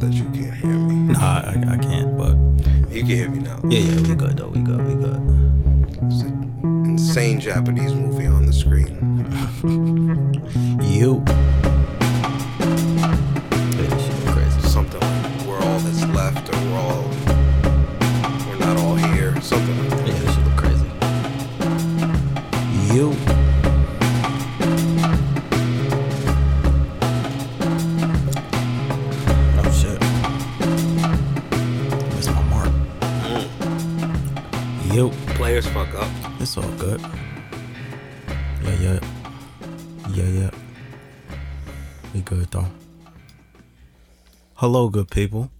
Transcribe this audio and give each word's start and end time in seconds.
that 0.00 0.12
you 0.12 0.24
can't 0.24 0.54
hear 0.54 0.72
me. 0.74 1.12
Nah, 1.12 1.40
I, 1.40 1.74
I 1.74 1.78
can't, 1.78 2.16
but 2.16 2.36
You 2.94 3.00
can 3.02 3.06
hear 3.06 3.28
me 3.30 3.38
now. 3.40 3.58
yeah, 3.68 3.80
yeah, 3.80 4.00
we 4.08 4.14
good 4.14 4.36
though. 4.36 4.48
We 4.48 4.60
good, 4.60 4.86
we 4.86 4.94
good. 4.94 5.20
It's 6.10 6.22
an 6.22 6.84
insane 6.86 7.40
Japanese 7.40 7.92
movie 7.94 8.26
on 8.26 8.46
the 8.46 8.52
screen. 8.52 8.96
You. 10.82 11.22
Hello, 44.70 44.90
good 44.90 45.10
people. 45.10 45.50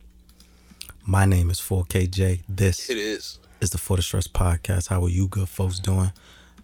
My 1.06 1.24
name 1.24 1.48
is 1.48 1.58
4KJ. 1.58 2.42
This 2.46 2.90
It 2.90 2.98
is. 2.98 3.38
is 3.58 3.70
the 3.70 3.78
For 3.78 3.96
the 3.96 4.02
Stress 4.02 4.26
Podcast. 4.28 4.88
How 4.88 5.02
are 5.02 5.08
you 5.08 5.28
good 5.28 5.48
folks 5.48 5.78
doing? 5.78 6.12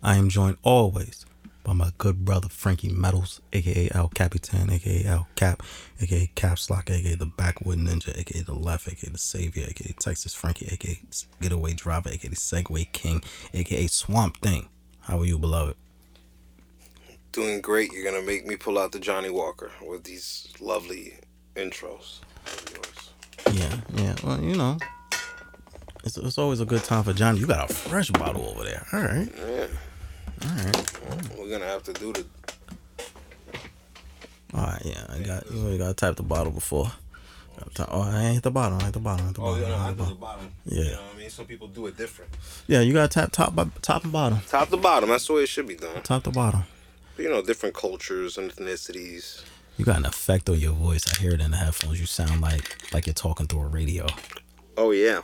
I 0.02 0.16
am 0.16 0.28
joined 0.28 0.58
always 0.62 1.24
by 1.62 1.72
my 1.72 1.92
good 1.96 2.26
brother 2.26 2.50
Frankie 2.50 2.90
Metals, 2.92 3.40
aka 3.54 3.88
El 3.94 4.08
Capitan, 4.10 4.68
aka 4.68 5.04
El 5.06 5.26
Cap, 5.36 5.62
aka 6.02 6.30
Caps 6.34 6.68
Lock, 6.68 6.90
aka 6.90 7.14
the 7.14 7.24
Backwood 7.24 7.78
Ninja, 7.78 8.14
aka 8.14 8.42
the 8.42 8.52
Left, 8.52 8.88
aka 8.88 9.08
the 9.08 9.16
Savior, 9.16 9.64
aka 9.66 9.94
Texas 9.98 10.34
Frankie, 10.34 10.68
aka 10.70 11.00
Getaway 11.40 11.72
Driver, 11.72 12.10
aka 12.10 12.28
the 12.28 12.36
Segway 12.36 12.92
King, 12.92 13.24
aka 13.54 13.86
Swamp 13.86 14.36
Thing. 14.42 14.68
How 15.00 15.18
are 15.18 15.24
you, 15.24 15.38
beloved? 15.38 15.76
Doing 17.32 17.62
great. 17.62 17.90
You're 17.94 18.04
gonna 18.04 18.20
make 18.26 18.44
me 18.46 18.56
pull 18.56 18.76
out 18.78 18.92
the 18.92 19.00
Johnnie 19.00 19.30
Walker 19.30 19.70
with 19.80 20.04
these 20.04 20.46
lovely 20.60 21.14
intros. 21.56 22.18
Yeah, 23.52 23.76
yeah. 23.94 24.14
Well, 24.24 24.40
you 24.42 24.56
know, 24.56 24.78
it's, 26.04 26.16
it's 26.16 26.38
always 26.38 26.60
a 26.60 26.64
good 26.64 26.82
time 26.84 27.04
for 27.04 27.12
Johnny. 27.12 27.38
You 27.40 27.46
got 27.46 27.70
a 27.70 27.74
fresh 27.74 28.10
bottle 28.10 28.46
over 28.48 28.64
there. 28.64 28.86
All 28.92 29.00
right, 29.00 29.28
Yeah. 29.36 29.66
all 30.42 30.56
right. 30.56 31.38
We're 31.38 31.50
gonna 31.50 31.66
have 31.70 31.82
to 31.84 31.92
do 31.92 32.12
the 32.12 32.24
All 34.54 34.62
right, 34.66 34.82
yeah. 34.84 35.04
I 35.08 35.18
got 35.20 35.50
you. 35.50 35.60
already 35.60 35.78
Got 35.78 35.88
to 35.88 35.94
type 35.94 36.16
the 36.16 36.22
bottle 36.22 36.52
before. 36.52 36.90
Oh, 37.88 38.02
I 38.02 38.24
ain't 38.24 38.34
hit 38.34 38.42
the 38.42 38.50
bottom. 38.50 38.78
I 38.80 38.84
hit 38.84 38.92
the 38.94 39.00
bottom. 39.00 39.28
I 39.28 39.32
the 39.32 39.40
Oh, 39.40 39.44
bottom. 39.54 39.62
yeah, 39.62 39.68
no, 39.68 39.74
I 39.76 39.86
I 39.86 39.90
do 39.90 39.96
the 39.96 40.04
the 40.06 40.14
bottom. 40.14 40.52
Yeah. 40.66 40.78
You 40.82 40.90
know 40.90 40.96
what 40.96 41.14
I 41.14 41.18
mean? 41.18 41.30
Some 41.30 41.46
people 41.46 41.68
do 41.68 41.86
it 41.86 41.96
different. 41.96 42.30
Yeah, 42.66 42.80
you 42.80 42.92
gotta 42.92 43.08
tap 43.08 43.30
top, 43.32 43.54
top 43.82 44.04
and 44.04 44.12
bottom. 44.12 44.40
Top 44.48 44.68
to 44.70 44.76
bottom. 44.76 45.08
That's 45.08 45.26
the 45.26 45.32
way 45.34 45.42
it 45.42 45.48
should 45.48 45.66
be 45.68 45.76
done. 45.76 46.02
Top 46.02 46.24
to 46.24 46.30
bottom. 46.30 46.64
You 47.16 47.28
know, 47.28 47.42
different 47.42 47.74
cultures 47.74 48.36
and 48.38 48.50
ethnicities. 48.50 49.42
You 49.76 49.84
got 49.84 49.96
an 49.96 50.06
effect 50.06 50.48
on 50.48 50.58
your 50.58 50.72
voice. 50.72 51.04
I 51.12 51.20
hear 51.20 51.32
it 51.32 51.40
in 51.40 51.50
the 51.50 51.56
headphones. 51.56 51.98
You 52.00 52.06
sound 52.06 52.40
like 52.40 52.92
like 52.92 53.06
you're 53.06 53.14
talking 53.14 53.46
through 53.46 53.62
a 53.62 53.66
radio. 53.66 54.06
Oh 54.76 54.90
yeah, 54.92 55.20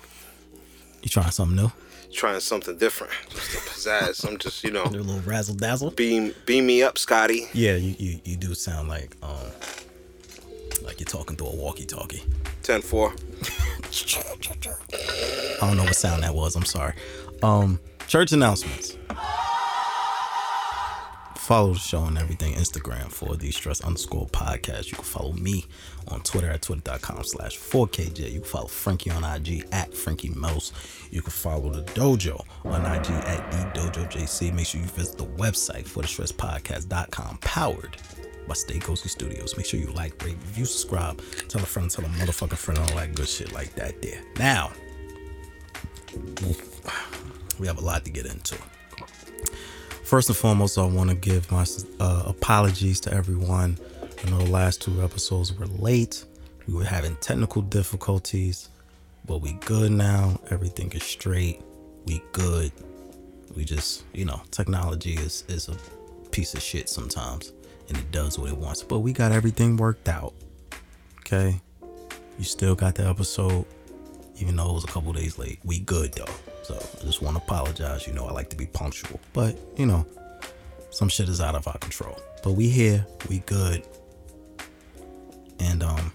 You 1.02 1.08
trying 1.08 1.30
something 1.30 1.56
new? 1.56 1.70
trying 2.12 2.40
something 2.40 2.76
different. 2.76 3.12
Just 3.28 3.54
a 3.54 3.58
pizzazz. 3.58 4.28
I'm 4.28 4.36
just, 4.38 4.64
you 4.64 4.72
know, 4.72 4.82
A 4.86 4.90
little 4.90 5.20
razzle 5.20 5.54
dazzle. 5.54 5.92
beam 5.92 6.34
beam 6.46 6.66
me 6.66 6.82
up, 6.82 6.98
Scotty. 6.98 7.46
Yeah, 7.52 7.76
you, 7.76 7.94
you 7.98 8.20
you 8.24 8.36
do 8.36 8.52
sound 8.54 8.88
like 8.88 9.16
um 9.22 9.38
like 10.82 10.98
you're 10.98 11.06
talking 11.06 11.36
through 11.36 11.48
a 11.48 11.54
walkie-talkie. 11.56 12.22
10-4. 12.62 13.12
I 15.62 15.66
don't 15.66 15.76
know 15.76 15.84
what 15.84 15.94
sound 15.96 16.22
that 16.22 16.34
was. 16.34 16.56
I'm 16.56 16.64
sorry. 16.64 16.94
Um, 17.42 17.78
church 18.06 18.32
announcements. 18.32 18.96
Follow 21.50 21.72
the 21.72 21.81
show 21.81 22.05
and 22.05 22.16
everything. 22.16 22.55
Instagram 22.55 23.11
for 23.11 23.34
the 23.34 23.50
stress 23.50 23.81
underscore 23.81 24.28
podcast. 24.28 24.87
You 24.87 24.94
can 24.94 25.03
follow 25.03 25.33
me 25.33 25.66
on 26.06 26.21
Twitter 26.21 26.49
at 26.49 26.62
twitter.com 26.62 27.25
slash 27.25 27.59
4KJ. 27.59 28.33
You 28.33 28.38
can 28.38 28.49
follow 28.49 28.69
Frankie 28.69 29.11
on 29.11 29.25
IG 29.25 29.65
at 29.72 29.93
Frankie 29.93 30.28
Mouse. 30.28 30.72
You 31.11 31.22
can 31.22 31.33
follow 31.33 31.71
the 31.71 31.83
dojo 31.94 32.44
on 32.65 32.83
IG 32.83 33.11
at 33.27 33.50
the 33.50 33.81
dojo 33.81 34.09
JC. 34.09 34.55
Make 34.55 34.65
sure 34.65 34.81
you 34.81 34.87
visit 34.87 35.19
the 35.19 35.27
website 35.27 35.88
for 35.88 36.03
the 36.03 36.06
stress 36.06 36.31
podcast.com 36.31 37.38
powered 37.38 37.97
by 38.47 38.55
Stay 38.55 38.78
Cozy 38.78 39.09
Studios. 39.09 39.56
Make 39.56 39.67
sure 39.67 39.81
you 39.81 39.88
like, 39.88 40.25
rate, 40.25 40.37
review, 40.43 40.67
subscribe, 40.67 41.21
tell 41.49 41.61
a 41.61 41.67
friend, 41.67 41.91
tell 41.91 42.05
a 42.05 42.09
motherfucking 42.11 42.59
friend, 42.59 42.78
all 42.78 42.94
that 42.94 43.17
good 43.17 43.28
shit 43.28 43.50
like 43.50 43.75
that 43.75 44.00
there. 44.00 44.22
Now, 44.38 44.71
we 47.59 47.67
have 47.67 47.78
a 47.78 47.84
lot 47.84 48.05
to 48.05 48.12
get 48.12 48.27
into. 48.27 48.56
First 50.10 50.28
and 50.28 50.37
foremost, 50.37 50.76
I 50.76 50.84
want 50.87 51.09
to 51.10 51.15
give 51.15 51.48
my 51.53 51.65
uh, 52.00 52.25
apologies 52.26 52.98
to 53.03 53.15
everyone. 53.15 53.78
I 54.03 54.28
know 54.28 54.38
the 54.38 54.50
last 54.50 54.82
two 54.82 55.04
episodes 55.04 55.56
were 55.56 55.66
late. 55.66 56.25
We 56.66 56.75
were 56.75 56.82
having 56.82 57.15
technical 57.21 57.62
difficulties, 57.62 58.70
but 59.25 59.41
we 59.41 59.53
good 59.53 59.93
now. 59.93 60.41
Everything 60.50 60.91
is 60.94 61.04
straight. 61.04 61.62
We 62.06 62.20
good. 62.32 62.72
We 63.56 63.65
just, 63.65 64.03
you 64.12 64.25
know, 64.25 64.43
technology 64.50 65.12
is 65.12 65.44
is 65.47 65.69
a 65.69 65.76
piece 66.32 66.54
of 66.54 66.60
shit 66.60 66.88
sometimes, 66.88 67.53
and 67.88 67.97
it 67.97 68.10
does 68.10 68.37
what 68.37 68.50
it 68.50 68.56
wants. 68.56 68.82
But 68.82 68.99
we 68.99 69.12
got 69.12 69.31
everything 69.31 69.76
worked 69.76 70.09
out. 70.09 70.34
Okay, 71.20 71.60
you 72.37 72.44
still 72.44 72.75
got 72.75 72.97
the 72.97 73.06
episode 73.06 73.65
even 74.41 74.56
though 74.56 74.70
it 74.70 74.75
was 74.75 74.84
a 74.84 74.88
couple 74.88 75.12
days 75.12 75.38
late. 75.38 75.60
We 75.65 75.78
good 75.78 76.15
though. 76.15 76.50
So 76.70 76.76
I 77.00 77.04
just 77.04 77.20
want 77.20 77.36
to 77.36 77.42
apologize. 77.42 78.06
You 78.06 78.12
know, 78.12 78.26
I 78.26 78.32
like 78.32 78.48
to 78.50 78.56
be 78.56 78.66
punctual, 78.66 79.19
but 79.32 79.58
you 79.76 79.86
know, 79.86 80.06
some 80.91 81.08
shit 81.08 81.28
is 81.28 81.41
out 81.41 81.56
of 81.56 81.66
our 81.66 81.76
control. 81.78 82.16
But 82.44 82.53
we 82.53 82.69
here, 82.69 83.04
we 83.28 83.41
good. 83.41 83.84
And 85.58 85.82
um, 85.82 86.12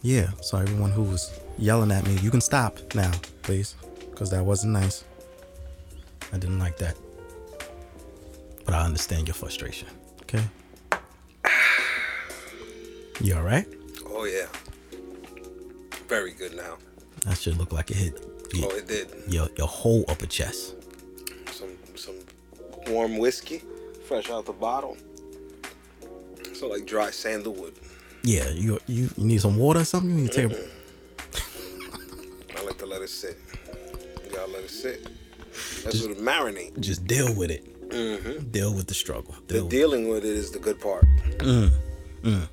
yeah. 0.00 0.30
So 0.40 0.56
everyone 0.56 0.90
who 0.90 1.02
was 1.02 1.38
yelling 1.58 1.92
at 1.92 2.06
me, 2.06 2.16
you 2.16 2.30
can 2.30 2.40
stop 2.40 2.78
now, 2.94 3.12
please, 3.42 3.76
because 4.10 4.30
that 4.30 4.42
wasn't 4.42 4.72
nice. 4.72 5.04
I 6.32 6.38
didn't 6.38 6.58
like 6.58 6.78
that. 6.78 6.96
But 8.64 8.72
I 8.72 8.84
understand 8.86 9.28
your 9.28 9.34
frustration. 9.34 9.88
Okay. 10.22 10.44
You 13.20 13.36
all 13.36 13.42
right? 13.42 13.66
Oh 14.06 14.24
yeah. 14.24 14.46
Very 16.08 16.32
good 16.32 16.56
now. 16.56 16.78
That 17.26 17.36
should 17.36 17.58
look 17.58 17.70
like 17.70 17.90
it 17.90 17.98
hit 17.98 18.29
Oh, 18.54 18.58
your, 18.58 18.76
it 18.78 18.88
did. 18.88 19.08
your, 19.28 19.48
your 19.56 19.66
whole 19.68 20.04
upper 20.08 20.26
chest. 20.26 20.74
Some 21.52 21.76
some 21.94 22.14
warm 22.88 23.18
whiskey, 23.18 23.62
fresh 24.06 24.30
out 24.30 24.46
the 24.46 24.52
bottle. 24.52 24.96
So 26.54 26.68
like 26.68 26.86
dry 26.86 27.10
sandalwood. 27.10 27.74
Yeah, 28.22 28.50
you 28.50 28.78
you, 28.86 29.08
you 29.16 29.24
need 29.24 29.40
some 29.40 29.56
water 29.56 29.80
or 29.80 29.84
something? 29.84 30.10
You 30.10 30.16
need 30.24 30.32
to 30.32 30.48
take 30.48 30.58
I 32.56 32.62
like 32.64 32.78
to 32.78 32.86
let 32.86 33.02
it 33.02 33.08
sit. 33.08 33.38
You 34.24 34.36
gotta 34.36 34.52
let 34.52 34.64
it 34.64 34.70
sit. 34.70 35.08
That's 35.84 36.02
what 36.02 36.12
it 36.12 36.18
marinate. 36.18 36.78
just 36.80 37.06
deal 37.06 37.34
with 37.34 37.50
it. 37.50 37.88
Mm-hmm. 37.88 38.50
Deal 38.50 38.72
with 38.72 38.86
the 38.86 38.94
struggle. 38.94 39.34
The 39.48 39.54
Deal 39.54 39.62
with 39.64 39.70
dealing 39.70 40.08
with 40.08 40.24
it 40.24 40.36
is 40.36 40.52
the 40.52 40.58
good 40.60 40.80
part. 40.80 41.04
Mm, 41.38 41.70
mm. 42.22 42.48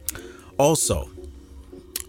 Also, 0.57 1.09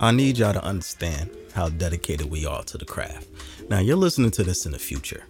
I 0.01 0.13
need 0.13 0.39
y'all 0.39 0.55
to 0.55 0.65
understand 0.65 1.31
how 1.59 1.69
dedicated 1.71 2.31
we 2.31 2.47
are 2.47 2.63
to 2.63 2.79
the 2.79 2.85
craft. 2.85 3.27
Now, 3.69 3.81
you're 3.81 3.97
listening 3.97 4.31
to 4.31 4.45
this 4.45 4.65
in 4.65 4.71
the 4.71 4.79
future, 4.79 5.25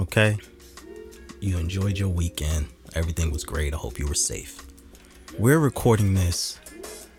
okay? 0.00 0.38
You 1.40 1.58
enjoyed 1.58 1.98
your 1.98 2.08
weekend. 2.08 2.68
Everything 2.94 3.32
was 3.32 3.42
great. 3.42 3.74
I 3.74 3.76
hope 3.76 3.98
you 3.98 4.06
were 4.06 4.14
safe. 4.14 4.64
We're 5.40 5.58
recording 5.58 6.14
this 6.14 6.60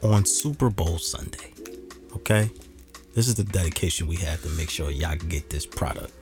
on 0.02 0.26
Super 0.26 0.70
Bowl 0.70 0.98
Sunday, 0.98 1.52
okay? 2.16 2.50
This 3.14 3.28
is 3.28 3.36
the 3.36 3.44
dedication 3.44 4.08
we 4.08 4.16
have 4.16 4.42
to 4.44 4.50
make 4.52 4.70
sure 4.70 4.92
y'all 4.92 5.18
get 5.18 5.50
this 5.50 5.66
product 5.66 6.14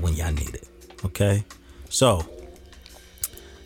when 0.00 0.12
y'all 0.12 0.32
need 0.32 0.54
it, 0.54 0.68
okay? 1.02 1.44
So, 1.88 2.28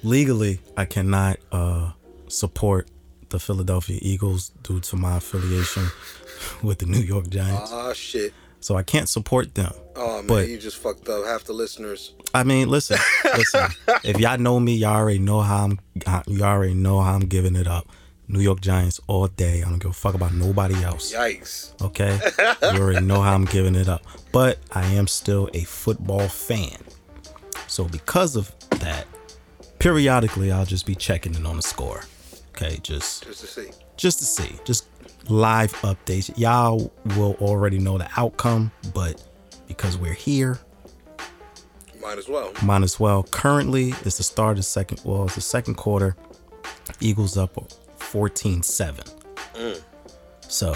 legally, 0.05 0.61
I 0.77 0.85
cannot 0.85 1.39
uh, 1.51 1.91
support 2.29 2.87
the 3.33 3.41
Philadelphia 3.41 3.99
Eagles 4.01 4.51
due 4.63 4.81
to 4.81 4.97
my 4.97 5.17
affiliation 5.17 5.87
with 6.63 6.79
the 6.79 6.87
New 6.87 7.01
York 7.01 7.29
Giants. 7.29 7.71
Ah 7.73 7.93
shit. 7.93 8.33
So 8.61 8.77
I 8.77 8.85
can't 8.85 9.09
support 9.09 9.57
them. 9.57 9.73
Oh 9.97 10.19
man, 10.19 10.27
But- 10.29 10.49
you 10.49 10.57
just 10.59 10.77
fucked 10.77 11.09
up 11.09 11.25
half 11.27 11.43
the 11.45 11.53
listeners. 11.53 12.15
I 12.33 12.45
mean, 12.45 12.69
listen, 12.69 12.97
listen. 13.37 13.67
if 14.05 14.19
y'all 14.21 14.39
know 14.39 14.59
me, 14.61 14.75
y'all 14.77 14.95
already 14.97 15.19
know 15.19 15.41
how 15.43 15.65
I'm. 15.65 15.81
Y'all 16.29 16.45
already 16.45 16.75
know 16.75 17.01
how 17.01 17.15
I'm 17.15 17.27
giving 17.27 17.57
it 17.57 17.67
up. 17.67 17.89
New 18.29 18.41
York 18.41 18.61
Giants 18.63 19.01
all 19.09 19.27
day. 19.27 19.63
I 19.63 19.69
don't 19.69 19.81
give 19.81 19.91
a 19.91 19.95
fuck 19.95 20.15
about 20.15 20.33
nobody 20.33 20.83
else. 20.83 21.13
Yikes. 21.13 21.73
Okay, 21.83 22.19
you 22.75 22.81
already 22.81 23.05
know 23.05 23.21
how 23.21 23.35
I'm 23.35 23.45
giving 23.45 23.75
it 23.75 23.89
up. 23.89 24.03
But 24.31 24.59
I 24.71 24.85
am 24.95 25.07
still 25.09 25.51
a 25.53 25.65
football 25.65 26.29
fan. 26.29 26.79
So 27.67 27.85
because 27.85 28.37
of 28.37 28.55
that, 28.81 29.07
periodically 29.79 30.53
I'll 30.53 30.65
just 30.65 30.87
be 30.87 30.95
checking 30.95 31.35
in 31.35 31.45
on 31.45 31.57
the 31.57 31.63
score. 31.63 32.05
Okay, 32.55 32.79
just 32.83 33.25
Just 33.25 33.41
to 33.41 33.47
see. 33.47 33.71
just 33.97 34.19
to 34.19 34.25
see, 34.25 34.59
just 34.65 34.89
live 35.29 35.73
updates. 35.83 36.31
Y'all 36.39 36.93
will 37.17 37.35
already 37.41 37.79
know 37.79 37.97
the 37.99 38.09
outcome, 38.17 38.71
but 38.95 39.23
because 39.67 39.97
we're 39.97 40.13
here, 40.13 40.59
Might 42.01 42.19
as 42.19 42.29
well. 42.29 42.53
might 42.63 42.83
as 42.83 43.01
well. 43.01 43.23
Currently, 43.25 43.95
it's 44.05 44.19
the 44.19 44.23
start 44.23 44.53
of 44.53 44.57
the 44.59 44.63
second. 44.65 45.01
Well, 45.05 45.25
it's 45.25 45.35
the 45.37 45.41
second 45.41 45.77
quarter. 45.77 46.15
Eagles 47.01 47.37
up 47.39 47.55
14-7. 47.99 49.15
Mm. 49.55 49.83
So 50.49 50.73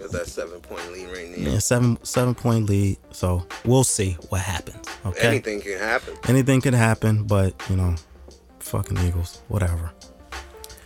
Got 0.00 0.12
that 0.12 0.26
seven 0.28 0.60
point 0.60 0.90
lead 0.92 1.08
right 1.10 1.28
now. 1.36 1.50
yeah, 1.52 1.58
seven 1.58 1.98
seven 2.02 2.34
point 2.34 2.66
lead. 2.66 2.96
So 3.10 3.46
we'll 3.66 3.84
see 3.84 4.12
what 4.30 4.40
happens. 4.40 4.86
Okay, 5.04 5.28
Anything 5.28 5.60
can 5.60 5.78
happen. 5.78 6.14
anything 6.28 6.60
can 6.62 6.72
happen, 6.72 7.24
but 7.24 7.52
you 7.68 7.76
know, 7.76 7.96
fucking 8.60 8.96
Eagles, 8.98 9.42
whatever. 9.48 9.92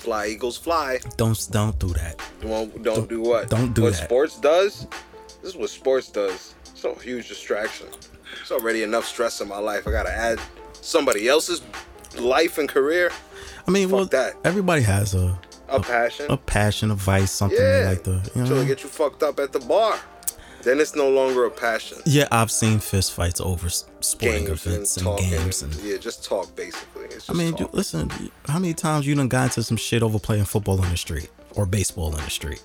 Fly 0.04 0.26
Eagles 0.26 0.56
fly. 0.58 1.00
Don't 1.16 1.38
don't 1.50 1.78
do 1.78 1.88
that. 2.00 2.14
Don't, 2.42 2.82
don't 2.82 3.08
do 3.08 3.20
what? 3.22 3.48
don't 3.48 3.72
do 3.72 3.82
what 3.84 3.94
that. 3.94 4.04
sports 4.04 4.38
does? 4.38 4.86
This 5.40 5.50
is 5.52 5.56
what 5.56 5.70
sports 5.70 6.08
does. 6.10 6.54
It's 6.72 6.84
a 6.84 6.94
huge 7.02 7.28
distraction. 7.28 7.86
It's 8.40 8.52
already 8.52 8.82
enough 8.82 9.06
stress 9.06 9.40
in 9.40 9.48
my 9.48 9.58
life. 9.58 9.88
I 9.88 9.90
gotta 9.90 10.12
add 10.28 10.38
somebody 10.80 11.26
else's 11.28 11.62
life 12.18 12.58
and 12.58 12.68
career. 12.68 13.10
I 13.66 13.70
mean, 13.70 13.88
Fuck 13.88 13.96
well, 13.96 14.04
that. 14.06 14.34
everybody 14.44 14.82
has 14.82 15.14
a 15.14 15.38
A 15.68 15.80
passion. 15.80 16.26
a 16.28 16.36
passion, 16.36 16.90
a 16.90 16.94
vice, 16.94 17.32
something 17.32 17.58
yeah. 17.58 17.88
like 17.88 18.04
that. 18.04 18.30
You 18.34 18.42
know, 18.42 18.46
Till 18.48 18.56
they 18.56 18.66
get 18.66 18.82
you 18.82 18.90
fucked 18.90 19.22
up 19.22 19.40
at 19.40 19.52
the 19.52 19.60
bar. 19.60 19.98
Then 20.64 20.80
it's 20.80 20.94
no 20.96 21.08
longer 21.10 21.44
a 21.44 21.50
passion. 21.50 21.98
yeah, 22.06 22.26
I've 22.32 22.50
seen 22.50 22.78
fist 22.78 23.12
fights 23.12 23.40
over 23.40 23.68
sporting 23.68 24.46
Games 24.46 24.66
and 24.66 24.74
events 24.74 24.96
and, 24.96 25.04
talking. 25.06 25.30
games, 25.30 25.62
and 25.62 25.74
yeah, 25.76 25.96
just 25.98 26.24
talk 26.24 26.54
basically. 26.56 27.04
It's 27.04 27.14
just 27.26 27.30
I 27.30 27.34
mean, 27.34 27.56
you, 27.58 27.68
listen, 27.72 28.10
how 28.46 28.58
many 28.58 28.72
times 28.74 29.06
you 29.06 29.14
done 29.14 29.28
got 29.28 29.44
into 29.44 29.62
some 29.62 29.76
shit 29.76 30.02
over 30.02 30.18
playing 30.18 30.44
football 30.46 30.82
in 30.82 30.88
the 30.90 30.96
street 30.96 31.28
or 31.54 31.66
baseball 31.66 32.08
in 32.16 32.24
the 32.24 32.30
street? 32.30 32.62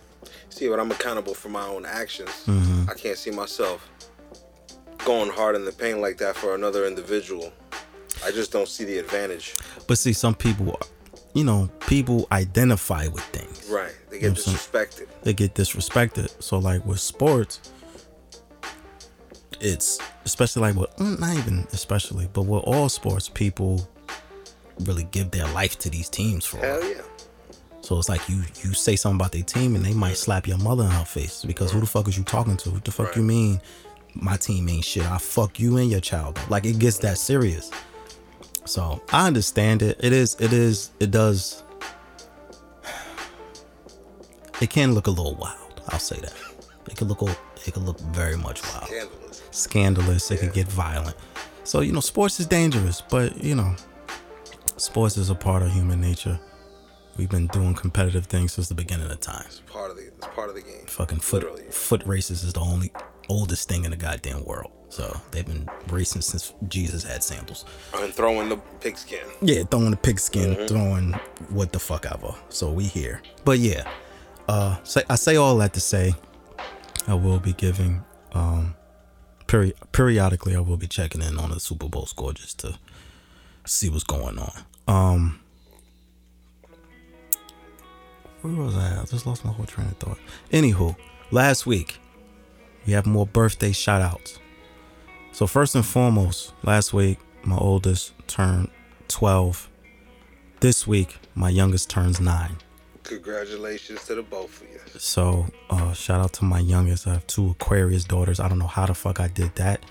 see, 0.51 0.67
but 0.67 0.79
I'm 0.79 0.91
accountable 0.91 1.33
for 1.33 1.49
my 1.49 1.65
own 1.65 1.85
actions. 1.85 2.29
Mm-hmm. 2.45 2.89
I 2.89 2.93
can't 2.93 3.17
see 3.17 3.31
myself 3.31 3.87
going 5.05 5.29
hard 5.29 5.55
in 5.55 5.63
the 5.63 5.71
paint 5.71 5.99
like 5.99 6.17
that 6.17 6.35
for 6.35 6.55
another 6.55 6.85
individual. 6.85 7.53
I 8.25 8.31
just 8.31 8.51
don't 8.51 8.67
see 8.67 8.83
the 8.83 8.97
advantage. 8.97 9.55
But 9.87 9.97
see, 9.97 10.11
some 10.11 10.35
people, 10.35 10.77
you 11.33 11.43
know, 11.45 11.69
people 11.87 12.27
identify 12.31 13.07
with 13.07 13.23
things. 13.25 13.69
Right. 13.69 13.93
They 14.09 14.17
You 14.17 14.21
get 14.21 14.27
know 14.27 14.31
what 14.33 14.47
I'm 14.47 14.53
disrespected. 14.55 15.07
They 15.21 15.33
get 15.33 15.53
disrespected. 15.53 16.41
So, 16.43 16.57
like 16.57 16.85
with 16.85 16.99
sports, 16.99 17.61
it's 19.61 19.99
especially 20.25 20.61
like 20.61 20.75
with 20.75 20.95
mm, 20.97 21.19
not 21.19 21.37
even 21.37 21.67
especially, 21.71 22.27
but 22.33 22.43
with 22.43 22.63
all 22.63 22.89
sports, 22.89 23.29
people 23.29 23.87
really 24.81 25.03
give 25.11 25.31
their 25.31 25.47
life 25.49 25.77
to 25.79 25.89
these 25.89 26.09
teams 26.09 26.45
for. 26.45 26.57
Hell 26.57 26.83
yeah. 26.83 27.01
So 27.81 27.97
it's 27.97 28.09
like 28.09 28.27
you 28.29 28.43
you 28.63 28.73
say 28.73 28.95
something 28.95 29.19
about 29.19 29.31
their 29.31 29.43
team 29.43 29.75
and 29.75 29.83
they 29.83 29.93
might 29.93 30.17
slap 30.17 30.47
your 30.47 30.57
mother 30.57 30.83
in 30.83 30.91
her 30.91 31.05
face 31.05 31.43
because 31.43 31.71
who 31.71 31.79
the 31.79 31.85
fuck 31.85 32.07
is 32.07 32.17
you 32.17 32.23
talking 32.23 32.57
to? 32.57 32.71
What 32.71 32.85
the 32.85 32.91
fuck 32.91 33.15
you 33.15 33.23
mean? 33.23 33.61
My 34.13 34.37
team 34.37 34.67
ain't 34.69 34.85
shit. 34.85 35.09
I 35.09 35.17
fuck 35.17 35.59
you 35.59 35.77
and 35.77 35.89
your 35.89 35.99
child. 35.99 36.37
up. 36.37 36.49
Like 36.49 36.65
it 36.65 36.79
gets 36.79 36.97
that 36.99 37.17
serious. 37.17 37.71
So 38.65 39.01
I 39.11 39.27
understand 39.27 39.81
it. 39.81 39.99
It 40.03 40.13
is. 40.13 40.35
It 40.39 40.53
is. 40.53 40.91
It 40.99 41.11
does. 41.11 41.63
It 44.61 44.69
can 44.69 44.93
look 44.93 45.07
a 45.07 45.09
little 45.09 45.35
wild. 45.35 45.81
I'll 45.87 45.99
say 45.99 46.19
that. 46.19 46.33
It 46.89 46.97
can 46.97 47.07
look. 47.07 47.21
It 47.65 47.73
could 47.73 47.83
look 47.83 47.99
very 47.99 48.35
much 48.35 48.61
wild 48.63 48.89
Scandalous. 49.59 50.31
It 50.31 50.39
could 50.39 50.53
get 50.53 50.67
violent. 50.67 51.15
So 51.63 51.81
you 51.81 51.91
know, 51.91 51.99
sports 51.99 52.39
is 52.39 52.47
dangerous, 52.47 53.01
but 53.01 53.43
you 53.43 53.55
know, 53.55 53.75
sports 54.77 55.17
is 55.17 55.29
a 55.29 55.35
part 55.35 55.61
of 55.61 55.71
human 55.71 56.01
nature. 56.01 56.39
We've 57.17 57.29
been 57.29 57.47
doing 57.47 57.73
competitive 57.73 58.27
things 58.27 58.53
since 58.53 58.69
the 58.69 58.75
beginning 58.75 59.11
of 59.11 59.19
time. 59.19 59.43
It's 59.45 59.59
part 59.67 59.91
of 59.91 59.97
the 59.97 60.07
it's 60.07 60.27
part 60.27 60.49
of 60.49 60.55
the 60.55 60.61
game. 60.61 60.85
Fucking 60.87 61.19
foot 61.19 61.43
Literally. 61.43 61.63
foot 61.69 62.01
races 62.05 62.43
is 62.43 62.53
the 62.53 62.61
only 62.61 62.91
oldest 63.27 63.67
thing 63.67 63.83
in 63.85 63.91
the 63.91 63.97
goddamn 63.97 64.45
world. 64.45 64.71
So 64.89 65.19
they've 65.31 65.45
been 65.45 65.69
racing 65.89 66.21
since 66.21 66.53
Jesus 66.67 67.03
had 67.03 67.23
sandals. 67.23 67.65
And 67.93 68.11
throwing 68.13 68.49
the 68.49 68.57
pigskin. 68.79 69.19
Yeah, 69.41 69.63
throwing 69.63 69.91
the 69.91 69.97
pigskin, 69.97 70.67
throwing 70.67 71.13
what 71.49 71.71
the 71.71 71.79
fuck 71.79 72.05
ever. 72.05 72.33
So 72.49 72.71
we 72.71 72.85
here. 72.85 73.21
But 73.45 73.59
yeah, 73.59 73.87
uh, 74.47 74.77
say 74.83 75.03
I 75.09 75.15
say 75.15 75.35
all 75.35 75.57
that 75.57 75.73
to 75.73 75.79
say, 75.81 76.13
I 77.07 77.13
will 77.13 77.39
be 77.39 77.53
giving 77.53 78.03
um, 78.33 78.75
peri- 79.49 79.73
periodically. 79.91 80.55
I 80.55 80.59
will 80.59 80.77
be 80.77 80.87
checking 80.87 81.21
in 81.21 81.37
on 81.37 81.49
the 81.49 81.59
Super 81.59 81.89
Bowl 81.89 82.05
score 82.05 82.33
just 82.33 82.59
to 82.59 82.77
see 83.65 83.89
what's 83.89 84.03
going 84.03 84.37
on. 84.37 84.53
Um, 84.87 85.39
where 88.41 88.53
was 88.53 88.77
I? 88.77 89.01
I 89.01 89.05
just 89.05 89.25
lost 89.25 89.43
my 89.43 89.51
whole 89.51 89.65
train 89.65 89.87
of 89.87 89.97
thought. 89.97 90.19
Anywho, 90.51 90.95
last 91.31 91.65
week 91.65 91.99
we 92.85 92.93
have 92.93 93.05
more 93.05 93.25
birthday 93.25 93.71
shout 93.71 94.01
outs. 94.01 94.39
So 95.31 95.47
first 95.47 95.75
and 95.75 95.85
foremost, 95.85 96.53
last 96.63 96.93
week 96.93 97.19
my 97.43 97.57
oldest 97.57 98.13
turned 98.27 98.69
12. 99.09 99.69
This 100.59 100.87
week 100.87 101.17
my 101.35 101.49
youngest 101.49 101.89
turns 101.89 102.21
9. 102.21 102.57
Congratulations 103.09 104.05
to 104.05 104.15
the 104.15 104.21
both 104.21 104.61
of 104.61 104.69
you. 104.69 104.79
So, 104.99 105.47
uh 105.69 105.93
shout 105.93 106.21
out 106.21 106.33
to 106.33 106.45
my 106.45 106.59
youngest. 106.59 107.07
I 107.07 107.13
have 107.13 107.25
two 107.27 107.49
Aquarius 107.51 108.03
daughters. 108.03 108.39
I 108.39 108.47
don't 108.47 108.59
know 108.59 108.67
how 108.67 108.85
the 108.85 108.93
fuck 108.93 109.19
I 109.19 109.27
did 109.27 109.55
that. 109.55 109.83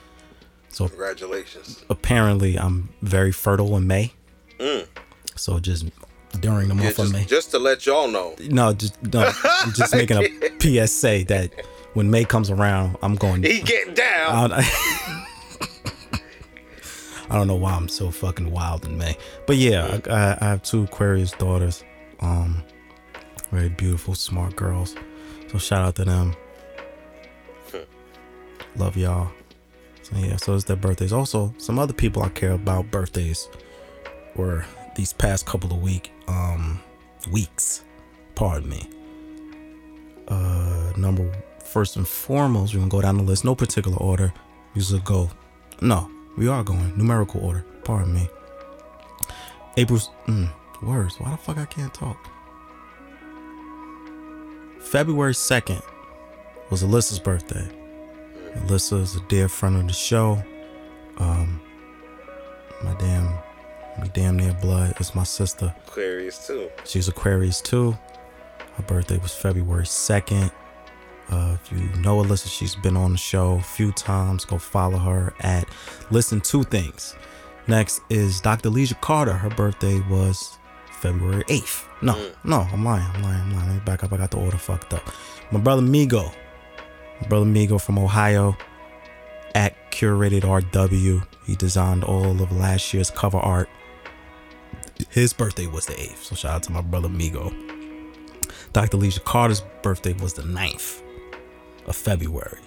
So 0.70 0.86
Congratulations. 0.88 1.84
apparently 1.90 2.56
I'm 2.58 2.90
very 3.02 3.32
fertile 3.32 3.76
in 3.76 3.86
May. 3.86 4.12
So 5.34 5.58
just 5.58 5.86
during 6.40 6.68
the 6.68 6.74
Yeah, 6.76 6.82
month 6.84 6.98
of 7.00 7.12
May. 7.12 7.18
just, 7.20 7.30
just 7.30 7.50
to 7.52 7.58
let 7.58 7.86
y'all 7.86 8.06
know. 8.08 8.34
no, 8.48 8.72
just 8.72 9.02
no, 9.02 9.32
I'm 9.44 9.72
just 9.72 9.94
making 9.94 10.16
a 10.18 10.86
PSA 10.86 11.24
that 11.26 11.50
when 11.94 12.10
May 12.10 12.24
comes 12.24 12.50
around, 12.50 12.96
I'm 13.02 13.16
going 13.16 13.42
He 13.42 13.60
getting 13.62 13.94
down. 13.94 14.52
I, 14.52 14.60
I 17.30 17.34
don't 17.36 17.46
know 17.46 17.56
why 17.56 17.72
I'm 17.72 17.88
so 17.88 18.10
fucking 18.10 18.50
wild 18.50 18.84
in 18.86 18.96
May, 18.96 19.16
but 19.46 19.56
yeah, 19.56 19.98
I, 20.06 20.10
I, 20.10 20.38
I 20.40 20.44
have 20.50 20.62
two 20.62 20.84
Aquarius 20.84 21.32
daughters, 21.32 21.84
um, 22.20 22.62
very 23.50 23.68
beautiful, 23.68 24.14
smart 24.14 24.56
girls. 24.56 24.94
So 25.50 25.58
shout 25.58 25.82
out 25.82 25.94
to 25.96 26.04
them. 26.04 26.36
Love 28.76 28.96
y'all. 28.96 29.30
So 30.02 30.16
yeah, 30.16 30.36
so 30.36 30.54
it's 30.54 30.64
their 30.64 30.76
birthdays. 30.76 31.12
Also, 31.12 31.54
some 31.58 31.78
other 31.78 31.92
people 31.92 32.22
I 32.22 32.28
care 32.28 32.52
about 32.52 32.90
birthdays 32.90 33.48
were 34.36 34.64
these 34.94 35.12
past 35.12 35.46
couple 35.46 35.72
of 35.72 35.82
week 35.82 36.12
um 36.28 36.80
weeks. 37.30 37.84
Pardon 38.34 38.68
me. 38.68 38.88
Uh, 40.28 40.92
number 40.96 41.32
first 41.64 41.96
and 41.96 42.06
foremost, 42.06 42.74
we're 42.74 42.80
gonna 42.80 42.90
go 42.90 43.00
down 43.00 43.16
the 43.16 43.22
list, 43.22 43.44
no 43.44 43.54
particular 43.54 43.96
order. 43.98 44.32
We 44.74 44.82
should 44.82 45.04
go. 45.04 45.30
No, 45.80 46.10
we 46.36 46.48
are 46.48 46.62
going 46.62 46.96
numerical 46.96 47.44
order. 47.44 47.64
Pardon 47.84 48.14
me. 48.14 48.28
April's 49.76 50.10
mm, 50.26 50.50
words. 50.82 51.18
Why 51.18 51.30
the 51.30 51.36
fuck 51.36 51.58
I 51.58 51.64
can't 51.66 51.92
talk? 51.92 52.18
February 54.88 55.34
second 55.34 55.82
was 56.70 56.82
Alyssa's 56.82 57.18
birthday. 57.18 57.68
Alyssa 58.54 59.02
is 59.02 59.16
a 59.16 59.20
dear 59.28 59.46
friend 59.46 59.76
of 59.76 59.86
the 59.86 59.92
show. 59.92 60.42
Um, 61.18 61.60
my 62.82 62.94
damn, 62.94 63.26
my 63.98 64.06
damn 64.14 64.38
near 64.38 64.54
blood. 64.54 64.98
is 64.98 65.14
my 65.14 65.24
sister. 65.24 65.74
Aquarius 65.86 66.46
too. 66.46 66.70
She's 66.86 67.06
Aquarius 67.06 67.60
too. 67.60 67.98
Her 68.76 68.82
birthday 68.84 69.18
was 69.18 69.34
February 69.34 69.84
2nd. 69.84 70.50
Uh, 71.28 71.58
if 71.62 71.70
you 71.70 71.86
know 72.00 72.22
Alyssa, 72.22 72.48
she's 72.48 72.74
been 72.74 72.96
on 72.96 73.12
the 73.12 73.18
show 73.18 73.56
a 73.56 73.62
few 73.62 73.92
times. 73.92 74.46
Go 74.46 74.56
follow 74.56 74.96
her 74.96 75.34
at 75.40 75.68
Listen 76.10 76.40
to 76.40 76.62
Things. 76.62 77.14
Next 77.66 78.00
is 78.08 78.40
Dr. 78.40 78.70
Leisha 78.70 78.98
Carter. 79.02 79.34
Her 79.34 79.50
birthday 79.50 80.00
was 80.08 80.58
February 80.92 81.44
8th. 81.44 81.87
No, 82.00 82.14
mm. 82.14 82.34
no, 82.44 82.60
I'm 82.72 82.84
lying. 82.84 83.06
I'm 83.14 83.22
lying. 83.22 83.40
I'm 83.40 83.54
lying. 83.54 83.68
Let 83.68 83.74
me 83.74 83.80
back 83.84 84.04
up. 84.04 84.12
I 84.12 84.16
got 84.16 84.30
the 84.30 84.38
order 84.38 84.56
fucked 84.56 84.94
up. 84.94 85.02
My 85.50 85.58
brother 85.58 85.82
Migo. 85.82 86.32
My 87.20 87.28
brother 87.28 87.46
Migo 87.46 87.80
from 87.80 87.98
Ohio 87.98 88.56
at 89.54 89.74
Curated 89.90 90.42
RW. 90.42 91.26
He 91.44 91.56
designed 91.56 92.04
all 92.04 92.40
of 92.42 92.52
last 92.52 92.92
year's 92.94 93.10
cover 93.10 93.38
art. 93.38 93.68
His 95.10 95.32
birthday 95.32 95.66
was 95.66 95.86
the 95.86 95.94
8th. 95.94 96.24
So 96.24 96.36
shout 96.36 96.52
out 96.52 96.62
to 96.64 96.72
my 96.72 96.82
brother 96.82 97.08
Migo. 97.08 97.52
Dr. 98.72 98.98
Leisha 98.98 99.24
Carter's 99.24 99.62
birthday 99.82 100.12
was 100.14 100.34
the 100.34 100.42
9th 100.42 101.02
of 101.86 101.96
February. 101.96 102.60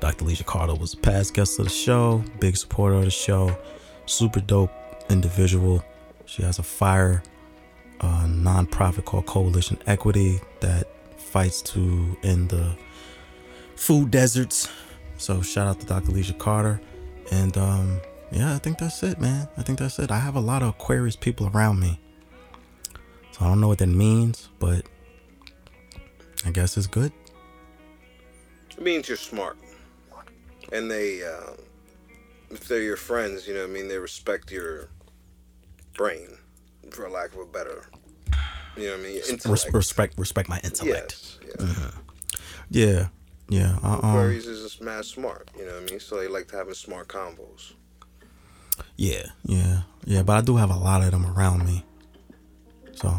Dr. 0.00 0.24
Leisha 0.24 0.44
Carter 0.44 0.74
was 0.74 0.94
a 0.94 0.96
past 0.98 1.34
guest 1.34 1.58
of 1.58 1.64
the 1.66 1.70
show, 1.70 2.22
big 2.40 2.56
supporter 2.56 2.96
of 2.96 3.04
the 3.04 3.10
show, 3.10 3.56
super 4.06 4.40
dope 4.40 4.70
individual. 5.10 5.84
She 6.26 6.42
has 6.42 6.58
a 6.58 6.62
fire 6.62 7.22
nonprofit 8.48 9.04
called 9.04 9.26
Coalition 9.26 9.78
Equity 9.86 10.40
that 10.60 10.88
fights 11.16 11.60
to 11.62 12.16
end 12.22 12.48
the 12.48 12.76
food 13.76 14.10
deserts. 14.10 14.68
So 15.18 15.42
shout 15.42 15.66
out 15.66 15.80
to 15.80 15.86
Dr. 15.86 16.12
Leisha 16.12 16.36
Carter. 16.38 16.80
And 17.30 17.56
um, 17.58 18.00
yeah, 18.30 18.54
I 18.54 18.58
think 18.58 18.78
that's 18.78 19.02
it, 19.02 19.20
man. 19.20 19.48
I 19.56 19.62
think 19.62 19.78
that's 19.78 19.98
it. 19.98 20.10
I 20.10 20.18
have 20.18 20.36
a 20.36 20.40
lot 20.40 20.62
of 20.62 20.70
Aquarius 20.70 21.16
people 21.16 21.48
around 21.48 21.80
me. 21.80 22.00
So 23.32 23.44
I 23.44 23.48
don't 23.48 23.60
know 23.60 23.68
what 23.68 23.78
that 23.78 23.88
means, 23.88 24.48
but 24.58 24.86
I 26.44 26.50
guess 26.50 26.76
it's 26.76 26.86
good. 26.86 27.12
It 28.70 28.82
means 28.82 29.08
you're 29.08 29.16
smart. 29.16 29.58
And 30.72 30.90
they, 30.90 31.22
uh, 31.22 31.52
if 32.50 32.66
they're 32.68 32.82
your 32.82 32.96
friends, 32.96 33.46
you 33.46 33.54
know 33.54 33.64
I 33.64 33.66
mean, 33.66 33.88
they 33.88 33.98
respect 33.98 34.50
your 34.50 34.88
brain, 35.94 36.28
for 36.90 37.08
lack 37.10 37.32
of 37.32 37.40
a 37.40 37.46
better, 37.46 37.86
you 38.80 38.86
know 38.86 38.92
what 38.96 39.00
I 39.00 39.02
mean, 39.02 39.22
Res- 39.52 39.72
respect, 39.72 40.18
respect 40.18 40.48
my 40.48 40.60
intellect. 40.64 41.38
Yes, 41.42 41.60
yeah. 41.60 41.90
Yeah, 42.70 43.08
yeah. 43.48 43.78
I, 43.82 43.92
um, 43.94 43.98
Aquarius 43.98 44.46
is 44.46 44.62
just 44.62 44.82
mad 44.82 45.04
smart, 45.04 45.50
you 45.58 45.64
know 45.66 45.74
what 45.74 45.82
I 45.82 45.86
mean? 45.86 46.00
So 46.00 46.16
they 46.16 46.28
like 46.28 46.48
to 46.48 46.56
having 46.56 46.74
smart 46.74 47.08
combos. 47.08 47.72
yeah, 48.96 49.26
yeah, 49.44 49.82
yeah. 50.04 50.22
But 50.22 50.36
I 50.36 50.40
do 50.42 50.56
have 50.56 50.70
a 50.70 50.76
lot 50.76 51.02
of 51.02 51.10
them 51.10 51.26
around 51.26 51.64
me. 51.66 51.84
So 52.94 53.12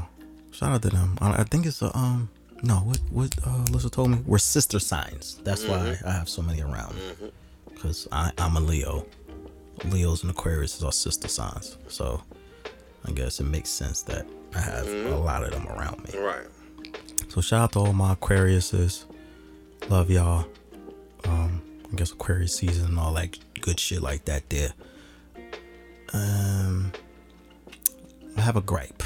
shout 0.51 0.71
out 0.71 0.81
to 0.83 0.89
them. 0.89 1.17
I, 1.21 1.41
I 1.41 1.43
think 1.43 1.65
it's 1.65 1.81
a 1.81 1.95
um. 1.97 2.29
No, 2.61 2.75
what 2.75 2.99
what 3.09 3.35
uh, 3.47 3.63
Alyssa 3.71 3.89
told 3.89 4.11
me 4.11 4.17
we're 4.25 4.37
sister 4.37 4.79
signs. 4.79 5.39
That's 5.45 5.65
why 5.65 5.97
I 6.05 6.11
have 6.11 6.27
so 6.27 6.41
many 6.41 6.61
around. 6.61 6.93
Because 7.73 8.07
I 8.11 8.31
I'm 8.37 8.57
a 8.57 8.59
Leo. 8.59 9.05
Leos 9.85 10.23
and 10.23 10.31
Aquarius 10.31 10.75
is 10.75 10.83
our 10.83 10.91
sister 10.91 11.29
signs. 11.29 11.77
So 11.87 12.21
I 13.05 13.11
guess 13.11 13.39
it 13.39 13.45
makes 13.45 13.69
sense 13.69 14.01
that 14.03 14.27
I 14.55 14.59
have 14.59 14.87
a 14.87 15.15
lot 15.15 15.43
of 15.43 15.51
them 15.51 15.67
around 15.67 16.03
me. 16.03 16.19
Right. 16.19 16.47
So 17.29 17.41
shout 17.41 17.61
out 17.61 17.71
to 17.73 17.79
all 17.79 17.93
my 17.93 18.15
Aquariuses. 18.15 19.05
Love 19.89 20.09
y'all. 20.09 20.45
Um, 21.25 21.61
I 21.91 21.95
guess 21.95 22.11
Aquarius 22.11 22.55
season 22.55 22.85
and 22.87 22.99
all 22.99 23.13
that 23.13 23.37
good 23.61 23.79
shit 23.79 24.01
like 24.01 24.25
that 24.25 24.49
there. 24.49 24.73
Um 26.13 26.91
I 28.37 28.41
have 28.41 28.55
a 28.55 28.61
gripe. 28.61 29.03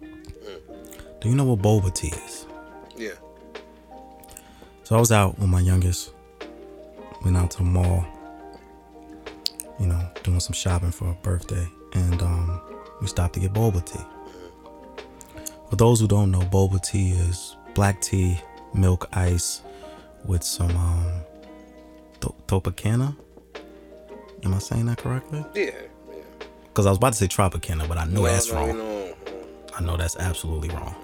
Do 0.00 1.28
you 1.28 1.34
know 1.34 1.44
what 1.44 1.60
boba 1.60 1.94
tea 1.94 2.08
is? 2.08 2.46
Yeah. 2.96 3.12
So 4.84 4.96
I 4.96 5.00
was 5.00 5.12
out 5.12 5.38
with 5.38 5.48
my 5.48 5.60
youngest. 5.60 6.12
Went 7.24 7.36
out 7.36 7.50
to 7.52 7.58
the 7.58 7.64
mall. 7.64 8.04
You 9.78 9.86
know, 9.86 10.08
doing 10.22 10.40
some 10.40 10.52
shopping 10.52 10.90
for 10.90 11.06
her 11.06 11.16
birthday. 11.22 11.66
And 11.94 12.20
um, 12.22 12.60
we 13.00 13.06
stopped 13.06 13.34
to 13.34 13.40
get 13.40 13.52
boba 13.52 13.84
tea. 13.84 14.00
For 15.70 15.76
those 15.76 16.00
who 16.00 16.08
don't 16.08 16.30
know, 16.30 16.40
boba 16.40 16.80
tea 16.82 17.10
is 17.12 17.56
black 17.74 18.00
tea, 18.00 18.40
milk 18.74 19.08
ice 19.12 19.62
with 20.24 20.42
some 20.42 20.76
um, 20.76 21.12
to- 22.20 22.34
Topacana. 22.46 23.16
Am 24.44 24.54
I 24.54 24.58
saying 24.58 24.86
that 24.86 24.98
correctly? 24.98 25.44
Yeah. 25.54 25.70
yeah. 26.10 26.22
Because 26.64 26.86
I 26.86 26.90
was 26.90 26.98
about 26.98 27.12
to 27.14 27.18
say 27.18 27.26
Tropicana, 27.28 27.88
but 27.88 27.98
I 27.98 28.04
know 28.04 28.22
that's 28.24 28.50
no, 28.52 28.58
wrong. 28.58 28.78
no, 28.78 29.14
I 29.76 29.82
know 29.82 29.96
that's 29.96 30.16
absolutely 30.16 30.68
wrong. 30.70 30.94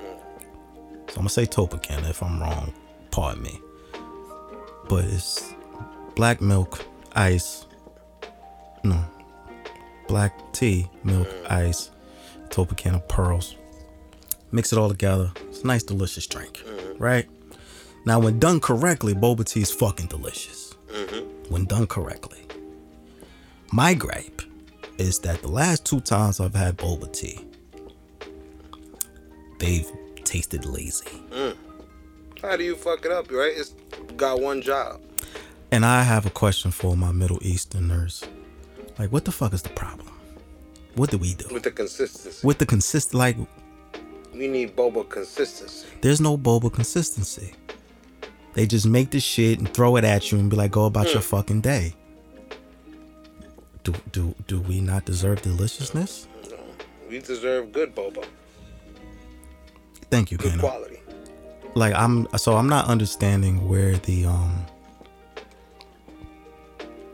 So 1.09 1.15
I'm 1.17 1.23
gonna 1.23 1.29
say 1.31 1.47
Topacana. 1.47 2.11
If 2.11 2.23
I'm 2.23 2.41
wrong, 2.41 2.73
pardon 3.11 3.43
me. 3.43 3.61
But 4.89 5.05
it's 5.05 5.55
black 6.17 6.41
milk, 6.41 6.85
ice. 7.15 7.67
No, 8.83 9.03
black 10.11 10.53
tea, 10.53 10.91
milk, 11.05 11.29
mm. 11.29 11.51
ice, 11.53 11.93
Topacana 12.49 13.07
pearls. 13.07 13.55
Mix 14.51 14.73
it 14.73 14.79
all 14.79 14.89
together. 14.89 15.31
It's 15.49 15.63
a 15.63 15.67
nice, 15.69 15.85
delicious 15.85 16.27
drink, 16.27 16.65
mm-hmm. 16.67 17.01
right? 17.01 17.29
Now, 18.05 18.19
when 18.19 18.41
done 18.41 18.59
correctly, 18.59 19.15
boba 19.15 19.45
tea 19.45 19.61
is 19.61 19.71
fucking 19.71 20.09
delicious. 20.09 20.75
Mm-hmm. 20.89 21.53
When 21.53 21.65
done 21.67 21.87
correctly. 21.87 22.41
My 23.71 23.95
gripe 23.95 24.43
is 24.99 25.21
that 25.21 25.43
the 25.43 25.49
last 25.49 25.87
two 25.87 26.01
times 26.01 26.41
I've 26.41 26.57
had 26.57 26.77
boba 26.77 27.13
tea, 27.13 27.39
they've 29.61 29.89
tasted 30.25 30.65
lazy. 30.65 31.07
Mm. 31.31 31.57
How 32.43 32.57
do 32.57 32.65
you 32.65 32.75
fuck 32.75 33.05
it 33.05 33.13
up, 33.13 33.31
right? 33.31 33.53
It's 33.55 33.77
got 34.17 34.41
one 34.41 34.61
job. 34.61 35.01
And 35.71 35.87
I 35.87 36.03
have 36.03 36.27
a 36.27 36.31
question 36.31 36.73
for 36.73 36.97
my 36.97 37.13
Middle 37.13 37.39
Easterners. 37.43 38.25
Like, 39.01 39.11
what 39.13 39.25
the 39.25 39.33
fuck 39.33 39.55
is 39.55 39.63
the 39.63 39.71
problem? 39.71 40.13
What 40.95 41.11
do 41.11 41.17
we 41.17 41.33
do? 41.33 41.47
With 41.55 41.63
the 41.63 41.71
consistency. 41.71 42.47
With 42.47 42.59
the 42.59 42.67
consist, 42.67 43.15
like, 43.15 43.35
We 44.35 44.47
need 44.47 44.77
boba 44.77 45.09
consistency. 45.09 45.87
there's 46.03 46.21
no 46.21 46.37
boba 46.37 46.71
consistency. 46.71 47.55
They 48.53 48.67
just 48.67 48.85
make 48.87 49.11
the 49.11 49.19
shit 49.19 49.59
and 49.59 49.73
throw 49.73 49.97
it 49.97 50.05
at 50.05 50.31
you 50.31 50.39
and 50.39 50.51
be 50.51 50.57
like, 50.57 50.71
go 50.71 50.85
about 50.85 51.11
your 51.15 51.23
fucking 51.23 51.63
day. 51.63 51.95
Do 53.85 53.95
do 54.13 54.35
do 54.47 54.61
we 54.61 54.81
not 54.83 55.07
deserve 55.07 55.41
deliciousness? 55.41 56.29
No. 56.51 56.59
We 57.09 57.21
deserve 57.21 57.73
good 57.73 57.95
boba. 57.97 58.27
Thank 60.11 60.31
you, 60.31 60.37
Good 60.37 60.59
quality. 60.61 61.01
like 61.75 61.95
I'm 61.95 62.29
so 62.37 62.57
I'm 62.59 62.69
not 62.69 62.85
understanding 62.89 63.67
where 63.67 63.97
the 63.97 64.27
um 64.27 64.67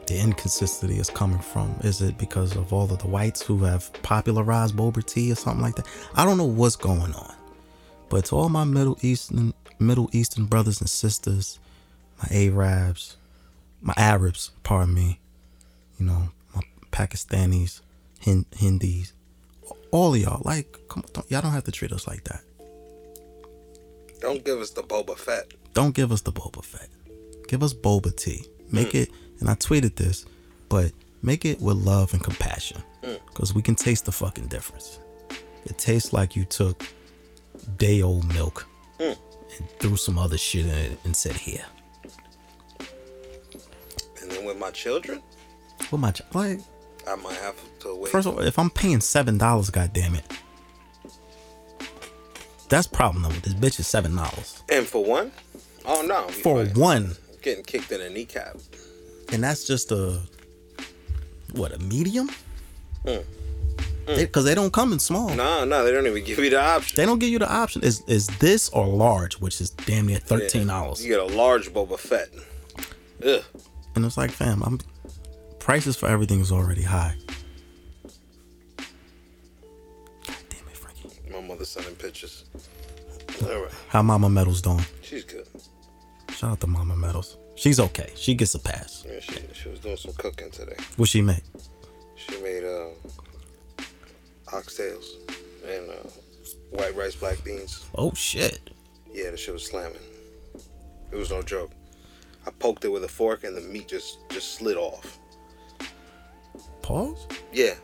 the 0.07 0.19
inconsistency 0.19 0.99
is 0.99 1.11
coming 1.11 1.39
from. 1.39 1.77
Is 1.83 2.01
it 2.01 2.17
because 2.19 2.57
of 2.57 2.73
all 2.73 2.91
of 2.91 2.99
the 2.99 3.09
whites 3.09 3.43
who 3.43 3.59
have 3.65 3.93
popularized 4.03 4.77
boba 4.77 5.05
tea 5.05 5.33
or 5.33 5.35
something 5.35 5.63
like 5.63 5.77
that? 5.77 5.87
I 6.15 6.25
don't 6.25 6.39
know 6.39 6.45
what's 6.45 6.77
going 6.77 7.15
on. 7.15 7.35
But 8.09 8.27
to 8.27 8.37
all 8.37 8.49
my 8.49 8.65
Middle 8.65 8.99
Eastern 9.03 9.53
Middle 9.79 10.09
Eastern 10.13 10.47
brothers 10.47 10.81
and 10.81 10.89
sisters, 10.89 11.59
my 12.23 12.29
Arabs, 12.31 13.17
my 13.83 13.95
Arabs, 13.97 14.53
pardon 14.63 14.95
me, 14.95 15.21
you 15.99 16.07
know, 16.07 16.31
my 16.55 16.63
Pakistanis, 16.93 17.81
Hind- 18.25 18.47
Hindis, 18.57 19.13
all 19.91 20.15
of 20.15 20.21
y'all, 20.21 20.43
like, 20.45 20.79
come 20.89 21.03
on, 21.05 21.11
don't, 21.13 21.31
y'all 21.31 21.43
don't 21.43 21.53
have 21.53 21.65
to 21.65 21.73
treat 21.73 21.93
us 21.93 22.07
like 22.07 22.25
that. 22.25 22.43
Don't 24.21 24.45
give 24.45 24.59
us 24.61 24.71
the 24.71 24.83
Boba 24.83 25.17
Fett. 25.17 25.53
Don't 25.75 25.95
give 25.95 26.11
us 26.11 26.23
the 26.23 26.33
Boba 26.33 26.65
Fett. 26.65 26.89
Give 27.49 27.63
us 27.63 27.73
boba 27.75 28.15
tea. 28.17 28.45
Make 28.73 28.93
hmm. 28.93 28.99
it, 28.99 29.11
and 29.41 29.49
I 29.51 29.55
tweeted 29.55 29.97
this, 29.97 30.25
but 30.69 30.93
make 31.23 31.45
it 31.45 31.61
with 31.61 31.77
love 31.77 32.13
and 32.13 32.23
compassion. 32.23 32.83
Mm. 33.03 33.19
Because 33.27 33.55
we 33.55 33.63
can 33.63 33.75
taste 33.75 34.05
the 34.07 34.13
fucking 34.13 34.47
difference. 34.49 34.99
It 35.65 35.79
tastes 35.79 36.13
like 36.13 36.37
you 36.37 36.45
took 36.45 36.85
day 37.79 38.03
old 38.03 38.33
milk 38.35 38.67
mm. 38.99 39.17
and 39.59 39.69
threw 39.79 39.97
some 39.97 40.19
other 40.19 40.39
shit 40.39 40.65
in 40.67 40.71
it 40.73 40.99
and 41.05 41.15
said, 41.17 41.33
here. 41.35 41.65
And 44.23 44.31
then 44.31 44.45
with 44.45 44.59
my 44.59 44.71
children, 44.71 45.23
What 45.91 45.99
my, 45.99 46.11
ch- 46.13 46.23
like, 46.33 46.61
I 47.09 47.15
might 47.17 47.37
have 47.37 47.55
to 47.81 47.95
wait. 47.97 48.11
first 48.11 48.27
of 48.27 48.35
all, 48.35 48.41
if 48.43 48.59
I'm 48.59 48.71
paying 48.71 48.99
$7, 48.99 49.73
God 49.73 49.93
damn 49.93 50.15
it. 50.15 50.25
That's 52.69 52.87
problem 52.89 53.23
number. 53.23 53.39
This 53.41 53.55
bitch 53.55 53.79
is 53.79 53.87
$7. 53.87 54.63
and 54.71 54.87
for 54.87 55.05
one, 55.05 55.31
oh 55.85 56.03
no, 56.03 56.27
For 56.29 56.65
one. 56.67 57.13
getting 57.43 57.63
kicked 57.63 57.93
in 57.93 58.01
a 58.01 58.09
kneecap. 58.11 58.57
And 59.33 59.43
that's 59.45 59.67
just 59.67 59.91
a 59.93 60.21
what 61.53 61.73
a 61.73 61.79
medium 61.79 62.29
Mm. 63.05 63.25
because 64.17 64.45
they, 64.45 64.55
don't 64.55 64.73
come 64.73 64.93
in 64.93 64.99
small 64.99 65.29
No, 65.31 65.65
no, 65.65 65.85
they 65.85 65.93
don't 65.93 66.07
even 66.07 66.25
give 66.25 66.39
you 66.39 66.51
the 66.51 66.61
option. 66.61 66.97
they 66.97 67.07
don't 67.07 67.19
give 67.21 67.29
you 67.31 67.39
the 67.39 67.51
option 67.53 67.83
is 67.83 68.03
is 68.09 68.27
this 68.39 68.69
or 68.71 68.87
large 68.87 69.35
which 69.35 69.61
is 69.61 69.71
damn 69.71 70.07
near 70.07 70.19
$13 70.19 71.01
You 71.03 71.09
get 71.09 71.21
a 71.21 71.25
large 71.37 71.71
Boba 71.73 71.99
Fett. 71.99 72.29
Ugh. 73.25 73.43
and 73.95 74.05
it's 74.05 74.17
like 74.17 74.31
fam 74.33 74.63
i'm 74.65 74.79
prices 75.61 75.97
for 75.97 76.09
everything 76.09 76.41
is 76.41 76.51
already 76.53 76.83
high 76.83 77.15
God 80.27 80.37
damn 80.51 80.67
it 80.69 80.77
frankie 80.77 81.11
My 81.33 81.41
mother's 81.41 81.69
sending 81.69 81.95
pictures. 81.97 82.45
All 83.43 83.49
right, 83.63 83.71
how 83.89 84.03
mama 84.03 84.29
metals 84.31 84.63
doing 84.63 84.85
she's 85.03 85.25
good. 85.25 85.47
shout 86.31 86.51
out 86.53 86.61
to 86.61 86.67
mama 86.67 86.97
metals 86.97 87.37
she's 87.57 87.81
okay 87.81 88.13
she 88.15 88.35
gets 88.35 88.55
a 88.55 88.59
pass 88.59 89.05
Yeah, 89.09 89.21
she 89.21 89.41
she 89.53 89.69
was 89.69 89.81
doing 89.81 89.97
some 89.97 90.13
cooking 90.15 90.51
today. 90.51 90.77
what 90.97 91.09
she 91.09 91.21
make 91.23 91.43
She 92.17 92.41
made 92.43 92.65
uh, 92.65 92.89
oxtails 94.47 95.05
and 95.67 95.91
uh, 95.91 96.09
white 96.71 96.95
rice, 96.97 97.15
black 97.17 97.43
beans. 97.45 97.85
oh 97.97 98.13
shit 98.15 98.61
Yeah, 99.13 99.31
the 99.31 99.37
shit 99.37 99.55
was 99.55 99.65
slamming. 99.65 99.99
It 101.13 101.17
was 101.17 101.31
no 101.31 101.41
joke. 101.43 101.71
I 102.47 102.51
poked 102.51 102.85
it 102.85 102.89
with 102.89 103.05
a 103.05 103.09
fork 103.09 103.45
and 103.45 103.57
the 103.57 103.61
meat 103.63 103.89
just 103.89 104.19
just 104.31 104.55
slid 104.55 104.77
off. 104.77 105.19
pause 106.83 107.27
Yeah, 107.53 107.75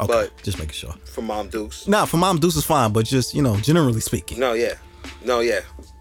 okay 0.00 0.06
but 0.06 0.42
just 0.42 0.58
making 0.58 0.74
sure 0.74 0.92
for 1.04 1.22
Mom 1.22 1.48
Dukes, 1.48 1.86
nah 1.88 2.04
for 2.04 2.16
mom 2.18 2.38
deuce 2.38 2.56
is 2.56 2.64
fine 2.64 2.92
but 2.92 3.06
just 3.06 3.34
you 3.34 3.42
know 3.42 3.56
generally 3.58 4.00
speaking 4.00 4.38
no, 4.38 4.52
yeah, 4.52 4.74
no, 5.24 5.40
yeah, 5.40 5.60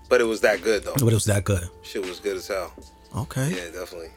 but 0.10 0.20
it 0.20 0.26
was 0.26 0.42
that 0.42 0.62
good 0.62 0.84
though. 0.84 0.94
but 0.96 1.08
it 1.08 1.14
was 1.14 1.26
that 1.26 1.44
good 1.46 1.70
Shit 1.84 2.06
was 2.06 2.20
good 2.20 2.38
as 2.38 2.48
hell. 2.48 2.74
Okay 3.16 3.50
Yeah, 3.50 3.72
definitely. 3.72 4.10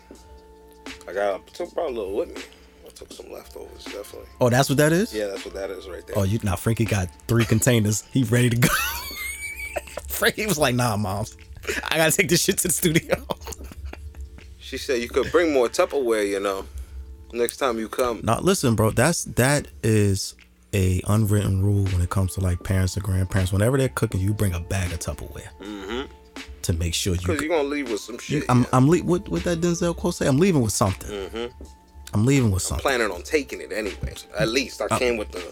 I 1.09 1.13
got 1.13 1.35
I 1.35 1.51
took 1.53 1.73
probably 1.75 1.95
a 1.95 1.99
little 1.99 2.17
with 2.17 2.35
me. 2.35 2.43
I 2.87 2.91
took 2.91 3.13
some 3.13 3.31
leftovers, 3.33 3.85
definitely. 3.85 4.29
oh 4.41 4.51
that's 4.51 4.69
what 4.69 4.79
that 4.79 4.93
is 4.93 5.15
Yeah, 5.15 5.27
that's 5.29 5.45
what 5.45 5.55
that 5.55 5.71
is 5.71 5.89
right 5.89 6.07
there. 6.07 6.19
Oh, 6.19 6.23
you 6.25 6.39
now 6.43 6.57
Frankie 6.57 6.85
got 6.85 7.09
three 7.29 7.45
containers. 7.45 8.03
He 8.13 8.25
ready 8.25 8.51
to 8.51 8.57
go. 8.57 8.69
Frankie 10.09 10.47
was 10.47 10.59
like, 10.59 10.75
"Nah, 10.75 10.97
mom, 10.97 11.25
I 11.89 11.97
gotta 11.97 12.13
take 12.13 12.29
this 12.29 12.43
shit 12.43 12.59
to 12.59 12.69
the 12.69 12.75
studio." 12.75 13.27
She 14.59 14.79
said 14.79 15.03
you 15.03 15.09
could 15.11 15.31
bring 15.31 15.53
more 15.53 15.69
Tupperware, 15.69 16.27
you 16.27 16.41
know, 16.41 16.65
next 17.35 17.59
time 17.59 17.79
you 17.79 17.91
come. 17.91 18.23
now 18.25 18.41
listen, 18.41 18.75
bro. 18.75 18.91
That's 18.91 19.25
that 19.25 19.69
is 19.83 20.35
a 20.73 21.03
unwritten 21.09 21.63
rule 21.63 21.85
when 21.85 22.01
it 22.01 22.09
comes 22.09 22.33
to 22.35 22.41
like 22.41 22.63
parents 22.63 22.95
and 22.97 23.05
grandparents. 23.05 23.53
Whenever 23.53 23.77
they're 23.77 23.91
cooking, 23.91 24.21
you 24.21 24.33
bring 24.33 24.55
a 24.55 24.61
bag 24.61 24.91
of 24.91 24.99
Tupperware 24.99 25.49
mm-hmm. 25.61 26.11
To 26.64 26.73
make 26.73 26.95
sure 26.95 27.14
you. 27.14 27.21
Because 27.21 27.40
you're 27.40 27.49
gonna 27.49 27.69
leave 27.69 27.90
with 27.90 28.00
some 28.00 28.19
shit. 28.19 28.45
I'm 28.49 28.62
yeah. 28.62 28.66
I'm 28.73 28.88
le- 28.88 28.99
what 28.99 29.28
what 29.28 29.45
that 29.45 29.61
Denzel 29.61 29.97
quote 29.97 30.14
say? 30.14 30.26
I'm 30.26 30.38
leaving 30.38 30.62
with 30.62 30.73
something. 30.73 31.11
Mm-hmm. 31.11 31.64
I'm 32.14 32.26
leaving 32.26 32.50
with 32.50 32.62
something. 32.62 32.87
I'm 32.87 32.99
planning 32.99 33.14
on 33.14 33.23
taking 33.23 33.61
it 33.61 33.73
anyway. 33.73 34.14
At 34.38 34.49
least 34.49 34.81
Uh, 34.81 34.88
I 34.90 34.99
came 34.99 35.16
with 35.16 35.31
the. 35.33 35.42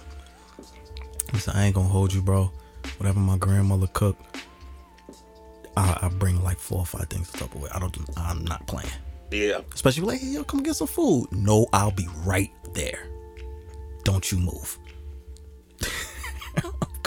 He 1.33 1.39
said, 1.39 1.55
I 1.55 1.65
ain't 1.65 1.75
gonna 1.75 1.89
hold 1.89 2.13
you, 2.13 2.21
bro. 2.21 2.51
Whatever 2.99 3.21
my 3.21 3.39
grandmother 3.39 3.87
cooked, 3.93 4.23
I, 5.77 5.99
I 6.03 6.09
bring 6.09 6.43
like 6.43 6.59
four 6.59 6.81
or 6.81 6.87
five 6.87 7.09
things 7.09 7.31
to 7.33 7.45
Tupperware. 7.45 7.75
I 7.75 7.79
don't. 7.79 7.93
do- 7.93 8.05
I'm 8.17 8.45
not 8.45 8.67
playing. 8.67 8.91
Yeah. 9.31 9.61
Especially 9.73 10.03
like, 10.05 10.21
hey, 10.21 10.27
yo, 10.29 10.45
come 10.45 10.63
get 10.63 10.75
some 10.75 10.89
food. 10.89 11.29
No, 11.31 11.67
I'll 11.73 11.93
be 11.93 12.09
right 12.25 12.51
there. 12.75 13.07
Don't 14.05 14.31
you 14.33 14.39
move. 14.39 14.79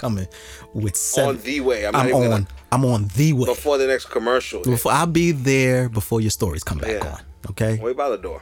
I'm 0.04 0.16
coming 0.16 0.28
with 0.74 0.96
seven. 0.96 1.38
On 1.38 1.42
the 1.44 1.60
way. 1.62 1.86
I'm 1.88 1.96
I'm 1.96 2.14
on. 2.14 2.22
gonna. 2.30 2.48
I'm 2.72 2.86
on 2.86 3.08
the 3.16 3.34
way. 3.34 3.46
Before 3.46 3.78
the 3.78 3.88
next 3.88 4.06
commercial. 4.06 4.62
Before 4.64 4.92
I'll 4.92 5.06
be 5.08 5.32
there 5.32 5.90
before 5.90 6.22
your 6.22 6.32
stories 6.32 6.64
come 6.64 6.78
back 6.80 6.92
Yeah. 7.02 7.12
on. 7.14 7.22
Okay. 7.52 7.80
Wait 7.82 7.96
by 7.98 8.10
the 8.10 8.18
door. 8.18 8.42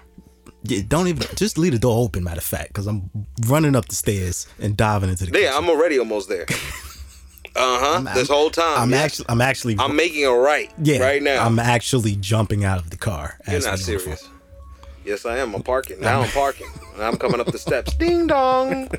Yeah, 0.63 0.81
don't 0.87 1.07
even 1.07 1.25
just 1.35 1.57
leave 1.57 1.71
the 1.73 1.79
door 1.79 2.03
open. 2.03 2.23
Matter 2.23 2.37
of 2.37 2.43
fact, 2.43 2.67
because 2.69 2.85
I'm 2.87 3.09
running 3.47 3.75
up 3.75 3.87
the 3.87 3.95
stairs 3.95 4.47
and 4.59 4.77
diving 4.77 5.09
into 5.09 5.25
the. 5.25 5.31
Yeah, 5.39 5.47
kitchen. 5.49 5.63
I'm 5.63 5.69
already 5.69 5.99
almost 5.99 6.29
there. 6.29 6.45
Uh 7.53 7.59
huh. 8.03 8.13
This 8.13 8.29
whole 8.29 8.49
time. 8.49 8.79
I'm 8.79 8.93
actually. 8.93 9.25
I'm 9.27 9.41
actually. 9.41 9.75
I'm 9.77 9.93
making 9.93 10.25
a 10.25 10.31
right. 10.31 10.71
yeah. 10.81 10.99
Right 10.99 11.21
now. 11.21 11.45
I'm 11.45 11.59
actually 11.59 12.15
jumping 12.15 12.63
out 12.63 12.79
of 12.79 12.91
the 12.91 12.95
car. 12.97 13.37
You're 13.45 13.59
not 13.61 13.77
serious. 13.77 14.29
Yes, 15.03 15.25
I 15.25 15.37
am. 15.39 15.53
I'm 15.53 15.61
parking. 15.61 15.99
Now 16.01 16.21
I'm 16.21 16.29
parking. 16.29 16.67
And 16.93 17.03
I'm 17.03 17.17
coming 17.17 17.41
up 17.41 17.47
the 17.47 17.57
steps. 17.57 17.93
Ding 17.99 18.27
dong. 18.27 18.89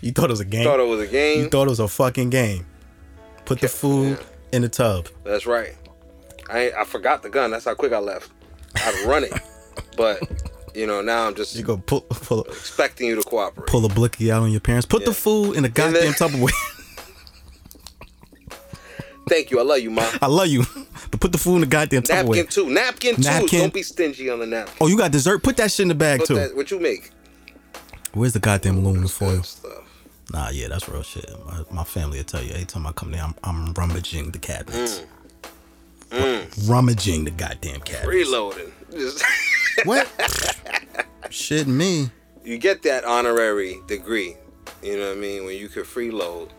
You 0.00 0.12
thought 0.12 0.26
it 0.26 0.30
was 0.30 0.40
a 0.40 0.44
game. 0.44 0.64
Thought 0.64 0.80
it 0.80 0.86
was 0.88 1.00
a 1.00 1.06
game. 1.06 1.40
You 1.40 1.48
thought 1.48 1.66
it 1.66 1.70
was 1.70 1.80
a 1.80 1.88
fucking 1.88 2.30
game. 2.30 2.66
Put 3.44 3.60
the 3.60 3.68
food 3.68 4.18
in 4.52 4.62
the 4.62 4.68
tub. 4.68 5.08
That's 5.24 5.46
right. 5.46 5.74
I 6.48 6.72
I 6.78 6.84
forgot 6.84 7.22
the 7.22 7.30
gun. 7.30 7.50
That's 7.50 7.64
how 7.64 7.74
quick 7.74 7.92
I 7.92 7.98
left. 7.98 8.30
I'd 8.76 9.04
run 9.06 9.24
it, 9.24 9.32
but 9.96 10.20
you 10.74 10.86
know 10.86 11.00
now 11.02 11.26
I'm 11.26 11.34
just 11.34 11.54
You 11.56 11.64
go 11.64 11.76
pull 11.78 12.02
pull 12.02 12.44
expecting 12.44 13.08
you 13.08 13.16
to 13.16 13.22
cooperate. 13.22 13.66
pull 13.66 13.84
a 13.84 13.88
blicky 13.88 14.30
out 14.32 14.42
on 14.42 14.50
your 14.50 14.60
parents. 14.60 14.86
Put 14.86 15.04
the 15.04 15.12
food 15.12 15.56
in 15.56 15.62
the 15.64 15.68
goddamn 15.68 16.12
Tupperware. 16.14 16.50
Thank 19.28 19.50
you. 19.52 19.60
I 19.60 19.62
love 19.62 19.78
you, 19.80 19.90
mom. 19.90 20.12
I 20.20 20.26
love 20.26 20.48
you, 20.48 20.64
but 21.10 21.20
put 21.20 21.30
the 21.30 21.38
food 21.38 21.56
in 21.56 21.60
the 21.60 21.66
goddamn 21.66 22.02
tub 22.02 22.26
away. 22.26 22.38
Napkin 22.38 22.46
Tupperware. 22.46 22.54
too. 22.54 22.70
Napkin 22.70 23.16
too. 23.16 23.22
Napkin. 23.22 23.58
Don't 23.60 23.74
be 23.74 23.82
stingy 23.82 24.28
on 24.30 24.40
the 24.40 24.46
napkin. 24.46 24.74
Oh, 24.80 24.88
you 24.88 24.96
got 24.98 25.12
dessert? 25.12 25.42
Put 25.42 25.56
that 25.58 25.70
shit 25.70 25.84
in 25.84 25.88
the 25.88 25.94
bag 25.94 26.20
Put 26.20 26.28
too. 26.28 26.34
that, 26.34 26.56
what 26.56 26.70
you 26.70 26.80
make? 26.80 27.10
Where's 28.12 28.32
the 28.32 28.40
goddamn 28.40 28.78
aluminum 28.78 29.06
foil? 29.08 29.42
Stuff. 29.44 29.84
Nah, 30.32 30.50
yeah, 30.50 30.68
that's 30.68 30.88
real 30.88 31.02
shit. 31.02 31.28
My, 31.46 31.64
my 31.70 31.84
family 31.84 32.18
will 32.18 32.24
tell 32.24 32.42
you 32.42 32.52
every 32.52 32.64
time 32.64 32.86
I 32.86 32.92
come 32.92 33.10
there, 33.10 33.22
I'm, 33.22 33.34
I'm 33.42 33.72
rummaging 33.72 34.30
the 34.30 34.38
cabinets. 34.38 35.00
Mm. 35.00 35.06
Mm. 36.10 36.44
Mm. 36.44 36.70
Rummaging 36.70 37.24
the 37.24 37.30
goddamn 37.30 37.80
cabinets. 37.80 38.08
Reloading. 38.08 38.72
Just 38.92 39.24
What? 39.84 40.08
shit, 41.30 41.66
me. 41.66 42.10
you 42.44 42.58
get 42.58 42.82
that 42.82 43.04
honorary 43.04 43.80
degree. 43.86 44.36
You 44.82 44.96
know 44.98 45.08
what 45.08 45.16
I 45.16 45.20
mean? 45.20 45.44
When 45.44 45.56
you 45.56 45.68
can 45.68 45.82
freeload, 45.82 46.50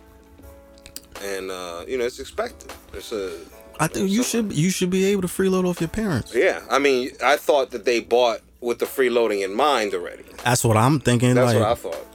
and 1.23 1.51
uh, 1.51 1.85
you 1.87 1.97
know 1.97 2.05
it's 2.05 2.19
expected. 2.19 2.71
It's 2.93 3.11
a 3.11 3.39
I 3.79 3.87
think 3.87 4.09
you 4.09 4.23
should 4.23 4.53
you 4.53 4.69
should 4.69 4.89
be 4.89 5.05
able 5.05 5.21
to 5.23 5.27
freeload 5.27 5.67
off 5.67 5.81
your 5.81 5.87
parents. 5.89 6.35
yeah. 6.35 6.61
I 6.69 6.77
mean, 6.79 7.11
I 7.23 7.37
thought 7.37 7.71
that 7.71 7.85
they 7.85 7.99
bought 7.99 8.41
with 8.59 8.79
the 8.79 8.85
freeloading 8.85 9.43
in 9.43 9.55
mind 9.55 9.93
already. 9.93 10.23
That's 10.43 10.63
what 10.63 10.77
I'm 10.77 10.99
thinking. 10.99 11.33
That's 11.33 11.53
like, 11.53 11.61
what 11.61 11.71
I 11.71 11.75
thought. 11.75 12.05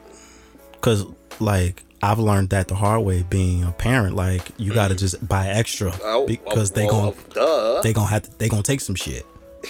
Cause 0.81 1.07
like 1.41 1.83
I've 2.03 2.19
learned 2.19 2.51
that 2.51 2.69
the 2.69 2.75
hard 2.75 3.03
way 3.05 3.23
being 3.23 3.65
a 3.65 3.73
parent. 3.73 4.15
Like 4.17 4.43
you 4.59 4.73
got 4.75 4.89
to 4.89 4.95
just 4.95 5.27
buy 5.27 5.49
extra 5.49 5.93
Oh, 6.03 6.27
because 6.27 6.71
they 6.73 6.87
well, 6.87 7.13
gon' 7.13 7.25
duh. 7.35 7.81
they 7.83 7.93
gonna 7.93 8.07
have 8.09 8.23
to 8.23 8.39
they 8.39 8.49
gonna 8.49 8.63
take 8.63 8.81
some 8.81 8.95
shit. 8.95 9.27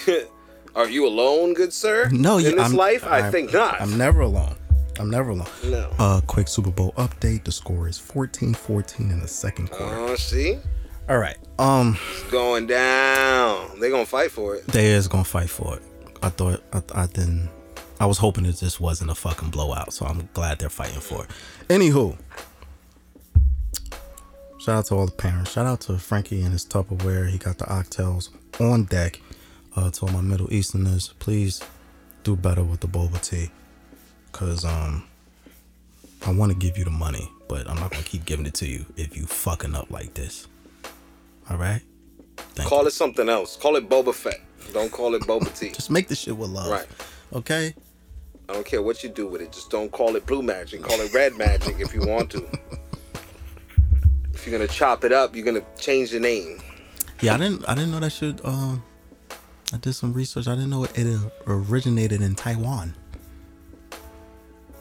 Are 0.75 0.89
you 0.89 1.07
alone, 1.07 1.55
good 1.55 1.73
sir? 1.73 2.09
No, 2.13 2.37
in 2.39 2.45
this 2.45 2.59
I'm- 2.61 2.75
life, 2.75 3.05
I 3.05 3.21
I'm- 3.21 3.33
think 3.33 3.53
not. 3.53 3.81
I'm 3.81 3.97
never 3.97 4.21
alone. 4.21 4.57
I'm 4.99 5.11
never 5.11 5.31
alone. 5.31 5.49
No. 5.65 5.91
Uh, 5.99 6.21
quick 6.27 6.49
Super 6.49 6.71
Bowl 6.71 6.93
update. 6.97 7.45
The 7.45 7.53
score 7.53 7.87
is 7.87 7.99
14-14 7.99 9.01
in 9.13 9.21
the 9.21 9.29
second 9.29 9.71
quarter. 9.71 9.95
Oh, 9.95 10.17
see, 10.17 10.59
All 11.09 11.19
right. 11.19 11.37
Um, 11.59 11.99
it's 12.13 12.23
going 12.31 12.67
down. 12.67 13.79
They 13.79 13.91
gonna 13.91 14.07
fight 14.07 14.31
for 14.31 14.57
it. 14.57 14.67
they 14.67 14.87
is 14.93 15.07
gonna 15.09 15.25
fight 15.25 15.51
for 15.51 15.77
it. 15.77 15.83
I 16.23 16.29
thought 16.31 16.63
I, 16.73 16.83
I 16.95 17.07
didn't. 17.07 17.49
I 18.01 18.07
was 18.07 18.19
hoping 18.19 18.45
it 18.47 18.57
just 18.57 18.81
wasn't 18.81 19.11
a 19.11 19.15
fucking 19.15 19.51
blowout, 19.51 19.93
so 19.93 20.05
I'm 20.07 20.29
glad 20.35 20.59
they're 20.59 20.69
fighting 20.69 21.01
for 21.01 21.25
it. 21.25 21.31
Anywho, 21.69 22.17
shout 24.59 24.77
out 24.79 24.85
to 24.87 24.95
all 24.95 25.07
the 25.07 25.13
parents. 25.13 25.53
Shout 25.53 25.67
out 25.67 25.81
to 25.83 25.99
Frankie 25.99 26.43
and 26.43 26.53
his 26.53 26.65
Tupperware. 26.65 27.29
He 27.29 27.39
got 27.39 27.59
the 27.59 27.65
oxtails 27.65 28.31
on 28.61 28.85
deck. 28.85 29.21
Uh, 29.75 29.91
to 29.91 30.07
all 30.07 30.13
my 30.13 30.23
Middle 30.23 30.51
Easterners, 30.51 31.09
please 31.19 31.61
do 32.25 32.35
better 32.35 32.63
with 32.65 32.81
the 32.81 32.87
boba 32.87 33.21
tea, 33.21 33.51
cause 34.33 34.65
um, 34.65 35.05
I 36.25 36.33
want 36.33 36.51
to 36.51 36.57
give 36.57 36.79
you 36.79 36.85
the 36.85 36.91
money, 36.91 37.31
but 37.47 37.69
I'm 37.69 37.77
not 37.79 37.91
gonna 37.91 38.03
keep 38.03 38.25
giving 38.25 38.47
it 38.47 38.55
to 38.55 38.67
you 38.67 38.87
if 38.97 39.15
you 39.19 39.27
fucking 39.27 39.75
up 39.75 39.91
like 39.91 40.15
this. 40.15 40.47
All 41.51 41.59
right. 41.59 41.83
Thank 42.39 42.71
Call 42.71 42.83
you. 42.83 42.89
it 42.89 42.93
something 42.93 43.29
else. 43.29 43.57
Call 43.57 43.77
it 43.77 43.87
Boba 43.87 44.15
Fett. 44.15 44.41
Don't 44.73 44.91
call 44.91 45.15
it 45.15 45.23
Boba 45.23 45.55
Tea. 45.61 45.73
Just 45.73 45.91
make 45.91 46.09
the 46.09 46.15
shit 46.17 46.35
with 46.37 46.49
love. 46.49 46.71
Right. 46.71 46.87
Okay. 47.35 47.75
I 48.49 48.53
don't 48.53 48.65
care 48.67 48.83
what 48.83 49.03
you 49.03 49.09
do 49.11 49.27
with 49.27 49.41
it. 49.41 49.53
Just 49.53 49.71
don't 49.71 49.91
call 49.91 50.15
it 50.17 50.25
Blue 50.27 50.43
Magic. 50.43 50.83
Call 50.83 51.01
it 51.01 51.13
Red 51.13 51.37
Magic 51.37 51.81
if 51.81 51.93
you 51.95 52.01
want 52.07 52.31
to. 52.31 52.47
If 54.35 54.47
you're 54.47 54.57
gonna 54.57 54.69
chop 54.69 55.03
it 55.05 55.13
up, 55.13 55.35
you're 55.35 55.45
gonna 55.45 55.65
change 55.79 56.11
the 56.13 56.21
name. 56.21 56.61
Yeah, 57.21 57.35
I 57.35 57.39
didn't. 57.39 57.69
I 57.69 57.75
didn't 57.75 57.91
know 57.91 58.01
that 58.01 58.11
should. 58.11 58.41
Um, 58.45 58.83
I 59.73 59.79
did 59.79 59.95
some 59.95 60.13
research. 60.13 60.47
I 60.47 60.55
didn't 60.55 60.71
know 60.71 60.85
it, 60.85 60.93
it 60.97 61.21
originated 61.47 62.23
in 62.23 62.35
Taiwan. 62.37 62.95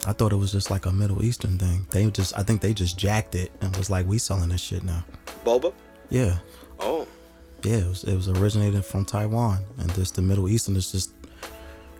I 0.06 0.12
thought 0.12 0.32
it 0.32 0.36
was 0.36 0.52
just 0.52 0.70
like 0.70 0.86
a 0.86 0.92
Middle 0.92 1.24
Eastern 1.24 1.58
thing. 1.58 1.84
They 1.90 2.08
just, 2.10 2.38
I 2.38 2.44
think 2.44 2.60
they 2.60 2.72
just 2.72 2.96
jacked 2.96 3.34
it 3.34 3.50
and 3.60 3.76
was 3.76 3.90
like, 3.90 4.06
"We 4.06 4.18
selling 4.18 4.50
this 4.50 4.60
shit 4.60 4.84
now." 4.84 5.04
Boba. 5.44 5.72
Yeah, 6.10 6.38
Oh, 6.78 7.08
yeah. 7.64 7.78
It 7.78 7.86
was, 7.88 8.04
it 8.04 8.14
was 8.14 8.28
originated 8.28 8.84
from 8.84 9.04
Taiwan, 9.04 9.64
and 9.78 9.92
just 9.94 10.14
the 10.14 10.22
Middle 10.22 10.48
Easterners 10.48 10.92
just 10.92 11.15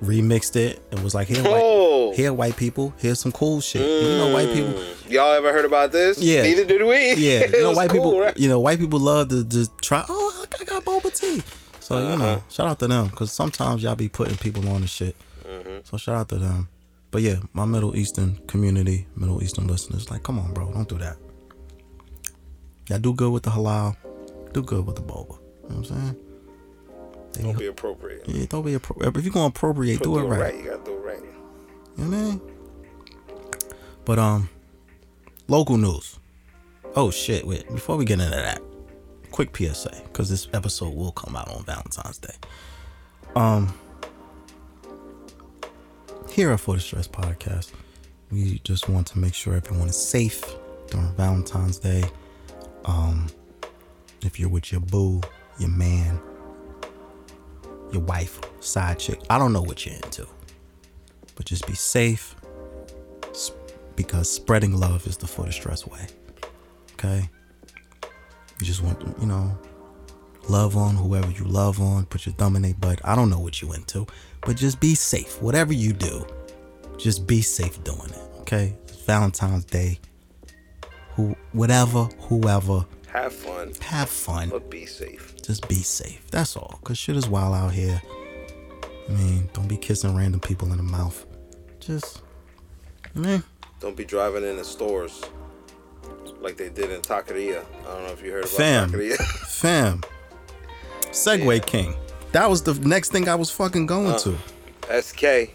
remixed 0.03 0.57
it 0.57 0.83
and 0.91 1.01
was 1.03 1.15
like, 1.15 1.29
"Here, 1.29 1.43
Oh. 1.47 2.09
white, 2.09 2.17
here, 2.17 2.33
white 2.33 2.57
people. 2.57 2.93
Here's 2.99 3.19
some 3.21 3.33
cool 3.33 3.61
shit. 3.61 3.83
You 3.83 4.19
know, 4.19 4.33
white 4.33 4.53
people. 4.53 4.75
y'all 5.09 5.33
ever 5.33 5.53
heard 5.53 5.65
about 5.65 5.93
this? 5.93 6.19
Yeah. 6.19 6.43
Neither 6.43 6.65
did 6.65 6.83
we. 6.83 7.15
Yeah, 7.15 7.47
you 7.47 7.53
know, 7.63 7.73
white 7.73 7.91
cool, 7.91 8.01
people. 8.01 8.21
right? 8.21 8.37
You 8.37 8.49
know, 8.49 8.61
white 8.61 8.79
people 8.79 8.99
love 8.99 9.29
to 9.31 9.45
just 9.45 9.71
try. 9.81 10.05
Oh, 10.09 10.45
I 10.61 10.65
got 10.65 10.85
boba 10.85 11.13
tea. 11.19 11.43
So 11.81 11.99
you 11.99 12.05
Uh-huh. 12.07 12.17
know, 12.17 12.43
shout 12.51 12.67
out 12.69 12.79
to 12.81 12.89
them 12.89 13.09
because 13.09 13.33
sometimes 13.33 13.83
y'all 13.83 13.95
be 13.95 14.09
putting 14.09 14.37
people 14.37 14.69
on 14.69 14.81
the 14.83 14.87
shit. 14.87 15.15
Mm-hmm. 15.45 15.79
So 15.85 15.97
shout 15.97 16.17
out 16.17 16.29
to 16.31 16.37
them. 16.37 16.69
But 17.13 17.23
yeah, 17.23 17.37
my 17.53 17.65
Middle 17.65 17.97
Eastern 17.97 18.39
community, 18.49 19.07
Middle 19.17 19.43
Eastern 19.43 19.67
listeners, 19.69 20.11
like, 20.11 20.23
come 20.25 20.39
on, 20.39 20.53
bro, 20.53 20.73
don't 20.73 20.89
do 20.89 20.99
that. 20.99 21.17
Y'all 22.89 22.99
do 22.99 23.13
good 23.15 23.31
with 23.33 23.45
the 23.45 23.51
halal, 23.51 23.97
do 24.53 24.63
good 24.63 24.85
with 24.87 24.97
the 24.97 25.03
boba. 25.03 25.39
You 25.39 25.69
know 25.71 25.77
what 25.77 25.77
I'm 25.77 25.85
saying? 25.85 26.17
Don't 27.42 27.59
be 27.59 27.66
appropriate. 27.66 28.22
yeah, 28.27 28.46
don't 28.49 28.64
be 28.64 28.72
appro- 28.75 29.16
if 29.16 29.25
you're 29.25 29.33
gonna 29.33 29.46
appropriate, 29.46 29.99
do, 29.99 30.05
do 30.05 30.18
it 30.18 30.22
right. 30.25 30.57
You 30.57 30.64
gotta 30.70 30.85
do 30.85 30.92
it 30.94 31.01
right. 31.01 31.20
You 31.96 32.05
know 32.05 32.11
what 32.11 32.16
I 32.16 32.22
mean? 32.22 32.40
But 34.05 34.18
um, 34.18 34.49
local 35.49 35.77
news. 35.77 36.18
Oh 36.94 37.11
shit! 37.11 37.46
Wait, 37.46 37.66
before 37.68 37.96
we 37.96 38.05
get 38.05 38.20
into 38.20 38.31
that, 38.37 38.62
quick 39.31 39.55
PSA 39.57 40.03
because 40.05 40.31
this 40.31 40.49
episode 40.55 40.94
will 40.94 41.12
come 41.12 41.37
out 41.37 41.49
on 41.49 41.64
Valentine's 41.64 42.18
Day. 42.18 42.35
Um, 43.35 43.75
here 46.31 46.51
at 46.53 46.61
For 46.61 46.75
the 46.75 46.81
Stress 46.81 47.09
Podcast, 47.09 47.72
we 48.31 48.61
just 48.64 48.88
want 48.88 49.07
to 49.09 49.18
make 49.18 49.35
sure 49.35 49.55
everyone 49.55 49.88
is 49.88 49.96
safe 49.96 50.42
during 50.88 51.12
Valentine's 51.16 51.79
Day. 51.79 52.05
Um, 52.85 53.27
if 54.22 54.38
you're 54.40 54.49
with 54.49 54.72
your 54.72 54.81
boo, 54.81 55.20
your 55.59 55.70
man, 55.70 56.20
your 57.92 58.03
wife, 58.03 58.40
side 58.61 58.99
chick, 58.99 59.20
I 59.31 59.38
don't 59.38 59.53
know 59.53 59.62
what 59.62 59.87
you're 59.87 59.94
into 59.96 60.27
but 61.37 61.44
just 61.46 61.66
be 61.66 61.75
safe 61.75 62.35
because 63.94 64.29
spreading 64.29 64.77
love 64.77 65.07
is 65.07 65.16
the 65.16 65.27
for 65.27 65.44
the 65.44 65.53
stress 65.53 65.87
way. 65.87 66.07
Okay? 66.94 67.31
You 68.59 68.66
just 68.66 68.83
want 68.83 69.01
to, 69.01 69.20
you 69.20 69.27
know, 69.27 69.57
love 70.49 70.77
on 70.77 70.96
whoever 70.96 71.31
you 71.31 71.44
love 71.44 71.81
on, 71.81 72.07
put 72.07 72.27
your 72.27 72.35
thumb 72.35 72.57
in 72.57 72.62
their 72.62 72.75
butt. 72.75 73.01
I 73.05 73.14
don't 73.14 73.31
know 73.31 73.38
what 73.38 73.62
you 73.62 73.72
into, 73.75 74.07
but 74.40 74.57
just 74.57 74.81
be 74.81 74.94
safe. 74.94 75.40
Whatever 75.40 75.72
you 75.72 75.92
do, 75.92 76.27
just 76.96 77.27
be 77.27 77.42
safe 77.42 77.83
doing 77.85 78.11
it. 78.11 78.40
Okay? 78.40 78.75
It's 78.85 79.03
Valentine's 79.03 79.64
Day. 79.66 80.01
Who 81.14 81.35
whatever, 81.53 82.05
whoever, 82.29 82.85
Have 83.17 83.33
fun, 83.33 83.73
have 83.81 84.11
fun. 84.11 84.51
but 84.51 84.69
be 84.71 84.85
safe. 84.85 85.35
Just 85.43 85.67
be 85.69 85.77
safe. 85.77 86.21
That's 86.31 86.55
all. 86.55 86.79
Cause 86.85 86.99
shit 86.99 87.17
is 87.17 87.27
wild 87.29 87.55
out 87.55 87.73
here. 87.73 88.03
I 89.09 89.13
mean, 89.13 89.49
don't 89.55 89.69
be 89.69 89.79
kissing 89.79 90.15
random 90.15 90.39
people 90.41 90.71
in 90.71 90.77
the 90.77 90.83
mouth. 90.83 91.25
Just, 91.81 92.21
I 93.15 93.19
mean, 93.19 93.43
Don't 93.81 93.97
be 93.97 94.05
driving 94.05 94.45
in 94.45 94.57
the 94.59 94.65
stores 94.65 95.23
like 96.43 96.59
they 96.59 96.69
did 96.69 96.91
in 96.91 97.01
Taqueria. 97.01 97.65
I 97.83 97.95
don't 97.95 98.05
know 98.05 98.13
if 98.13 98.23
you 98.23 98.33
heard 98.33 98.45
about 98.45 98.51
Fam. 98.57 98.91
Taqueria. 98.91 99.17
Fam. 99.49 100.03
Segway 101.11 101.65
King. 101.65 101.95
That 102.33 102.51
was 102.51 102.63
the 102.63 102.75
next 102.87 103.13
thing 103.13 103.29
I 103.31 103.35
was 103.35 103.51
fucking 103.51 103.87
going 103.87 104.09
Uh. 104.13 104.19
to. 104.19 105.03
SK. 105.03 105.55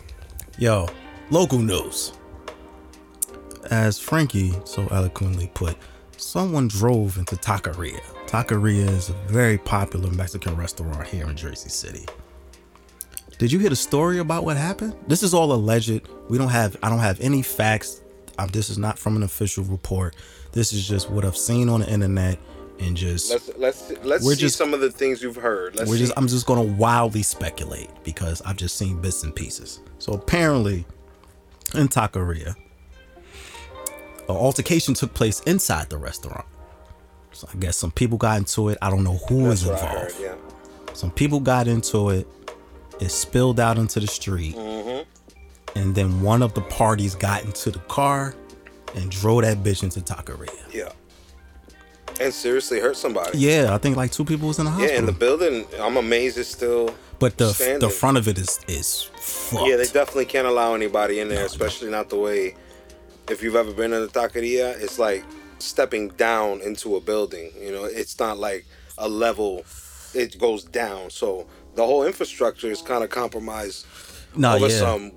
Yo, 0.57 0.87
local 1.29 1.59
news. 1.59 2.13
As 3.69 3.99
Frankie 3.99 4.53
so 4.65 4.87
eloquently 4.87 5.51
put, 5.53 5.77
someone 6.21 6.67
drove 6.67 7.17
into 7.17 7.35
Taqueria. 7.35 7.99
Taqueria 8.27 8.87
is 8.89 9.09
a 9.09 9.13
very 9.27 9.57
popular 9.57 10.09
Mexican 10.11 10.55
restaurant 10.55 11.07
here 11.07 11.29
in 11.29 11.35
Jersey 11.35 11.69
City. 11.69 12.05
Did 13.37 13.51
you 13.51 13.59
hear 13.59 13.69
the 13.69 13.75
story 13.75 14.19
about 14.19 14.45
what 14.45 14.55
happened? 14.55 14.95
This 15.07 15.23
is 15.23 15.33
all 15.33 15.51
alleged. 15.51 16.07
We 16.29 16.37
don't 16.37 16.49
have 16.49 16.77
I 16.83 16.89
don't 16.89 16.99
have 16.99 17.19
any 17.21 17.41
facts. 17.41 18.01
Um, 18.37 18.49
this 18.49 18.69
is 18.69 18.77
not 18.77 18.97
from 18.99 19.15
an 19.15 19.23
official 19.23 19.63
report. 19.65 20.15
This 20.51 20.73
is 20.73 20.87
just 20.87 21.09
what 21.09 21.25
I've 21.25 21.37
seen 21.37 21.67
on 21.69 21.81
the 21.81 21.91
internet 21.91 22.37
and 22.79 22.95
just 22.95 23.31
Let's 23.31 23.49
let's 23.57 23.91
let's 24.03 24.23
We're 24.25 24.35
see 24.35 24.41
just- 24.41 24.57
some 24.57 24.73
of 24.73 24.79
the 24.79 24.91
things 24.91 25.21
you've 25.23 25.35
heard. 25.35 25.75
Let's 25.75 25.89
we're 25.89 25.95
see. 25.97 26.03
just 26.03 26.13
I'm 26.17 26.27
just 26.27 26.45
gonna 26.45 26.61
wildly 26.61 27.23
speculate 27.23 27.89
because 28.03 28.41
I've 28.43 28.57
just 28.57 28.77
seen 28.77 29.01
bits 29.01 29.23
and 29.23 29.35
pieces. 29.35 29.79
So 29.97 30.13
apparently, 30.13 30.85
in 31.73 31.87
Taqueria, 31.87 32.55
an 34.29 34.35
altercation 34.35 34.93
took 34.93 35.13
place 35.13 35.39
inside 35.41 35.89
the 35.89 35.97
restaurant. 35.97 36.45
So 37.33 37.47
I 37.53 37.57
guess 37.57 37.77
some 37.77 37.91
people 37.91 38.17
got 38.17 38.37
into 38.37 38.69
it. 38.69 38.77
I 38.81 38.89
don't 38.89 39.03
know 39.03 39.19
who 39.29 39.43
was 39.45 39.63
That's 39.63 39.81
I 39.81 39.85
involved. 39.87 40.13
heard. 40.15 40.21
Yeah. 40.21 40.93
Some 40.93 41.11
people 41.11 41.39
got 41.39 41.67
into 41.67 42.09
it. 42.09 42.27
It 42.99 43.09
spilled 43.09 43.59
out 43.59 43.77
into 43.77 43.99
the 43.99 44.07
street, 44.07 44.55
Mm-hmm. 44.55 45.79
and 45.79 45.95
then 45.95 46.21
one 46.21 46.43
of 46.43 46.53
the 46.53 46.61
parties 46.61 47.15
got 47.15 47.43
into 47.45 47.71
the 47.71 47.79
car 47.79 48.35
and 48.95 49.09
drove 49.09 49.41
that 49.41 49.63
bitch 49.63 49.81
into 49.83 50.01
Taqueria. 50.01 50.51
Yeah. 50.71 50.91
And 52.19 52.31
seriously 52.33 52.79
hurt 52.79 52.97
somebody. 52.97 53.37
Yeah, 53.39 53.73
I 53.73 53.77
think 53.79 53.97
like 53.97 54.11
two 54.11 54.25
people 54.25 54.49
was 54.49 54.59
in 54.59 54.65
the 54.65 54.71
hospital. 54.71 54.91
Yeah, 54.93 54.99
and 54.99 55.07
the 55.07 55.13
building, 55.13 55.65
I'm 55.79 55.97
amazed 55.97 56.37
it's 56.37 56.49
still. 56.49 56.93
but 57.17 57.37
the 57.37 57.77
the 57.79 57.89
front 57.89 58.17
of 58.17 58.27
it 58.27 58.37
is 58.37 58.59
is 58.67 59.03
fucked. 59.15 59.65
Yeah, 59.67 59.77
they 59.77 59.85
definitely 59.85 60.25
can't 60.25 60.45
allow 60.45 60.75
anybody 60.75 61.19
in 61.21 61.29
there, 61.29 61.45
especially 61.45 61.89
not 61.89 62.09
the 62.09 62.17
way. 62.17 62.55
If 63.31 63.41
you've 63.41 63.55
ever 63.55 63.71
been 63.73 63.93
in 63.93 64.03
a 64.03 64.07
taqueria, 64.07 64.79
it's 64.81 64.99
like 64.99 65.23
stepping 65.59 66.09
down 66.09 66.61
into 66.61 66.95
a 66.95 67.01
building. 67.01 67.51
You 67.59 67.71
know, 67.71 67.85
it's 67.85 68.19
not 68.19 68.37
like 68.37 68.65
a 68.97 69.07
level; 69.07 69.63
it 70.13 70.37
goes 70.39 70.63
down. 70.63 71.09
So 71.09 71.47
the 71.75 71.85
whole 71.85 72.03
infrastructure 72.05 72.69
is 72.69 72.81
kind 72.81 73.03
of 73.03 73.09
compromised 73.09 73.85
no, 74.35 74.55
over 74.55 74.67
yeah. 74.67 74.77
some. 74.77 75.11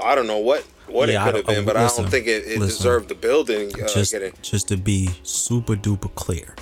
I 0.00 0.14
don't 0.14 0.26
know 0.26 0.38
what 0.38 0.62
what 0.88 1.08
Yeah, 1.08 1.22
it 1.22 1.24
could 1.26 1.34
have 1.36 1.46
been, 1.46 1.64
but 1.64 1.76
I 1.76 1.86
don't 1.88 2.08
think 2.10 2.26
it, 2.26 2.44
it 2.46 2.58
listen. 2.58 2.66
deserved 2.68 3.08
the 3.08 3.14
building 3.14 3.66
uh, 3.82 3.86
just 3.88 4.14
just 4.42 4.68
to 4.68 4.76
be 4.76 5.10
super 5.22 5.74
duper 5.76 6.14
clear, 6.14 6.54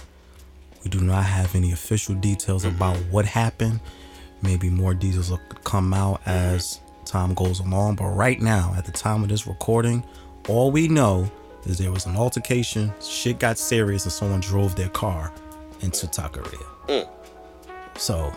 we 0.82 0.90
do 0.90 1.00
not 1.00 1.24
have 1.24 1.54
any 1.54 1.72
official 1.72 2.14
details 2.16 2.64
Mm-hmm. 2.64 2.76
about 2.76 2.96
what 3.12 3.24
happened. 3.26 3.80
Maybe 4.42 4.68
more 4.70 4.94
details 4.94 5.30
will 5.30 5.40
come 5.64 5.94
out 5.94 6.20
as 6.26 6.80
time 7.06 7.34
goes 7.34 7.60
along. 7.60 7.96
But 7.96 8.08
right 8.08 8.40
now, 8.40 8.74
at 8.76 8.84
the 8.84 8.92
time 8.92 9.22
of 9.22 9.28
this 9.28 9.46
recording, 9.46 10.04
all 10.48 10.70
we 10.70 10.88
know 10.88 11.30
is 11.64 11.78
there 11.78 11.92
was 11.92 12.07
an 12.07 12.16
altercation, 12.16 12.92
shit 13.00 13.38
got 13.38 13.59
serious, 13.59 14.04
and 14.04 14.12
someone 14.12 14.40
drove 14.40 14.74
their 14.76 14.90
car 14.90 15.33
into 15.80 16.07
Taqueria. 16.07 16.64
Mm. 16.88 17.09
So 17.96 18.33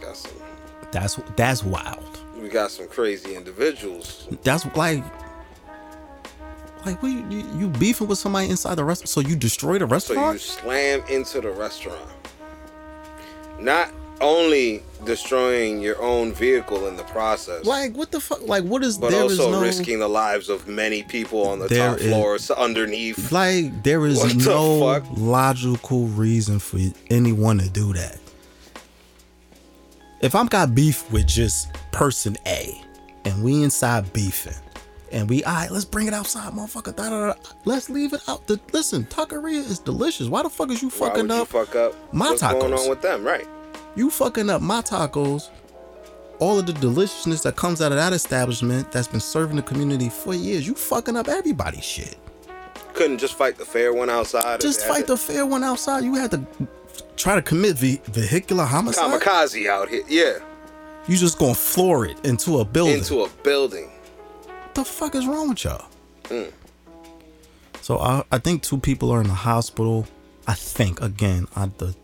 some, 0.00 0.26
that's 0.92 1.16
that's 1.36 1.64
wild. 1.64 2.20
we 2.40 2.48
got 2.48 2.70
some 2.70 2.88
crazy 2.88 3.34
individuals. 3.34 4.28
That's 4.42 4.64
like. 4.76 5.02
Like, 6.84 7.02
what 7.02 7.12
you, 7.12 7.26
you, 7.30 7.46
you 7.58 7.68
beefing 7.68 8.08
with 8.08 8.18
somebody 8.18 8.50
inside 8.50 8.74
the 8.74 8.84
restaurant? 8.84 9.08
So 9.08 9.20
you 9.20 9.36
destroyed 9.36 9.80
a 9.80 9.86
So 9.86 9.90
restaurant? 9.92 10.34
you 10.34 10.38
slam 10.38 11.02
into 11.08 11.40
the 11.40 11.48
restaurant. 11.50 12.10
Not 13.58 13.90
only 14.20 14.82
destroying 15.04 15.80
your 15.80 16.00
own 16.00 16.32
vehicle 16.32 16.86
in 16.88 16.96
the 16.96 17.02
process, 17.04 17.64
Like 17.66 17.94
what 17.94 18.10
the 18.10 18.20
fuck? 18.20 18.40
Like 18.46 18.64
what 18.64 18.82
is 18.82 18.96
but 18.96 19.10
there 19.10 19.24
is 19.24 19.38
also 19.38 19.52
no 19.52 19.60
risking 19.60 19.98
the 19.98 20.08
lives 20.08 20.48
of 20.48 20.66
many 20.66 21.02
people 21.02 21.46
on 21.46 21.58
the 21.58 21.68
top 21.68 21.98
is- 21.98 22.06
floors 22.08 22.50
underneath. 22.50 23.30
like 23.32 23.82
there 23.82 24.06
is 24.06 24.18
What 24.18 24.36
no 24.36 24.80
fuck? 24.80 25.04
logical 25.16 26.06
reason 26.06 26.58
for 26.58 26.78
anyone 27.10 27.58
to 27.58 27.68
do 27.68 27.92
that. 27.92 28.18
If 30.22 30.34
I'm 30.34 30.46
got 30.46 30.74
beef 30.74 31.10
with 31.12 31.26
just 31.26 31.68
person 31.92 32.36
A, 32.46 32.80
and 33.26 33.42
we 33.44 33.62
inside 33.62 34.10
beefing, 34.14 34.54
and 35.12 35.28
we 35.28 35.44
all 35.44 35.52
right, 35.54 35.70
let's 35.70 35.84
bring 35.84 36.06
it 36.06 36.14
outside, 36.14 36.52
motherfucker. 36.54 36.96
Da, 36.96 37.10
da, 37.10 37.26
da. 37.26 37.34
Let's 37.66 37.90
leave 37.90 38.14
it 38.14 38.22
out. 38.26 38.46
The, 38.46 38.58
listen, 38.72 39.04
Taqueria 39.04 39.58
is 39.58 39.78
delicious. 39.78 40.28
Why 40.28 40.42
the 40.42 40.48
fuck 40.50 40.70
is 40.70 40.82
you 40.82 40.88
fucking 40.88 41.28
would 41.28 41.34
you 41.34 41.42
up? 41.42 41.48
fuck 41.48 41.76
up? 41.76 41.94
my 42.14 42.30
What's 42.30 42.40
going 42.42 42.72
tacos? 42.72 42.78
on 42.84 42.88
with 42.88 43.02
them? 43.02 43.22
Right. 43.22 43.46
You 43.96 44.10
fucking 44.10 44.50
up 44.50 44.60
my 44.62 44.80
tacos. 44.82 45.50
All 46.40 46.58
of 46.58 46.66
the 46.66 46.72
deliciousness 46.72 47.42
that 47.42 47.54
comes 47.56 47.80
out 47.80 47.92
of 47.92 47.98
that 47.98 48.12
establishment 48.12 48.90
that's 48.90 49.06
been 49.08 49.20
serving 49.20 49.56
the 49.56 49.62
community 49.62 50.08
for 50.08 50.34
years. 50.34 50.66
You 50.66 50.74
fucking 50.74 51.16
up 51.16 51.28
everybody's 51.28 51.84
shit. 51.84 52.16
Couldn't 52.92 53.18
just 53.18 53.34
fight 53.34 53.56
the 53.56 53.64
fair 53.64 53.92
one 53.92 54.10
outside. 54.10 54.60
Just 54.60 54.84
fight 54.84 55.06
the 55.06 55.16
fair 55.16 55.46
one 55.46 55.62
outside. 55.64 56.04
You 56.04 56.14
had 56.16 56.30
to 56.32 56.44
try 57.16 57.34
to 57.36 57.42
commit 57.42 57.76
ve- 57.76 58.00
vehicular 58.06 58.64
homicide. 58.64 59.20
kamikaze 59.20 59.68
out 59.68 59.88
here. 59.88 60.04
Yeah, 60.08 60.38
You 61.06 61.16
just 61.16 61.38
gonna 61.38 61.54
floor 61.54 62.06
it 62.06 62.24
into 62.24 62.58
a 62.58 62.64
building. 62.64 62.98
into 62.98 63.22
a 63.22 63.28
building. 63.42 63.90
what 64.46 64.74
the 64.74 64.84
fuck 64.84 65.14
is 65.14 65.26
wrong 65.26 65.48
with 65.50 65.64
y'all? 65.64 65.86
Mm. 66.24 66.50
So 67.80 67.98
I, 67.98 68.24
I 68.32 68.38
think 68.38 68.62
two 68.62 68.78
people 68.78 69.10
are 69.10 69.20
in 69.20 69.28
the 69.28 69.34
hospital. 69.34 70.06
I 70.46 70.54
think 70.54 71.00
again, 71.00 71.46
I, 71.56 71.66
the 71.78 71.94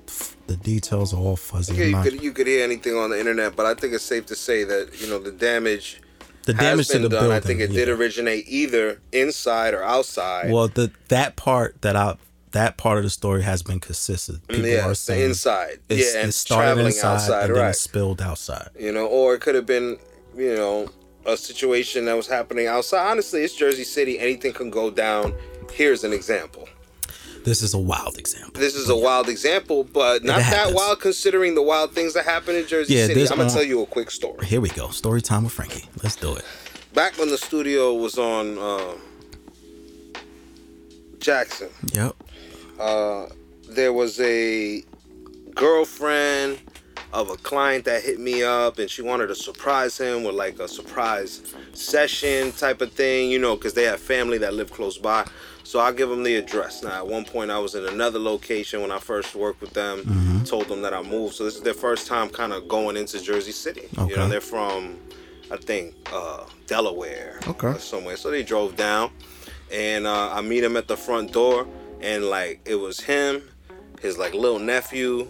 the 0.51 0.57
details 0.57 1.15
are 1.15 1.19
all 1.19 1.37
fuzzy. 1.37 1.75
I'm 1.75 1.81
you 1.81 1.93
not- 1.93 2.05
could 2.05 2.23
you 2.23 2.33
could 2.33 2.49
hear 2.49 2.65
anything 2.65 2.97
on 2.97 3.11
the 3.11 3.21
internet, 3.21 3.55
but 3.55 3.67
I 3.67 3.75
think 3.75 3.95
it's 3.95 4.03
safe 4.03 4.27
to 4.27 4.35
say 4.35 4.65
that 4.65 5.01
you 5.01 5.07
know 5.07 5.21
the 5.21 5.31
damage 5.31 6.01
the 6.45 6.55
damage 6.55 6.89
to 6.89 6.99
the 6.99 7.09
done. 7.09 7.21
building. 7.21 7.33
I 7.33 7.41
think 7.41 7.61
it 7.61 7.71
yeah. 7.71 7.85
did 7.85 7.89
originate 7.89 8.47
either 8.49 9.01
inside 9.13 9.75
or 9.75 9.85
outside. 9.85 10.51
Well, 10.51 10.67
the 10.67 10.91
that 11.09 11.37
part 11.37 11.81
that 11.83 11.95
I 11.95 12.17
that 12.51 12.77
part 12.77 12.99
of 12.99 13.05
the 13.05 13.11
story 13.11 13.43
has 13.43 13.63
been 13.63 13.79
consistent. 13.79 14.43
Mm, 14.49 14.57
People 14.57 14.67
yeah, 14.71 14.89
are 14.89 14.95
saying 14.97 15.25
inside. 15.31 15.79
it's, 15.89 16.15
yeah, 16.15 16.21
and 16.21 16.31
it 16.31 16.33
started 16.33 16.65
traveling 16.65 16.87
inside 16.87 17.15
outside, 17.15 17.45
and 17.45 17.55
then 17.55 17.63
right? 17.63 17.71
it 17.71 17.75
spilled 17.75 18.21
outside. 18.21 18.71
you 18.77 18.91
know, 18.91 19.07
or 19.07 19.35
it 19.35 19.41
could 19.41 19.55
have 19.55 19.67
been, 19.67 19.99
you 20.37 20.57
know, 20.57 20.89
a 21.27 21.37
situation 21.37 22.07
that 22.07 22.17
was 22.17 22.27
happening 22.27 22.67
outside. 22.67 23.09
Honestly, 23.09 23.43
it's 23.43 23.55
Jersey 23.55 23.85
City. 23.85 24.19
Anything 24.19 24.53
can 24.53 24.69
go 24.69 24.91
down. 24.91 25.33
Here's 25.73 26.03
an 26.03 26.13
example. 26.13 26.69
This 27.45 27.63
is 27.63 27.73
a 27.75 27.79
wild 27.79 28.19
example. 28.19 28.61
This 28.61 28.75
is 28.75 28.89
a 28.89 28.97
wild 28.97 29.29
example, 29.29 29.85
but 29.85 30.23
not 30.25 30.39
that 30.41 30.75
wild 30.75 31.01
considering 31.01 31.55
the 31.55 31.63
wild 31.63 31.93
things 31.93 32.15
that 32.15 32.25
happen 32.25 32.55
in 32.55 32.67
Jersey 32.67 32.95
Yeah, 32.95 33.07
City. 33.07 33.23
I'm 33.23 33.29
gonna 33.39 33.45
uh, 33.45 33.53
tell 33.53 33.63
you 33.63 33.83
a 33.83 33.87
quick 33.87 34.11
story. 34.11 34.47
Here 34.47 34.61
we 34.61 34.69
go. 34.71 34.89
Story 34.91 35.23
time 35.23 35.45
with 35.45 35.53
Frankie. 35.53 35.87
Let's 36.03 36.17
do 36.17 36.35
it. 36.35 36.45
Back 36.95 37.17
when 37.19 37.29
the 37.31 37.39
studio 37.39 37.95
was 37.95 38.19
on 38.19 38.59
uh, 38.59 38.95
Jackson, 41.19 41.69
Yep. 41.93 42.15
uh, 42.79 43.27
there 43.69 43.93
was 43.93 44.19
a 44.21 44.83
girlfriend 45.55 46.59
of 47.13 47.29
a 47.29 47.37
client 47.37 47.85
that 47.85 48.03
hit 48.03 48.21
me 48.21 48.43
up 48.43 48.79
and 48.79 48.89
she 48.91 49.03
wanted 49.03 49.27
to 49.27 49.35
surprise 49.35 49.99
him 49.99 50.23
with 50.23 50.35
like 50.35 50.59
a 50.61 50.69
surprise 50.69 51.43
session 51.73 52.53
type 52.53 52.81
of 52.81 52.93
thing, 52.93 53.31
you 53.31 53.39
know, 53.39 53.57
because 53.57 53.75
they 53.75 53.83
have 53.85 53.99
family 54.01 54.39
that 54.39 54.55
live 54.55 54.71
close 54.73 54.97
by. 54.97 55.27
So 55.65 55.79
I'll 55.79 55.93
give 55.93 56.09
them 56.09 56.23
the 56.23 56.37
address. 56.37 56.83
Now, 56.83 56.97
at 56.99 57.07
one 57.07 57.25
point, 57.25 57.51
I 57.51 57.59
was 57.59 57.75
in 57.75 57.87
another 57.87 58.19
location 58.19 58.81
when 58.83 58.91
I 58.91 58.99
first 58.99 59.35
worked 59.35 59.61
with 59.61 59.73
them, 59.73 60.43
told 60.45 60.67
them 60.69 60.83
that 60.83 60.93
I 60.95 61.03
moved. 61.03 61.35
So 61.37 61.45
this 61.45 61.55
is 61.57 61.63
their 61.63 61.75
first 61.75 62.07
time 62.07 62.29
kind 62.29 62.53
of 62.53 62.67
going 62.69 62.97
into 62.97 63.21
Jersey 63.21 63.53
City. 63.53 63.89
Okay. 63.97 64.11
You 64.11 64.17
know, 64.17 64.29
they're 64.29 64.41
from, 64.41 64.99
I 65.51 65.57
think, 65.59 65.95
uh, 66.13 66.45
Delaware 66.67 67.39
Okay. 67.47 67.69
or 67.69 67.79
somewhere. 67.79 68.17
So 68.17 68.31
they 68.31 68.43
drove 68.43 68.75
down 68.77 69.11
and 69.73 70.07
uh, 70.07 70.33
I 70.33 70.41
meet 70.41 70.65
him 70.65 70.77
at 70.77 70.89
the 70.89 70.97
front 70.97 71.33
door, 71.33 71.67
and 72.01 72.25
like 72.25 72.61
it 72.65 72.75
was 72.75 72.99
him, 72.99 73.43
his 74.01 74.19
like 74.19 74.35
little 74.35 74.59
nephew, 74.59 75.29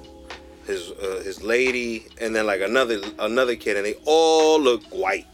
his 0.67 0.91
uh, 0.93 1.21
his 1.23 1.43
lady, 1.43 2.07
and 2.21 2.35
then 2.35 2.47
like 2.47 2.63
another 2.63 3.01
another 3.19 3.55
kid, 3.57 3.77
and 3.77 3.85
they 3.85 3.97
all 4.07 4.59
look 4.59 4.83
white. 4.85 5.27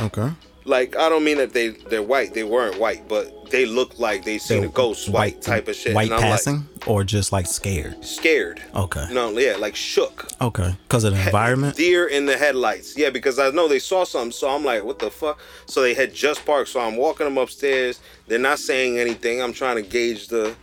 Okay. 0.00 0.30
Like 0.64 0.96
I 0.96 1.08
don't 1.08 1.24
mean 1.24 1.38
that 1.38 1.52
they 1.52 1.68
they're 1.68 2.02
white, 2.02 2.32
they 2.32 2.44
weren't 2.44 2.78
white, 2.78 3.06
but 3.08 3.50
they 3.50 3.66
look 3.66 3.98
like 3.98 4.24
they 4.24 4.38
seen 4.38 4.64
a 4.64 4.68
ghost 4.68 5.08
white 5.10 5.42
type 5.42 5.68
of 5.68 5.76
shit. 5.76 5.94
White 5.94 6.10
passing 6.10 6.66
or 6.86 7.04
just 7.04 7.32
like 7.32 7.46
scared? 7.46 8.02
scared. 8.04 8.62
Okay. 8.74 9.06
No, 9.12 9.30
yeah, 9.38 9.56
like 9.56 9.76
shook. 9.76 10.26
Okay. 10.40 10.74
Because 10.88 11.04
of 11.04 11.14
the 11.14 11.24
environment. 11.24 11.76
Deer 11.76 12.06
in 12.06 12.26
the 12.26 12.36
headlights. 12.36 12.96
Yeah, 12.96 13.10
because 13.10 13.38
I 13.38 13.50
know 13.50 13.68
they 13.68 13.78
saw 13.78 14.04
something, 14.04 14.32
so 14.32 14.48
I'm 14.48 14.64
like, 14.64 14.84
what 14.84 14.98
the 14.98 15.10
fuck? 15.10 15.38
So 15.66 15.82
they 15.82 15.94
had 15.94 16.14
just 16.14 16.44
parked, 16.44 16.70
so 16.70 16.80
I'm 16.80 16.96
walking 16.96 17.24
them 17.24 17.38
upstairs. 17.38 18.00
They're 18.26 18.38
not 18.38 18.58
saying 18.58 18.98
anything. 18.98 19.42
I'm 19.42 19.52
trying 19.52 19.76
to 19.76 19.82
gauge 19.82 20.28
the 20.28 20.56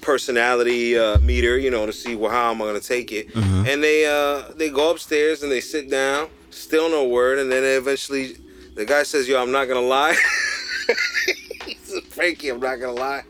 personality 0.00 0.98
uh, 0.98 1.18
meter, 1.18 1.58
you 1.58 1.70
know, 1.70 1.86
to 1.86 1.92
see 1.92 2.16
well, 2.16 2.30
how 2.30 2.50
am 2.50 2.62
I 2.62 2.66
gonna 2.66 2.80
take 2.80 3.12
it. 3.12 3.32
Mm-hmm. 3.32 3.66
And 3.66 3.84
they 3.84 4.06
uh 4.06 4.52
they 4.56 4.70
go 4.70 4.90
upstairs 4.90 5.42
and 5.42 5.52
they 5.52 5.60
sit 5.60 5.90
down, 5.90 6.28
still 6.50 6.88
no 6.88 7.06
word, 7.06 7.38
and 7.38 7.52
then 7.52 7.62
they 7.62 7.76
eventually 7.76 8.36
the 8.74 8.84
guy 8.84 9.02
says, 9.02 9.28
"Yo, 9.28 9.40
I'm 9.40 9.52
not 9.52 9.66
gonna 9.66 9.80
lie." 9.80 10.16
Frankie, 12.08 12.48
I'm 12.48 12.60
not 12.60 12.76
gonna 12.76 12.92
lie. 12.92 13.24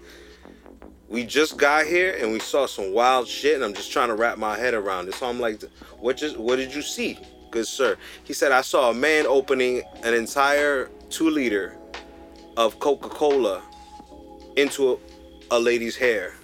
We 1.08 1.24
just 1.24 1.56
got 1.56 1.86
here 1.86 2.16
and 2.18 2.32
we 2.32 2.38
saw 2.38 2.66
some 2.66 2.92
wild 2.92 3.28
shit, 3.28 3.56
and 3.56 3.64
I'm 3.64 3.74
just 3.74 3.92
trying 3.92 4.08
to 4.08 4.14
wrap 4.14 4.38
my 4.38 4.56
head 4.56 4.74
around 4.74 5.08
it. 5.08 5.14
So 5.14 5.28
I'm 5.28 5.40
like, 5.40 5.62
what 5.98 6.16
just 6.16 6.36
what 6.36 6.56
did 6.56 6.74
you 6.74 6.82
see, 6.82 7.18
good 7.50 7.66
sir? 7.66 7.96
He 8.24 8.32
said, 8.32 8.52
I 8.52 8.62
saw 8.62 8.90
a 8.90 8.94
man 8.94 9.26
opening 9.26 9.82
an 10.04 10.14
entire 10.14 10.90
two 11.10 11.30
liter 11.30 11.76
of 12.56 12.78
Coca-Cola 12.78 13.62
into 14.56 14.92
a, 14.92 14.96
a 15.50 15.58
lady's 15.58 15.96
hair, 15.96 16.34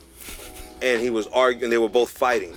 and 0.82 1.00
he 1.00 1.11
was 1.11 1.26
arguing. 1.28 1.70
They 1.70 1.78
were 1.78 1.88
both 1.88 2.11
fighting. 2.11 2.56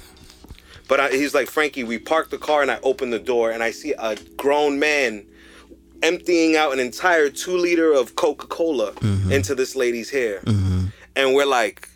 But 0.87 0.99
I, 0.99 1.09
he's 1.11 1.33
like, 1.33 1.49
Frankie, 1.49 1.85
we 1.85 1.97
parked 1.97 2.31
the 2.31 2.37
car 2.37 2.61
and 2.61 2.69
I 2.69 2.77
opened 2.83 3.13
the 3.13 3.19
door 3.19 3.51
and 3.51 3.63
I 3.63 3.71
see 3.71 3.93
a 3.97 4.17
grown 4.35 4.77
man 4.77 5.25
emptying 6.03 6.55
out 6.55 6.73
an 6.73 6.79
entire 6.79 7.29
two 7.29 7.57
liter 7.57 7.91
of 7.93 8.15
Coca 8.15 8.47
Cola 8.47 8.91
Mm-hmm. 8.93 9.31
into 9.31 9.55
this 9.55 9.75
lady's 9.75 10.09
hair. 10.09 10.41
And 11.15 11.33
we're 11.35 11.45
like, 11.45 11.87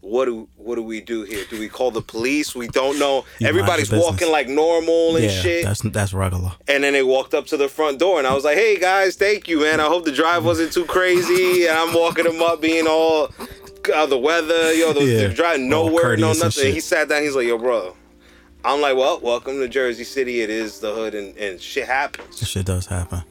what 0.00 0.24
do 0.24 0.48
what 0.56 0.76
do 0.76 0.82
we 0.82 1.00
do 1.00 1.24
here? 1.24 1.44
Do 1.50 1.58
we 1.58 1.68
call 1.68 1.90
the 1.90 2.00
police? 2.00 2.54
We 2.54 2.68
don't 2.68 2.98
know. 2.98 3.24
You 3.38 3.48
Everybody's 3.48 3.90
walking 3.92 4.30
like 4.30 4.48
normal 4.48 5.16
and 5.16 5.24
yeah, 5.26 5.30
shit. 5.42 5.64
that's 5.64 5.82
that's 5.82 6.12
regular. 6.14 6.52
And 6.68 6.82
then 6.84 6.92
they 6.94 7.02
walked 7.02 7.34
up 7.34 7.46
to 7.48 7.56
the 7.58 7.68
front 7.68 7.98
door, 7.98 8.18
and 8.18 8.26
I 8.26 8.32
was 8.32 8.44
like, 8.44 8.56
"Hey 8.56 8.78
guys, 8.78 9.16
thank 9.16 9.46
you, 9.46 9.60
man. 9.60 9.78
I 9.78 9.84
hope 9.88 10.04
the 10.06 10.12
drive 10.12 10.44
wasn't 10.44 10.72
too 10.72 10.84
crazy." 10.86 11.66
And 11.66 11.76
I'm 11.76 11.92
walking 11.92 12.24
them 12.24 12.40
up, 12.40 12.62
being 12.62 12.86
all 12.86 13.28
uh, 13.94 14.06
the 14.06 14.16
weather, 14.18 14.72
yo, 14.72 14.92
the, 14.94 15.04
Yeah. 15.04 15.28
the 15.28 15.34
drive, 15.34 15.60
nowhere, 15.60 15.90
no 15.90 15.94
word, 15.94 16.18
no 16.20 16.26
courteous 16.28 16.42
and 16.42 16.56
nothing. 16.56 16.72
He 16.74 16.80
sat 16.80 17.08
down. 17.10 17.22
He's 17.22 17.34
like, 17.36 17.46
"Yo, 17.46 17.58
bro." 17.58 17.94
I'm 18.64 18.80
like, 18.80 18.96
"Well, 18.96 19.20
welcome 19.20 19.58
to 19.58 19.68
Jersey 19.68 20.04
City. 20.04 20.40
It 20.40 20.48
is 20.48 20.80
the 20.80 20.94
hood, 20.94 21.14
and, 21.14 21.36
and 21.36 21.60
shit 21.60 21.86
happens." 21.86 22.38
Shit 22.48 22.64
does 22.66 22.86
happen. 22.86 23.22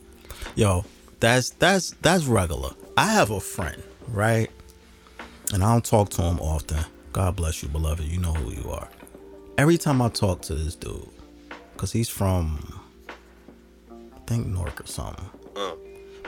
Yo, 0.55 0.83
that's 1.19 1.51
that's 1.51 1.91
that's 2.01 2.25
regular. 2.25 2.71
I 2.97 3.05
have 3.13 3.29
a 3.31 3.39
friend, 3.39 3.81
right? 4.09 4.49
And 5.53 5.63
I 5.63 5.71
don't 5.71 5.85
talk 5.85 6.09
to 6.11 6.21
him 6.21 6.39
often. 6.39 6.79
God 7.13 7.35
bless 7.35 7.63
you, 7.63 7.69
beloved. 7.69 8.03
You 8.05 8.19
know 8.19 8.33
who 8.33 8.51
you 8.51 8.69
are. 8.69 8.87
Every 9.57 9.77
time 9.77 10.01
I 10.01 10.09
talk 10.09 10.41
to 10.43 10.55
this 10.55 10.75
dude, 10.75 11.07
cause 11.77 11.91
he's 11.91 12.07
from, 12.09 12.81
I 13.89 14.19
think 14.27 14.47
Newark 14.47 14.81
or 14.81 14.87
something. 14.87 15.25
Uh. 15.55 15.71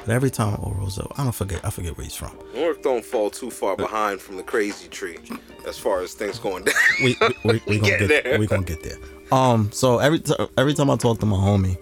But 0.04 0.10
every 0.16 0.32
time, 0.32 0.54
I 0.56 0.58
or 0.58 0.74
Roselle, 0.74 1.12
I 1.18 1.24
don't 1.24 1.32
forget. 1.32 1.64
I 1.64 1.70
forget 1.70 1.96
where 1.96 2.04
he's 2.04 2.16
from. 2.16 2.36
Newark 2.56 2.82
don't 2.82 3.06
fall 3.06 3.30
too 3.30 3.52
far 3.52 3.76
behind 3.78 4.20
from 4.20 4.36
the 4.38 4.42
crazy 4.44 4.88
tree, 4.88 5.20
as 5.68 5.78
far 5.78 6.02
as 6.02 6.14
things 6.16 6.40
going 6.40 6.64
down. 6.64 6.74
we 7.04 7.16
we, 7.22 7.36
we, 7.46 7.62
we 7.68 7.80
gonna 7.80 7.98
Get 7.98 8.00
get 8.10 8.24
there. 8.24 8.40
we 8.40 8.48
gonna 8.48 8.64
get 8.64 8.82
there. 8.82 8.98
Um, 9.32 9.72
so 9.72 10.00
every 10.00 10.18
t- 10.20 10.34
every 10.58 10.74
time 10.74 10.90
I 10.90 10.96
talk 10.96 11.20
to 11.20 11.28
my 11.28 11.38
homie, 11.38 11.78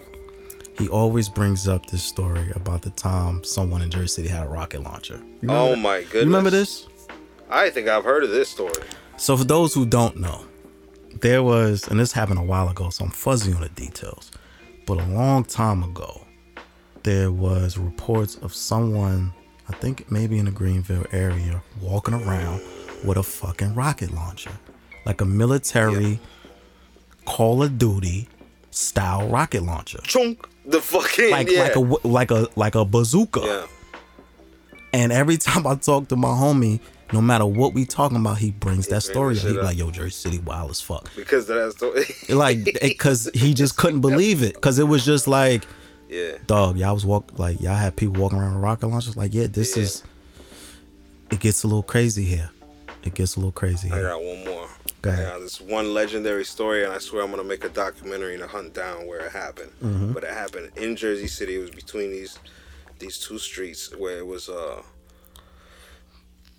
he 0.80 0.88
always 0.88 1.28
brings 1.28 1.68
up 1.68 1.86
this 1.88 2.02
story 2.02 2.52
about 2.56 2.82
the 2.82 2.90
time 2.92 3.44
someone 3.44 3.82
in 3.82 3.92
Jersey 3.92 4.08
City 4.08 4.28
had 4.30 4.48
a 4.48 4.50
rocket 4.50 4.82
launcher. 4.82 5.22
Oh 5.48 5.72
that? 5.72 5.78
my 5.78 6.00
goodness! 6.04 6.14
You 6.14 6.22
remember 6.22 6.50
this? 6.50 6.88
I 7.50 7.70
think 7.70 7.88
I've 7.90 8.06
heard 8.06 8.24
of 8.24 8.30
this 8.30 8.50
story. 8.50 8.72
So 9.18 9.36
for 9.36 9.44
those 9.44 9.74
who 9.74 9.86
don't 9.86 10.18
know, 10.18 10.46
there 11.22 11.44
was, 11.44 11.88
and 11.90 12.00
this 12.00 12.14
happened 12.14 12.40
a 12.40 12.44
while 12.44 12.70
ago, 12.70 12.90
so 12.90 13.04
I'm 13.06 13.12
fuzzy 13.12 13.52
on 13.54 13.62
the 13.62 13.70
details. 13.70 14.32
But 14.86 15.02
a 15.02 15.06
long 15.08 15.44
time 15.44 15.84
ago, 15.84 16.26
there 17.04 17.32
was 17.32 17.78
reports 17.78 18.38
of 18.38 18.54
someone, 18.54 19.34
I 19.68 19.74
think 19.74 20.10
maybe 20.10 20.38
in 20.40 20.46
the 20.46 20.52
Greenville 20.52 21.06
area, 21.12 21.62
walking 21.82 22.14
around 22.14 22.62
with 23.04 23.18
a 23.18 23.24
fucking 23.24 23.76
rocket 23.76 24.12
launcher, 24.12 24.52
like 25.06 25.20
a 25.20 25.26
military 25.26 26.20
Call 27.26 27.64
of 27.64 27.78
Duty 27.78 28.30
style 28.72 29.28
rocket 29.28 29.64
launcher, 29.64 30.00
Chunk 30.04 30.48
the 30.70 30.82
fucking 30.82 31.32
like 31.32 31.50
yeah. 31.52 31.64
like 31.64 31.76
a 31.76 32.08
like 32.08 32.32
a 32.32 32.48
like 32.56 32.76
a 32.76 32.86
bazooka. 32.86 33.42
yeah. 33.44 33.68
And 34.94 35.12
every 35.12 35.38
time 35.38 35.68
I 35.68 35.76
talk 35.76 36.08
to 36.10 36.16
my 36.16 36.30
homie, 36.30 36.80
no 37.14 37.22
matter 37.22 37.46
what 37.46 37.74
we 37.74 37.86
talking 37.86 38.18
about, 38.18 38.38
he 38.40 38.52
brings 38.52 38.88
that 38.88 39.02
story. 39.02 39.36
He 39.36 39.50
like, 39.50 39.78
"Yo, 39.78 39.92
Jersey 39.92 40.12
City 40.12 40.40
wild 40.40 40.72
as 40.72 40.82
fuck." 40.82 41.10
Because 41.16 41.50
of 41.50 41.56
that 41.58 41.72
story. 41.74 42.06
Like, 42.36 42.78
because 42.82 43.30
he 43.34 43.54
just 43.54 43.78
couldn't 43.78 44.02
believe 44.02 44.42
it. 44.44 44.54
Because 44.56 44.80
it 44.80 44.84
was 44.88 45.06
just 45.06 45.28
like, 45.28 45.66
yeah. 46.08 46.38
dog, 46.48 46.78
y'all 46.78 46.94
was 46.94 47.06
walk 47.06 47.38
like 47.38 47.62
y'all 47.62 47.76
had 47.76 47.96
people 47.96 48.22
walking 48.22 48.40
around 48.40 48.56
with 48.56 48.64
rocket 48.64 48.88
launchers. 48.88 49.16
Like, 49.18 49.34
yeah, 49.34 49.48
this 49.48 49.76
Yeah. 49.78 49.84
is. 49.84 50.04
It 51.32 51.40
gets 51.40 51.64
a 51.64 51.68
little 51.68 51.84
crazy 51.84 52.26
here. 52.26 52.50
It 53.04 53.14
gets 53.14 53.36
a 53.36 53.40
little 53.40 53.52
crazy 53.52 53.92
I 53.92 53.96
here. 53.96 54.08
got 54.10 54.24
one 54.24 54.46
more. 54.46 54.68
Go 55.02 55.10
ahead. 55.12 55.34
I 55.34 55.40
this 55.40 55.62
one 55.62 55.94
legendary 55.94 56.44
story, 56.46 56.84
and 56.84 56.94
I 56.94 56.98
swear 56.98 57.24
I'm 57.24 57.30
gonna 57.32 57.44
make 57.44 57.64
a 57.64 57.70
documentary 57.70 58.38
to 58.38 58.48
hunt 58.48 58.74
down 58.74 59.08
where 59.08 59.22
it 59.22 59.32
happened. 59.32 59.72
Mm-hmm. 59.82 60.14
But 60.14 60.24
it 60.24 60.32
happened 60.32 60.72
in 60.76 60.96
Jersey 60.96 61.28
City. 61.28 61.56
It 61.56 61.60
was 61.60 61.72
between 61.72 62.12
these 62.12 62.38
these 63.00 63.18
two 63.18 63.38
streets 63.40 63.96
where 63.96 64.18
it 64.18 64.28
was 64.28 64.50
uh, 64.50 64.82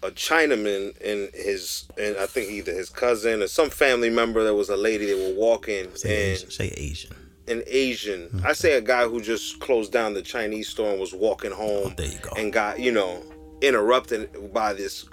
a 0.03 0.11
Chinaman 0.11 0.96
and 1.05 1.29
his 1.35 1.87
and 1.98 2.16
I 2.16 2.26
think 2.26 2.50
either 2.50 2.72
his 2.72 2.88
cousin 2.88 3.42
or 3.42 3.48
some 3.48 3.68
family 3.70 4.11
member. 4.11 4.42
There 4.42 4.55
was 4.55 4.70
a 4.70 4.76
lady 4.76 5.07
they 5.07 5.14
were 5.33 5.38
walking 5.38 5.94
Say 5.94 6.09
and 6.09 6.37
Asian. 6.37 6.50
Say 6.50 6.68
Asian. 6.76 7.14
an 7.48 7.62
Asian. 7.66 8.42
I 8.44 8.55
say 8.55 8.79
a 8.79 8.81
guy 8.81 9.07
who 9.07 9.20
just 9.20 9.61
closed 9.61 9.92
down 9.92 10.14
the 10.14 10.22
Chinese 10.22 10.68
store 10.68 10.90
and 10.92 11.00
was 11.00 11.12
walking 11.12 11.50
home. 11.53 11.88
Oh, 11.88 11.92
there 11.96 12.07
you 12.07 12.18
go. 12.18 12.31
And 12.38 12.50
got 12.53 12.81
you 12.81 12.92
know 12.92 13.22
interrupted 13.61 14.53
by 14.55 14.72
this 14.72 15.05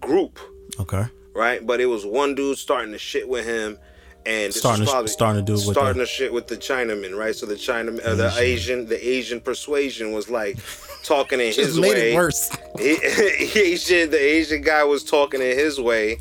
group 0.00 0.38
Okay. 0.80 1.04
Right? 1.36 1.64
But 1.64 1.80
it 1.80 1.86
was 1.86 2.04
one 2.06 2.34
dude 2.34 2.58
starting 2.58 2.92
to 2.92 2.98
shit 2.98 3.28
with 3.28 3.44
him, 3.44 3.78
and 4.24 4.52
Starting 4.52 4.86
to- 4.86 4.90
probably 4.90 5.08
starting 5.08 5.44
to 5.46 5.52
do 5.52 5.58
starting 5.58 5.98
the- 5.98 6.06
to 6.06 6.10
shit 6.10 6.32
with 6.32 6.48
the 6.48 6.56
Chinaman, 6.56 7.16
right? 7.16 7.34
So 7.36 7.46
the 7.46 7.54
Chinaman, 7.54 8.04
uh, 8.04 8.14
the 8.14 8.26
Asian. 8.28 8.42
Asian, 8.80 8.86
the 8.88 9.08
Asian 9.08 9.40
persuasion 9.40 10.12
was 10.12 10.28
like 10.28 10.56
talking 11.04 11.38
in 11.40 11.52
his 11.52 11.78
made 11.78 11.90
way. 11.90 12.12
it 12.12 12.14
worse. 12.16 12.50
He- 12.78 13.60
Asian, 13.60 14.10
the 14.10 14.20
Asian 14.20 14.62
guy 14.62 14.82
was 14.84 15.04
talking 15.04 15.40
in 15.40 15.56
his 15.56 15.80
way, 15.80 16.18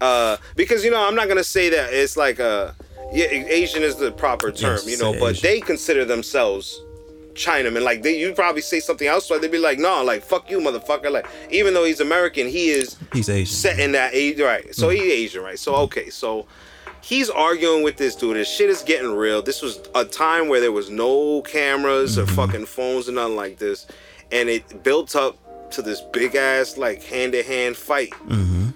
uh, 0.00 0.36
because 0.56 0.84
you 0.84 0.90
know 0.90 1.02
I'm 1.06 1.14
not 1.14 1.28
gonna 1.28 1.44
say 1.44 1.70
that 1.70 1.92
it's 1.92 2.16
like 2.16 2.38
a 2.38 2.74
yeah, 3.12 3.24
Asian 3.30 3.82
is 3.82 3.96
the 3.96 4.12
proper 4.12 4.52
term, 4.52 4.76
Yes, 4.84 4.86
you 4.86 4.98
know, 4.98 5.12
but 5.18 5.30
Asian. 5.32 5.42
they 5.42 5.60
consider 5.60 6.04
themselves 6.04 6.82
Chinaman. 7.38 7.82
Like 7.82 8.02
they, 8.02 8.18
you 8.18 8.32
probably 8.34 8.62
say 8.62 8.80
something 8.80 9.06
else, 9.06 9.28
but 9.28 9.40
they'd 9.40 9.50
be 9.50 9.58
like, 9.58 9.78
no, 9.78 10.02
like 10.02 10.22
fuck 10.22 10.50
you, 10.50 10.58
motherfucker. 10.58 11.10
Like 11.10 11.26
even 11.50 11.74
though 11.74 11.84
he's 11.84 12.00
American, 12.00 12.48
he 12.48 12.70
is 12.70 12.96
He's 13.12 13.28
Asian. 13.28 13.46
set 13.46 13.80
in 13.80 13.92
that 13.92 14.14
age, 14.14 14.40
right? 14.40 14.74
So 14.74 14.88
he's 14.88 15.12
Asian, 15.12 15.42
right? 15.42 15.58
So 15.58 15.74
okay, 15.76 16.10
so 16.10 16.46
he's 17.00 17.30
arguing 17.30 17.82
with 17.82 17.96
this 17.96 18.14
dude. 18.14 18.36
This 18.36 18.50
shit 18.50 18.68
is 18.68 18.82
getting 18.82 19.12
real. 19.12 19.40
This 19.42 19.62
was 19.62 19.80
a 19.94 20.04
time 20.04 20.48
where 20.48 20.60
there 20.60 20.72
was 20.72 20.90
no 20.90 21.42
cameras 21.42 22.18
or 22.18 22.24
mm-hmm. 22.24 22.34
fucking 22.34 22.66
phones 22.66 23.08
or 23.08 23.12
nothing 23.12 23.36
like 23.36 23.58
this, 23.58 23.86
and 24.30 24.48
it 24.48 24.82
built 24.82 25.16
up 25.16 25.38
to 25.70 25.82
this 25.82 26.00
big 26.00 26.34
ass 26.34 26.76
like 26.76 27.02
hand 27.02 27.32
to 27.32 27.42
hand 27.42 27.76
fight. 27.76 28.10
Mm-hmm. 28.10 28.70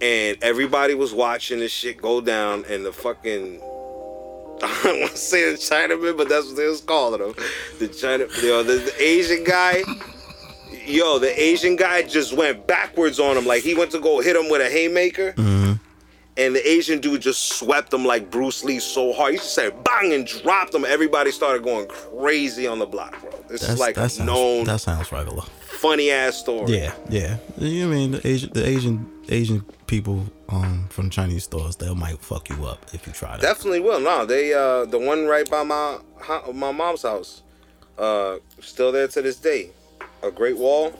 And 0.00 0.36
everybody 0.42 0.94
was 0.94 1.14
watching 1.14 1.60
this 1.60 1.70
shit 1.70 2.02
go 2.02 2.20
down, 2.20 2.64
and 2.68 2.84
the 2.84 2.92
fucking 2.92 3.60
I 4.66 4.80
don't 4.84 5.00
want 5.00 5.12
to 5.12 5.16
say 5.18 5.50
the 5.50 5.56
Chinaman, 5.58 6.16
but 6.16 6.28
that's 6.28 6.46
what 6.46 6.56
they 6.56 6.66
was 6.66 6.80
calling 6.80 7.20
him. 7.20 7.34
The 7.78 7.88
China, 7.88 8.26
yo, 8.42 8.62
the, 8.62 8.74
the 8.74 8.94
Asian 9.02 9.44
guy. 9.44 9.82
Yo, 10.86 11.18
the 11.18 11.40
Asian 11.40 11.76
guy 11.76 12.02
just 12.02 12.32
went 12.32 12.66
backwards 12.66 13.20
on 13.20 13.36
him. 13.36 13.46
Like 13.46 13.62
he 13.62 13.74
went 13.74 13.90
to 13.92 14.00
go 14.00 14.20
hit 14.20 14.34
him 14.36 14.48
with 14.50 14.60
a 14.60 14.68
haymaker, 14.68 15.32
Mm-hmm. 15.32 15.72
and 16.36 16.56
the 16.56 16.68
Asian 16.68 17.00
dude 17.00 17.20
just 17.22 17.52
swept 17.58 17.92
him 17.94 18.04
like 18.04 18.30
Bruce 18.30 18.64
Lee 18.64 18.80
so 18.80 19.12
hard. 19.12 19.32
He 19.32 19.38
just 19.38 19.54
said 19.54 19.84
bang 19.84 20.12
and 20.12 20.26
dropped 20.26 20.74
him. 20.74 20.84
Everybody 20.84 21.30
started 21.30 21.62
going 21.62 21.86
crazy 21.88 22.66
on 22.66 22.78
the 22.80 22.86
block, 22.86 23.20
bro. 23.20 23.30
This 23.48 23.60
That's, 23.60 23.74
is 23.74 23.78
like 23.80 23.94
that 23.94 24.10
sounds, 24.10 24.26
known 24.26 24.64
That 24.64 24.80
sounds 24.80 25.12
regular. 25.12 25.42
funny 25.60 26.10
ass 26.10 26.36
story. 26.36 26.76
Yeah, 26.78 26.94
yeah. 27.08 27.36
You 27.58 27.86
mean 27.88 28.12
the 28.12 28.26
Asian, 28.26 28.50
the 28.52 28.66
Asian, 28.66 29.10
Asian 29.28 29.64
people 29.92 30.24
um 30.48 30.86
from 30.88 31.10
Chinese 31.10 31.44
stores, 31.44 31.76
they 31.76 31.92
might 31.92 32.18
fuck 32.18 32.48
you 32.48 32.64
up 32.64 32.80
if 32.94 33.06
you 33.06 33.12
try 33.12 33.32
that. 33.32 33.42
Definitely 33.42 33.80
will. 33.80 34.00
No, 34.00 34.24
they 34.24 34.54
uh 34.54 34.86
the 34.86 34.98
one 34.98 35.26
right 35.26 35.48
by 35.50 35.62
my 35.62 35.98
my 36.54 36.72
mom's 36.72 37.02
house, 37.02 37.42
uh, 37.98 38.38
still 38.60 38.90
there 38.90 39.06
to 39.08 39.20
this 39.20 39.36
day. 39.36 39.70
A 40.22 40.30
Great 40.30 40.56
Wall. 40.56 40.94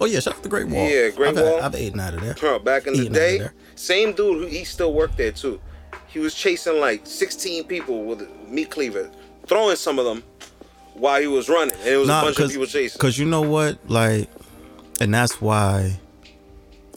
oh 0.00 0.06
yeah, 0.06 0.18
shout 0.20 0.36
out 0.36 0.42
to 0.42 0.48
Great 0.48 0.66
Wall. 0.66 0.88
Yeah, 0.88 1.10
Great 1.10 1.36
I've, 1.36 1.44
Wall. 1.44 1.60
I've 1.60 1.76
eaten 1.76 2.00
out 2.00 2.14
of 2.14 2.22
there. 2.22 2.34
Bro, 2.34 2.60
back 2.60 2.86
in 2.88 2.94
the 2.94 3.00
out 3.02 3.06
of 3.08 3.12
day, 3.12 3.48
same 3.76 4.14
dude 4.14 4.42
who 4.42 4.46
he 4.46 4.64
still 4.64 4.92
worked 4.92 5.16
there 5.16 5.32
too. 5.32 5.60
He 6.08 6.18
was 6.18 6.34
chasing 6.34 6.80
like 6.80 7.06
16 7.06 7.64
people 7.64 8.04
with 8.04 8.22
a 8.22 8.28
meat 8.48 8.70
cleaver, 8.70 9.10
throwing 9.46 9.76
some 9.76 9.98
of 9.98 10.06
them 10.06 10.24
while 10.94 11.20
he 11.20 11.28
was 11.28 11.48
running, 11.48 11.76
and 11.80 11.88
it 11.88 11.96
was 11.98 12.08
a 12.08 12.12
bunch 12.12 12.40
of 12.40 12.50
people 12.50 12.66
chasing. 12.66 12.98
Cause 12.98 13.16
you 13.16 13.26
know 13.26 13.42
what, 13.42 13.78
like, 13.88 14.28
and 15.00 15.12
that's 15.12 15.40
why, 15.40 16.00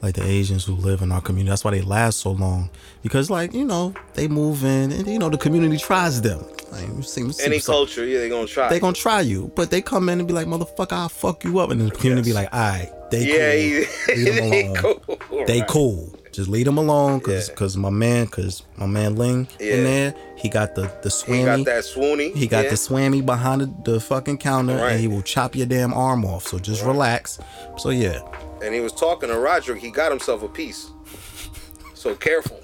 like 0.01 0.15
the 0.15 0.23
Asians 0.23 0.63
who 0.65 0.73
live 0.75 1.01
in 1.01 1.11
our 1.11 1.21
community, 1.21 1.49
that's 1.49 1.63
why 1.63 1.71
they 1.71 1.81
last 1.81 2.19
so 2.19 2.31
long. 2.31 2.69
Because 3.03 3.29
like 3.29 3.53
you 3.53 3.65
know 3.65 3.93
they 4.13 4.27
move 4.27 4.63
in, 4.63 4.91
and 4.91 5.07
you 5.07 5.19
know 5.19 5.29
the 5.29 5.37
community 5.37 5.77
tries 5.77 6.21
them. 6.21 6.43
Like, 6.71 6.83
it 6.89 7.03
seems, 7.05 7.39
Any 7.39 7.55
like- 7.57 7.65
culture, 7.65 8.03
yeah, 8.05 8.19
they 8.19 8.29
gonna 8.29 8.45
try. 8.45 8.69
they 8.69 8.79
gonna 8.79 8.91
try 8.93 9.21
you, 9.21 9.51
but 9.55 9.71
they 9.71 9.81
come 9.81 10.09
in 10.09 10.19
and 10.19 10.27
be 10.27 10.33
like, 10.33 10.47
"Motherfucker, 10.47 10.91
I'll 10.91 11.09
fuck 11.09 11.43
you 11.45 11.59
up," 11.59 11.69
and 11.71 11.79
then 11.79 11.87
the 11.89 11.95
community 11.95 12.29
be 12.31 12.33
like, 12.33 12.49
"All 12.53 12.59
right, 12.59 12.91
they 13.09 13.25
yeah, 13.25 13.85
cool, 14.05 14.15
them 14.15 14.49
they 14.51 14.73
cool. 14.75 15.45
they 15.45 15.59
right. 15.61 15.69
cool." 15.69 16.13
Just 16.33 16.49
leave 16.49 16.65
them 16.65 16.77
alone, 16.77 17.19
cause 17.21 17.47
Yeah. 17.49 17.55
'cause 17.55 17.77
my 17.77 17.89
man, 17.89 18.27
cause 18.27 18.61
my 18.75 18.85
man 18.85 19.15
Ling 19.15 19.47
Yeah. 19.59 19.73
in 19.75 19.83
there, 19.85 20.13
he 20.35 20.49
got 20.49 20.75
the 20.75 20.91
the 21.01 21.09
swammy. 21.09 21.37
He 21.57 21.63
got 21.63 21.65
that 21.65 21.83
swoony. 21.83 22.35
He 22.35 22.47
got 22.47 22.63
yeah. 22.65 22.69
the 22.71 22.75
swammy 22.75 23.25
behind 23.25 23.61
the, 23.61 23.91
the 23.93 23.99
fucking 23.99 24.37
counter, 24.37 24.75
Right. 24.75 24.91
and 24.91 24.99
he 24.99 25.07
will 25.07 25.23
chop 25.23 25.55
your 25.55 25.65
damn 25.65 25.93
arm 25.93 26.25
off. 26.25 26.45
So 26.47 26.59
just 26.59 26.83
relax. 26.83 27.39
So 27.77 27.89
yeah, 27.89 28.19
and 28.63 28.73
he 28.73 28.79
was 28.81 28.93
talking 28.93 29.29
to 29.29 29.37
Roderick. 29.37 29.81
He 29.81 29.91
got 29.91 30.11
himself 30.11 30.43
a 30.43 30.47
piece. 30.47 30.89
So 31.93 32.15
careful. 32.15 32.59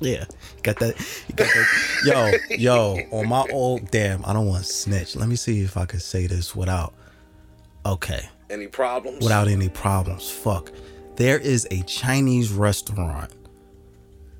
yeah, 0.00 0.24
got 0.62 0.78
that. 0.80 0.94
Got 1.36 1.48
that. 1.48 2.46
yo, 2.58 2.94
yo, 2.96 2.96
on 3.10 3.28
my 3.28 3.44
old 3.50 3.90
damn, 3.90 4.24
I 4.24 4.32
don't 4.32 4.46
want 4.46 4.64
to 4.64 4.70
snitch. 4.72 5.16
Let 5.16 5.28
me 5.28 5.36
see 5.36 5.60
if 5.62 5.76
I 5.76 5.84
could 5.84 6.02
say 6.02 6.26
this 6.26 6.54
without. 6.56 6.94
Okay, 7.86 8.28
Any 8.50 8.66
problems? 8.66 9.22
without 9.22 9.48
any 9.48 9.68
problems. 9.68 10.30
Fuck. 10.30 10.72
There 11.16 11.38
is 11.38 11.66
a 11.70 11.82
Chinese 11.82 12.52
restaurant 12.52 13.32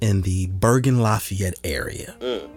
in 0.01 0.21
the 0.23 0.47
Bergen 0.49 1.01
Lafayette 1.01 1.59
area. 1.65 2.15
Mm. 2.21 2.49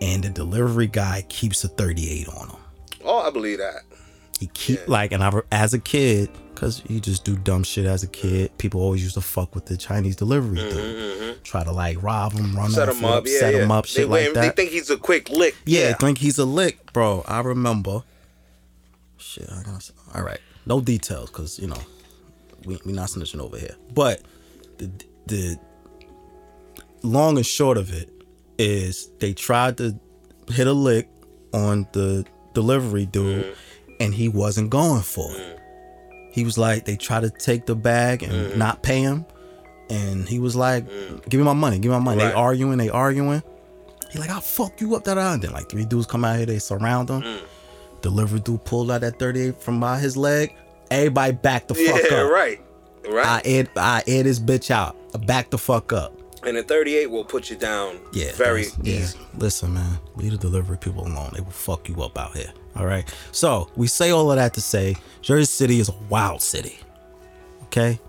And 0.00 0.24
the 0.24 0.30
delivery 0.30 0.88
guy 0.88 1.24
keeps 1.28 1.62
a 1.64 1.68
38 1.68 2.28
on 2.28 2.48
him. 2.50 2.56
Oh, 3.04 3.20
I 3.20 3.30
believe 3.30 3.58
that. 3.58 3.82
He 4.40 4.48
keep 4.48 4.86
like, 4.88 5.12
and 5.12 5.22
I 5.22 5.30
as 5.52 5.72
a 5.74 5.78
kid, 5.78 6.28
cause 6.54 6.82
you 6.88 7.00
just 7.00 7.24
do 7.24 7.36
dumb 7.36 7.62
shit 7.62 7.86
as 7.86 8.02
a 8.02 8.06
kid. 8.06 8.56
People 8.58 8.80
always 8.80 9.02
used 9.02 9.14
to 9.14 9.20
fuck 9.20 9.54
with 9.54 9.66
the 9.66 9.76
Chinese 9.76 10.16
delivery 10.16 10.58
mm-hmm, 10.58 10.68
dude, 10.70 10.96
mm-hmm. 10.96 11.42
try 11.42 11.64
to 11.64 11.72
like 11.72 12.02
rob 12.02 12.32
him, 12.32 12.54
run 12.56 12.66
Mm-hmm, 12.66 12.74
Set 12.74 12.88
off 12.88 12.98
him 12.98 13.04
up. 13.04 13.26
Yeah, 13.26 13.38
set 13.38 13.54
yeah. 13.54 13.62
him 13.62 13.70
up, 13.70 13.84
shit 13.86 14.08
wait, 14.08 14.26
like 14.26 14.34
that. 14.34 14.56
They 14.56 14.62
think 14.62 14.72
he's 14.72 14.90
a 14.90 14.96
quick 14.96 15.30
lick. 15.30 15.54
yeah, 15.64 15.88
Yeah. 15.88 15.94
think 15.94 16.18
he's 16.18 16.38
a 16.38 16.44
lick, 16.44 16.92
bro. 16.92 17.24
I 17.26 17.40
remember. 17.40 18.02
Shit, 19.16 19.48
I 19.50 19.62
gotta. 19.62 19.92
All 20.14 20.22
right, 20.22 20.40
no 20.66 20.80
details, 20.80 21.30
cause 21.30 21.58
you 21.58 21.66
know, 21.66 21.80
we 22.64 22.78
we 22.84 22.92
not 22.92 23.08
snitching 23.08 23.40
over 23.40 23.58
here. 23.58 23.76
But 23.92 24.22
the 24.78 24.90
the 25.26 25.58
long 27.02 27.36
and 27.36 27.46
short 27.46 27.78
of 27.78 27.92
it 27.92 28.10
is 28.58 29.08
they 29.18 29.32
tried 29.32 29.78
to 29.78 29.98
hit 30.48 30.66
a 30.66 30.72
lick 30.72 31.08
on 31.52 31.86
the 31.92 32.24
delivery 32.52 33.06
dude, 33.06 33.44
mm. 33.44 33.56
and 34.00 34.14
he 34.14 34.28
wasn't 34.28 34.70
going 34.70 35.02
for 35.02 35.30
it. 35.32 35.38
Mm. 35.38 35.60
He 36.34 36.42
was 36.44 36.58
like, 36.58 36.84
they 36.84 36.96
try 36.96 37.20
to 37.20 37.30
take 37.30 37.64
the 37.64 37.76
bag 37.76 38.24
and 38.24 38.58
not 38.58 38.82
pay 38.82 39.00
him, 39.00 39.24
and 39.88 40.28
he 40.28 40.40
was 40.40 40.56
like, 40.56 40.84
"Give 41.28 41.38
me 41.38 41.44
my 41.44 41.52
money, 41.52 41.78
give 41.78 41.92
me 41.92 41.96
my 41.98 42.02
money." 42.04 42.22
Right. 42.24 42.30
They 42.30 42.34
arguing, 42.34 42.76
they 42.78 42.88
arguing. 42.90 43.40
He 44.10 44.18
like, 44.18 44.30
I'll 44.30 44.40
fuck 44.40 44.80
you 44.80 44.96
up 44.96 45.04
that 45.04 45.16
and 45.16 45.40
then 45.40 45.52
like 45.52 45.68
three 45.68 45.84
dudes 45.84 46.06
come 46.06 46.24
out 46.24 46.36
here, 46.36 46.46
they 46.46 46.58
surround 46.58 47.08
him. 47.08 47.22
Mm. 47.22 47.40
Delivery 48.02 48.40
dude 48.40 48.64
pulled 48.64 48.90
out 48.90 49.00
that 49.02 49.18
38 49.20 49.60
from 49.62 49.78
by 49.78 49.98
his 49.98 50.16
leg. 50.16 50.52
Everybody 50.90 51.32
back 51.32 51.68
the 51.68 51.74
fuck 51.74 52.00
Yeah, 52.10 52.18
up. 52.18 52.30
right. 52.32 52.60
I 53.06 53.10
Right. 53.10 53.42
air 53.44 53.66
I 53.76 54.02
air 54.06 54.22
this 54.24 54.38
bitch 54.40 54.70
out. 54.70 54.96
Back 55.26 55.50
the 55.50 55.58
fuck 55.58 55.92
up. 55.92 56.12
and 56.46 56.56
a 56.58 56.62
38 56.62 57.10
will 57.10 57.24
put 57.24 57.48
you 57.48 57.56
down 57.56 57.98
Yeah. 58.12 58.32
very 58.34 58.66
yeah. 58.82 59.00
easy. 59.00 59.18
Listen, 59.38 59.74
man. 59.74 59.98
Leave 60.16 60.32
the 60.32 60.38
delivery 60.38 60.76
people 60.78 61.06
alone. 61.06 61.30
They 61.34 61.40
will 61.40 61.50
fuck 61.50 61.88
you 61.88 62.02
up 62.02 62.18
out 62.18 62.36
here. 62.36 62.52
All 62.76 62.86
right. 62.86 63.12
So 63.32 63.70
we 63.76 63.86
say 63.86 64.10
all 64.10 64.30
of 64.30 64.36
that 64.36 64.54
to 64.54 64.60
say 64.60 64.96
Jersey 65.22 65.46
City 65.46 65.80
is 65.80 65.88
a 65.88 65.94
wild 66.08 66.42
city. 66.42 66.78
Okay? 67.64 68.00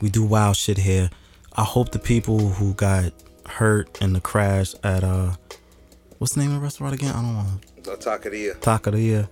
We 0.00 0.10
do 0.10 0.24
wild 0.24 0.56
shit 0.56 0.78
here. 0.78 1.10
I 1.54 1.64
hope 1.64 1.90
the 1.92 1.98
people 1.98 2.38
who 2.38 2.74
got 2.74 3.12
hurt 3.46 4.02
in 4.02 4.12
the 4.12 4.20
crash 4.20 4.74
at 4.82 5.04
uh 5.04 5.32
what's 6.18 6.34
the 6.34 6.40
name 6.40 6.50
of 6.50 6.56
the 6.56 6.62
restaurant 6.62 6.94
again? 6.94 7.14
I 7.14 7.22
don't 7.22 7.36
want 7.36 7.84
The 7.84 7.96
Taqueria. 7.96 8.56
Taqueria. 8.56 9.28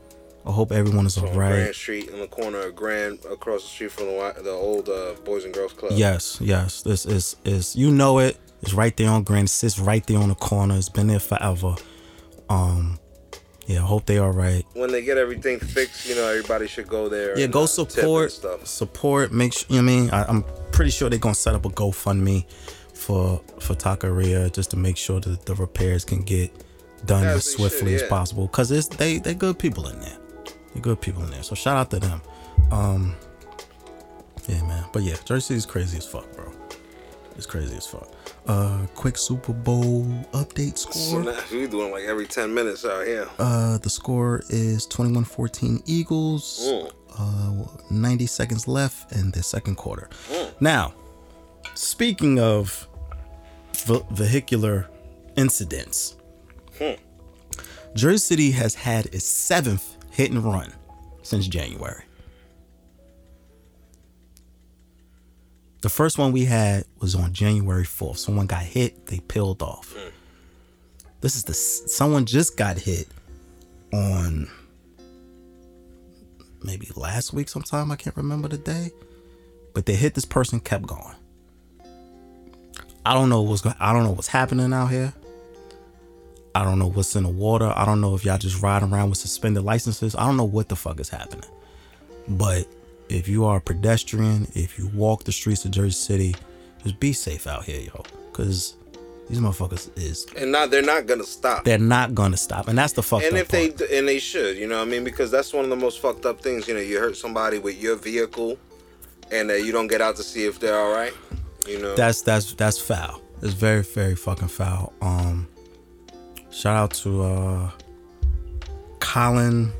I 0.47 0.53
hope 0.53 0.73
everyone 0.73 1.07
is 1.07 1.17
on 1.17 1.25
alright. 1.25 1.53
Grand 1.53 1.75
Street 1.75 2.09
in 2.11 2.21
the 2.21 2.27
corner 2.27 2.61
of 2.61 2.77
Grand, 2.77 3.19
across 3.31 3.63
the 3.63 3.69
street 3.69 3.93
from 3.93 4.07
the, 4.07 4.35
the 4.43 4.51
old 4.51 4.89
uh, 4.91 5.15
Boys 5.25 5.45
and 5.45 5.55
Girls 5.55 5.73
Club. 5.73 5.93
Yes, 5.95 6.39
yes. 6.41 6.83
This 6.83 7.07
is 7.07 7.37
is 7.45 7.75
you 7.75 7.91
know 7.91 8.19
it. 8.19 8.37
It's 8.61 8.75
right 8.75 8.95
there 8.97 9.09
on 9.11 9.23
Grand. 9.23 9.49
It 9.49 9.51
sits 9.51 9.79
right 9.79 10.07
there 10.07 10.19
on 10.19 10.29
the 10.29 10.35
corner. 10.35 10.77
It's 10.77 10.89
been 10.91 11.07
there 11.07 11.19
forever. 11.19 11.77
Um, 12.51 12.99
yeah. 13.67 13.79
Hope 13.79 14.07
they 14.07 14.19
all 14.19 14.33
right. 14.33 14.65
When 14.75 14.91
they 14.91 15.03
get 15.03 15.19
everything 15.19 15.59
fixed, 15.59 16.09
you 16.09 16.15
know, 16.15 16.29
everybody 16.29 16.67
should 16.67 16.89
go 16.89 17.09
there. 17.09 17.37
Yeah, 17.39 17.45
and, 17.45 17.53
go 17.53 17.65
uh, 17.65 17.67
support. 17.67 18.33
stuff. 18.33 18.67
Support. 18.67 19.33
Make 19.33 19.53
sure. 19.53 19.67
You 19.69 19.83
know 19.83 19.87
what 19.87 19.93
I 19.93 20.01
mean, 20.01 20.11
I, 20.11 20.25
I'm 20.25 20.45
pretty 20.73 20.91
sure 20.91 21.09
they're 21.09 21.19
gonna 21.19 21.35
set 21.35 21.55
up 21.55 21.65
a 21.65 21.71
GoFundMe 21.71 22.45
for 22.95 23.41
for 23.61 23.75
Taqueria 23.75 24.53
just 24.53 24.71
to 24.71 24.77
make 24.77 24.97
sure 24.97 25.21
that 25.21 25.47
the 25.47 25.55
repairs 25.55 26.05
can 26.05 26.23
get 26.23 26.53
done 27.07 27.25
As 27.25 27.37
as 27.37 27.53
swiftly 27.53 27.93
should, 27.93 28.05
as 28.05 28.09
possible. 28.09 28.49
Cause 28.49 28.71
it's 28.71 28.89
they 28.89 29.19
they 29.19 29.35
good 29.35 29.59
people 29.59 29.89
in 29.89 30.01
there. 30.01 30.19
They're 30.73 30.83
good 30.83 31.01
people 31.01 31.23
in 31.23 31.31
there. 31.31 31.43
So 31.43 31.55
shout 31.55 31.77
out 31.77 31.91
to 31.91 32.01
them. 32.01 32.23
Um, 32.71 33.15
yeah, 34.49 34.63
man. 34.63 34.85
But 34.93 35.03
yeah, 35.03 35.17
Jersey 35.25 35.47
City's 35.55 35.67
crazy 35.67 35.99
as 35.99 36.07
fuck, 36.07 36.31
bro. 36.35 36.53
It's 37.37 37.47
crazy 37.47 37.77
as 37.77 37.87
fuck. 37.87 38.09
Uh, 38.47 38.87
quick 38.95 39.17
Super 39.17 39.53
Bowl 39.55 40.05
update 40.33 40.77
score. 40.77 41.23
we 41.51 41.67
doing 41.67 41.91
like 41.93 42.05
every 42.05 42.27
10 42.27 42.53
minutes 42.53 42.85
out 42.85 43.07
here. 43.07 43.27
Uh, 43.39 43.79
the 43.79 43.89
score 43.89 44.43
is 44.51 44.87
21-14 44.89 45.83
Eagles. 45.87 46.61
Mm. 46.67 46.93
Uh, 47.19 47.67
90 47.91 48.27
seconds 48.27 48.69
left 48.69 49.13
in 49.13 49.31
the 49.31 49.43
second 49.43 49.77
quarter. 49.77 50.09
Now, 50.61 50.93
speaking 51.75 52.39
of 52.39 52.87
ve- 53.87 54.03
vehicular 54.11 54.89
incidents, 55.37 56.17
Hmm. 56.79 56.95
Jersey 57.95 58.19
City 58.19 58.51
has 58.51 58.75
had 58.75 59.07
its 59.07 59.25
seventh 59.25 59.97
hit 60.11 60.33
and 60.33 60.45
run 60.45 60.73
since 61.23 61.47
January. 61.47 62.03
The 65.85 65.91
first 65.91 66.17
one 66.17 66.33
we 66.33 66.47
had 66.47 66.87
was 66.99 67.15
on 67.15 67.35
January 67.35 67.85
4th. 67.85 68.17
Someone 68.17 68.47
got 68.47 68.63
hit, 68.63 69.05
they 69.05 69.19
peeled 69.19 69.63
off. 69.63 69.95
Mm. 69.95 70.13
This 71.21 71.37
is 71.37 71.45
the 71.45 71.53
someone 71.53 72.25
just 72.25 72.57
got 72.57 72.79
hit 72.79 73.07
on 73.93 74.49
maybe 76.63 76.89
last 76.97 77.35
week 77.35 77.51
sometime. 77.51 77.93
I 77.93 77.97
can't 77.97 78.17
remember 78.17 78.49
the 78.49 78.57
day, 78.57 78.93
but 79.75 79.85
they 79.85 79.95
hit 79.95 80.15
this 80.15 80.25
person, 80.25 80.59
kept 80.59 80.87
going. 80.87 81.17
I 83.05 83.13
don't 83.13 83.29
know 83.29 83.43
what's 83.43 83.61
going. 83.61 83.77
I 83.79 83.93
don't 83.93 84.05
know 84.05 84.13
what's 84.13 84.29
happening 84.29 84.73
out 84.73 84.87
here. 84.87 85.13
I 86.55 86.65
don't 86.65 86.79
know 86.79 86.89
what's 86.89 87.15
in 87.15 87.25
the 87.25 87.29
water. 87.29 87.71
I 87.77 87.85
don't 87.85 88.01
know 88.01 88.15
if 88.15 88.25
y'all 88.25 88.39
just 88.39 88.63
riding 88.63 88.91
around 88.91 89.11
with 89.11 89.19
suspended 89.19 89.65
licenses. 89.65 90.17
I 90.17 90.25
don't 90.25 90.39
know 90.39 90.45
what 90.45 90.71
the 90.71 90.77
fuck 90.77 90.99
is 90.99 91.11
happening. 91.11 91.51
But 92.27 92.67
if 93.09 93.29
you 93.29 93.45
are 93.45 93.59
a 93.59 93.61
pedestrian, 93.61 94.47
if 94.55 94.79
you 94.79 94.89
walk 94.89 95.25
the 95.25 95.33
streets 95.33 95.65
of 95.65 95.71
Jersey 95.71 95.91
City, 95.93 96.37
just 96.83 96.99
be 97.01 97.13
safe 97.13 97.47
out 97.47 97.65
here, 97.65 97.81
yo. 97.81 98.03
Cause 98.33 98.75
these 99.29 99.41
motherfuckers 99.41 99.91
is 99.97 100.27
And 100.37 100.53
not 100.53 100.71
they're 100.71 100.83
not 100.83 101.07
gonna 101.07 101.25
stop. 101.25 101.65
they're 101.65 101.79
not 101.79 102.15
gonna 102.15 102.37
stop. 102.37 102.69
And 102.69 102.77
that's 102.77 102.93
the 102.93 103.03
fucked 103.03 103.25
and 103.25 103.35
up 103.35 103.41
if 103.43 103.49
they 103.49 103.71
part. 103.71 103.91
and 103.91 104.07
they 104.09 104.19
should, 104.19 104.57
you 104.59 104.67
know, 104.69 104.79
what 104.79 104.89
I 104.89 104.91
mean, 104.91 105.05
because 105.05 105.31
that's 105.31 105.53
one 105.53 105.65
of 105.65 105.71
the 105.71 105.77
most 105.77 106.01
fucked 106.01 106.27
up 106.27 106.41
things. 106.43 106.69
You 106.69 106.75
know, 106.75 106.81
you 106.81 106.99
hurt 106.99 107.17
somebody 107.17 107.59
with 107.59 107.81
your 107.81 107.97
vehicle, 107.97 108.59
and 109.33 109.51
uh, 109.51 109.55
you 109.55 109.73
don't 109.73 109.87
get 109.87 110.01
out 110.03 110.17
to 110.17 110.23
see 110.23 110.45
if 110.45 110.61
they're 110.61 110.79
all 110.79 110.93
right. 110.93 111.15
You 111.67 111.81
know, 111.81 111.95
that's 111.97 112.21
that's 112.23 112.53
that's 112.55 112.79
foul. 112.79 113.23
It's 113.41 113.55
very 113.55 113.83
very 113.83 114.15
fucking 114.15 114.49
foul. 114.49 114.93
Um, 115.01 115.49
shout 116.51 116.77
out 116.77 116.91
to 116.95 117.23
uh, 117.23 117.71
Colin 119.01 119.73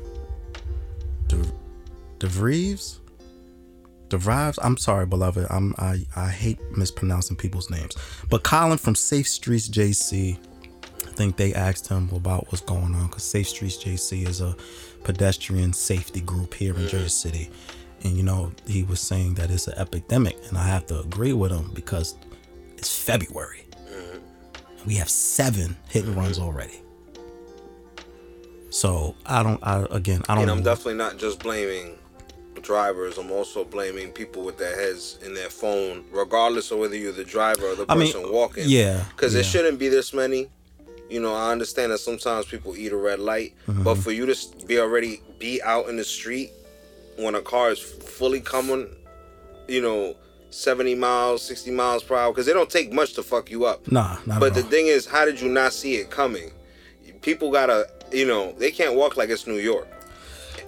De 1.27 1.37
DeVries. 2.19 2.97
DeVries. 4.09 4.57
I'm 4.61 4.77
sorry, 4.77 5.05
beloved. 5.05 5.47
I'm 5.49 5.73
I 5.77 6.05
I 6.15 6.29
hate 6.29 6.59
mispronouncing 6.75 7.37
people's 7.37 7.69
names. 7.69 7.95
But 8.29 8.43
Colin 8.43 8.77
from 8.77 8.95
Safe 8.95 9.27
Streets 9.27 9.69
JC. 9.69 10.37
I 11.05 11.11
think 11.17 11.37
they 11.37 11.53
asked 11.53 11.87
him 11.87 12.09
about 12.13 12.51
what's 12.51 12.61
going 12.61 12.93
on 12.93 13.07
because 13.07 13.23
Safe 13.23 13.47
Streets 13.47 13.77
JC 13.77 14.27
is 14.27 14.41
a 14.41 14.55
pedestrian 15.03 15.71
safety 15.71 16.19
group 16.19 16.53
here 16.53 16.75
in 16.75 16.87
Jersey 16.87 17.09
City. 17.09 17.49
And 18.03 18.17
you 18.17 18.23
know, 18.23 18.51
he 18.67 18.83
was 18.83 18.99
saying 18.99 19.35
that 19.35 19.49
it's 19.49 19.67
an 19.67 19.77
epidemic, 19.77 20.37
and 20.49 20.57
I 20.57 20.67
have 20.67 20.85
to 20.87 20.99
agree 20.99 21.33
with 21.33 21.51
him 21.51 21.71
because 21.73 22.15
it's 22.77 22.97
February. 22.97 23.65
We 24.85 24.95
have 24.95 25.09
seven 25.09 25.75
hit 25.89 26.05
and 26.05 26.15
runs 26.15 26.37
already. 26.37 26.81
So 28.69 29.15
I 29.25 29.41
don't. 29.41 29.59
I 29.65 29.85
again, 29.89 30.21
I 30.27 30.35
don't. 30.35 30.43
and 30.43 30.51
I'm 30.51 30.63
definitely 30.63 30.95
not 30.95 31.17
just 31.17 31.39
blaming 31.39 31.97
drivers. 32.65 33.17
I'm 33.17 33.31
also 33.31 33.63
blaming 33.63 34.11
people 34.11 34.43
with 34.43 34.57
their 34.57 34.75
heads 34.75 35.17
in 35.25 35.33
their 35.33 35.49
phone, 35.49 36.03
regardless 36.11 36.71
of 36.71 36.79
whether 36.79 36.95
you're 36.97 37.11
the 37.11 37.23
driver 37.23 37.67
or 37.67 37.75
the 37.75 37.85
I 37.87 37.95
mean, 37.95 38.11
person 38.11 38.31
walking. 38.31 38.63
yeah, 38.67 39.05
because 39.15 39.33
yeah. 39.33 39.41
it 39.41 39.45
shouldn't 39.45 39.79
be 39.79 39.87
this 39.89 40.13
many. 40.13 40.49
You 41.09 41.19
know, 41.21 41.33
I 41.35 41.51
understand 41.51 41.91
that 41.91 41.99
sometimes 41.99 42.47
people 42.47 42.75
eat 42.75 42.91
a 42.91 42.97
red 42.97 43.19
light, 43.19 43.53
Mm-hmm. 43.67 43.83
but 43.83 43.95
for 43.99 44.11
you 44.11 44.25
to 44.25 44.65
be 44.65 44.79
already 44.79 45.21
be 45.39 45.61
out 45.61 45.87
in 45.87 45.97
the 45.97 46.03
street 46.03 46.49
when 47.17 47.35
a 47.35 47.41
car 47.41 47.71
is 47.71 47.79
fully 47.79 48.41
coming, 48.41 48.87
you 49.67 49.81
know, 49.81 50.15
70 50.49 50.95
miles, 50.95 51.43
60 51.43 51.71
miles 51.71 52.01
per 52.03 52.15
hour, 52.15 52.31
because 52.31 52.47
it 52.47 52.53
don't 52.53 52.69
take 52.69 52.91
much 52.91 53.13
to 53.13 53.23
fuck 53.23 53.51
you 53.51 53.65
up. 53.65 53.89
Nah, 53.91 54.17
But 54.25 54.53
the 54.55 54.63
thing 54.63 54.87
is, 54.87 55.05
how 55.05 55.25
did 55.25 55.39
you 55.39 55.49
not 55.49 55.73
see 55.73 55.95
it 55.97 56.09
coming? 56.09 56.51
People 57.21 57.51
gotta, 57.51 57.87
you 58.11 58.25
know, 58.25 58.53
they 58.53 58.71
can't 58.71 58.95
walk 58.95 59.15
like 59.17 59.29
it's 59.29 59.45
New 59.47 59.57
York. 59.57 59.87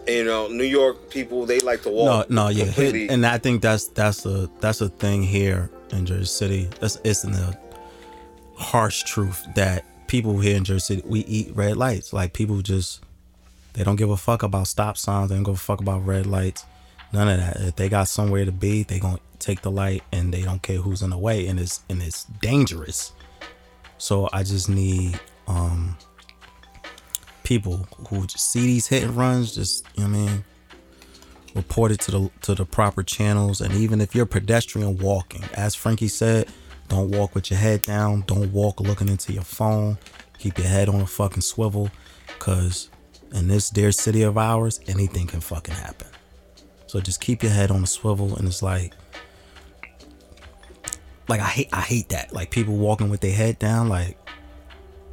You 0.07 0.23
know, 0.23 0.47
New 0.47 0.63
York 0.63 1.09
people 1.09 1.45
they 1.45 1.59
like 1.59 1.81
to 1.83 1.89
walk. 1.89 2.29
no, 2.29 2.43
no, 2.43 2.49
yeah, 2.49 2.65
completely- 2.65 3.09
and 3.09 3.25
I 3.25 3.37
think 3.37 3.61
that's 3.61 3.87
that's 3.89 4.25
a 4.25 4.49
that's 4.61 4.81
a 4.81 4.89
thing 4.89 5.21
here 5.23 5.69
in 5.91 6.05
Jersey 6.05 6.25
City. 6.25 6.69
It's, 6.81 6.97
it's 7.03 7.23
in 7.23 7.33
the 7.33 7.57
harsh 8.55 9.03
truth 9.03 9.45
that 9.55 9.85
people 10.07 10.39
here 10.39 10.55
in 10.55 10.63
Jersey 10.63 10.95
City 10.95 11.03
we 11.07 11.19
eat 11.21 11.55
red 11.55 11.77
lights. 11.77 12.13
Like 12.13 12.33
people 12.33 12.61
just 12.61 13.01
they 13.73 13.83
don't 13.83 13.95
give 13.97 14.09
a 14.09 14.17
fuck 14.17 14.43
about 14.43 14.67
stop 14.67 14.97
signs. 14.97 15.29
They 15.29 15.35
don't 15.35 15.43
give 15.43 15.55
a 15.55 15.57
fuck 15.57 15.81
about 15.81 16.05
red 16.05 16.25
lights. 16.25 16.65
None 17.13 17.27
of 17.27 17.37
that. 17.39 17.57
If 17.61 17.75
they 17.75 17.89
got 17.89 18.07
somewhere 18.07 18.43
to 18.45 18.51
be, 18.51 18.83
they 18.83 18.99
gonna 18.99 19.19
take 19.39 19.61
the 19.61 19.71
light, 19.71 20.03
and 20.11 20.33
they 20.33 20.41
don't 20.41 20.61
care 20.61 20.77
who's 20.77 21.01
in 21.01 21.09
the 21.11 21.17
way, 21.17 21.47
and 21.47 21.59
it's 21.59 21.81
and 21.89 22.01
it's 22.01 22.23
dangerous. 22.41 23.11
So 23.97 24.29
I 24.33 24.43
just 24.43 24.69
need 24.69 25.19
um 25.47 25.97
people 27.47 27.87
who 28.09 28.27
see 28.27 28.59
these 28.59 28.87
hit 28.87 29.03
and 29.03 29.15
runs, 29.15 29.55
just 29.55 29.87
you 29.95 30.05
know 30.05 30.09
what 30.09 30.17
I 30.17 30.31
mean, 30.31 30.45
report 31.55 31.93
it 31.93 32.01
to 32.01 32.11
the 32.11 32.31
to 32.41 32.53
the 32.53 32.65
proper 32.65 33.03
channels. 33.03 33.61
And 33.61 33.73
even 33.73 34.01
if 34.01 34.13
you're 34.13 34.25
pedestrian 34.25 34.97
walking, 34.97 35.45
as 35.53 35.73
Frankie 35.73 36.09
said, 36.09 36.49
don't 36.89 37.09
walk 37.09 37.35
with 37.35 37.49
your 37.49 37.57
head 37.57 37.83
down. 37.83 38.25
Don't 38.27 38.51
walk 38.51 38.81
looking 38.81 39.07
into 39.07 39.31
your 39.31 39.43
phone. 39.43 39.97
Keep 40.39 40.57
your 40.57 40.67
head 40.67 40.89
on 40.89 40.99
a 40.99 41.07
fucking 41.07 41.41
swivel, 41.41 41.89
cause 42.37 42.89
in 43.33 43.47
this 43.47 43.69
dear 43.69 43.93
city 43.93 44.23
of 44.23 44.37
ours, 44.37 44.81
anything 44.87 45.25
can 45.25 45.39
fucking 45.39 45.73
happen. 45.73 46.07
So 46.87 46.99
just 46.99 47.21
keep 47.21 47.43
your 47.43 47.53
head 47.53 47.71
on 47.71 47.81
a 47.81 47.87
swivel, 47.87 48.35
and 48.35 48.45
it's 48.45 48.61
like, 48.61 48.93
like 51.29 51.39
I 51.39 51.47
hate, 51.47 51.69
I 51.71 51.81
hate 51.81 52.09
that. 52.09 52.33
Like 52.33 52.51
people 52.51 52.75
walking 52.75 53.09
with 53.09 53.21
their 53.21 53.33
head 53.33 53.57
down, 53.57 53.87
like 53.87 54.17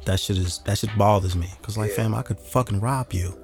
that 0.05 0.19
shit 0.19 0.37
is 0.37 0.59
that 0.65 0.77
shit 0.77 0.95
bothers 0.97 1.35
me. 1.35 1.49
Cause 1.61 1.77
like, 1.77 1.89
Yeah. 1.91 1.95
fam, 1.97 2.15
I 2.15 2.21
could 2.21 2.39
fucking 2.39 2.79
rob 2.79 3.13
you, 3.13 3.37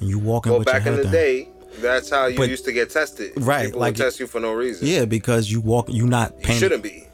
and 0.00 0.08
you 0.08 0.18
walking 0.18 0.50
Well, 0.52 0.60
with 0.60 0.68
your 0.68 0.74
back 0.74 0.82
head 0.82 0.92
in 0.94 0.96
the 0.98 1.02
down. 1.04 1.12
day, 1.12 1.48
that's 1.80 2.10
how 2.10 2.26
you 2.26 2.36
But- 2.36 2.48
used 2.50 2.64
to 2.66 2.72
get 2.72 2.90
tested. 2.90 3.32
Right, 3.36 3.66
People 3.66 3.80
like- 3.80 3.96
would 3.96 4.02
test 4.04 4.20
you 4.20 4.26
for 4.26 4.40
no 4.40 4.52
reason. 4.52 4.86
Yeah, 4.86 5.04
because 5.04 5.50
you 5.50 5.60
walk, 5.60 5.88
you 5.88 6.06
not 6.06 6.34
You 6.46 6.54
shouldn't 6.54 6.82
be. 6.82 7.08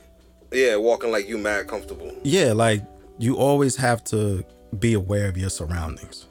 Yeah, 0.53 0.77
walking 0.77 1.11
like 1.13 1.29
you 1.29 1.37
mad 1.39 1.69
comfortable. 1.69 2.11
Yeah, 2.23 2.53
like 2.55 2.83
you 3.19 3.37
always 3.37 3.77
have 3.77 4.03
to 4.05 4.45
be 4.79 4.95
aware 4.95 5.29
of 5.29 5.37
your 5.37 5.51
surroundings. 5.51 6.27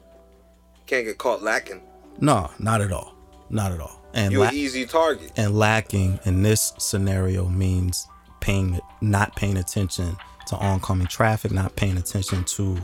Can't 0.86 1.06
get 1.06 1.18
caught 1.18 1.44
lacking. 1.44 1.82
No, 2.20 2.50
not 2.60 2.82
at 2.82 2.92
all, 2.92 3.14
not 3.50 3.72
at 3.72 3.80
all. 3.80 4.02
And 4.14 4.32
You 4.32 4.40
la- 4.40 4.48
an 4.48 4.56
easy 4.56 4.86
target. 4.86 5.32
and 5.38 5.58
lacking 5.58 6.20
in 6.26 6.42
this 6.42 6.74
scenario 6.80 7.48
means 7.48 8.08
paying 8.40 8.80
not 9.02 9.36
paying 9.36 9.58
attention 9.58 10.18
to 10.48 10.56
oncoming 10.58 11.08
traffic, 11.08 11.52
not 11.52 11.76
paying 11.76 11.98
attention 11.98 12.44
to 12.46 12.78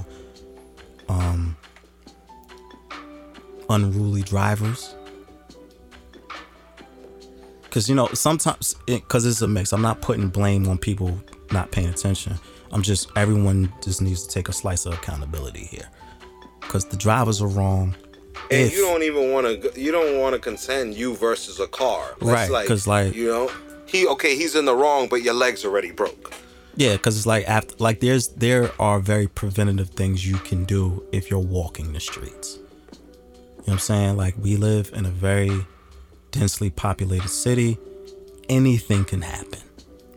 um 1.10 1.56
unruly 3.70 4.22
drivers. 4.24 4.96
Cause 7.72 7.90
you 7.90 7.96
know 7.96 8.08
sometimes 8.14 8.76
because 8.86 9.26
it's 9.26 9.42
a 9.42 9.48
mix. 9.48 9.74
I'm 9.74 9.82
not 9.82 10.02
putting 10.02 10.28
blame 10.30 10.68
on 10.70 10.78
people 10.78 11.18
not 11.52 11.72
paying 11.72 11.90
attention. 11.90 12.40
I'm 12.72 12.82
just 12.84 13.10
everyone 13.16 13.72
just 13.82 14.02
needs 14.02 14.26
to 14.28 14.30
take 14.34 14.48
a 14.50 14.54
slice 14.54 14.86
of 14.86 14.94
accountability 14.94 15.66
here. 15.66 15.90
Cause 16.62 16.86
the 16.86 16.98
drivers 16.98 17.42
are 17.42 17.48
wrong. 17.48 17.96
And 18.52 18.62
If- 18.62 18.74
you 18.74 18.82
don't 18.82 19.04
even 19.04 19.32
want 19.32 19.46
to. 19.64 19.80
You 19.80 19.92
don't 19.92 20.20
want 20.20 20.34
to 20.34 20.40
contend 20.40 20.96
you 20.96 21.16
versus 21.16 21.60
a 21.60 21.68
car. 21.68 22.16
That's 22.20 22.52
Right, 22.52 22.68
'cause, 22.68 22.88
like- 22.88 23.16
you 23.16 23.28
know, 23.28 23.52
he 23.86 24.08
okay. 24.08 24.36
He's 24.36 24.56
in 24.56 24.66
the 24.66 24.76
wrong, 24.76 25.08
but 25.08 25.22
your 25.24 25.34
legs 25.36 25.64
already 25.66 25.92
broke. 25.92 26.34
Yeah, 26.76 26.94
because 26.94 27.18
it's 27.18 27.26
like 27.28 27.48
after 27.48 27.76
like 27.78 28.00
there's 28.00 28.30
there 28.30 28.72
are 28.82 29.00
very 29.00 29.28
preventative 29.28 29.90
things 29.92 30.26
you 30.26 30.38
can 30.38 30.66
do 30.66 31.06
if 31.12 31.30
you're 31.30 31.40
walking 31.40 31.94
the 31.94 32.00
streets. 32.00 32.58
You 32.58 32.60
know 32.60 33.64
what 33.66 33.74
I'm 33.74 33.80
saying? 33.80 34.18
Like 34.18 34.36
we 34.38 34.58
live 34.58 34.92
in 34.94 35.06
a 35.06 35.10
very 35.10 35.66
densely 36.32 36.70
populated 36.70 37.30
city. 37.30 37.78
Anything 38.50 39.06
can 39.06 39.22
happen 39.22 39.60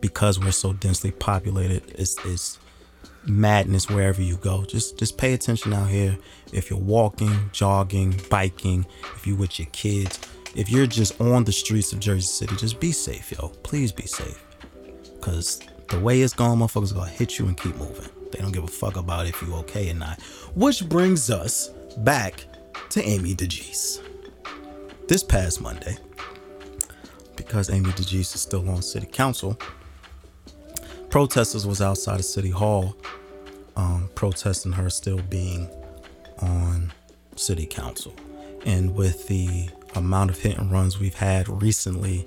because 0.01 0.41
we're 0.41 0.51
so 0.51 0.73
densely 0.73 1.11
populated. 1.11 1.83
It's 1.95 2.17
it's 2.25 2.59
madness 3.27 3.91
wherever 3.91 4.23
you 4.23 4.37
go. 4.39 4.65
Just 4.65 4.99
just 4.99 5.19
pay 5.19 5.35
attention 5.35 5.75
out 5.75 5.91
here. 5.91 6.17
If 6.53 6.71
you're 6.71 6.79
walking, 6.79 7.51
jogging, 7.53 8.19
biking, 8.31 8.87
if 9.15 9.27
you 9.27 9.37
with 9.37 9.59
your 9.59 9.69
kids, 9.73 10.19
if 10.55 10.71
you're 10.71 10.87
just 10.87 11.21
on 11.21 11.45
the 11.45 11.53
streets 11.53 11.93
of 11.93 12.01
Jersey 12.01 12.23
City, 12.23 12.57
just 12.57 12.81
be 12.81 12.93
safe, 12.93 13.33
yo. 13.33 13.49
Please 13.63 13.93
be 13.93 14.07
safe. 14.07 14.43
Cause 15.21 15.61
the 15.89 16.01
way 16.01 16.21
it's 16.21 16.35
going, 16.35 16.59
motherfuckers 16.59 16.95
gonna 16.95 17.11
hit 17.11 17.39
you 17.39 17.47
and 17.47 17.57
keep 17.57 17.77
moving. 17.77 18.09
They 18.33 18.41
don't 18.41 18.53
give 18.53 18.65
a 18.65 18.69
fuck 18.69 18.97
about 18.97 19.27
if 19.27 19.41
you 19.43 19.55
okay 19.57 19.91
or 19.91 19.95
not. 19.95 20.21
Which 20.55 20.89
brings 20.89 21.31
us 21.31 21.69
back 21.99 22.45
to 22.91 23.03
Amy 23.03 23.35
DeGise. 23.35 24.01
This 25.09 25.23
past 25.23 25.61
Monday, 25.61 25.97
because 27.37 27.71
Amy 27.71 27.91
DeGise 27.91 28.35
is 28.35 28.41
still 28.41 28.69
on 28.69 28.83
city 28.83 29.07
council, 29.07 29.59
protesters 31.11 31.67
was 31.67 31.81
outside 31.81 32.19
of 32.19 32.25
City 32.25 32.51
Hall 32.51 32.97
um, 33.77 34.09
protesting 34.15 34.73
her 34.73 34.91
still 34.91 35.21
being 35.31 35.69
on 36.41 36.93
city 37.37 37.67
council. 37.67 38.15
And 38.65 38.95
with 38.95 39.29
the 39.29 39.69
amount 39.95 40.31
of 40.31 40.39
hit 40.41 40.59
and 40.59 40.73
runs 40.73 40.99
we've 40.99 41.15
had 41.15 41.49
recently 41.49 42.27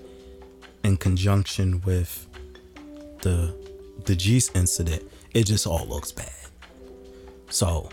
in 0.84 0.98
conjunction 0.98 1.82
with 1.82 2.28
the 3.22 3.56
the 4.06 4.16
Jeez 4.16 4.56
incident, 4.56 5.04
it 5.34 5.46
just 5.46 5.68
all 5.68 5.86
looks 5.88 6.12
bad. 6.12 6.32
So 7.50 7.90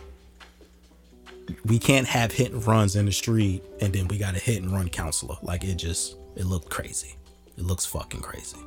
we 1.65 1.79
can't 1.79 2.07
have 2.07 2.33
hit 2.33 2.53
and 2.53 2.65
runs 2.67 2.97
in 2.97 3.07
the 3.07 3.13
street 3.13 3.63
and 3.81 3.93
then 3.93 4.09
we 4.09 4.19
got 4.19 4.35
a 4.35 4.39
hit 4.39 4.63
and 4.63 4.73
run 4.73 4.89
counselor. 4.89 5.37
Like 5.43 5.65
it 5.65 5.77
just 5.77 6.17
it 6.37 6.45
looked 6.45 6.69
crazy. 6.71 7.17
It 7.57 7.65
looks 7.65 7.87
fucking 7.87 8.21
crazy. 8.21 8.59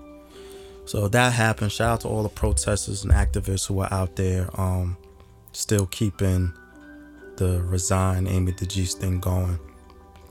So 0.86 1.08
that 1.10 1.34
happened. 1.34 1.72
Shout 1.72 1.90
out 1.92 2.02
to 2.02 2.08
all 2.08 2.24
the 2.24 2.30
protesters 2.30 3.04
and 3.04 3.14
activists 3.14 3.68
who 3.68 3.80
are 3.80 3.94
out 3.94 4.16
there, 4.16 4.50
um, 4.60 4.98
still 5.52 5.86
keeping 5.86 6.52
the 7.38 7.62
resign 7.62 8.26
Amy 8.26 8.54
DeGise 8.54 8.96
thing 8.96 9.20
going, 9.20 9.60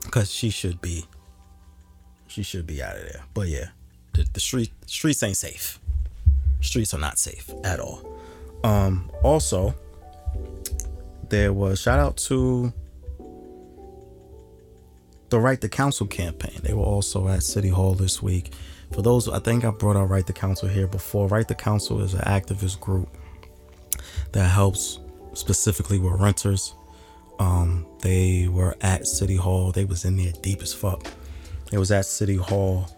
because 0.03 0.29
she 0.29 0.49
should 0.49 0.81
be, 0.81 1.05
she 2.27 2.43
should 2.43 2.67
be 2.67 2.83
out 2.83 2.97
of 2.97 3.03
there. 3.03 3.23
But 3.33 3.47
yeah, 3.47 3.69
the, 4.13 4.27
the 4.33 4.41
street 4.41 4.73
streets 4.85 5.23
ain't 5.23 5.37
safe. 5.37 5.78
Streets 6.61 6.93
are 6.93 6.99
not 6.99 7.17
safe 7.17 7.49
at 7.63 7.79
all. 7.79 8.05
Um, 8.63 9.11
also, 9.23 9.73
there 11.29 11.53
was 11.53 11.79
shout 11.79 11.99
out 11.99 12.17
to 12.17 12.73
the 15.29 15.39
Right 15.39 15.59
to 15.61 15.69
Counsel 15.69 16.07
campaign. 16.07 16.59
They 16.63 16.73
were 16.73 16.83
also 16.83 17.27
at 17.27 17.43
City 17.43 17.69
Hall 17.69 17.93
this 17.93 18.21
week. 18.21 18.53
For 18.91 19.01
those, 19.01 19.29
I 19.29 19.39
think 19.39 19.63
I 19.63 19.69
brought 19.69 19.95
out 19.95 20.09
Right 20.09 20.25
to 20.25 20.33
Counsel 20.33 20.67
here 20.67 20.87
before. 20.87 21.27
Right 21.27 21.47
to 21.47 21.55
Counsel 21.55 22.01
is 22.01 22.13
an 22.13 22.21
activist 22.21 22.79
group 22.79 23.15
that 24.31 24.47
helps 24.47 24.99
specifically 25.33 25.99
with 25.99 26.19
renters. 26.19 26.73
Um, 27.37 27.85
they 28.01 28.47
were 28.47 28.75
at 28.81 29.07
City 29.07 29.35
Hall. 29.35 29.71
They 29.71 29.85
was 29.85 30.03
in 30.05 30.17
there 30.17 30.33
deep 30.41 30.61
as 30.61 30.73
fuck. 30.73 31.05
It 31.71 31.77
was 31.77 31.91
at 31.91 32.05
City 32.05 32.35
Hall 32.35 32.89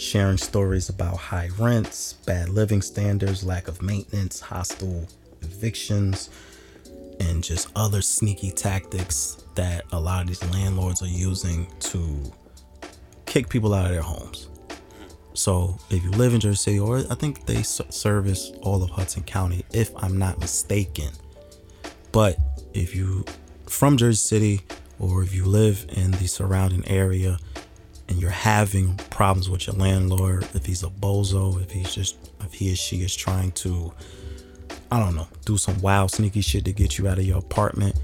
sharing 0.00 0.38
stories 0.38 0.88
about 0.88 1.16
high 1.16 1.50
rents, 1.58 2.14
bad 2.24 2.48
living 2.48 2.80
standards, 2.80 3.44
lack 3.44 3.68
of 3.68 3.82
maintenance, 3.82 4.40
hostile 4.40 5.06
evictions, 5.42 6.30
and 7.20 7.44
just 7.44 7.68
other 7.76 8.00
sneaky 8.00 8.50
tactics 8.50 9.44
that 9.54 9.84
a 9.92 10.00
lot 10.00 10.22
of 10.22 10.28
these 10.28 10.42
landlords 10.50 11.02
are 11.02 11.06
using 11.06 11.66
to 11.80 12.32
kick 13.26 13.48
people 13.50 13.74
out 13.74 13.86
of 13.86 13.92
their 13.92 14.00
homes. 14.00 14.48
So 15.34 15.78
if 15.90 16.02
you 16.02 16.10
live 16.12 16.32
in 16.32 16.40
Jersey 16.40 16.56
City, 16.56 16.80
or 16.80 16.98
I 16.98 17.14
think 17.14 17.44
they 17.44 17.62
service 17.62 18.52
all 18.62 18.82
of 18.82 18.90
Hudson 18.90 19.22
County, 19.22 19.64
if 19.72 19.90
I'm 20.02 20.18
not 20.18 20.40
mistaken. 20.40 21.10
But 22.10 22.38
if 22.72 22.96
you 22.96 23.24
from 23.66 23.98
Jersey 23.98 24.16
City, 24.16 24.60
or 24.98 25.22
if 25.22 25.34
you 25.34 25.44
live 25.44 25.86
in 25.90 26.10
the 26.12 26.26
surrounding 26.26 26.86
area, 26.88 27.38
and 28.10 28.20
you're 28.20 28.30
having 28.30 28.96
problems 29.08 29.48
with 29.48 29.68
your 29.68 29.76
landlord, 29.76 30.46
if 30.52 30.66
he's 30.66 30.82
a 30.82 30.88
bozo, 30.88 31.62
if 31.62 31.70
he's 31.70 31.94
just, 31.94 32.16
if 32.40 32.52
he 32.52 32.72
or 32.72 32.76
she 32.76 33.02
is 33.02 33.14
trying 33.14 33.52
to, 33.52 33.92
I 34.90 34.98
don't 34.98 35.14
know, 35.14 35.28
do 35.46 35.56
some 35.56 35.80
wild 35.80 36.10
sneaky 36.10 36.40
shit 36.40 36.64
to 36.64 36.72
get 36.72 36.98
you 36.98 37.08
out 37.08 37.18
of 37.18 37.24
your 37.24 37.38
apartment, 37.38 37.98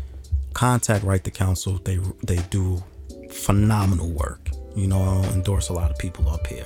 contact 0.55 1.05
Right 1.05 1.23
to 1.25 1.31
Counsel. 1.31 1.79
They 1.85 1.99
they 2.23 2.39
do 2.51 2.83
phenomenal 3.31 4.09
work. 4.09 4.49
You 4.75 4.87
know, 4.87 5.03
I 5.03 5.23
don't 5.23 5.35
endorse 5.35 5.69
a 5.69 5.73
lot 5.73 5.91
of 5.91 5.99
people 5.99 6.29
up 6.29 6.47
here, 6.47 6.65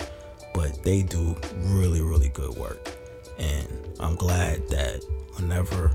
but 0.54 0.82
they 0.84 1.02
do 1.02 1.34
really 1.64 2.02
really 2.02 2.28
good 2.28 2.56
work, 2.56 2.90
and 3.38 3.66
I'm 3.98 4.16
glad 4.16 4.68
that 4.68 5.02
whenever 5.36 5.90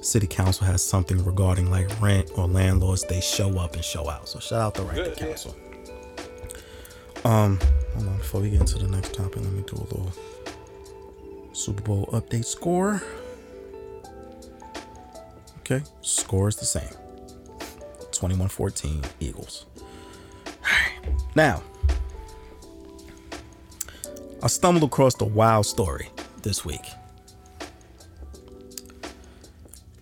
city 0.00 0.26
council 0.26 0.66
has 0.66 0.82
something 0.82 1.24
regarding 1.24 1.70
like 1.70 2.00
rent 2.00 2.30
or 2.36 2.48
landlords, 2.48 3.04
they 3.04 3.20
show 3.20 3.58
up 3.58 3.74
and 3.74 3.84
show 3.84 4.08
out. 4.08 4.28
So 4.28 4.40
shout 4.40 4.60
out 4.60 4.74
to 4.76 4.82
Right 4.82 5.14
to. 5.14 5.24
Counsel. 5.24 5.54
Um, 7.24 7.58
hold 7.94 8.08
on, 8.08 8.16
before 8.18 8.40
we 8.40 8.50
get 8.50 8.60
into 8.60 8.78
the 8.78 8.88
next 8.88 9.14
topic, 9.14 9.36
let 9.36 9.52
me 9.52 9.62
do 9.66 9.76
a 9.76 9.84
little 9.84 10.12
Super 11.52 11.82
Bowl 11.82 12.06
update 12.12 12.44
score. 12.44 13.02
Okay, 15.60 15.82
score 16.00 16.48
is 16.48 16.56
the 16.56 16.64
same. 16.64 16.90
21-14 18.10 19.04
Eagles. 19.20 19.66
Now, 21.34 21.62
I 24.42 24.48
stumbled 24.48 24.84
across 24.84 25.14
the 25.14 25.24
wild 25.24 25.66
story 25.66 26.10
this 26.42 26.64
week. 26.64 26.84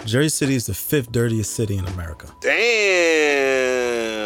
Jersey 0.06 0.30
City 0.30 0.54
is 0.54 0.66
the 0.66 0.74
fifth 0.74 1.12
dirtiest 1.12 1.52
city 1.54 1.76
in 1.76 1.86
America. 1.86 2.26
Damn. 2.40 4.19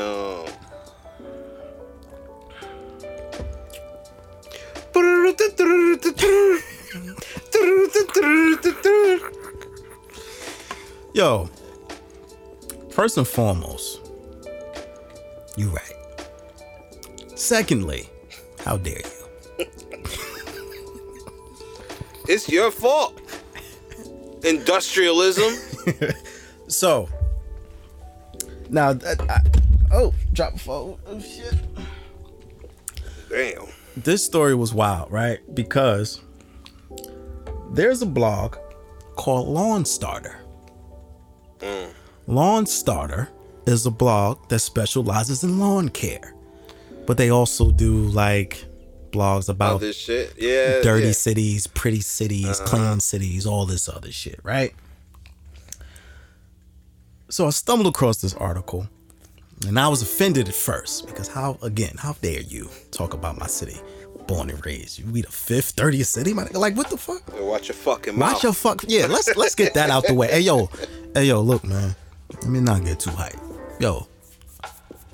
Yo, 11.15 11.49
first 12.91 13.17
and 13.17 13.27
foremost, 13.27 14.01
you 15.57 15.71
right. 15.71 15.95
Secondly, 17.35 18.09
how 18.65 18.77
dare 18.77 19.01
you? 19.59 19.67
It's 22.27 22.49
your 22.49 22.71
fault. 22.71 23.21
Industrialism. 24.45 25.53
So, 26.67 27.11
now, 28.71 28.95
that, 28.95 29.21
I, 29.31 29.41
oh, 29.93 30.15
drop 30.33 30.55
a 30.55 30.59
phone. 30.59 30.99
Oh, 31.07 31.21
shit. 31.21 31.55
Damn. 33.29 33.67
This 33.97 34.25
story 34.25 34.55
was 34.55 34.75
wild, 34.75 35.11
right? 35.13 35.39
Because 35.55 36.21
there's 37.73 38.03
a 38.03 38.07
blog 38.07 38.57
called 39.17 39.49
Lawn 39.49 39.85
Starter. 39.85 40.41
Lawn 42.27 42.67
Starter 42.67 43.29
is 43.67 43.87
a 43.87 43.91
blog 43.91 44.49
that 44.49 44.59
specializes 44.59 45.45
in 45.45 45.59
lawn 45.59 45.89
care, 45.89 46.35
but 47.07 47.17
they 47.17 47.31
also 47.31 47.71
do 47.71 48.05
like 48.09 48.65
blogs 49.11 49.49
All 49.49 49.55
about 49.55 49.81
this 49.81 49.97
shit. 49.97 50.35
Yeah. 50.39 50.83
dirty 50.83 51.07
yeah. 51.07 51.13
cities, 51.13 51.67
pretty 51.67 52.01
cities, 52.01 52.61
uh-huh. 52.61 52.67
clean 52.67 53.01
cities, 53.01 53.47
all 53.47 53.65
this 53.65 53.89
other 53.89 54.13
shit, 54.13 54.41
right? 54.43 54.75
So 57.29 57.47
I 57.47 57.51
stumbled 57.51 57.87
across 57.87 58.21
this 58.21 58.35
article 58.35 58.89
and 59.67 59.79
I 59.79 59.89
was 59.89 60.03
offended 60.03 60.49
at 60.49 60.55
first 60.55 61.07
because 61.07 61.29
how 61.29 61.59
again, 61.63 61.95
how 61.99 62.13
dare 62.21 62.41
you 62.41 62.69
talk 62.91 63.15
about 63.15 63.39
my 63.39 63.47
city? 63.47 63.81
Born 64.27 64.49
and 64.51 64.65
raised. 64.65 64.99
You 64.99 65.05
be 65.05 65.21
the 65.23 65.31
fifth, 65.31 65.77
30th 65.77 66.07
city? 66.07 66.33
My 66.33 66.45
nigga, 66.45 66.59
like 66.59 66.77
what 66.77 66.89
the 66.91 66.97
fuck? 66.97 67.23
Yo, 67.35 67.45
Watch 67.45 67.69
your 67.69 67.75
fucking 67.75 68.19
mouth. 68.19 68.35
Watch 68.35 68.43
your 68.43 68.53
fuck 68.55 68.85
yeah, 68.89 69.07
let's 69.07 69.35
let's 69.37 69.55
get 69.55 69.75
that 69.75 69.91
out 69.91 70.07
the 70.07 70.15
way. 70.15 70.29
Hey 70.29 70.41
yo, 70.41 70.71
hey 71.15 71.25
yo, 71.27 71.41
look, 71.43 71.63
man. 71.65 71.95
Let 72.33 72.47
me 72.47 72.61
not 72.61 72.85
get 72.85 73.01
too 73.01 73.11
hype. 73.11 73.37
Yo. 73.81 74.07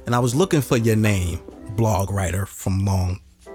And 0.06 0.14
I 0.14 0.18
was 0.20 0.34
looking 0.34 0.60
for 0.60 0.76
your 0.76 0.96
name, 0.96 1.40
blog 1.76 2.10
writer 2.10 2.46
from 2.46 2.82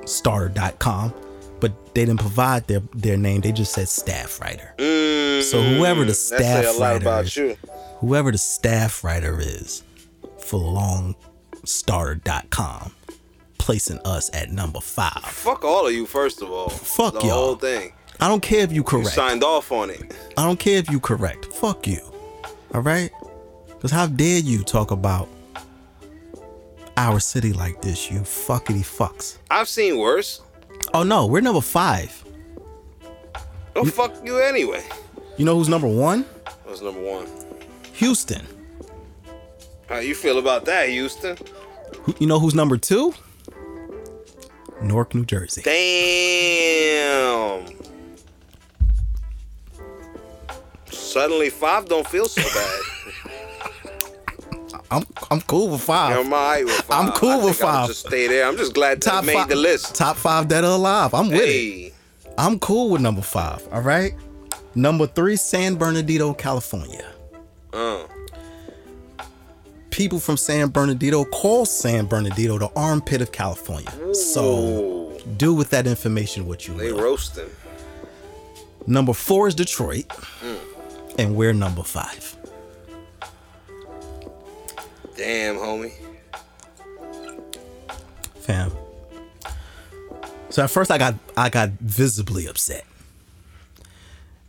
lawnstarter.com, 0.05 1.13
but 1.59 1.71
they 1.95 2.05
didn't 2.05 2.19
provide 2.19 2.67
their 2.67 2.81
their 2.93 3.17
name. 3.17 3.41
They 3.41 3.51
just 3.51 3.73
said 3.73 3.87
staff 3.89 4.39
writer. 4.39 4.73
so 5.41 5.61
whoever 5.63 6.03
the 6.05 6.11
Mm, 6.11 6.15
staff 6.15 6.79
writer 6.79 6.97
about 6.97 7.25
is, 7.25 7.35
you. 7.37 7.57
whoever 7.99 8.31
the 8.31 8.37
staff 8.37 9.03
writer 9.03 9.39
is 9.39 9.83
for 10.45 10.59
lawnstarter.com, 10.59 12.91
placing 13.57 13.99
us 14.05 14.29
at 14.33 14.51
number 14.51 14.79
five. 14.79 15.23
Fuck 15.25 15.63
all 15.63 15.87
of 15.87 15.93
you, 15.93 16.05
first 16.05 16.41
of 16.41 16.51
all. 16.51 16.69
Fuck 16.69 17.15
the 17.15 17.21
y'all. 17.21 17.29
whole 17.31 17.55
thing. 17.55 17.91
I 18.19 18.27
don't 18.27 18.41
care 18.41 18.61
if 18.61 18.71
you 18.71 18.77
You 18.77 18.83
correct. 18.83 19.09
signed 19.09 19.43
off 19.43 19.71
on 19.71 19.89
it. 19.89 20.15
I 20.37 20.45
don't 20.45 20.59
care 20.59 20.77
if 20.77 20.89
you 20.89 20.99
correct. 20.99 21.45
Fuck 21.53 21.87
you. 21.87 21.99
All 22.73 22.81
right? 22.81 23.11
Because 23.67 23.91
how 23.91 24.07
dare 24.07 24.39
you 24.39 24.63
talk 24.63 24.91
about 24.91 25.27
our 26.97 27.19
city 27.19 27.51
like 27.51 27.81
this, 27.81 28.09
you 28.09 28.19
fuckity 28.21 28.79
fucks. 28.85 29.37
I've 29.51 29.67
seen 29.67 29.97
worse. 29.97 30.41
Oh 30.93 31.03
no, 31.03 31.25
we're 31.25 31.41
number 31.41 31.59
five. 31.61 32.23
Don't 33.73 33.91
fuck 33.91 34.13
you 34.23 34.37
anyway. 34.39 34.83
You 35.37 35.43
know 35.43 35.57
who's 35.57 35.67
number 35.67 35.87
one? 35.87 36.25
Was 36.65 36.81
number 36.81 37.01
one. 37.01 37.27
Houston. 37.93 38.45
How 39.87 39.99
you 39.99 40.15
feel 40.15 40.39
about 40.39 40.65
that, 40.65 40.89
Houston? 40.89 41.37
You 42.19 42.27
know 42.27 42.39
who's 42.39 42.55
number 42.55 42.77
two? 42.77 43.13
Newark, 44.81 45.15
New 45.15 45.25
Jersey. 45.25 45.61
Damn. 45.63 47.65
Suddenly 50.91 51.49
five 51.49 51.85
don't 51.87 52.07
feel 52.07 52.25
so 52.25 52.41
bad. 52.41 52.79
I'm 54.91 55.03
I'm 55.31 55.41
cool 55.41 55.69
with 55.69 55.81
five. 55.81 56.17
I'm 56.17 56.65
with 56.65 56.75
five. 56.81 57.07
I'm 57.07 57.11
cool 57.13 57.29
I 57.29 57.45
with 57.45 57.57
think 57.57 57.69
I'll 57.69 57.77
five. 57.81 57.87
just 57.87 58.07
stay 58.07 58.27
there. 58.27 58.47
I'm 58.47 58.57
just 58.57 58.73
glad 58.73 59.01
top 59.01 59.25
made 59.25 59.33
five, 59.33 59.49
the 59.49 59.55
list. 59.55 59.95
Top 59.95 60.15
five 60.17 60.47
dead 60.47 60.63
or 60.63 60.67
alive. 60.71 61.13
I'm 61.13 61.29
with 61.29 61.41
it. 61.41 61.93
I'm 62.37 62.59
cool 62.59 62.89
with 62.91 63.01
number 63.01 63.21
five. 63.21 63.65
All 63.71 63.81
right. 63.81 64.13
Number 64.75 65.07
three, 65.07 65.37
San 65.37 65.75
Bernardino, 65.75 66.33
California. 66.33 67.05
uh, 67.73 68.03
people 69.95 70.19
from 70.19 70.35
San 70.35 70.67
Bernardino 70.67 71.23
call 71.23 71.65
San 71.65 72.05
Bernardino 72.05 72.57
the 72.57 72.69
armpit 72.75 73.21
of 73.21 73.31
California. 73.31 74.13
So 74.13 74.43
Ooh, 74.43 75.19
do 75.37 75.53
with 75.53 75.69
that 75.69 75.87
information 75.87 76.45
what 76.47 76.67
you 76.67 76.73
want. 76.73 76.83
they 76.83 76.91
will. 76.91 77.01
roasting. 77.01 77.49
Number 78.85 79.13
four 79.13 79.47
is 79.47 79.55
Detroit, 79.55 80.07
mm. 80.09 80.59
and 81.17 81.33
we're 81.35 81.53
number 81.53 81.81
five. 81.81 82.35
Damn, 85.15 85.55
homie. 85.55 85.93
Fam. 88.41 88.71
So 90.49 90.63
at 90.63 90.69
first 90.69 90.91
I 90.91 90.97
got 90.97 91.15
I 91.37 91.49
got 91.49 91.69
visibly 91.79 92.47
upset. 92.47 92.85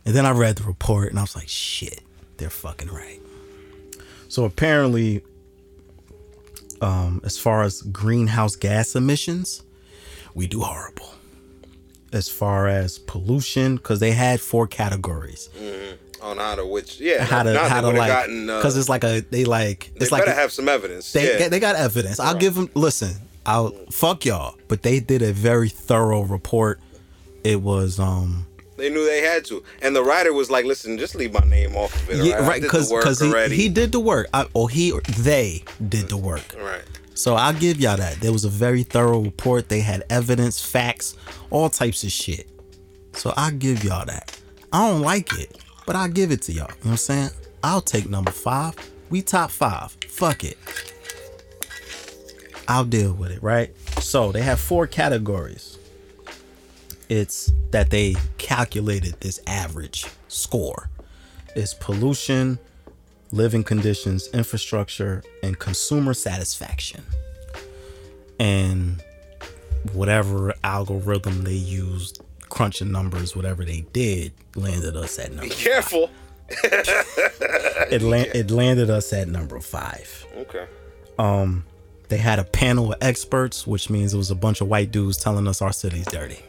And 0.05 0.13
then 0.13 0.25
I 0.25 0.31
read 0.31 0.57
the 0.57 0.63
report 0.63 1.09
and 1.09 1.19
I 1.19 1.21
was 1.21 1.35
like, 1.37 1.47
shit, 1.47 2.01
they're 2.35 2.49
fucking 2.49 2.89
right. 2.89 3.21
So 4.27 4.43
apparently, 4.43 5.23
um, 6.81 7.21
as 7.23 7.37
far 7.37 7.63
as 7.63 7.81
greenhouse 7.81 8.55
gas 8.55 8.95
emissions, 8.95 9.63
we 10.33 10.47
do 10.47 10.61
horrible. 10.61 11.13
As 12.13 12.29
far 12.29 12.67
as 12.67 12.99
pollution, 12.99 13.75
because 13.75 13.99
they 13.99 14.11
had 14.11 14.39
four 14.39 14.65
categories. 14.67 15.49
On 16.21 16.37
how 16.37 16.55
to 16.55 16.65
which, 16.65 16.99
yeah, 16.99 17.23
How 17.23 17.43
to 17.43 17.59
how 17.59 17.81
to 17.81 17.89
like 17.89 18.07
gotten, 18.09 18.49
uh, 18.49 18.57
because 18.57 18.75
it's 18.75 18.89
like 18.89 19.03
a 19.03 19.19
they 19.29 19.45
like 19.45 19.91
they 19.95 20.05
it's 20.05 20.11
like 20.11 20.21
better 20.25 20.31
a- 20.31 20.41
have 20.41 20.51
some 20.51 20.67
evidence. 20.67 21.11
they 21.13 21.37
yeah. 21.39 21.49
they 21.49 21.59
got 21.59 21.75
evidence. 21.75 22.19
I'll 22.19 22.33
give 22.35 22.55
them. 22.55 22.71
Listen, 22.73 23.13
I'll 23.45 23.69
fuck 23.91 24.25
y'all, 24.25 24.57
but 24.67 24.81
they 24.81 24.99
did 24.99 25.21
a 25.21 25.31
very 25.31 25.69
thorough 25.69 26.21
report. 26.21 26.79
It 27.43 27.61
was 27.61 27.99
um 27.99 28.46
They 28.77 28.89
knew 28.89 29.05
they 29.05 29.21
had 29.21 29.43
to, 29.45 29.63
and 29.81 29.95
the 29.95 30.03
writer 30.03 30.31
was 30.33 30.49
like, 30.49 30.65
"Listen, 30.65 30.97
just 30.97 31.15
leave 31.15 31.33
my 31.33 31.45
name 31.47 31.75
off 31.75 31.93
of 32.03 32.09
it." 32.11 32.23
yeah 32.23 32.47
right 32.47 32.61
because 32.61 33.19
he, 33.19 33.55
he 33.55 33.69
did 33.69 33.91
the 33.91 33.99
work. 33.99 34.27
I, 34.33 34.45
or 34.53 34.69
he 34.69 34.91
or 34.91 35.01
they 35.01 35.63
did 35.89 36.09
the 36.09 36.17
work. 36.17 36.55
right. 36.59 36.83
So 37.15 37.33
I'll 37.33 37.53
give 37.53 37.79
y'all 37.79 37.97
that. 37.97 38.19
There 38.21 38.31
was 38.31 38.45
a 38.45 38.49
very 38.49 38.83
thorough 38.83 39.19
report. 39.19 39.69
They 39.69 39.79
had 39.79 40.03
evidence, 40.07 40.63
facts, 40.63 41.15
all 41.49 41.67
types 41.67 42.03
of 42.03 42.11
shit. 42.11 42.47
So 43.13 43.33
I'll 43.35 43.51
give 43.51 43.83
y'all 43.83 44.05
that. 44.05 44.39
I 44.71 44.87
don't 44.87 45.01
like 45.01 45.33
it, 45.39 45.57
but 45.87 45.95
I'll 45.95 46.09
give 46.09 46.31
it 46.31 46.43
to 46.43 46.51
y'all. 46.51 46.67
You 46.67 46.67
know 46.69 46.75
what 46.81 46.91
I'm 46.91 46.97
saying? 46.97 47.29
I'll 47.63 47.81
take 47.81 48.07
number 48.07 48.31
five. 48.31 48.75
We 49.09 49.23
top 49.23 49.49
five. 49.49 49.97
Fuck 50.07 50.43
it. 50.43 50.57
I'll 52.67 52.85
deal 52.85 53.13
with 53.13 53.31
it, 53.31 53.41
right? 53.41 53.73
So 53.99 54.31
they 54.31 54.41
have 54.41 54.59
four 54.59 54.85
categories. 54.85 55.76
It's 57.09 57.51
that 57.71 57.89
they 57.89 58.15
calculated 58.37 59.19
this 59.21 59.39
average 59.47 60.05
score. 60.27 60.89
It's 61.55 61.73
pollution, 61.73 62.59
living 63.31 63.63
conditions, 63.63 64.27
infrastructure, 64.33 65.23
and 65.41 65.57
consumer 65.57 66.13
satisfaction. 66.13 67.03
And 68.39 69.01
whatever 69.93 70.53
algorithm 70.63 71.43
they 71.43 71.53
used, 71.53 72.21
crunching 72.49 72.91
numbers, 72.91 73.35
whatever 73.35 73.63
they 73.65 73.81
did, 73.93 74.33
landed 74.55 74.95
us 74.95 75.17
at 75.17 75.29
number. 75.31 75.43
Be 75.49 75.55
careful. 75.55 76.09
It, 77.89 78.01
la- 78.01 78.17
it 78.17 78.51
landed 78.51 78.89
us 78.89 79.13
at 79.13 79.27
number 79.29 79.59
five. 79.61 80.25
Okay. 80.35 80.65
Um, 81.17 81.63
They 82.09 82.17
had 82.17 82.37
a 82.39 82.43
panel 82.43 82.91
of 82.93 82.97
experts, 83.01 83.65
which 83.65 83.89
means 83.89 84.13
it 84.13 84.17
was 84.17 84.29
a 84.31 84.35
bunch 84.35 84.59
of 84.61 84.67
white 84.67 84.91
dudes 84.91 85.17
telling 85.17 85.47
us 85.47 85.61
our 85.61 85.71
city's 85.71 86.05
dirty. 86.07 86.39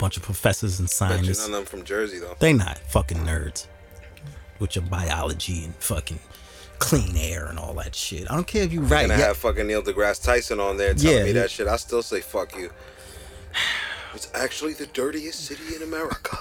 Bunch 0.00 0.16
of 0.16 0.22
professors 0.22 0.80
and 0.80 0.88
you 0.88 0.96
none 1.06 1.10
scientists. 1.18 1.44
of 1.46 1.52
them 1.52 1.64
from 1.66 1.84
Jersey 1.84 2.18
though. 2.18 2.34
They 2.38 2.52
not 2.54 2.78
fucking 2.78 3.18
nerds 3.18 3.66
with 4.58 4.74
your 4.74 4.84
biology 4.86 5.64
and 5.64 5.74
fucking 5.76 6.18
clean 6.78 7.14
air 7.18 7.44
and 7.46 7.58
all 7.58 7.74
that 7.74 7.94
shit. 7.94 8.30
I 8.30 8.34
don't 8.34 8.46
care 8.46 8.62
if 8.62 8.72
you 8.72 8.80
right. 8.80 9.02
And 9.04 9.12
I 9.12 9.18
Yeah, 9.18 9.26
have 9.28 9.36
fucking 9.36 9.66
Neil 9.66 9.82
deGrasse 9.82 10.24
Tyson 10.24 10.58
on 10.58 10.78
there 10.78 10.94
telling 10.94 11.18
Yeah, 11.18 11.24
me 11.24 11.32
that 11.32 11.50
shit. 11.50 11.66
I 11.68 11.76
still 11.76 12.02
say 12.02 12.20
fuck 12.20 12.56
you. 12.56 12.70
It's 14.12 14.28
actually 14.34 14.72
the 14.72 14.86
dirtiest 14.86 15.44
city 15.46 15.76
in 15.76 15.82
America. 15.82 16.36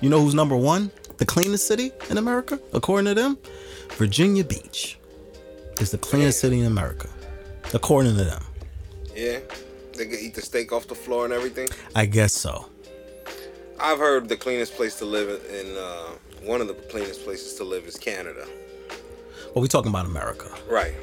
you 0.00 0.08
know 0.10 0.20
who's 0.20 0.34
number 0.34 0.56
one? 0.56 0.90
The 1.18 1.24
cleanest 1.24 1.68
city 1.68 1.92
in 2.08 2.18
America, 2.18 2.58
according 2.72 3.04
to 3.06 3.14
them? 3.14 3.38
Virginia 3.90 4.42
Beach 4.42 4.98
is 5.78 5.92
the 5.92 5.98
cleanest 5.98 6.40
city 6.40 6.58
in 6.58 6.66
America, 6.66 7.08
according 7.74 8.16
to 8.16 8.24
them. 8.24 8.42
Yeah. 9.14 9.38
They 10.00 10.06
can 10.06 10.18
eat 10.18 10.34
the 10.34 10.42
steak 10.42 10.72
off 10.72 10.86
the 10.88 10.94
floor 10.94 11.24
and 11.24 11.32
everything. 11.32 11.68
I 11.94 12.06
guess 12.06 12.32
so. 12.32 12.68
I've 13.78 13.98
heard 13.98 14.28
the 14.28 14.36
cleanest 14.36 14.74
place 14.74 14.96
to 14.98 15.04
live 15.04 15.28
in 15.28 15.76
uh, 15.76 16.10
one 16.46 16.60
of 16.60 16.68
the 16.68 16.74
cleanest 16.74 17.22
places 17.24 17.54
to 17.54 17.64
live 17.64 17.84
is 17.84 17.96
Canada. 17.96 18.46
Well, 19.54 19.62
we 19.62 19.68
talking 19.68 19.90
about 19.90 20.06
America, 20.06 20.50
Right. 20.68 20.94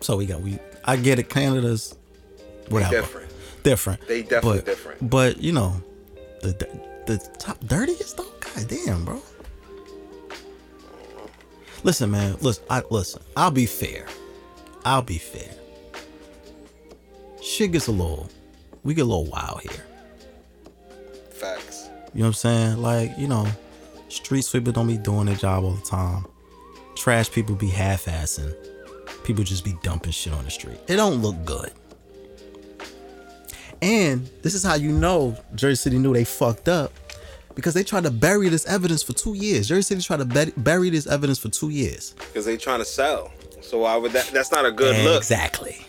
so 0.00 0.16
we 0.16 0.26
got 0.26 0.40
we. 0.40 0.58
I 0.84 0.96
get 0.96 1.18
it. 1.18 1.28
Canada's 1.28 1.96
whatever 2.68 2.94
Different. 2.96 3.32
different. 3.64 4.06
They 4.08 4.22
definitely 4.22 4.58
but, 4.58 4.66
different. 4.66 5.10
But 5.10 5.38
you 5.42 5.52
know, 5.52 5.82
the 6.42 6.52
the 7.06 7.18
top 7.38 7.58
dirtiest 7.66 8.16
though. 8.16 8.32
God 8.40 8.68
damn, 8.68 9.04
bro. 9.04 9.20
Listen, 11.82 12.10
man. 12.10 12.36
Listen, 12.40 12.64
I 12.70 12.82
listen. 12.90 13.22
I'll 13.36 13.50
be 13.50 13.66
fair. 13.66 14.06
I'll 14.84 15.02
be 15.02 15.18
fair. 15.18 15.50
Shit 17.42 17.72
gets 17.72 17.86
a 17.86 17.92
little. 17.92 18.28
We 18.82 18.94
get 18.94 19.02
a 19.02 19.04
little 19.04 19.26
wild 19.26 19.62
here. 19.62 19.84
Facts. 21.30 21.88
You 22.14 22.20
know 22.20 22.24
what 22.24 22.28
I'm 22.28 22.32
saying? 22.34 22.82
Like, 22.82 23.18
you 23.18 23.28
know, 23.28 23.46
street 24.08 24.42
sweeper 24.42 24.72
don't 24.72 24.86
be 24.86 24.96
doing 24.96 25.26
their 25.26 25.36
job 25.36 25.64
all 25.64 25.72
the 25.72 25.86
time. 25.86 26.26
Trash 26.96 27.30
people 27.30 27.54
be 27.54 27.68
half-assing. 27.68 28.54
People 29.24 29.44
just 29.44 29.64
be 29.64 29.74
dumping 29.82 30.12
shit 30.12 30.32
on 30.32 30.44
the 30.44 30.50
street. 30.50 30.78
It 30.88 30.96
don't 30.96 31.22
look 31.22 31.44
good. 31.44 31.72
And 33.82 34.28
this 34.42 34.54
is 34.54 34.62
how 34.62 34.74
you 34.74 34.92
know 34.92 35.36
Jersey 35.54 35.76
City 35.76 35.98
knew 35.98 36.12
they 36.12 36.24
fucked 36.24 36.68
up 36.68 36.92
because 37.54 37.72
they 37.74 37.82
tried 37.82 38.04
to 38.04 38.10
bury 38.10 38.48
this 38.48 38.66
evidence 38.66 39.02
for 39.02 39.12
two 39.12 39.34
years. 39.34 39.68
Jersey 39.68 39.82
City 39.82 40.02
tried 40.02 40.18
to 40.18 40.24
bur- 40.26 40.52
bury 40.58 40.90
this 40.90 41.06
evidence 41.06 41.38
for 41.38 41.48
two 41.48 41.70
years. 41.70 42.14
Because 42.18 42.44
they 42.44 42.56
trying 42.56 42.80
to 42.80 42.84
sell. 42.84 43.32
So 43.62 43.78
why 43.78 43.96
would 43.96 44.12
that? 44.12 44.26
That's 44.28 44.52
not 44.52 44.66
a 44.66 44.72
good 44.72 45.02
look. 45.04 45.18
Exactly. 45.18 45.86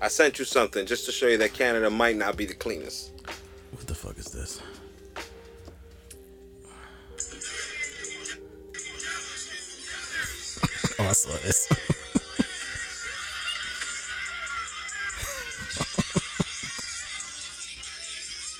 I 0.00 0.08
sent 0.08 0.38
you 0.38 0.44
something 0.44 0.86
just 0.86 1.04
to 1.06 1.12
show 1.12 1.26
you 1.26 1.36
that 1.38 1.52
Canada 1.52 1.90
might 1.90 2.16
not 2.16 2.36
be 2.36 2.46
the 2.46 2.54
cleanest. 2.54 3.10
What 3.72 3.86
the 3.86 3.94
fuck 3.94 4.18
is 4.18 4.26
this? 4.26 4.60
oh, 10.98 11.08
I 11.08 11.12
saw 11.12 11.30
this. 11.44 11.68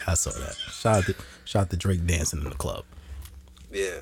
I 0.06 0.14
saw 0.14 0.30
that. 0.30 0.56
Shout 0.72 0.96
out 0.98 1.04
to, 1.04 1.14
shout 1.44 1.62
out 1.62 1.70
to 1.70 1.76
Drake 1.76 2.06
dancing 2.06 2.40
in 2.42 2.48
the 2.48 2.54
club, 2.56 2.84
Yeah. 3.72 4.00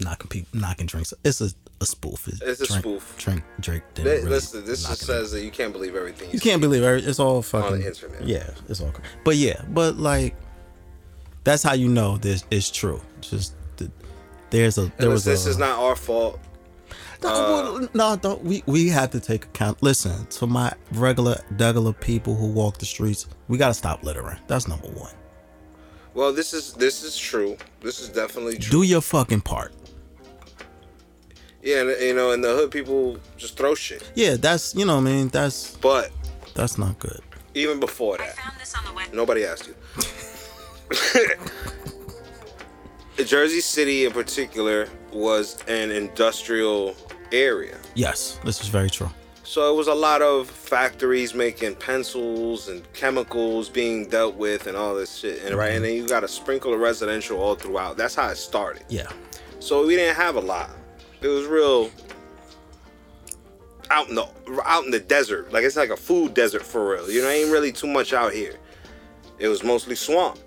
knocking 0.00 0.28
people, 0.28 0.60
knocking 0.60 0.86
drinks. 0.86 1.12
It's 1.24 1.40
a, 1.40 1.50
a 1.80 1.86
spoof. 1.86 2.28
It's 2.28 2.60
a 2.60 2.66
Drake, 2.66 2.80
spoof. 2.80 3.14
Drake, 3.18 3.42
Drake 3.60 3.82
didn't 3.94 4.06
Th- 4.06 4.18
really 4.22 4.30
Listen, 4.30 4.64
this 4.64 4.86
just 4.86 5.06
says 5.06 5.32
that 5.32 5.42
you 5.42 5.50
can't 5.50 5.72
believe 5.72 5.96
everything. 5.96 6.30
You 6.30 6.40
can't 6.40 6.60
believe 6.60 6.82
it. 6.82 7.08
It's 7.08 7.18
all 7.18 7.42
fucking 7.42 7.72
On 7.74 7.80
the 7.80 7.86
internet. 7.86 8.26
Yeah, 8.26 8.50
it's 8.68 8.80
all. 8.80 8.92
But 9.24 9.36
yeah, 9.36 9.62
but 9.70 9.96
like, 9.96 10.34
that's 11.44 11.62
how 11.62 11.72
you 11.72 11.88
know 11.88 12.18
this 12.18 12.44
is 12.50 12.70
true. 12.70 13.00
Just 13.22 13.54
the, 13.76 13.90
there's 14.50 14.76
a 14.78 14.92
there 14.98 15.08
was 15.08 15.24
this 15.24 15.46
a, 15.46 15.50
is 15.50 15.58
not 15.58 15.78
our 15.78 15.96
fault. 15.96 16.38
no, 17.22 17.28
uh, 17.28 17.32
well, 17.78 17.88
no, 17.94 18.16
don't 18.16 18.42
we 18.42 18.62
we 18.66 18.88
have 18.88 19.10
to 19.10 19.20
take 19.20 19.46
account. 19.46 19.82
Listen 19.82 20.26
to 20.26 20.46
my 20.46 20.72
regular 20.92 21.40
regular 21.52 21.94
people 21.94 22.34
who 22.34 22.46
walk 22.46 22.78
the 22.78 22.86
streets. 22.86 23.26
We 23.48 23.56
gotta 23.56 23.74
stop 23.74 24.02
littering. 24.02 24.38
That's 24.48 24.68
number 24.68 24.88
one. 24.88 25.12
Well, 26.12 26.32
this 26.32 26.52
is 26.52 26.74
this 26.74 27.02
is 27.02 27.16
true. 27.16 27.56
This 27.80 28.00
is 28.00 28.10
definitely 28.10 28.58
true. 28.58 28.82
Do 28.82 28.86
your 28.86 29.00
fucking 29.00 29.42
part. 29.42 29.72
Yeah, 31.62 31.82
and, 31.82 31.90
you 32.00 32.14
know, 32.14 32.30
and 32.32 32.42
the 32.42 32.54
hood 32.54 32.70
people 32.70 33.18
just 33.36 33.56
throw 33.56 33.74
shit. 33.74 34.10
Yeah, 34.14 34.36
that's 34.36 34.74
you 34.74 34.84
know 34.86 34.94
what 34.96 35.02
I 35.02 35.12
mean. 35.12 35.28
That's 35.28 35.76
But 35.76 36.10
that's 36.54 36.78
not 36.78 36.98
good. 36.98 37.20
even 37.54 37.78
before 37.80 38.14
I 38.20 38.26
that, 38.26 38.36
found 38.36 38.58
this 38.60 38.74
on 38.74 38.84
the 38.84 38.92
web. 38.92 39.12
nobody 39.12 39.44
asked 39.44 39.66
you. 39.68 39.74
Jersey 43.24 43.60
City, 43.60 44.06
in 44.06 44.12
particular, 44.12 44.88
was 45.12 45.58
an 45.68 45.90
industrial 45.90 46.96
area. 47.32 47.76
Yes, 47.94 48.38
this 48.44 48.60
is 48.62 48.68
very 48.68 48.88
true. 48.88 49.10
So 49.44 49.70
it 49.72 49.76
was 49.76 49.88
a 49.88 49.94
lot 49.94 50.22
of 50.22 50.48
factories 50.48 51.34
making 51.34 51.74
pencils 51.74 52.68
and 52.68 52.90
chemicals 52.94 53.68
being 53.68 54.08
dealt 54.08 54.36
with 54.36 54.66
and 54.68 54.76
all 54.76 54.94
this 54.94 55.16
shit. 55.16 55.42
And 55.44 55.54
right, 55.56 55.72
and 55.72 55.84
then 55.84 55.94
you 55.94 56.06
got 56.08 56.24
a 56.24 56.28
sprinkle 56.28 56.72
of 56.72 56.80
residential 56.80 57.38
all 57.42 57.56
throughout. 57.56 57.96
That's 57.96 58.14
how 58.14 58.28
it 58.28 58.36
started. 58.36 58.84
Yeah, 58.88 59.10
So 59.58 59.86
we 59.86 59.96
didn't 59.96 60.16
have 60.16 60.36
a 60.36 60.40
lot. 60.40 60.70
It 61.22 61.28
was 61.28 61.46
real 61.46 61.90
out 63.90 64.08
in 64.08 64.14
the 64.14 64.26
out 64.64 64.84
in 64.84 64.90
the 64.90 65.00
desert. 65.00 65.52
Like 65.52 65.64
it's 65.64 65.76
like 65.76 65.90
a 65.90 65.96
food 65.96 66.34
desert 66.34 66.62
for 66.62 66.92
real. 66.92 67.10
You 67.10 67.22
know, 67.22 67.28
ain't 67.28 67.50
really 67.50 67.72
too 67.72 67.86
much 67.86 68.12
out 68.12 68.32
here. 68.32 68.56
It 69.38 69.48
was 69.48 69.62
mostly 69.62 69.94
swamp. 69.94 70.38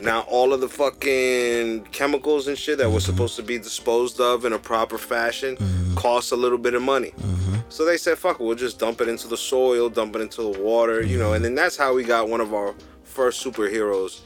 Now 0.00 0.20
all 0.22 0.52
of 0.52 0.60
the 0.60 0.68
fucking 0.68 1.84
chemicals 1.92 2.48
and 2.48 2.58
shit 2.58 2.78
that 2.78 2.90
was 2.90 3.04
mm-hmm. 3.04 3.12
supposed 3.12 3.36
to 3.36 3.42
be 3.42 3.58
disposed 3.58 4.20
of 4.20 4.44
in 4.44 4.52
a 4.52 4.58
proper 4.58 4.98
fashion 4.98 5.56
mm-hmm. 5.56 5.94
cost 5.94 6.32
a 6.32 6.36
little 6.36 6.58
bit 6.58 6.74
of 6.74 6.82
money. 6.82 7.10
Mm-hmm. 7.10 7.54
So 7.68 7.84
they 7.84 7.96
said, 7.96 8.18
"Fuck 8.18 8.40
it, 8.40 8.44
we'll 8.44 8.56
just 8.56 8.78
dump 8.78 9.00
it 9.00 9.08
into 9.08 9.28
the 9.28 9.36
soil, 9.36 9.88
dump 9.88 10.16
it 10.16 10.20
into 10.20 10.42
the 10.42 10.60
water, 10.60 11.02
you 11.02 11.18
know." 11.18 11.32
And 11.32 11.44
then 11.44 11.54
that's 11.54 11.76
how 11.76 11.94
we 11.94 12.04
got 12.04 12.28
one 12.28 12.40
of 12.40 12.52
our 12.52 12.74
first 13.04 13.44
superheroes. 13.44 14.20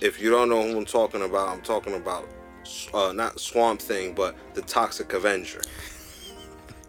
If 0.00 0.20
you 0.20 0.30
don't 0.30 0.48
know 0.48 0.62
who 0.62 0.78
I'm 0.78 0.86
talking 0.86 1.22
about, 1.22 1.48
I'm 1.48 1.60
talking 1.60 1.94
about 1.94 2.26
uh, 2.94 3.12
not 3.12 3.38
Swamp 3.40 3.80
Thing, 3.80 4.14
but 4.14 4.34
the 4.54 4.62
Toxic 4.62 5.12
Avenger. 5.12 5.60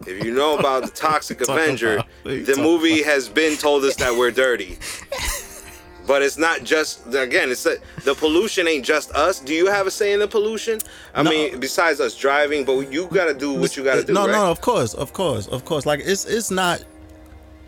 If 0.06 0.24
you 0.24 0.32
know 0.34 0.58
about 0.58 0.82
the 0.82 0.90
Toxic 0.90 1.40
Avenger, 1.48 1.94
about- 1.94 2.06
what 2.24 2.34
are 2.34 2.36
you 2.38 2.44
the 2.44 2.56
movie 2.56 3.02
has 3.02 3.28
been 3.28 3.56
told 3.56 3.84
us 3.84 3.96
that 3.96 4.14
we're 4.16 4.30
dirty. 4.32 4.78
But 6.04 6.20
it's 6.22 6.36
not 6.36 6.64
just 6.64 7.06
again. 7.14 7.50
It's 7.52 7.64
a, 7.64 7.76
the 8.02 8.14
pollution 8.16 8.66
ain't 8.66 8.84
just 8.84 9.12
us. 9.12 9.38
Do 9.38 9.54
you 9.54 9.66
have 9.66 9.86
a 9.86 9.90
say 9.90 10.12
in 10.12 10.18
the 10.18 10.26
pollution? 10.26 10.80
I 11.14 11.22
No. 11.22 11.30
mean, 11.30 11.60
besides 11.60 12.00
us 12.00 12.16
driving, 12.16 12.64
but 12.64 12.90
you 12.92 13.06
got 13.06 13.26
to 13.26 13.34
do 13.34 13.54
what 13.54 13.76
you 13.76 13.84
got 13.84 13.94
to 13.94 14.04
do. 14.04 14.12
No, 14.12 14.22
right? 14.26 14.32
no, 14.32 14.50
of 14.50 14.60
course, 14.60 14.94
of 14.94 15.12
course, 15.12 15.46
of 15.46 15.64
course. 15.64 15.86
Like 15.86 16.00
it's 16.04 16.24
it's 16.24 16.50
not 16.50 16.82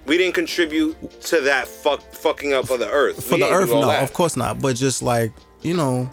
We 0.06 0.18
didn't 0.18 0.34
contribute 0.34 0.96
to 1.30 1.42
that 1.42 1.68
fuck 1.68 2.00
fucking 2.12 2.52
up 2.52 2.70
of 2.70 2.80
the 2.80 2.90
earth. 2.90 3.22
for 3.24 3.36
We 3.36 3.42
the 3.42 3.50
earth 3.50 3.70
no 3.70 3.86
that. 3.86 4.02
of 4.02 4.12
course 4.12 4.36
not 4.36 4.58
but 4.60 4.74
just 4.74 5.00
like 5.00 5.32
you 5.62 5.74
know 5.76 6.10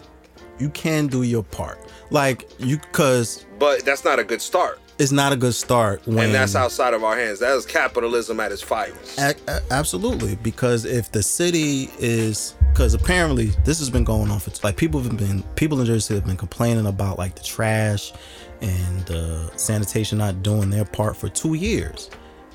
you 0.60 0.70
can 0.70 1.08
do 1.08 1.24
your 1.24 1.42
part 1.42 1.76
like 2.12 2.48
you 2.58 2.78
because 2.78 3.46
But 3.58 3.84
that's 3.84 4.04
not 4.04 4.18
a 4.18 4.24
good 4.24 4.42
start, 4.42 4.78
it's 4.98 5.12
not 5.12 5.32
a 5.32 5.36
good 5.36 5.54
start 5.54 6.06
when 6.06 6.26
and 6.26 6.34
that's 6.34 6.54
outside 6.54 6.94
of 6.94 7.02
our 7.02 7.16
hands. 7.16 7.40
That 7.40 7.56
is 7.56 7.66
capitalism 7.66 8.38
at 8.40 8.52
its 8.52 8.62
finest. 8.62 9.18
A- 9.18 9.34
a- 9.48 9.62
absolutely 9.70 10.36
because 10.36 10.84
if 10.84 11.10
the 11.10 11.22
city 11.22 11.90
is 11.98 12.54
because 12.72 12.94
apparently 12.94 13.46
this 13.64 13.78
has 13.78 13.90
been 13.90 14.04
going 14.04 14.30
on 14.30 14.38
for 14.38 14.50
like 14.62 14.76
people 14.76 15.00
have 15.00 15.16
been 15.16 15.42
people 15.56 15.80
in 15.80 15.86
jersey 15.86 16.00
City 16.00 16.20
have 16.20 16.26
been 16.26 16.36
complaining 16.36 16.86
about 16.86 17.18
like 17.18 17.34
the 17.34 17.42
trash 17.42 18.12
and 18.60 19.04
the 19.06 19.50
sanitation 19.56 20.18
not 20.18 20.42
doing 20.42 20.70
their 20.70 20.84
part 20.84 21.16
for 21.16 21.28
two 21.28 21.54
years 21.54 22.10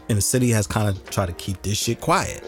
and 0.10 0.18
the 0.18 0.22
city 0.22 0.49
has 0.49 0.66
kind 0.68 0.88
of 0.88 1.10
tried 1.10 1.26
to 1.28 1.34
keep 1.34 1.62
this 1.64 1.78
shit 1.78 1.99
quiet 1.99 2.43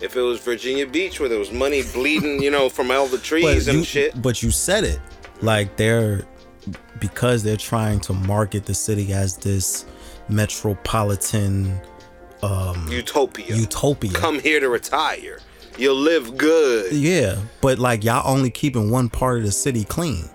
If 0.00 0.16
it 0.16 0.20
was 0.20 0.40
Virginia 0.40 0.86
Beach 0.86 1.20
where 1.20 1.28
there 1.28 1.38
was 1.38 1.52
money 1.52 1.82
bleeding, 1.94 2.42
you 2.42 2.50
know, 2.50 2.68
from 2.68 2.90
all 2.90 3.06
the 3.06 3.16
trees 3.18 3.68
and 3.68 3.86
shit. 3.86 4.20
But 4.20 4.42
you 4.42 4.50
said 4.50 4.84
it 4.84 5.00
like 5.42 5.76
they're 5.76 6.26
because 7.00 7.42
they're 7.42 7.56
trying 7.56 8.00
to 8.00 8.12
market 8.12 8.64
the 8.64 8.74
city 8.74 9.12
as 9.12 9.36
this 9.36 9.84
metropolitan 10.28 11.80
um, 12.42 12.88
Utopia. 12.90 13.54
utopia. 13.56 14.12
Come 14.12 14.38
here 14.38 14.60
to 14.60 14.68
retire. 14.68 15.40
You'll 15.76 15.96
live 15.96 16.36
good. 16.36 16.92
yeah, 16.92 17.36
but 17.60 17.78
like 17.78 18.04
y'all 18.04 18.22
only 18.30 18.50
keeping 18.50 18.90
one 18.90 19.08
part 19.08 19.38
of 19.38 19.44
the 19.44 19.52
city 19.52 19.84
clean. 19.84 20.28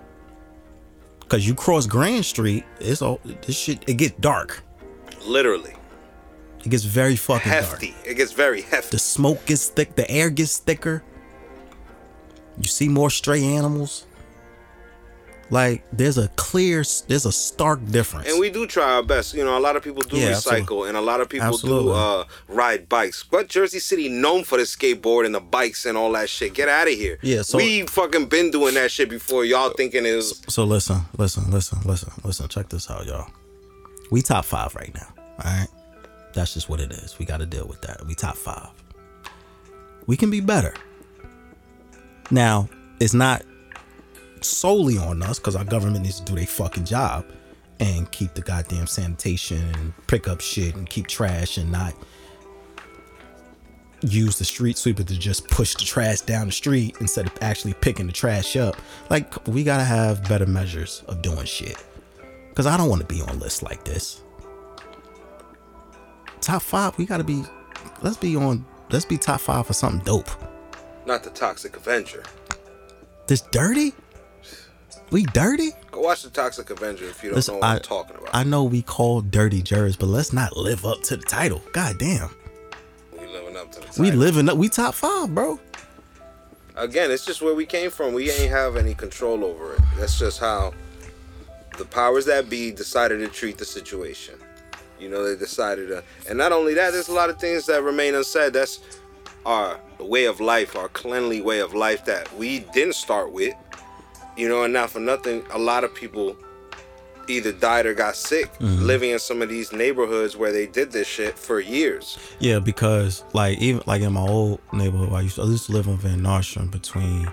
Cause 1.28 1.46
you 1.46 1.54
cross 1.54 1.86
Grand 1.86 2.24
Street, 2.24 2.64
it's 2.80 3.02
all 3.02 3.20
this 3.46 3.56
shit. 3.56 3.88
It 3.88 3.94
gets 3.94 4.16
dark. 4.18 4.62
Literally. 5.24 5.74
It 6.64 6.68
gets 6.70 6.84
very 6.84 7.16
fucking 7.16 7.50
dark. 7.50 7.64
Hefty. 7.64 7.94
It 8.04 8.14
gets 8.14 8.32
very 8.32 8.62
hefty. 8.62 8.90
The 8.90 8.98
smoke 8.98 9.46
gets 9.46 9.68
thick. 9.68 9.94
The 9.94 10.10
air 10.10 10.28
gets 10.28 10.58
thicker. 10.58 11.02
You 12.58 12.64
see 12.64 12.88
more 12.88 13.10
stray 13.10 13.42
animals. 13.44 14.06
Like 15.52 15.82
there's 15.92 16.16
a 16.16 16.28
clear, 16.36 16.84
there's 17.08 17.26
a 17.26 17.32
stark 17.32 17.84
difference. 17.86 18.28
And 18.28 18.38
we 18.38 18.50
do 18.50 18.66
try 18.68 18.94
our 18.94 19.02
best. 19.02 19.34
You 19.34 19.44
know, 19.44 19.58
a 19.58 19.60
lot 19.60 19.74
of 19.74 19.82
people 19.82 20.02
do 20.02 20.16
Yeah, 20.16 20.30
recycle, 20.30 20.60
absolutely. 20.60 20.88
and 20.90 20.96
a 20.96 21.00
lot 21.00 21.20
of 21.20 21.28
people 21.28 21.48
Absolutely. 21.48 21.92
do 21.92 21.98
uh, 21.98 22.24
ride 22.48 22.88
bikes. 22.88 23.24
But 23.24 23.48
Jersey 23.48 23.80
City 23.80 24.08
known 24.08 24.44
for 24.44 24.58
the 24.58 24.64
skateboard 24.64 25.26
and 25.26 25.34
the 25.34 25.40
bikes 25.40 25.86
and 25.86 25.98
all 25.98 26.12
that 26.12 26.28
shit. 26.28 26.54
Get 26.54 26.68
out 26.68 26.86
of 26.86 26.94
here. 26.94 27.18
Yeah, 27.22 27.42
so- 27.42 27.58
we 27.58 27.82
fucking 27.82 28.26
been 28.26 28.52
doing 28.52 28.74
that 28.74 28.92
shit 28.92 29.08
before. 29.10 29.44
Y'all 29.44 29.70
thinking 29.70 30.06
it 30.06 30.14
was 30.14 30.40
So 30.48 30.62
listen, 30.64 31.00
listen, 31.18 31.50
listen, 31.50 31.78
listen, 31.84 32.12
listen. 32.22 32.46
Check 32.48 32.68
this 32.68 32.88
out, 32.88 33.06
y'all. 33.06 33.28
We 34.12 34.22
top 34.22 34.44
five 34.44 34.74
right 34.76 34.94
now. 34.94 35.08
All 35.18 35.50
right. 35.52 35.68
That's 36.32 36.54
just 36.54 36.68
what 36.68 36.78
it 36.80 36.92
is. 36.92 37.18
We 37.18 37.24
got 37.24 37.40
to 37.40 37.46
deal 37.46 37.66
with 37.66 37.80
that. 37.82 38.06
We 38.06 38.14
top 38.14 38.36
five. 38.36 38.68
We 40.06 40.16
can 40.16 40.30
be 40.30 40.40
better. 40.40 40.74
Now, 42.30 42.68
it's 43.00 43.14
not 43.14 43.42
solely 44.44 44.98
on 44.98 45.22
us 45.22 45.38
because 45.38 45.56
our 45.56 45.64
government 45.64 46.04
needs 46.04 46.20
to 46.20 46.24
do 46.24 46.34
their 46.34 46.46
fucking 46.46 46.84
job 46.84 47.24
and 47.78 48.10
keep 48.12 48.34
the 48.34 48.42
goddamn 48.42 48.86
sanitation 48.86 49.62
and 49.74 50.06
pick 50.06 50.28
up 50.28 50.40
shit 50.40 50.74
and 50.76 50.88
keep 50.88 51.06
trash 51.06 51.56
and 51.56 51.70
not 51.72 51.94
use 54.02 54.38
the 54.38 54.44
street 54.44 54.78
sweeper 54.78 55.02
to 55.02 55.18
just 55.18 55.46
push 55.48 55.74
the 55.74 55.84
trash 55.84 56.20
down 56.22 56.46
the 56.46 56.52
street 56.52 56.96
instead 57.00 57.26
of 57.26 57.32
actually 57.40 57.74
picking 57.74 58.06
the 58.06 58.12
trash 58.12 58.56
up. 58.56 58.76
Like 59.08 59.46
we 59.46 59.64
gotta 59.64 59.84
have 59.84 60.26
better 60.28 60.46
measures 60.46 61.02
of 61.08 61.22
doing 61.22 61.44
shit. 61.44 61.76
Cause 62.54 62.66
I 62.66 62.76
don't 62.76 62.88
want 62.88 63.00
to 63.00 63.06
be 63.06 63.22
on 63.22 63.38
lists 63.38 63.62
like 63.62 63.84
this. 63.84 64.22
Top 66.40 66.62
five, 66.62 66.96
we 66.98 67.06
gotta 67.06 67.24
be. 67.24 67.44
Let's 68.02 68.16
be 68.16 68.36
on. 68.36 68.64
Let's 68.90 69.04
be 69.04 69.18
top 69.18 69.40
five 69.40 69.66
for 69.66 69.72
something 69.72 70.00
dope. 70.04 70.30
Not 71.06 71.22
the 71.22 71.30
Toxic 71.30 71.76
Avenger. 71.76 72.22
This 73.26 73.42
dirty? 73.42 73.94
We 75.10 75.24
dirty? 75.24 75.70
Go 75.90 76.02
watch 76.02 76.22
the 76.22 76.30
Toxic 76.30 76.70
Avenger 76.70 77.04
if 77.06 77.22
you 77.22 77.30
don't 77.30 77.36
Listen, 77.36 77.54
know 77.54 77.60
what 77.60 77.68
I, 77.68 77.74
am 77.76 77.82
talking 77.82 78.16
about. 78.16 78.30
I 78.32 78.44
know 78.44 78.62
we 78.62 78.82
call 78.82 79.22
Dirty 79.22 79.60
Jersey, 79.60 79.96
but 79.98 80.06
let's 80.06 80.32
not 80.32 80.56
live 80.56 80.86
up 80.86 81.02
to 81.04 81.16
the 81.16 81.24
title. 81.24 81.62
God 81.72 81.98
damn. 81.98 82.30
we 83.18 83.26
living 83.26 83.56
up 83.56 83.72
to 83.72 83.80
the 83.80 83.86
title. 83.86 84.04
We 84.04 84.10
living 84.12 84.48
up. 84.48 84.56
We 84.56 84.68
top 84.68 84.94
five, 84.94 85.34
bro. 85.34 85.58
Again, 86.76 87.10
it's 87.10 87.26
just 87.26 87.42
where 87.42 87.54
we 87.54 87.66
came 87.66 87.90
from. 87.90 88.14
We 88.14 88.30
ain't 88.30 88.50
have 88.50 88.76
any 88.76 88.94
control 88.94 89.44
over 89.44 89.74
it. 89.74 89.80
That's 89.98 90.16
just 90.16 90.38
how 90.38 90.72
the 91.76 91.84
powers 91.84 92.26
that 92.26 92.48
be 92.48 92.70
decided 92.70 93.18
to 93.18 93.28
treat 93.28 93.58
the 93.58 93.64
situation. 93.64 94.34
You 95.00 95.08
know, 95.08 95.24
they 95.24 95.38
decided 95.38 95.88
to, 95.88 96.04
and 96.28 96.38
not 96.38 96.52
only 96.52 96.74
that, 96.74 96.92
there's 96.92 97.08
a 97.08 97.12
lot 97.12 97.30
of 97.30 97.40
things 97.40 97.66
that 97.66 97.82
remain 97.82 98.14
unsaid. 98.14 98.52
That's 98.52 98.80
our 99.44 99.80
way 99.98 100.26
of 100.26 100.40
life, 100.40 100.76
our 100.76 100.88
cleanly 100.88 101.40
way 101.40 101.60
of 101.60 101.74
life 101.74 102.04
that 102.04 102.32
we 102.36 102.60
didn't 102.60 102.94
start 102.94 103.32
with. 103.32 103.54
You 104.36 104.48
know, 104.48 104.64
and 104.64 104.72
not 104.72 104.90
for 104.90 105.00
nothing, 105.00 105.44
a 105.50 105.58
lot 105.58 105.84
of 105.84 105.94
people 105.94 106.36
either 107.28 107.52
died 107.52 107.86
or 107.86 107.94
got 107.94 108.16
sick 108.16 108.52
mm-hmm. 108.54 108.84
living 108.84 109.10
in 109.10 109.18
some 109.18 109.42
of 109.42 109.48
these 109.48 109.72
neighborhoods 109.72 110.36
where 110.36 110.52
they 110.52 110.66
did 110.66 110.92
this 110.92 111.06
shit 111.06 111.38
for 111.38 111.60
years. 111.60 112.18
Yeah, 112.38 112.58
because 112.58 113.24
like 113.32 113.58
even 113.58 113.82
like 113.86 114.02
in 114.02 114.12
my 114.12 114.20
old 114.20 114.60
neighborhood, 114.72 115.12
I 115.12 115.22
used 115.22 115.36
to, 115.36 115.42
I 115.42 115.46
used 115.46 115.66
to 115.66 115.72
live 115.72 115.88
on 115.88 115.96
Van 115.98 116.22
Nostrand 116.22 116.70
between 116.70 117.30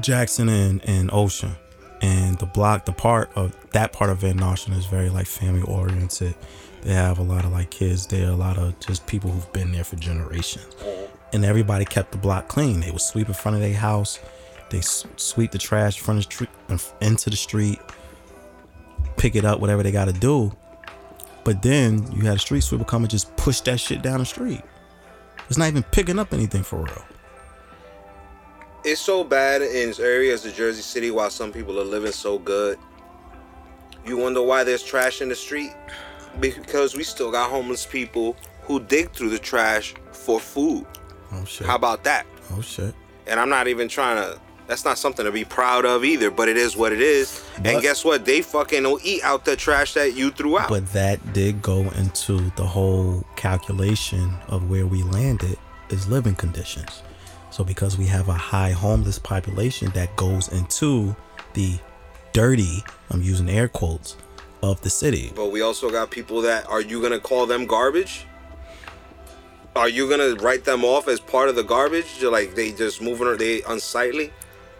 Jackson 0.00 0.48
and, 0.48 0.82
and 0.84 1.10
Ocean, 1.12 1.54
and 2.00 2.38
the 2.38 2.46
block, 2.46 2.84
the 2.84 2.92
part 2.92 3.30
of 3.36 3.54
that 3.70 3.92
part 3.92 4.10
of 4.10 4.18
Van 4.18 4.36
Nostrand 4.36 4.78
is 4.78 4.86
very 4.86 5.08
like 5.08 5.26
family 5.26 5.62
oriented. 5.62 6.34
They 6.82 6.94
have 6.94 7.18
a 7.18 7.22
lot 7.22 7.44
of 7.44 7.52
like 7.52 7.70
kids 7.70 8.08
there, 8.08 8.30
a 8.30 8.34
lot 8.34 8.58
of 8.58 8.78
just 8.80 9.06
people 9.06 9.30
who've 9.30 9.52
been 9.52 9.70
there 9.72 9.84
for 9.84 9.96
generations, 9.96 10.74
mm-hmm. 10.74 11.14
and 11.32 11.44
everybody 11.44 11.84
kept 11.84 12.12
the 12.12 12.18
block 12.18 12.48
clean. 12.48 12.80
They 12.80 12.90
would 12.90 13.00
sweep 13.00 13.28
in 13.28 13.34
front 13.34 13.54
of 13.54 13.60
their 13.60 13.74
house, 13.74 14.18
they 14.72 14.80
sweep 14.80 15.52
the 15.52 15.58
trash 15.58 16.00
of 16.00 16.16
the 16.16 16.22
street, 16.22 16.50
into 17.00 17.30
the 17.30 17.36
street, 17.36 17.78
pick 19.16 19.36
it 19.36 19.44
up, 19.44 19.60
whatever 19.60 19.82
they 19.82 19.92
got 19.92 20.06
to 20.06 20.12
do. 20.12 20.52
But 21.44 21.62
then 21.62 22.10
you 22.12 22.22
had 22.22 22.36
a 22.36 22.40
street 22.40 22.62
sweeper 22.62 22.84
come 22.84 23.02
and 23.02 23.10
just 23.10 23.34
push 23.36 23.60
that 23.62 23.78
shit 23.78 24.02
down 24.02 24.18
the 24.18 24.24
street. 24.24 24.62
It's 25.48 25.58
not 25.58 25.68
even 25.68 25.82
picking 25.84 26.18
up 26.18 26.32
anything 26.32 26.62
for 26.62 26.78
real. 26.78 27.04
it's 28.84 29.00
so 29.00 29.22
bad 29.22 29.62
in 29.62 29.92
areas 30.00 30.44
of 30.46 30.54
Jersey 30.54 30.82
City 30.82 31.10
while 31.10 31.30
some 31.30 31.52
people 31.52 31.78
are 31.78 31.84
living 31.84 32.12
so 32.12 32.38
good. 32.38 32.78
You 34.06 34.16
wonder 34.16 34.42
why 34.42 34.64
there's 34.64 34.82
trash 34.82 35.20
in 35.20 35.28
the 35.28 35.34
street? 35.34 35.72
Because 36.40 36.96
we 36.96 37.04
still 37.04 37.30
got 37.30 37.50
homeless 37.50 37.86
people 37.86 38.36
who 38.62 38.80
dig 38.80 39.12
through 39.12 39.30
the 39.30 39.38
trash 39.38 39.94
for 40.12 40.40
food. 40.40 40.86
Oh 41.32 41.44
shit. 41.44 41.66
How 41.66 41.76
about 41.76 42.02
that? 42.04 42.26
oh 42.52 42.60
shit. 42.60 42.94
And 43.26 43.38
I'm 43.38 43.48
not 43.48 43.68
even 43.68 43.88
trying 43.88 44.16
to 44.16 44.40
that's 44.72 44.86
not 44.86 44.96
something 44.96 45.26
to 45.26 45.30
be 45.30 45.44
proud 45.44 45.84
of 45.84 46.02
either, 46.02 46.30
but 46.30 46.48
it 46.48 46.56
is 46.56 46.74
what 46.74 46.92
it 46.92 47.02
is. 47.02 47.44
But- 47.58 47.66
and 47.66 47.82
guess 47.82 48.06
what? 48.06 48.24
They 48.24 48.40
fucking 48.40 48.84
will 48.84 48.98
eat 49.04 49.22
out 49.22 49.44
the 49.44 49.54
trash 49.54 49.92
that 49.92 50.14
you 50.14 50.30
threw 50.30 50.58
out. 50.58 50.70
But 50.70 50.90
that 50.94 51.34
did 51.34 51.60
go 51.60 51.80
into 51.98 52.50
the 52.56 52.64
whole 52.64 53.22
calculation 53.36 54.32
of 54.48 54.70
where 54.70 54.86
we 54.86 55.02
landed 55.02 55.58
is 55.90 56.08
living 56.08 56.34
conditions. 56.34 57.02
So 57.50 57.64
because 57.64 57.98
we 57.98 58.06
have 58.06 58.30
a 58.30 58.32
high 58.32 58.70
homeless 58.70 59.18
population 59.18 59.92
that 59.94 60.16
goes 60.16 60.48
into 60.48 61.14
the 61.52 61.78
dirty, 62.32 62.82
I'm 63.10 63.20
using 63.20 63.50
air 63.50 63.68
quotes, 63.68 64.16
of 64.62 64.80
the 64.80 64.88
city. 64.88 65.32
But 65.34 65.52
we 65.52 65.60
also 65.60 65.90
got 65.90 66.10
people 66.10 66.40
that 66.42 66.66
are 66.70 66.80
you 66.80 67.02
gonna 67.02 67.20
call 67.20 67.44
them 67.44 67.66
garbage? 67.66 68.24
Are 69.76 69.88
you 69.88 70.08
gonna 70.08 70.34
write 70.36 70.64
them 70.64 70.82
off 70.82 71.08
as 71.08 71.20
part 71.20 71.50
of 71.50 71.56
the 71.56 71.62
garbage? 71.62 72.22
Like 72.22 72.54
they 72.54 72.72
just 72.72 73.02
moving 73.02 73.26
or 73.26 73.36
they 73.36 73.60
unsightly? 73.68 74.32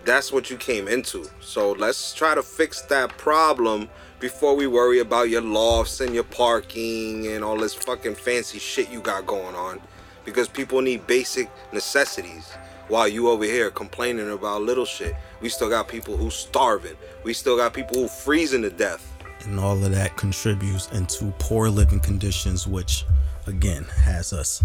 That's 0.05 0.33
what 0.33 0.51
you 0.51 0.57
came 0.57 0.89
into. 0.89 1.27
So 1.41 1.73
let's 1.73 2.13
try 2.13 2.35
to 2.35 2.43
fix 2.43 2.83
that 2.83 3.17
problem 3.19 3.89
before 4.19 4.55
we 4.55 4.67
worry 4.67 4.99
about 4.99 5.29
your 5.29 5.43
lofts 5.43 6.01
and 6.01 6.15
your 6.15 6.25
parking 6.25 7.27
and 7.29 7.45
all 7.45 7.57
this 7.57 7.75
fucking 7.75 8.17
fancy 8.17 8.59
shit 8.59 8.91
you 8.91 9.01
got 9.01 9.27
going 9.27 9.55
on. 9.55 9.81
Because 10.25 10.49
people 10.49 10.81
need 10.81 11.07
basic 11.07 11.51
necessities 11.73 12.53
while 12.89 13.09
you 13.09 13.29
over 13.29 13.45
here 13.45 13.71
complaining 13.71 14.31
about 14.31 14.63
little 14.63 14.85
shit. 14.85 15.15
We 15.41 15.49
still 15.49 15.69
got 15.69 15.89
people 15.89 16.17
who 16.17 16.31
starving. 16.31 16.97
We 17.25 17.33
still 17.33 17.57
got 17.57 17.75
people 17.75 17.97
who 17.97 18.09
freezing 18.09 18.63
to 18.63 18.71
death. 18.71 19.09
And 19.45 19.59
all 19.59 19.83
of 19.85 19.91
that 19.91 20.17
contributes 20.17 20.91
into 20.93 21.33
poor 21.39 21.69
living 21.69 22.01
conditions, 22.01 22.67
which 22.67 23.05
again 23.47 23.85
has 24.05 24.33
us 24.33 24.63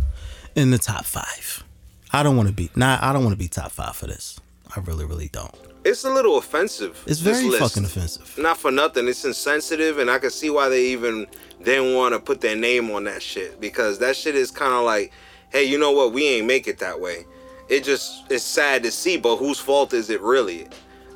in 0.55 0.71
the 0.71 0.77
top 0.77 1.05
five. 1.05 1.63
I 2.11 2.23
don't 2.23 2.37
want 2.37 2.49
to 2.49 2.53
be 2.53 2.69
nah, 2.75 2.97
I 3.01 3.13
don't 3.13 3.23
want 3.23 3.33
to 3.33 3.39
be 3.39 3.47
top 3.47 3.71
five 3.71 3.95
for 3.95 4.07
this. 4.07 4.39
I 4.77 4.79
really, 4.81 5.05
really 5.05 5.29
don't. 5.29 5.53
It's 5.83 6.03
a 6.03 6.09
little 6.11 6.37
offensive. 6.37 7.03
It's 7.07 7.19
very 7.19 7.49
fucking 7.49 7.83
offensive. 7.83 8.37
Not 8.37 8.57
for 8.57 8.69
nothing. 8.69 9.07
It's 9.07 9.25
insensitive, 9.25 9.97
and 9.97 10.11
I 10.11 10.19
can 10.19 10.29
see 10.29 10.51
why 10.51 10.69
they 10.69 10.85
even 10.87 11.25
didn't 11.63 11.95
want 11.95 12.13
to 12.13 12.19
put 12.19 12.41
their 12.41 12.55
name 12.55 12.91
on 12.91 13.05
that 13.05 13.23
shit 13.23 13.59
because 13.59 13.97
that 13.99 14.15
shit 14.15 14.35
is 14.35 14.51
kind 14.51 14.73
of 14.73 14.83
like, 14.83 15.11
hey, 15.49 15.63
you 15.63 15.79
know 15.79 15.91
what? 15.91 16.13
We 16.13 16.27
ain't 16.27 16.45
make 16.45 16.67
it 16.67 16.77
that 16.77 17.01
way. 17.01 17.25
It 17.69 17.83
just 17.83 18.31
it's 18.31 18.43
sad 18.43 18.83
to 18.83 18.91
see, 18.91 19.17
but 19.17 19.37
whose 19.37 19.59
fault 19.59 19.93
is 19.93 20.11
it 20.11 20.21
really? 20.21 20.67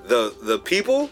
The 0.06 0.36
the 0.42 0.58
people, 0.58 1.12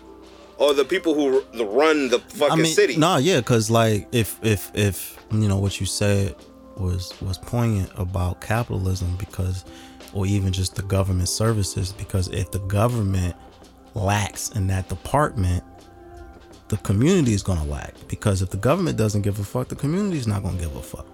or 0.57 0.73
the 0.73 0.85
people 0.85 1.13
who 1.13 1.43
run 1.63 2.09
the 2.09 2.19
fucking 2.19 2.51
I 2.51 2.55
mean, 2.55 2.73
city? 2.73 2.97
nah, 2.97 3.17
yeah, 3.17 3.41
because 3.41 3.69
like 3.69 4.07
if 4.11 4.39
if 4.43 4.71
if 4.73 5.23
you 5.31 5.47
know 5.47 5.59
what 5.59 5.79
you 5.79 5.85
said 5.85 6.35
was 6.77 7.13
was 7.21 7.37
poignant 7.37 7.91
about 7.95 8.41
capitalism 8.41 9.15
because, 9.17 9.65
or 10.13 10.25
even 10.25 10.51
just 10.51 10.75
the 10.75 10.81
government 10.83 11.29
services 11.29 11.91
because 11.93 12.27
if 12.29 12.51
the 12.51 12.59
government 12.59 13.35
lacks 13.93 14.49
in 14.51 14.67
that 14.67 14.87
department, 14.89 15.63
the 16.69 16.77
community 16.77 17.33
is 17.33 17.43
gonna 17.43 17.65
lack 17.65 17.93
because 18.07 18.41
if 18.41 18.49
the 18.49 18.57
government 18.57 18.97
doesn't 18.97 19.21
give 19.23 19.39
a 19.39 19.43
fuck, 19.43 19.67
the 19.67 19.75
community 19.75 20.17
is 20.17 20.27
not 20.27 20.43
gonna 20.43 20.57
give 20.59 20.75
a 20.75 20.81
fuck, 20.81 21.05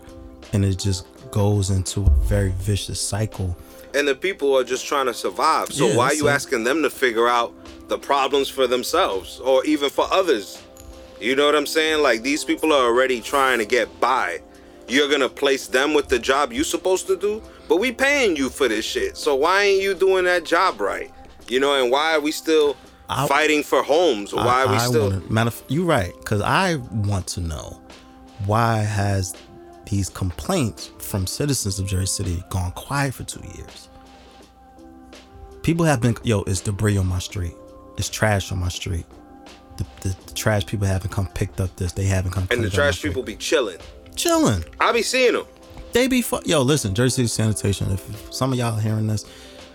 and 0.54 0.66
it 0.66 0.78
just 0.78 1.06
goes 1.32 1.70
into 1.70 2.02
a 2.02 2.10
very 2.26 2.52
vicious 2.52 3.00
cycle. 3.02 3.56
and 3.93 4.06
the 4.10 4.16
people 4.16 4.54
are 4.58 4.64
just 4.66 4.86
trying 4.86 5.06
to 5.06 5.14
survive. 5.14 5.72
So 5.72 5.88
Yeah, 5.88 5.96
why 5.96 6.08
are 6.08 6.14
you 6.14 6.28
it. 6.28 6.32
asking 6.32 6.66
them 6.66 6.84
to 6.84 6.89
figure 6.89 7.30
out 7.30 7.54
the 7.88 7.98
problems 7.98 8.50
for 8.50 8.68
themselves 8.68 9.39
or 9.39 9.64
even 9.66 9.89
for 9.89 10.06
others? 10.12 10.58
You 11.22 11.34
know 11.38 11.46
what 11.46 11.56
I'm 11.56 11.66
saying? 11.66 12.04
Like 12.04 12.22
these 12.22 12.43
people 12.43 12.74
are 12.74 12.84
already 12.86 13.22
trying 13.22 13.60
to 13.60 13.66
get 13.66 13.88
by. 14.02 14.41
You're 14.89 15.10
gonna 15.10 15.30
place 15.30 15.68
them 15.68 15.93
with 15.93 16.10
the 16.10 16.20
job 16.20 16.52
you're 16.52 16.66
supposed 16.66 17.08
to 17.08 17.16
do, 17.16 17.41
but 17.68 17.78
we 17.78 17.91
paying 17.91 18.36
you 18.36 18.49
for 18.49 18.68
this 18.68 18.86
shit. 18.86 19.18
So 19.18 19.36
why 19.36 19.63
ain't 19.63 19.82
you 19.82 19.93
doing 19.93 20.26
that 20.26 20.43
job 20.45 20.80
right? 20.80 21.11
You 21.47 21.59
know, 21.59 21.82
and 21.82 21.91
why 21.91 22.13
are 22.16 22.20
we 22.20 22.32
still 22.32 22.76
I- 23.09 23.28
fighting 23.28 23.63
for 23.63 23.84
homes? 23.84 24.34
Or 24.34 24.38
why 24.38 24.63
are 24.63 24.68
we 24.68 24.76
I 24.76 24.88
still? 24.88 25.09
wanna, 25.09 25.22
matter 25.30 25.47
of, 25.49 25.63
you're 25.68 25.86
right, 25.86 26.13
because 26.20 26.41
I 26.41 26.76
want 26.76 27.28
to 27.28 27.41
know 27.41 27.82
why 28.45 28.78
has 28.80 29.36
these 29.89 30.09
complaints 30.09 30.89
from 30.99 31.28
citizens 31.28 31.78
of 31.80 31.86
Jersey 31.88 32.07
City 32.07 32.43
gone 32.49 32.72
quiet 32.72 33.13
for 33.13 33.24
two 33.24 33.41
years? 33.55 33.89
People 35.63 35.86
have 35.86 36.01
been, 36.01 36.16
yo, 36.24 36.41
it's 36.43 36.61
debris 36.61 36.97
on 36.97 37.07
my 37.07 37.20
street. 37.20 37.53
It's 37.97 38.09
trash 38.09 38.51
on 38.51 38.59
my 38.59 38.70
street. 38.70 39.05
The, 39.78 39.86
the, 40.01 40.16
the 40.28 40.34
trash 40.34 40.66
people 40.66 40.86
haven't 40.88 41.11
come 41.11 41.28
picked 41.28 41.59
up 41.59 41.76
this. 41.76 41.91
They 41.91 42.05
haven't 42.05 42.32
come. 42.32 42.43
and 42.43 42.49
the 42.49 42.55
cleaned 42.55 42.66
up 42.68 42.72
my 42.74 42.76
trash 42.76 43.01
people 43.01 43.24
be 43.24 43.36
chilling. 43.36 43.78
chilling. 44.16 44.63
I 44.80 44.91
be 44.91 45.01
seeing 45.01 45.34
them. 45.34 45.45
They 45.96 46.10
be 46.10 46.26
yo. 46.43 46.62
Listen, 46.62 46.93
Jersey 46.93 47.26
City 47.26 47.28
sanitation. 47.30 47.89
If 47.89 48.34
some 48.34 48.52
of 48.52 48.60
y'all 48.60 48.76
hearing 48.76 49.08
this, 49.08 49.26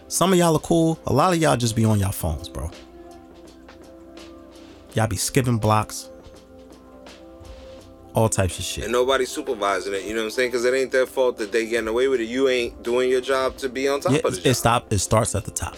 some 0.08 0.34
of 0.34 0.38
y'all 0.38 0.54
are 0.54 0.60
cool. 0.60 1.00
A 1.06 1.12
lot 1.14 1.32
of 1.32 1.40
y'all 1.40 1.56
just 1.56 1.74
be 1.74 1.86
on 1.86 1.98
y'all 1.98 2.12
phones, 2.12 2.46
bro. 2.46 2.70
Y'all 4.92 5.06
be 5.06 5.16
skipping 5.16 5.56
blocks. 5.56 6.10
All 8.12 8.28
types 8.28 8.58
of 8.58 8.66
shit. 8.66 8.84
and 8.84 8.92
nobody's 8.92 9.30
supervising 9.30 9.94
it. 9.94 10.04
You 10.04 10.10
know 10.12 10.20
what 10.20 10.24
I'm 10.24 10.30
saying? 10.32 10.50
Because 10.50 10.66
it 10.66 10.74
ain't 10.74 10.92
their 10.92 11.06
fault 11.06 11.38
that 11.38 11.52
they 11.52 11.66
getting 11.66 11.88
away 11.88 12.06
with 12.06 12.20
it. 12.20 12.28
You 12.28 12.50
ain't 12.50 12.82
doing 12.82 13.08
your 13.08 13.22
job 13.22 13.56
to 13.56 13.70
be 13.70 13.88
on 13.88 14.00
top 14.00 14.12
Yeah, 14.12 14.18
of 14.22 14.36
it, 14.36 14.44
it 14.44 14.54
stop. 14.54 14.92
It 14.92 14.98
starts 14.98 15.34
at 15.34 15.46
the 15.46 15.52
top. 15.52 15.76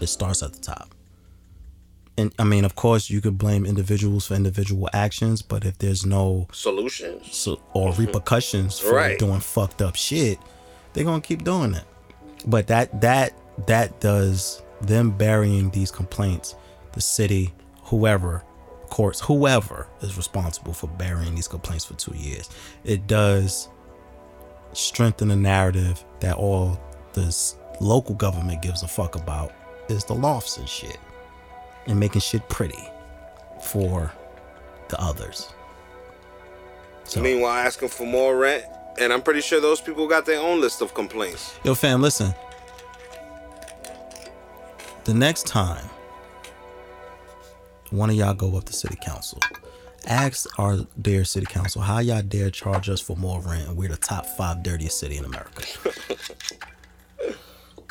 It 0.00 0.08
starts 0.08 0.42
at 0.42 0.54
the 0.54 0.60
top. 0.60 0.92
And 2.16 2.32
I 2.38 2.44
mean, 2.44 2.64
of 2.64 2.74
course, 2.76 3.10
you 3.10 3.20
could 3.20 3.38
blame 3.38 3.66
individuals 3.66 4.26
for 4.26 4.34
individual 4.34 4.88
actions, 4.92 5.42
but 5.42 5.64
if 5.64 5.78
there's 5.78 6.06
no 6.06 6.46
Solutions. 6.52 7.34
so, 7.34 7.60
or 7.72 7.90
mm-hmm. 7.90 8.02
repercussions 8.02 8.78
for 8.78 8.94
Right. 8.94 9.18
doing 9.18 9.40
fucked 9.40 9.82
up 9.82 9.96
shit, 9.96 10.38
they're 10.92 11.04
gonna 11.04 11.20
keep 11.20 11.42
doing 11.44 11.74
it. 11.74 11.84
But 12.46 12.68
that 12.68 13.00
that 13.00 13.34
that 13.66 14.00
does 14.00 14.62
them 14.80 15.10
burying 15.10 15.70
these 15.70 15.90
complaints, 15.90 16.54
the 16.92 17.00
city, 17.00 17.52
whoever, 17.84 18.44
courts, 18.90 19.20
whoever 19.20 19.88
is 20.00 20.16
responsible 20.16 20.72
for 20.72 20.86
burying 20.86 21.34
these 21.34 21.48
complaints 21.48 21.84
for 21.84 21.94
two 21.94 22.14
years. 22.16 22.48
It 22.84 23.06
does 23.06 23.68
strengthen 24.72 25.28
the 25.28 25.36
narrative 25.36 26.04
that 26.20 26.36
all 26.36 26.80
this 27.12 27.56
local 27.80 28.14
government 28.14 28.62
gives 28.62 28.82
a 28.82 28.88
fuck 28.88 29.16
about 29.16 29.52
is 29.88 30.04
the 30.04 30.14
lofts 30.14 30.58
and 30.58 30.68
shit 30.68 30.98
and 31.86 31.98
making 31.98 32.20
shit 32.20 32.48
pretty 32.48 32.88
for 33.62 34.12
the 34.88 35.00
others. 35.00 35.52
So, 37.04 37.20
Meanwhile, 37.20 37.52
asking 37.66 37.88
for 37.88 38.06
more 38.06 38.36
rent, 38.36 38.64
and 38.98 39.12
I'm 39.12 39.22
pretty 39.22 39.40
sure 39.40 39.60
those 39.60 39.80
people 39.80 40.08
got 40.08 40.24
their 40.24 40.40
own 40.40 40.60
list 40.60 40.80
of 40.80 40.94
complaints. 40.94 41.58
yo, 41.64 41.74
fam, 41.74 42.00
listen. 42.00 42.34
The 45.04 45.14
next 45.14 45.46
time 45.46 45.84
one 47.90 48.10
of 48.10 48.16
y'all 48.16 48.34
go 48.34 48.56
up 48.56 48.64
to 48.64 48.72
city 48.72 48.96
council, 49.00 49.38
ask 50.06 50.48
our 50.58 50.78
dear 51.00 51.24
city 51.24 51.46
council 51.46 51.80
how 51.82 51.98
y'all 51.98 52.22
dare 52.22 52.50
charge 52.50 52.88
us 52.88 53.00
for 53.00 53.16
more 53.16 53.40
rent 53.40 53.68
and 53.68 53.76
we're 53.76 53.88
the 53.88 53.96
top 53.96 54.26
five 54.26 54.62
dirtiest 54.62 54.98
city 54.98 55.16
in 55.16 55.24
America. 55.24 55.62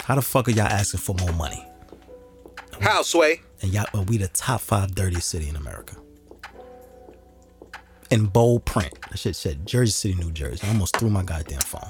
how 0.04 0.16
the 0.16 0.22
fuck 0.22 0.48
are 0.48 0.52
y'all 0.52 0.66
asking 0.66 1.00
for 1.00 1.16
more 1.16 1.34
money? 1.34 1.66
How, 2.82 3.02
Sway? 3.04 3.42
And 3.64 3.74
y'all 3.74 3.86
well, 3.94 4.04
we 4.04 4.18
the 4.18 4.28
top 4.28 4.62
five 4.62 4.94
dirtiest 4.94 5.30
city 5.30 5.50
in 5.50 5.56
America. 5.56 5.96
In 8.12 8.26
bold 8.26 8.66
print. 8.66 8.94
That 9.10 9.18
shit 9.18 9.36
said 9.36 9.66
Jersey 9.66 9.92
City, 9.92 10.16
New 10.16 10.32
Jersey. 10.32 10.68
I 10.68 10.70
almost 10.70 10.98
threw 10.98 11.10
my 11.10 11.24
goddamn 11.24 11.62
phone. 11.62 11.90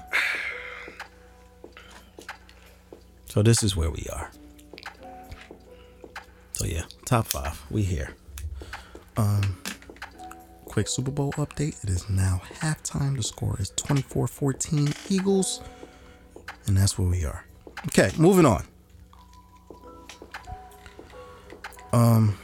So 3.25 3.41
this 3.41 3.63
is 3.63 3.75
where 3.75 3.89
we 3.89 4.05
are. 4.13 4.29
So 6.53 6.65
yeah, 6.65 6.83
top 7.05 7.25
five. 7.25 7.59
We 7.71 7.81
here. 7.81 8.11
Um 9.17 9.57
quick 10.65 10.87
Super 10.87 11.11
Bowl 11.11 11.31
update. 11.33 11.83
It 11.83 11.89
is 11.89 12.07
now 12.07 12.41
halftime. 12.59 13.17
The 13.17 13.23
score 13.23 13.57
is 13.59 13.71
24-14 13.71 15.11
Eagles. 15.11 15.61
And 16.67 16.77
that's 16.77 16.97
where 16.97 17.07
we 17.07 17.25
are. 17.25 17.45
Okay, 17.87 18.11
moving 18.17 18.45
on. 18.45 18.63
Um, 21.93 22.37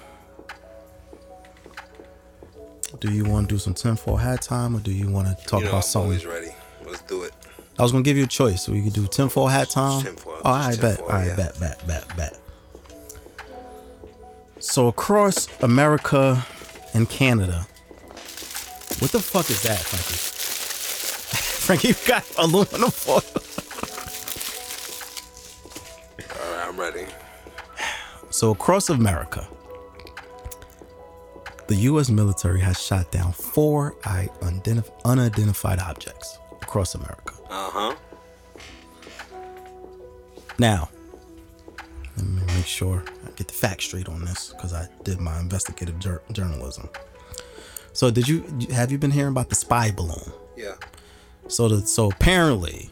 do 2.99 3.11
you 3.11 3.25
want 3.25 3.49
to 3.49 3.55
do 3.55 3.59
some 3.59 3.73
tinfoil 3.73 4.15
hat 4.17 4.41
time 4.41 4.75
or 4.75 4.79
do 4.79 4.91
you 4.91 5.09
want 5.09 5.27
to 5.27 5.45
talk 5.45 5.59
You 5.59 5.65
know, 5.65 5.71
about 5.71 5.77
I'm 5.77 5.81
something? 5.83 6.11
always 6.11 6.25
ready. 6.25 6.51
Let's 6.85 7.01
do 7.03 7.23
it. 7.23 7.33
I 7.77 7.81
was 7.83 7.91
gonna 7.91 8.03
give 8.03 8.17
you 8.17 8.25
a 8.25 8.27
choice, 8.27 8.67
we 8.67 8.81
could 8.83 8.93
do 8.93 9.07
tinfoil 9.07 9.47
hat 9.47 9.69
time. 9.69 10.03
tinfoil, 10.03 10.41
oh, 10.43 10.51
I 10.51 10.75
bet. 10.75 11.01
I 11.09 11.27
yeah. 11.27 11.35
bet, 11.35 11.59
bet, 11.59 11.87
bet, 11.87 12.17
bet. 12.17 12.39
So 14.59 14.87
across 14.87 15.47
America 15.63 16.45
and 16.93 17.09
Canada, 17.09 17.65
what 18.99 19.11
the 19.11 19.19
fuck 19.19 19.49
is 19.49 19.61
that, 19.63 19.79
Frankie? 19.79 20.15
Frankie, 21.65 21.87
you 21.89 21.95
got 22.05 22.25
aluminum 22.37 22.91
foil. 22.91 23.23
All 26.41 26.55
right, 26.57 26.67
I'm 26.67 26.77
ready. 26.79 27.05
So 28.39 28.51
across 28.51 28.87
America, 28.89 29.45
the 31.67 31.75
U.S. 31.91 32.09
military 32.09 32.61
has 32.61 32.81
shot 32.81 33.11
down 33.11 33.33
four 33.33 33.97
i- 34.05 34.29
unidentified 35.03 35.79
objects 35.79 36.39
across 36.61 36.95
America. 36.95 37.33
Uh 37.49 37.69
huh. 37.69 37.95
Now, 40.57 40.87
let 42.15 42.25
me 42.25 42.41
make 42.55 42.65
sure 42.65 43.03
I 43.27 43.31
get 43.31 43.49
the 43.49 43.53
facts 43.53 43.83
straight 43.83 44.07
on 44.07 44.23
this 44.23 44.53
because 44.53 44.71
I 44.71 44.87
did 45.03 45.19
my 45.19 45.37
investigative 45.37 45.99
jour- 45.99 46.23
journalism. 46.31 46.87
So, 47.91 48.09
did 48.09 48.25
you 48.25 48.45
have 48.71 48.89
you 48.89 48.97
been 48.97 49.11
hearing 49.11 49.33
about 49.33 49.49
the 49.49 49.55
spy 49.55 49.91
balloon? 49.91 50.31
Yeah. 50.55 50.75
So, 51.49 51.67
the, 51.67 51.85
so 51.85 52.09
apparently, 52.09 52.89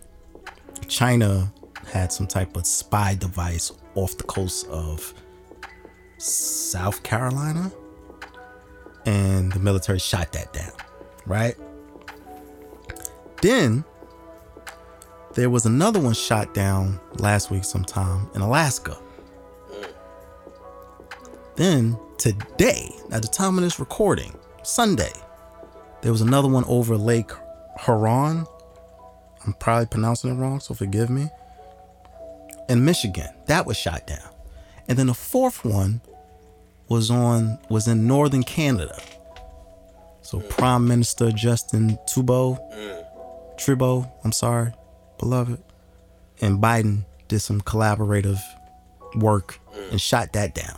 China 0.89 1.53
had 1.89 2.11
some 2.11 2.27
type 2.27 2.57
of 2.57 2.65
spy 2.67 3.15
device 3.15 3.71
off 3.95 4.17
the 4.17 4.25
coast 4.25 4.67
of 4.67 5.13
South 6.17 7.03
Carolina, 7.03 7.71
and 9.05 9.51
the 9.51 9.59
military 9.59 9.99
shot 9.99 10.31
that 10.33 10.51
down, 10.53 10.71
right? 11.25 11.55
Then 13.41 13.85
there 15.35 15.49
was 15.49 15.65
another 15.65 15.99
one 15.99 16.13
shot 16.13 16.53
down 16.53 16.99
last 17.19 17.51
week 17.51 17.63
sometime 17.63 18.27
in 18.33 18.41
Alaska. 18.41 18.97
Then 21.55 21.97
today, 22.17 22.91
at 23.11 23.21
the 23.21 23.27
time 23.27 23.57
of 23.57 23.63
this 23.63 23.79
recording, 23.79 24.35
Sunday, 24.63 25.13
there 26.01 26.11
was 26.11 26.21
another 26.21 26.47
one 26.47 26.63
over 26.65 26.97
Lake 26.97 27.31
Huron. 27.85 28.45
I'm 29.45 29.53
probably 29.53 29.85
pronouncing 29.85 30.31
it 30.31 30.35
wrong, 30.35 30.59
so 30.59 30.73
forgive 30.73 31.09
me. 31.09 31.29
In 32.69 32.83
Michigan, 32.83 33.29
that 33.45 33.65
was 33.65 33.77
shot 33.77 34.07
down. 34.07 34.29
And 34.87 34.97
then 34.97 35.07
the 35.07 35.13
fourth 35.13 35.63
one 35.63 36.01
was 36.89 37.11
on 37.11 37.59
was 37.69 37.87
in 37.87 38.07
northern 38.07 38.43
Canada. 38.43 38.97
So 40.21 40.39
Prime 40.39 40.87
Minister 40.87 41.31
Justin 41.31 41.97
Trudeau, 42.07 42.57
Trudeau, 43.57 44.11
I'm 44.23 44.31
sorry, 44.31 44.73
beloved, 45.19 45.61
and 46.41 46.59
Biden 46.61 47.05
did 47.27 47.39
some 47.39 47.61
collaborative 47.61 48.39
work 49.15 49.59
and 49.91 49.99
shot 50.01 50.33
that 50.33 50.53
down. 50.53 50.77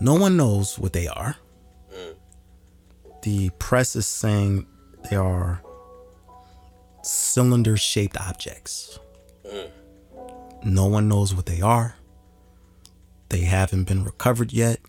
No 0.00 0.14
one 0.14 0.36
knows 0.36 0.78
what 0.78 0.92
they 0.92 1.08
are. 1.08 1.36
The 3.22 3.50
press 3.58 3.96
is 3.96 4.06
saying 4.06 4.66
they 5.10 5.16
are 5.16 5.60
cylinder 7.02 7.76
shaped 7.76 8.16
objects. 8.18 8.98
No 10.62 10.86
one 10.86 11.08
knows 11.08 11.34
what 11.34 11.46
they 11.46 11.60
are. 11.60 11.96
They 13.30 13.40
haven't 13.40 13.84
been 13.84 14.04
recovered 14.04 14.52
yet. 14.52 14.80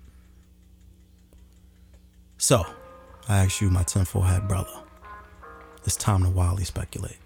So, 2.37 2.65
I 3.29 3.37
ask 3.37 3.61
you, 3.61 3.69
my 3.69 3.83
tinfoil 3.83 4.23
hat 4.23 4.47
brother, 4.47 4.73
it's 5.85 5.95
time 5.95 6.23
to 6.23 6.29
wildly 6.29 6.63
speculate. 6.63 7.17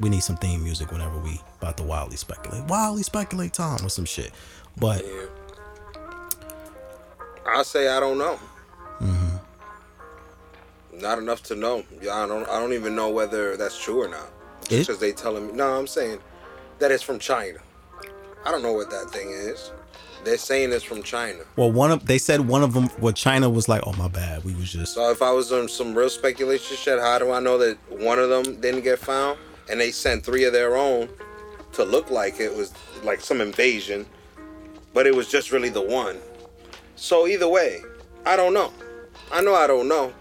We 0.00 0.08
need 0.08 0.22
some 0.22 0.36
theme 0.36 0.62
music 0.62 0.90
whenever 0.92 1.18
we 1.18 1.40
about 1.60 1.76
to 1.78 1.84
wildly 1.84 2.16
speculate. 2.16 2.64
Wildly 2.64 3.04
speculate 3.04 3.52
time 3.52 3.82
with 3.82 3.92
some 3.92 4.04
shit. 4.04 4.32
But 4.76 5.04
Yeah. 5.04 5.26
I 7.46 7.62
say 7.62 7.88
I 7.88 7.98
don't 7.98 8.18
know. 8.18 8.38
Mm-hmm. 9.00 9.36
Not 11.00 11.18
enough 11.18 11.42
to 11.44 11.54
know. 11.56 11.84
I 12.02 12.26
don't. 12.26 12.48
I 12.48 12.60
don't 12.60 12.72
even 12.74 12.94
know 12.94 13.08
whether 13.08 13.56
that's 13.56 13.82
true 13.82 14.02
or 14.02 14.08
not. 14.08 14.28
Because 14.68 14.98
they 14.98 15.12
telling 15.12 15.46
me. 15.46 15.52
No, 15.54 15.78
I'm 15.78 15.86
saying 15.86 16.18
that 16.78 16.90
it's 16.90 17.02
from 17.02 17.18
China. 17.18 17.58
I 18.44 18.50
don't 18.50 18.62
know 18.62 18.72
what 18.72 18.90
that 18.90 19.10
thing 19.10 19.30
is. 19.30 19.72
They're 20.24 20.36
saying 20.36 20.72
it's 20.72 20.84
from 20.84 21.02
China. 21.02 21.40
well, 21.56 21.70
one 21.70 21.90
of 21.90 22.06
they 22.06 22.18
said 22.18 22.40
one 22.40 22.62
of 22.62 22.74
them. 22.74 22.90
Well, 22.98 23.12
China 23.12 23.48
was 23.48 23.68
like, 23.68 23.82
"Oh 23.86 23.92
my 23.92 24.08
bad, 24.08 24.44
we 24.44 24.54
was 24.54 24.72
just." 24.72 24.94
So 24.94 25.10
if 25.10 25.22
I 25.22 25.30
was 25.30 25.52
on 25.52 25.68
some 25.68 25.94
real 25.94 26.10
speculation 26.10 26.76
shit, 26.76 26.98
how 26.98 27.18
do 27.18 27.30
I 27.30 27.40
know 27.40 27.56
that 27.58 27.78
one 27.88 28.18
of 28.18 28.28
them 28.28 28.60
didn't 28.60 28.82
get 28.82 28.98
found 28.98 29.38
and 29.70 29.80
they 29.80 29.90
sent 29.90 30.24
three 30.24 30.44
of 30.44 30.52
their 30.52 30.76
own 30.76 31.08
to 31.72 31.84
look 31.84 32.10
like 32.10 32.40
it 32.40 32.54
was 32.54 32.72
like 33.04 33.20
some 33.20 33.40
invasion, 33.40 34.06
but 34.94 35.06
it 35.06 35.14
was 35.14 35.28
just 35.28 35.52
really 35.52 35.68
the 35.68 35.80
one. 35.82 36.18
So 36.96 37.26
either 37.26 37.48
way, 37.48 37.82
I 38.26 38.36
don't 38.36 38.54
know. 38.54 38.72
I 39.30 39.40
know 39.42 39.54
I 39.54 39.66
don't 39.66 39.88
know 39.88 40.12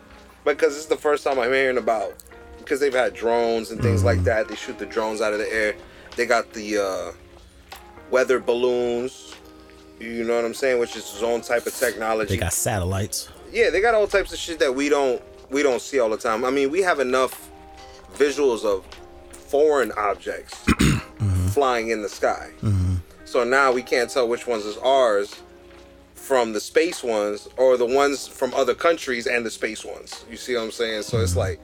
because 0.43 0.76
it's 0.76 0.86
the 0.86 0.98
first 0.98 1.24
time 1.24 1.39
I'm 1.39 1.52
hearing 1.52 1.78
about 1.78 2.14
because 2.60 2.80
they've 2.80 2.93
had 2.93 3.14
drones 3.14 3.72
and 3.72 3.82
things 3.82 4.04
like 4.04 4.24
that. 4.26 4.48
They 4.48 4.56
shoot 4.56 4.78
the 4.78 4.86
drones 4.86 5.22
out 5.22 5.34
of 5.34 5.39
the 5.39 5.52
air. 5.52 5.76
They 6.18 6.26
got 6.26 6.52
the 6.54 6.78
uh, 6.78 7.12
weather 8.12 8.39
balloons. 8.39 9.27
You 10.00 10.24
know 10.24 10.36
what 10.36 10.45
I'm 10.45 10.54
saying? 10.54 10.80
Which 10.80 10.95
is 10.95 11.10
his 11.12 11.24
own 11.24 11.41
type 11.41 11.66
of 11.66 11.74
technology 11.74 12.36
They 12.36 12.38
got 12.38 12.54
satellites. 12.54 13.30
yeah, 13.52 13.70
they 13.70 13.82
got 13.82 13.95
all 13.95 14.08
types 14.08 14.32
of 14.32 14.39
shit 14.39 14.60
that 14.60 14.74
we 14.74 14.89
don't 14.89 15.22
we 15.50 15.64
don't 15.64 15.82
see 15.82 16.00
all 16.00 16.10
the 16.10 16.18
time. 16.18 16.43
I 16.43 16.52
mean, 16.52 16.70
we 16.70 16.82
have 16.82 17.00
enough 17.00 17.50
visuals 18.14 18.66
of 18.66 18.86
foreign 19.32 19.91
objects 19.93 20.54
mm-hmm. 20.66 21.48
flying 21.48 21.89
in 21.89 22.02
the 22.02 22.10
sky. 22.10 22.52
Mm-hmm. 22.62 22.95
So 23.26 23.43
now 23.43 23.72
we 23.72 23.82
can't 23.82 24.10
tell 24.10 24.28
which 24.28 24.45
ones 24.45 24.66
is 24.66 24.78
ours 24.78 25.41
from 26.16 26.52
the 26.54 26.60
space 26.60 27.04
ones 27.04 27.48
or 27.58 27.78
the 27.78 27.86
ones 27.86 28.28
from 28.28 28.54
other 28.54 28.76
countries 28.76 29.28
and 29.28 29.45
the 29.45 29.52
space 29.52 29.86
ones. 29.86 30.26
You 30.30 30.38
see 30.38 30.56
what 30.56 30.64
I'm 30.64 30.72
saying? 30.72 31.04
So 31.04 31.20
it's 31.20 31.32
mm-hmm. 31.32 31.39
like 31.39 31.60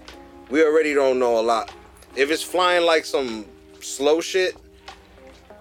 we 0.49 0.63
already 0.63 0.93
don't 0.93 1.19
know 1.19 1.39
a 1.39 1.41
lot. 1.41 1.71
If 2.15 2.31
it's 2.31 2.43
flying 2.43 2.85
like 2.85 3.05
some 3.05 3.45
slow 3.81 4.21
shit, 4.21 4.55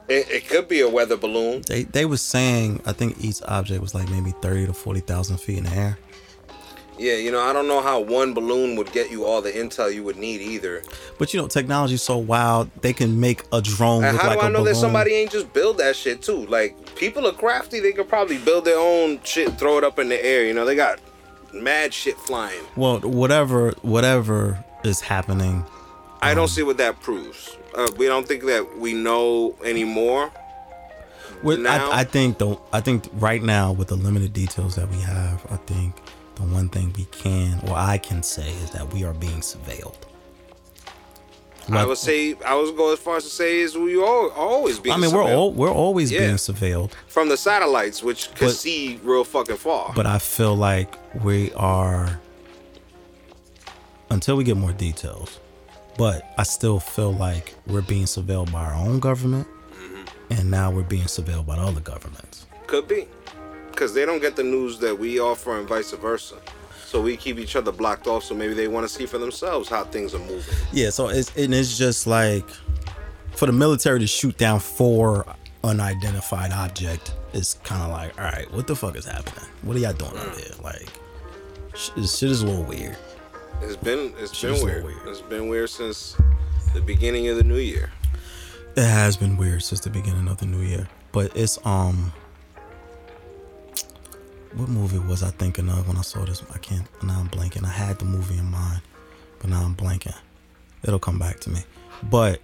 it, 0.09 0.31
it 0.31 0.49
could 0.49 0.69
be 0.69 0.81
a 0.81 0.89
weather 0.89 1.17
balloon. 1.17 1.63
They 1.67 1.85
they 1.85 2.05
was 2.05 2.23
saying 2.23 2.83
I 2.87 2.93
think 2.93 3.23
each 3.23 3.41
object 3.43 3.81
was 3.81 3.95
like 3.95 4.09
maybe 4.11 4.33
thirty 4.43 4.67
to 4.67 4.73
forty 4.73 5.01
thousand 5.01 5.39
feet 5.39 5.59
in 5.59 5.65
the 5.65 5.71
air. 5.73 5.99
Yeah, 6.99 7.15
you 7.15 7.33
know, 7.33 7.41
I 7.41 7.53
don't 7.53 7.67
know 7.67 7.81
how 7.81 8.01
one 8.01 8.35
balloon 8.35 8.77
would 8.77 8.93
get 8.93 9.11
you 9.11 9.25
all 9.25 9.41
the 9.41 9.51
intel 9.51 9.93
you 9.93 10.05
would 10.05 10.19
need 10.19 10.41
either. 10.41 10.83
But 11.19 11.33
you 11.33 11.41
know, 11.41 11.49
technology's 11.49 12.03
so 12.03 12.19
wild. 12.19 12.71
They 12.83 12.93
can 12.93 13.19
make 13.19 13.45
a 13.51 13.63
drone 13.63 14.05
And 14.05 14.17
how 14.19 14.29
like 14.29 14.41
do 14.41 14.45
I 14.47 14.49
know 14.49 14.59
balloon. 14.59 14.75
that 14.75 14.79
somebody 14.79 15.13
ain't 15.15 15.33
just 15.33 15.53
build 15.53 15.79
that 15.79 15.97
shit 15.97 16.23
too? 16.23 16.47
Like 16.47 16.95
people 16.95 17.27
are 17.27 17.33
crafty; 17.33 17.81
they 17.81 17.93
could 17.93 18.09
probably 18.09 18.39
build 18.39 18.65
their 18.65 18.79
own 18.79 19.21
shit, 19.25 19.59
throw 19.59 19.79
it 19.79 19.85
up 19.85 19.99
in 19.99 20.09
the 20.11 20.25
air. 20.25 20.45
You 20.45 20.53
know, 20.55 20.65
they 20.65 20.77
got 20.77 21.01
mad 21.53 21.95
shit 21.95 22.17
flying. 22.19 22.63
Well, 22.77 23.01
whatever 23.01 23.73
whatever 23.83 24.63
is 24.85 25.01
happening. 25.01 25.65
I 26.21 26.35
don't 26.35 26.45
um, 26.45 26.49
see 26.49 26.63
what 26.63 26.77
that 26.77 27.01
proves. 27.01 27.57
Uh, 27.75 27.91
we 27.97 28.07
don't 28.07 28.27
think 28.29 28.45
that 28.45 28.79
we 28.79 28.93
know 28.93 29.57
anymore. 29.65 30.31
With, 31.43 31.67
I, 31.67 32.01
I 32.01 32.05
think 32.05 32.39
the 32.39 32.57
I 32.73 32.81
think 32.81 33.09
right 33.15 33.43
now 33.43 33.73
with 33.73 33.89
the 33.89 33.97
limited 33.97 34.33
details 34.33 34.77
that 34.77 34.89
we 34.91 34.99
have, 34.99 35.45
I 35.51 35.57
think 35.57 35.97
the 36.37 36.43
one 36.43 36.69
thing 36.69 36.93
we 36.97 37.05
can 37.07 37.59
or 37.69 37.75
I 37.75 37.99
can 37.99 38.23
say 38.23 38.49
is 38.63 38.71
that 38.71 38.93
we 38.95 39.05
are 39.05 39.15
being 39.15 39.41
surveilled. 39.41 39.97
I 41.71 41.85
would 41.87 41.99
say 41.99 42.35
I 42.45 42.55
was 42.55 42.71
go 42.73 42.93
as 42.93 42.99
far 42.99 43.17
as 43.17 43.25
to 43.25 43.31
say 43.31 43.61
is 43.61 43.77
we 43.77 43.97
all 43.97 44.31
always 44.31 44.79
being. 44.81 44.95
I 44.95 44.99
mean, 44.99 45.13
we're 45.13 45.23
all 45.25 45.53
we're 45.53 45.71
always 45.71 46.11
Yeah. 46.13 46.21
being 46.21 46.35
surveilled, 46.35 46.93
from 47.09 47.29
the 47.29 47.37
satellites, 47.37 48.03
which 48.03 48.29
could 48.35 48.49
But- 48.49 48.57
see 48.57 49.01
real 49.03 49.25
fucking 49.25 49.57
far. 49.57 49.93
but 49.95 50.07
I 50.07 50.19
feel 50.19 50.55
like 50.57 50.95
we 51.25 51.53
are 51.55 52.21
until 54.11 54.37
we 54.37 54.45
get 54.45 54.57
more 54.57 54.73
details. 54.73 55.39
But 55.99 56.33
I 56.39 56.43
still 56.45 56.81
feel 56.81 57.13
like 57.13 57.55
we're 57.67 57.83
being 57.83 58.05
surveilled 58.05 58.51
by 58.53 58.65
our 58.65 58.75
own 58.75 58.99
government, 59.01 59.47
Mm-hmm. 59.73 60.33
and 60.33 60.51
now 60.51 60.71
we're 60.71 60.83
being 60.83 61.05
surveilled 61.05 61.47
by 61.47 61.57
other 61.57 61.81
governments. 61.81 62.47
Could 62.67 62.89
be. 62.89 63.07
Because 63.71 63.93
they 63.95 64.05
don't 64.07 64.21
get 64.21 64.37
the 64.37 64.45
news 64.45 64.79
that 64.79 64.99
we 64.99 65.19
offer 65.21 65.59
and 65.59 65.69
vice 65.69 65.93
versa. 65.93 66.37
So 66.87 67.01
we 67.01 67.17
keep 67.17 67.39
each 67.39 67.57
other 67.57 67.73
blocked 67.73 68.07
off 68.07 68.23
so 68.25 68.35
maybe 68.35 68.53
they 68.55 68.69
want 68.69 68.87
to 68.87 68.93
see 68.93 69.07
for 69.07 69.17
themselves 69.19 69.69
how 69.69 69.85
things 69.85 70.15
are 70.15 70.19
moving. 70.19 70.55
Yeah, 70.73 70.91
so 70.91 71.09
it's 71.09 71.35
and 71.37 71.55
it's 71.55 71.79
just 71.79 72.07
like 72.07 72.47
for 73.35 73.47
the 73.47 73.53
military 73.53 73.99
to 74.01 74.07
shoot 74.07 74.37
down 74.37 74.61
four 74.61 75.25
unidentified 75.65 76.53
object 76.53 77.15
is 77.33 77.55
kind 77.65 77.83
of 77.83 77.91
like, 77.91 78.19
all 78.19 78.25
right, 78.27 78.51
what 78.53 78.67
the 78.67 78.77
fuck 78.77 78.95
is 78.97 79.07
happening? 79.07 79.49
What 79.63 79.75
are 79.77 79.81
y'all 79.81 79.95
doing 79.95 80.17
out 80.19 80.37
here? 80.37 80.53
Like, 80.63 80.87
sh- 81.75 81.91
this 81.97 82.19
shit 82.19 82.31
is 82.31 82.43
a 82.43 82.47
little 82.47 82.65
weird. 82.65 82.97
It's 83.63 83.77
been 83.77 84.13
it's 84.19 84.35
Shit 84.35 84.51
is 84.51 84.59
been 84.59 84.67
weird. 84.67 84.85
weird. 84.85 84.99
It's 85.07 85.21
been 85.21 85.49
weird 85.49 85.71
since 85.71 86.17
the 86.75 86.81
beginning 86.81 87.29
of 87.29 87.37
the 87.37 87.45
new 87.45 87.59
year. 87.59 87.91
It 88.77 88.85
has 88.85 89.17
been 89.17 89.37
weird 89.37 89.63
since 89.63 89.81
the 89.81 89.91
beginning 89.91 90.29
of 90.29 90.39
the 90.39 90.47
new 90.47 90.61
year, 90.61 90.89
but 91.13 91.37
it's 91.37 91.59
um. 91.65 92.13
What 94.55 94.69
movie 94.69 94.99
was 94.99 95.23
I 95.23 95.31
thinking 95.31 95.69
of 95.71 95.89
when 95.89 95.97
I 95.97 96.03
saw 96.03 96.25
this? 96.25 96.43
I 96.55 96.59
can't. 96.59 96.87
Now 97.03 97.21
I'm 97.21 97.29
blanking. 97.31 97.65
I 97.65 97.71
had 97.71 97.99
the 97.99 98.05
movie 98.05 98.37
in 98.37 98.51
mind, 98.51 98.83
but 99.39 99.49
now 99.49 99.63
I'm 99.63 99.75
blanking. 99.75 100.17
It'll 100.83 100.99
come 100.99 101.19
back 101.19 101.41
to 101.41 101.51
me. 101.51 101.61
But 102.03 102.41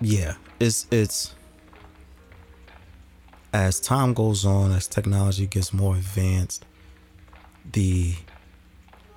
yeah, 0.00 0.34
it's 0.60 0.86
it's 0.90 1.34
as 3.54 3.80
time 3.80 4.12
goes 4.14 4.44
on, 4.44 4.72
as 4.72 4.86
technology 4.88 5.46
gets 5.46 5.72
more 5.72 5.94
advanced, 5.96 6.64
the 7.70 8.14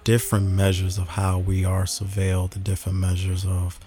different 0.06 0.52
measures 0.52 0.98
of 1.00 1.10
how 1.10 1.40
we 1.40 1.66
are 1.66 1.84
surveilled, 1.84 2.52
the 2.52 2.60
different 2.60 2.98
measures 2.98 3.44
of 3.44 3.80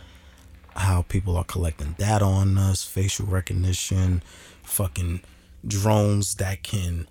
how 0.75 1.03
people 1.03 1.37
are 1.37 1.45
collecting 1.45 1.95
data 1.97 2.25
on 2.25 2.59
us, 2.59 2.85
facial 2.85 3.25
recognition, 3.25 4.21
fucking 4.63 5.23
drones 5.67 6.35
that 6.35 6.63
can 6.63 7.09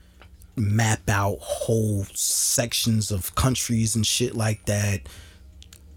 map 0.58 1.10
out 1.10 1.38
whole 1.40 2.04
sections 2.14 3.10
of 3.10 3.34
countries 3.36 3.96
and 3.96 4.06
shit 4.06 4.36
like 4.36 4.66
that. 4.66 5.02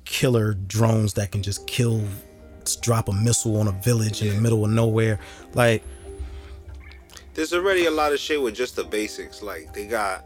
Killer 0.04 0.54
drones 0.54 1.14
that 1.14 1.32
can 1.32 1.42
just 1.42 1.66
kill, 1.66 2.04
drop 2.80 3.08
a 3.08 3.12
missile 3.12 3.56
on 3.56 3.66
a 3.66 3.72
village 3.72 4.22
in 4.22 4.28
the 4.28 4.40
middle 4.40 4.64
of 4.64 4.70
nowhere. 4.70 5.18
Like, 5.54 5.82
There's 7.34 7.52
already 7.52 7.86
a 7.86 7.90
lot 7.90 8.12
of 8.12 8.20
shit 8.20 8.40
with 8.40 8.54
just 8.54 8.76
the 8.76 8.84
basics. 8.84 9.42
Like 9.42 9.72
they 9.74 9.88
got 9.88 10.24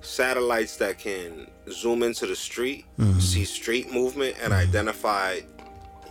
satellites 0.00 0.76
that 0.76 0.98
can 0.98 1.46
zoom 1.70 2.02
into 2.02 2.26
the 2.26 2.36
street, 2.36 2.84
Mm-hmm. 2.98 3.18
see 3.20 3.44
street 3.44 3.92
movement, 3.92 4.36
and 4.42 4.52
identify 4.52 5.40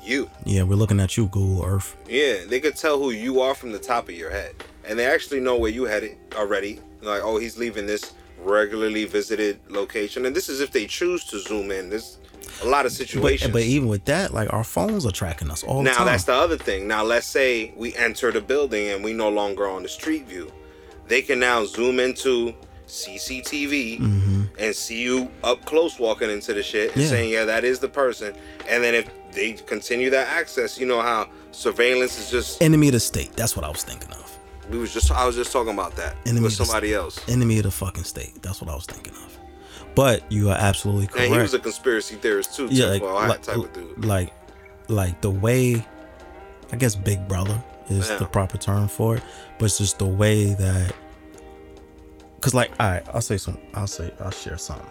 you. 0.03 0.29
yeah, 0.43 0.61
we're 0.63 0.75
looking 0.75 0.99
at 0.99 1.17
you, 1.17 1.27
Google 1.27 1.65
Earth. 1.65 1.95
Yeah, 2.07 2.45
they 2.47 2.59
could 2.59 2.75
tell 2.75 2.99
who 2.99 3.09
you 3.11 3.41
are 3.41 3.55
from 3.55 3.71
the 3.71 3.79
top 3.79 4.07
of 4.09 4.15
your 4.15 4.29
head, 4.29 4.55
and 4.87 4.99
they 4.99 5.05
actually 5.05 5.39
know 5.39 5.57
where 5.57 5.71
you 5.71 5.85
headed 5.85 6.17
already. 6.35 6.79
Like, 7.01 7.21
oh, 7.23 7.37
he's 7.37 7.57
leaving 7.57 7.85
this 7.87 8.13
regularly 8.39 9.05
visited 9.05 9.59
location, 9.69 10.25
and 10.25 10.35
this 10.35 10.49
is 10.49 10.61
if 10.61 10.71
they 10.71 10.85
choose 10.85 11.23
to 11.25 11.39
zoom 11.39 11.71
in. 11.71 11.89
There's 11.89 12.19
a 12.63 12.67
lot 12.67 12.85
of 12.85 12.91
situations. 12.91 13.51
but 13.51 13.63
even 13.63 13.87
with 13.87 14.05
that, 14.05 14.31
like 14.33 14.53
our 14.53 14.63
phones 14.63 15.05
are 15.05 15.11
tracking 15.11 15.49
us 15.49 15.63
all 15.63 15.81
the 15.83 15.89
time. 15.89 15.99
now 15.99 16.05
that's 16.05 16.25
the 16.25 16.33
other 16.33 16.57
thing. 16.57 16.87
Now 16.87 17.03
let's 17.03 17.25
say 17.25 17.73
we 17.75 17.95
enter 17.95 18.31
the 18.31 18.41
building 18.41 18.89
and 18.89 19.03
we 19.03 19.13
no 19.13 19.29
longer 19.29 19.67
on 19.67 19.81
the 19.81 19.89
street 19.89 20.27
view. 20.27 20.51
They 21.07 21.21
can 21.23 21.39
now 21.39 21.65
zoom 21.65 21.99
into 21.99 22.53
CCTV 22.87 24.47
and 24.59 24.75
see 24.75 25.01
you 25.01 25.29
up 25.43 25.63
close 25.65 25.99
walking 25.99 26.29
into 26.29 26.53
the 26.53 26.63
shit 26.63 26.91
and 26.91 26.91
Mm-hmm. 26.91 26.99
Yeah. 27.01 27.07
saying, 27.07 27.29
yeah, 27.31 27.45
that 27.45 27.63
is 27.63 27.79
the 27.79 27.87
person. 27.89 28.33
And 28.69 28.83
then 28.83 28.93
if 28.95 29.09
they 29.31 29.53
continue 29.53 30.09
that 30.11 30.27
access, 30.29 30.79
you 30.79 30.85
know 30.85 31.01
how 31.01 31.27
surveillance 31.51 32.17
is 32.19 32.29
just. 32.31 32.61
Enemy 32.61 32.87
of 32.89 32.93
the 32.93 32.99
state. 32.99 33.33
That's 33.35 33.55
what 33.55 33.65
I 33.65 33.69
was 33.69 33.83
thinking 33.83 34.11
of. 34.11 34.37
We 34.69 34.77
was 34.79 34.93
just. 34.93 35.11
I 35.11 35.25
was 35.25 35.35
just 35.35 35.51
talking 35.51 35.73
about 35.73 35.95
that 35.97 36.15
Enemy 36.25 36.43
with 36.45 36.53
somebody 36.53 36.93
else. 36.93 37.19
Enemy 37.29 37.57
of 37.57 37.63
the 37.63 37.71
fucking 37.71 38.03
state. 38.03 38.41
That's 38.41 38.61
what 38.61 38.69
I 38.69 38.75
was 38.75 38.85
thinking 38.85 39.13
of. 39.13 39.37
But 39.93 40.29
you 40.31 40.49
are 40.49 40.57
absolutely 40.57 41.07
correct. 41.07 41.25
And 41.27 41.33
he 41.35 41.39
was 41.41 41.53
a 41.53 41.59
conspiracy 41.59 42.15
theorist 42.15 42.55
too. 42.55 42.67
yeah, 42.71 42.87
like, 42.87 43.01
well, 43.01 43.13
like, 43.13 43.41
type 43.43 43.57
of 43.57 43.71
dude. 43.73 44.03
like, 44.03 44.33
like 44.89 45.21
the 45.21 45.29
way, 45.31 45.85
I 46.71 46.75
guess 46.77 46.95
Big 46.95 47.25
Brother 47.27 47.63
is 47.89 48.09
the 48.17 48.25
proper 48.25 48.57
term 48.57 48.87
for 48.87 49.17
it, 49.17 49.23
but 49.59 49.65
it's 49.65 49.77
just 49.77 49.99
the 49.99 50.05
way 50.07 50.53
that, 50.55 50.93
cause 52.45 52.53
like, 52.53 52.69
all 52.79 52.91
right, 52.91 53.03
I'll 53.11 53.21
say 53.21 53.37
some, 53.37 53.57
I'll 53.73 53.87
say, 53.87 54.13
I'll 54.19 54.29
share 54.29 54.59
something. 54.59 54.85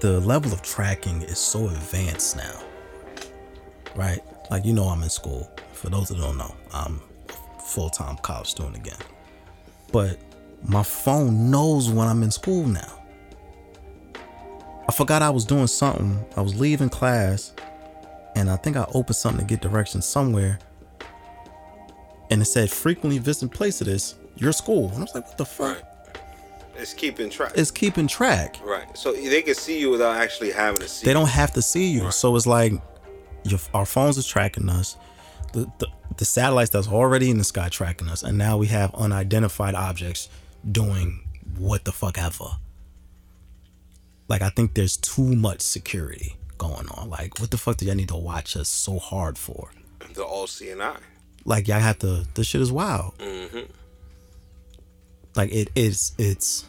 The 0.00 0.18
level 0.18 0.52
of 0.52 0.60
tracking 0.62 1.22
is 1.22 1.38
so 1.38 1.68
advanced 1.68 2.36
now, 2.36 2.60
right? 3.94 4.18
Like 4.50 4.64
you 4.64 4.72
know, 4.72 4.86
I'm 4.86 5.04
in 5.04 5.08
school. 5.08 5.48
For 5.72 5.88
those 5.88 6.08
that 6.08 6.18
don't 6.18 6.36
know, 6.36 6.52
I'm 6.72 7.00
a 7.28 7.60
full-time 7.60 8.16
college 8.22 8.48
student 8.48 8.76
again, 8.76 8.98
but 9.92 10.18
my 10.64 10.82
phone 10.82 11.48
knows 11.48 11.88
when 11.90 12.08
I'm 12.08 12.24
in 12.24 12.32
school 12.32 12.66
now. 12.66 13.00
I 14.88 14.92
forgot 14.92 15.22
I 15.22 15.30
was 15.30 15.44
doing 15.44 15.68
something. 15.68 16.24
I 16.36 16.40
was 16.40 16.58
leaving 16.58 16.88
class 16.88 17.52
and 18.34 18.50
I 18.50 18.56
think 18.56 18.76
I 18.76 18.84
opened 18.92 19.14
something 19.14 19.46
to 19.46 19.48
get 19.48 19.62
directions 19.62 20.06
somewhere. 20.06 20.58
And 22.30 22.42
it 22.42 22.46
said 22.46 22.68
frequently 22.68 23.18
visited 23.18 23.52
place 23.52 23.80
of 23.80 23.86
this, 23.86 24.16
your 24.36 24.52
school. 24.52 24.88
And 24.88 24.98
I 24.98 25.00
was 25.00 25.14
like, 25.14 25.26
what 25.26 25.38
the 25.38 25.44
fuck? 25.44 25.76
Right. 25.76 25.84
It's 26.76 26.92
keeping 26.92 27.30
track. 27.30 27.52
It's 27.54 27.70
keeping 27.70 28.08
track. 28.08 28.58
right. 28.64 28.96
So 28.98 29.12
they 29.12 29.42
can 29.42 29.54
see 29.54 29.78
you 29.78 29.90
without 29.90 30.16
actually 30.16 30.50
having 30.50 30.80
to 30.80 30.88
see. 30.88 31.04
They 31.04 31.10
you. 31.12 31.14
don't 31.18 31.28
have 31.28 31.52
to 31.52 31.62
see 31.62 31.86
you. 31.90 32.04
Right. 32.04 32.12
So 32.12 32.34
it's 32.34 32.46
like 32.46 32.72
your, 33.44 33.60
our 33.72 33.86
phones 33.86 34.18
are 34.18 34.22
tracking 34.28 34.68
us. 34.68 34.96
The, 35.52 35.70
the 35.78 35.86
the 36.16 36.24
satellites 36.24 36.70
that's 36.70 36.88
already 36.88 37.30
in 37.30 37.38
the 37.38 37.44
sky 37.44 37.68
tracking 37.68 38.08
us. 38.08 38.22
And 38.22 38.36
now 38.38 38.56
we 38.56 38.66
have 38.68 38.94
unidentified 38.94 39.74
objects 39.74 40.28
doing 40.70 41.20
what 41.58 41.84
the 41.84 41.92
fuck 41.92 42.18
ever. 42.18 42.56
Like 44.28 44.42
I 44.42 44.48
think 44.50 44.74
there's 44.74 44.96
too 44.96 45.34
much 45.36 45.60
security 45.60 46.36
going 46.58 46.88
on. 46.88 47.08
Like 47.10 47.38
what 47.40 47.50
the 47.50 47.58
fuck 47.58 47.76
do 47.76 47.86
y'all 47.86 47.94
need 47.94 48.08
to 48.08 48.16
watch 48.16 48.56
us 48.56 48.68
so 48.68 48.98
hard 48.98 49.38
for? 49.38 49.70
the 50.12 50.22
all 50.24 50.46
seeing 50.46 50.80
eye. 50.80 50.96
like 51.44 51.66
y'all 51.66 51.80
have 51.80 51.98
to 52.00 52.24
this 52.34 52.46
shit 52.46 52.60
is 52.60 52.70
wild 52.70 53.16
Mm-hmm. 53.18 53.72
Like 55.36 55.52
it 55.52 55.70
is 55.74 56.12
it's 56.18 56.66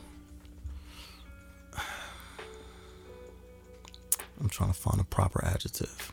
i'm 4.41 4.49
trying 4.49 4.71
to 4.71 4.77
find 4.77 4.99
a 4.99 5.03
proper 5.03 5.43
adjective. 5.45 6.11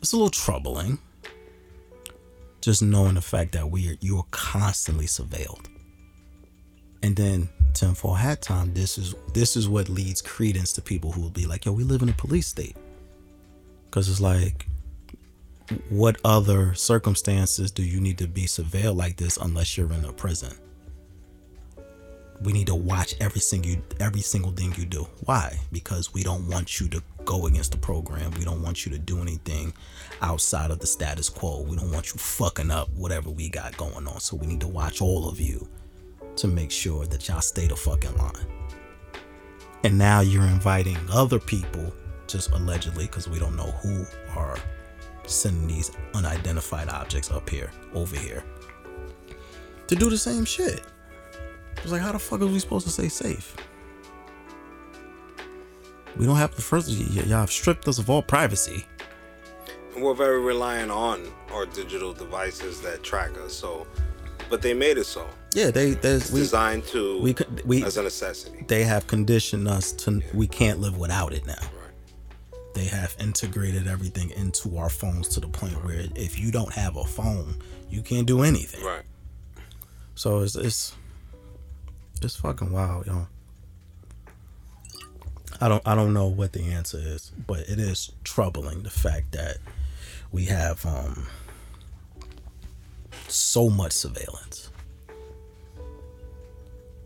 It's 0.00 0.12
a 0.12 0.16
little 0.16 0.30
troubling 0.30 0.98
just 2.60 2.82
knowing 2.82 3.14
the 3.14 3.20
fact 3.20 3.52
that 3.52 3.70
we 3.70 3.90
are 3.90 3.96
you're 4.00 4.26
constantly 4.30 5.06
surveilled. 5.06 5.66
And 7.02 7.16
then 7.16 7.48
tinfoil 7.72 8.14
hat 8.14 8.42
time 8.42 8.74
this 8.74 8.98
is 8.98 9.14
this 9.32 9.56
is 9.56 9.68
what 9.68 9.88
leads 9.88 10.20
credence 10.20 10.72
to 10.74 10.82
people 10.82 11.12
who 11.12 11.20
will 11.20 11.30
be 11.30 11.46
like 11.46 11.64
yo 11.64 11.72
we 11.72 11.84
live 11.84 12.02
in 12.02 12.08
a 12.08 12.14
police 12.14 12.46
state. 12.46 12.76
Because 13.86 14.08
it's 14.08 14.20
like 14.20 14.66
what 15.88 16.18
other 16.24 16.74
circumstances 16.74 17.70
do 17.70 17.82
you 17.82 18.00
need 18.00 18.18
to 18.18 18.26
be 18.26 18.44
surveilled 18.44 18.96
like 18.96 19.16
this 19.16 19.36
unless 19.36 19.76
you're 19.76 19.92
in 19.92 20.04
a 20.04 20.12
prison? 20.12 20.56
We 22.42 22.52
need 22.52 22.68
to 22.68 22.74
watch 22.74 23.14
every 23.20 23.40
single 23.40 23.82
every 24.00 24.22
single 24.22 24.50
thing 24.52 24.74
you 24.76 24.86
do. 24.86 25.06
Why? 25.26 25.58
Because 25.72 26.14
we 26.14 26.22
don't 26.22 26.48
want 26.48 26.80
you 26.80 26.88
to 26.88 27.02
go 27.24 27.46
against 27.46 27.72
the 27.72 27.78
program. 27.78 28.30
We 28.32 28.44
don't 28.44 28.62
want 28.62 28.86
you 28.86 28.92
to 28.92 28.98
do 28.98 29.20
anything 29.20 29.74
outside 30.22 30.70
of 30.70 30.78
the 30.78 30.86
status 30.86 31.28
quo. 31.28 31.62
We 31.62 31.76
don't 31.76 31.92
want 31.92 32.12
you 32.12 32.18
fucking 32.18 32.70
up 32.70 32.88
whatever 32.96 33.30
we 33.30 33.48
got 33.50 33.76
going 33.76 34.08
on. 34.08 34.20
So 34.20 34.36
we 34.36 34.46
need 34.46 34.60
to 34.60 34.68
watch 34.68 35.02
all 35.02 35.28
of 35.28 35.38
you 35.38 35.68
to 36.36 36.48
make 36.48 36.70
sure 36.70 37.04
that 37.06 37.28
y'all 37.28 37.42
stay 37.42 37.66
the 37.66 37.76
fucking 37.76 38.16
line. 38.16 38.46
And 39.84 39.98
now 39.98 40.20
you're 40.20 40.46
inviting 40.46 40.98
other 41.10 41.38
people, 41.38 41.92
just 42.26 42.50
allegedly, 42.52 43.06
because 43.06 43.28
we 43.28 43.38
don't 43.38 43.56
know 43.56 43.70
who 43.82 44.06
are 44.34 44.58
sending 45.30 45.66
these 45.68 45.90
unidentified 46.14 46.88
objects 46.88 47.30
up 47.30 47.48
here, 47.48 47.70
over 47.94 48.16
here, 48.16 48.44
to 49.86 49.94
do 49.96 50.10
the 50.10 50.18
same 50.18 50.44
shit. 50.44 50.82
It's 51.78 51.92
like, 51.92 52.02
how 52.02 52.12
the 52.12 52.18
fuck 52.18 52.40
are 52.42 52.46
we 52.46 52.58
supposed 52.58 52.86
to 52.86 52.92
stay 52.92 53.08
safe? 53.08 53.56
We 56.16 56.26
don't 56.26 56.36
have 56.36 56.54
the 56.54 56.62
first. 56.62 56.88
y- 56.88 56.96
y- 57.16 57.22
y'all 57.22 57.40
have 57.40 57.50
stripped 57.52 57.86
us 57.88 57.98
of 57.98 58.10
all 58.10 58.22
privacy. 58.22 58.86
We're 59.96 60.14
very 60.14 60.40
reliant 60.40 60.90
on 60.90 61.26
our 61.52 61.66
digital 61.66 62.12
devices 62.12 62.80
that 62.82 63.02
track 63.02 63.30
us. 63.38 63.52
So, 63.52 63.86
but 64.48 64.62
they 64.62 64.74
made 64.74 64.98
it 64.98 65.04
so. 65.04 65.26
Yeah, 65.54 65.70
they 65.70 65.92
there's 65.92 66.22
It's 66.24 66.32
we 66.32 66.40
designed 66.40 66.84
to 66.86 67.20
we 67.20 67.34
we 67.64 67.84
as 67.84 67.96
a 67.96 68.02
necessity. 68.02 68.64
they 68.68 68.84
have 68.84 69.06
conditioned 69.06 69.66
us 69.68 69.92
to 69.92 70.22
we 70.34 70.46
can't 70.46 70.80
live 70.80 70.96
without 70.98 71.32
it 71.32 71.44
now. 71.46 71.58
They 72.80 72.86
have 72.86 73.14
integrated 73.20 73.86
everything 73.86 74.30
into 74.30 74.78
our 74.78 74.88
phones 74.88 75.28
to 75.34 75.40
the 75.40 75.48
point 75.48 75.84
where 75.84 76.06
if 76.16 76.38
you 76.38 76.50
don't 76.50 76.72
have 76.72 76.96
a 76.96 77.04
phone, 77.04 77.56
you 77.90 78.00
can't 78.00 78.26
do 78.26 78.40
anything. 78.40 78.82
Right. 78.82 79.02
So 80.14 80.40
it's 80.40 80.56
it's 80.56 80.96
it's 82.22 82.36
fucking 82.36 82.72
wild, 82.72 83.06
yo. 83.06 83.26
I 85.60 85.68
don't 85.68 85.86
I 85.86 85.94
don't 85.94 86.14
know 86.14 86.28
what 86.28 86.54
the 86.54 86.62
answer 86.72 86.96
is, 86.98 87.32
but 87.46 87.68
it 87.68 87.78
is 87.78 88.12
troubling 88.24 88.82
the 88.82 88.88
fact 88.88 89.32
that 89.32 89.58
we 90.32 90.46
have 90.46 90.86
um 90.86 91.26
so 93.28 93.68
much 93.68 93.92
surveillance. 93.92 94.70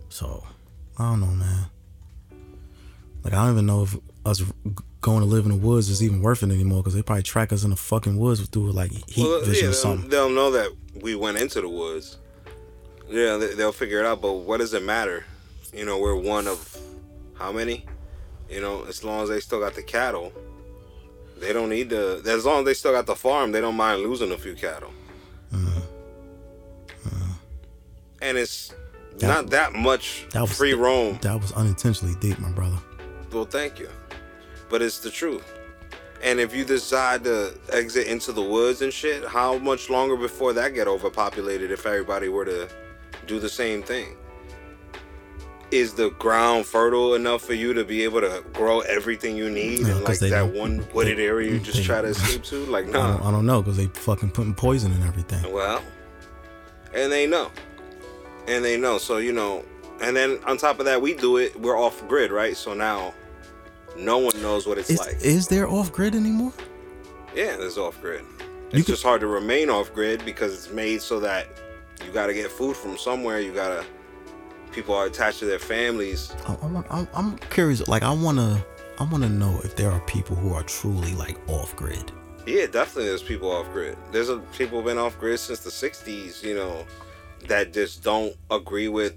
So 0.09 0.47
I 0.97 1.11
don't 1.11 1.21
know, 1.21 1.27
man. 1.27 1.67
Like 3.25 3.33
I 3.35 3.45
don't 3.45 3.55
even 3.55 3.67
know 3.67 3.83
if 3.83 3.97
us 4.25 4.41
going 5.05 5.21
to 5.21 5.27
live 5.27 5.45
in 5.45 5.51
the 5.53 5.57
woods 5.59 5.89
is 5.91 6.03
even 6.03 6.21
worth 6.23 6.43
it 6.43 6.51
anymore 6.51 6.83
because 6.83 6.95
they 6.95 7.03
probably 7.03 7.23
track 7.23 7.53
us 7.53 7.63
in 7.63 7.71
the 7.71 7.77
fucking 7.77 8.17
woods 8.19 8.41
through 8.49 8.73
like 8.73 8.91
heat 9.09 9.23
Well, 9.23 9.43
vision 9.45 9.65
yeah, 9.65 9.71
or 9.71 9.75
something. 9.75 10.09
they'll 10.11 10.31
know 10.31 10.51
that 10.53 10.71
we 11.03 11.15
went 11.15 11.37
into 11.39 11.61
the 11.61 11.69
woods. 11.69 12.17
Yeah, 13.09 13.37
they, 13.37 13.55
they'll 13.55 13.73
figure 13.73 14.01
it 14.01 14.07
out. 14.07 14.23
But 14.23 14.33
what 14.33 14.59
does 14.61 14.73
it 14.73 14.83
matter? 14.83 15.25
You 15.75 15.85
know, 15.85 15.99
we're 15.99 16.17
one 16.17 16.47
of 16.49 16.79
how 17.35 17.53
many? 17.53 17.85
You 18.49 18.61
know, 18.63 18.85
as 18.85 19.05
long 19.05 19.23
as 19.25 19.29
they 19.29 19.41
still 19.41 19.61
got 19.61 19.75
the 19.75 19.83
cattle, 19.83 20.33
they 21.39 21.53
don't 21.53 21.69
need 21.69 21.91
the. 21.91 22.23
As 22.27 22.45
long 22.47 22.61
as 22.61 22.65
they 22.65 22.75
still 22.75 22.93
got 22.93 23.05
the 23.07 23.17
farm, 23.17 23.53
they 23.53 23.61
don't 23.61 23.77
mind 23.77 24.03
losing 24.03 24.33
a 24.33 24.39
few 24.39 24.55
cattle. 24.55 24.91
Mm-hmm. 25.53 25.81
And 28.23 28.39
it's 28.39 28.73
That- 29.19 29.27
not 29.29 29.51
that 29.51 29.75
much 29.75 30.27
that 30.33 30.41
was- 30.43 30.57
free 30.57 30.73
roam. 30.75 31.19
That 31.23 31.41
was 31.41 31.53
unintentionally 31.53 32.15
deep, 32.21 32.39
my 32.39 32.51
brother. 32.53 32.79
Well, 33.33 33.45
thank 33.45 33.79
you. 33.79 33.89
But 34.75 34.83
it's 34.83 34.99
the 34.99 35.09
truth. 35.11 35.45
And 36.21 36.41
if 36.41 36.53
you 36.53 36.65
decide 36.65 37.23
to 37.23 37.57
exit 37.71 38.09
into 38.09 38.33
the 38.33 38.43
woods 38.43 38.83
and 38.83 38.93
shit, 38.93 39.25
how 39.25 39.57
much 39.59 39.89
longer 39.89 40.17
before 40.17 40.53
that 40.55 40.75
get 40.75 40.89
overpopulated 40.89 41.71
if 41.71 41.87
everybody 41.87 42.29
were 42.29 42.45
to 42.45 42.69
do 43.29 43.39
the 43.39 43.49
same 43.49 43.85
thing? 43.85 44.17
Is 45.71 45.95
the 45.95 46.11
ground 46.11 46.67
fertile 46.67 47.15
enough 47.15 47.43
for 47.43 47.55
you 47.55 47.73
to 47.73 47.85
be 47.85 48.03
able 48.03 48.21
to 48.23 48.43
grow 48.53 48.81
everything 48.81 49.37
you 49.37 49.49
need 49.49 49.83
No, 49.83 49.99
in 49.99 50.03
like 50.03 50.19
they 50.19 50.31
that 50.31 50.53
one 50.53 50.85
wooded 50.93 51.19
they- 51.19 51.27
area 51.27 51.53
you 51.53 51.61
just 51.61 51.79
they- 51.79 51.85
try 51.85 52.03
to 52.03 52.09
escape 52.09 52.43
to? 52.43 52.67
Like, 52.67 52.87
no, 52.89 53.01
nah. 53.01 53.29
I 53.29 53.31
don't 53.31 53.47
know 53.47 53.63
because 53.63 53.77
they 53.77 53.87
fucking 53.87 54.31
putting 54.31 54.55
poison 54.55 54.91
in 54.91 55.05
everything. 55.05 55.53
Well, 55.53 55.85
and 56.93 57.13
they 57.13 57.29
know. 57.29 57.53
And 58.49 58.65
they 58.65 58.77
know. 58.77 58.99
So, 58.99 59.19
you 59.19 59.33
know, 59.33 59.65
and 60.03 60.17
then 60.17 60.41
on 60.45 60.57
top 60.57 60.81
of 60.81 60.87
that, 60.87 61.01
we 61.01 61.15
do 61.15 61.37
it, 61.37 61.61
we're 61.61 61.79
off 61.79 62.05
grid, 62.09 62.33
right? 62.33 62.57
So 62.57 62.75
now 62.75 63.15
no 63.97 64.19
one 64.19 64.41
knows 64.43 64.67
what 64.67 64.79
it's 64.79 64.91
Is, 64.91 64.99
like. 64.99 65.17
is 65.23 65.49
there 65.49 65.69
off 65.69 65.93
grid 65.93 66.15
anymore? 66.15 66.53
Yeah, 67.35 67.57
there's 67.57 67.79
off 67.79 68.01
grid. 68.01 68.23
You 68.23 68.47
It's 68.71 68.87
could- 68.87 68.93
just 68.93 69.03
hard 69.03 69.21
to 69.21 69.27
remain 69.27 69.71
off 69.71 69.93
grid 69.93 70.25
because 70.25 70.53
it's 70.53 70.71
made 70.71 71.03
so 71.03 71.21
that 71.21 71.47
you 72.05 72.13
got 72.13 72.27
to 72.27 72.35
get 72.35 72.51
food 72.51 72.77
from 72.77 72.97
somewhere. 72.97 73.41
You 73.41 73.53
got 73.53 73.69
to, 73.69 73.87
people 74.73 74.95
are 74.95 75.07
attached 75.07 75.39
to 75.41 75.47
their 75.47 75.59
families. 75.59 76.33
I, 76.47 76.55
I, 76.63 76.67
want- 76.67 76.87
I'm, 76.91 77.09
I'm 77.15 77.39
curious. 77.51 77.87
Like 77.89 78.03
I 78.03 78.13
wanna, 78.13 78.65
I 78.99 79.05
wanna 79.05 79.29
know 79.29 79.61
if 79.65 79.77
there 79.77 79.91
are 79.91 80.01
people 80.01 80.37
who 80.37 80.53
are 80.55 80.63
truly 80.65 81.15
like 81.15 81.39
off 81.49 81.75
grid. 81.77 82.13
Yeah, 82.47 82.67
definitely 82.67 83.07
there's 83.07 83.23
people 83.23 83.51
off 83.51 83.71
grid. 83.73 83.97
There's 84.13 84.29
a, 84.29 84.39
people 84.59 84.83
been 84.83 84.99
off 84.99 85.19
grid 85.19 85.39
since 85.41 85.61
the 85.61 85.71
60s, 85.71 86.43
you 86.43 86.55
know, 86.55 86.85
that 87.49 87.73
just 87.73 88.03
don't 88.03 88.35
agree 88.51 88.89
with, 88.89 89.15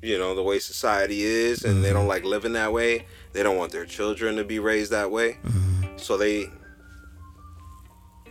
you 0.00 0.16
know, 0.16 0.34
the 0.34 0.42
way 0.42 0.58
society 0.60 1.22
is 1.22 1.64
and 1.64 1.82
they 1.82 1.88
mm-hmm. 1.88 1.98
don't 1.98 2.06
like 2.06 2.24
living 2.24 2.52
that 2.52 2.72
way. 2.72 3.06
They 3.32 3.42
don't 3.42 3.56
want 3.56 3.72
their 3.72 3.86
children 3.86 4.36
to 4.36 4.44
be 4.44 4.58
raised 4.58 4.90
that 4.90 5.10
way. 5.10 5.38
So 5.96 6.16
they 6.16 6.46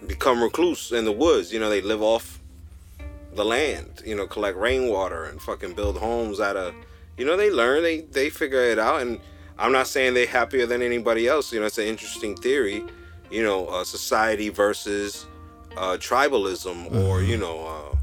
become 0.08 0.42
recluse 0.42 0.92
in 0.92 1.06
the 1.06 1.12
woods. 1.12 1.54
You 1.54 1.60
know, 1.60 1.70
they 1.70 1.82
live 1.82 2.02
off 2.02 2.40
the 3.34 3.46
land, 3.46 4.02
you 4.06 4.16
know, 4.16 4.28
collect 4.28 4.58
rainwater 4.58 5.26
and 5.26 5.42
fucking 5.42 5.74
build 5.74 5.98
homes 5.98 6.40
out 6.40 6.58
of, 6.58 6.74
you 7.18 7.26
know, 7.26 7.38
they 7.38 7.52
learn, 7.52 7.84
they, 7.84 8.02
they 8.02 8.30
figure 8.30 8.62
it 8.62 8.80
out. 8.80 9.02
And 9.02 9.20
I'm 9.58 9.72
not 9.72 9.88
saying 9.88 10.16
they're 10.16 10.26
happier 10.26 10.66
than 10.66 10.82
anybody 10.82 11.28
else. 11.28 11.54
You 11.54 11.60
know, 11.60 11.68
it's 11.68 11.78
an 11.78 11.86
interesting 11.86 12.36
theory, 12.36 12.84
you 13.30 13.44
know, 13.44 13.68
uh, 13.68 13.84
society 13.84 14.50
versus 14.50 15.28
uh, 15.78 15.98
tribalism 15.98 16.92
or, 17.06 17.22
you 17.22 17.38
know, 17.38 17.96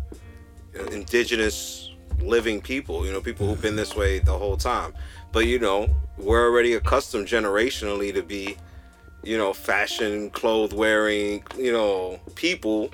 uh, 0.79 0.85
indigenous 0.93 1.91
living 2.21 2.61
people, 2.61 3.05
you 3.05 3.13
know, 3.13 3.21
people 3.21 3.47
who've 3.47 3.61
been 3.61 3.77
this 3.77 3.97
way 3.97 4.21
the 4.21 4.37
whole 4.37 4.57
time. 4.57 4.95
But, 5.33 5.47
you 5.47 5.59
know, 5.59 5.89
we're 6.19 6.45
already 6.47 6.75
accustomed 6.75 7.27
generationally 7.27 8.13
to 8.15 8.23
be, 8.23 8.57
you 9.23 9.37
know, 9.37 9.53
fashion, 9.53 10.31
clothes 10.31 10.73
wearing, 10.75 11.43
you 11.57 11.73
know, 11.73 12.21
people 12.35 12.91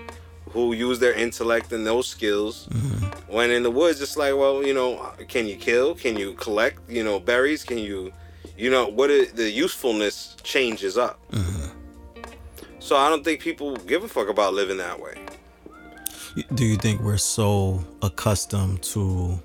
who 0.51 0.73
use 0.73 0.99
their 0.99 1.15
intellect 1.15 1.73
and 1.73 1.87
those 1.87 2.07
skills. 2.07 2.69
Mm-hmm. 2.71 3.33
When 3.33 3.51
in 3.51 3.63
the 3.63 3.71
woods, 3.71 4.01
it's 4.03 4.17
like, 4.17 4.35
well, 4.37 4.65
you 4.65 4.75
know, 4.75 5.13
can 5.29 5.47
you 5.47 5.57
kill? 5.57 5.95
Can 5.95 6.17
you 6.17 6.35
collect, 6.35 6.79
you 6.91 7.03
know, 7.03 7.19
berries? 7.19 7.65
Can 7.65 7.79
you, 7.79 8.13
you 8.57 8.71
know, 8.71 8.87
what 8.87 9.11
is, 9.11 9.33
the 9.33 9.51
usefulness 9.51 10.37
changes 10.43 10.99
up. 10.99 11.19
Mm-hmm. 11.31 11.69
So 12.81 12.97
I 12.97 13.09
don't 13.09 13.25
think 13.25 13.41
people 13.41 13.77
give 13.77 14.05
a 14.05 14.09
fuck 14.09 14.29
about 14.29 14.55
living 14.55 14.77
that 14.79 15.01
way. 15.01 15.15
Do 16.55 16.65
you 16.65 16.77
think 16.77 17.01
we're 17.01 17.17
so 17.17 17.85
accustomed 18.03 18.83
to, 18.85 19.39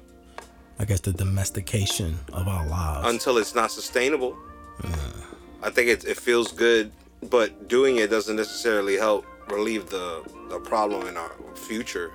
I 0.79 0.85
guess, 0.85 0.99
the 1.01 1.13
domestication 1.13 2.19
of 2.33 2.47
our 2.47 2.65
lives? 2.67 3.07
until 3.09 3.37
it's 3.37 3.55
not 3.55 3.71
sustainable. 3.71 4.37
Mm. 4.81 5.23
I 5.63 5.69
think 5.71 5.89
it, 5.89 6.05
it 6.05 6.17
feels 6.17 6.51
good, 6.51 6.91
but 7.29 7.67
doing 7.67 7.97
it 7.97 8.09
doesn't 8.09 8.35
necessarily 8.35 8.95
help 8.95 9.25
relieve 9.49 9.89
the, 9.89 10.23
the 10.49 10.59
problem 10.59 11.07
in 11.07 11.17
our 11.17 11.31
future. 11.55 12.11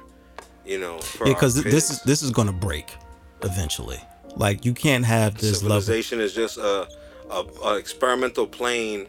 You 0.65 0.79
know, 0.79 1.01
yeah, 1.19 1.33
because 1.33 1.61
this 1.61 1.91
is 1.91 2.01
this 2.03 2.23
is 2.23 2.31
gonna 2.31 2.53
break 2.53 2.95
eventually. 3.43 3.99
Like 4.37 4.65
you 4.65 4.75
can't 4.75 5.05
have 5.05 5.35
this 5.35 5.61
level. 5.61 5.81
civilization 5.81 6.21
is 6.21 6.33
just 6.33 6.57
a, 6.57 6.87
a, 7.29 7.45
a 7.65 7.77
experimental 7.79 8.47
plane 8.47 9.09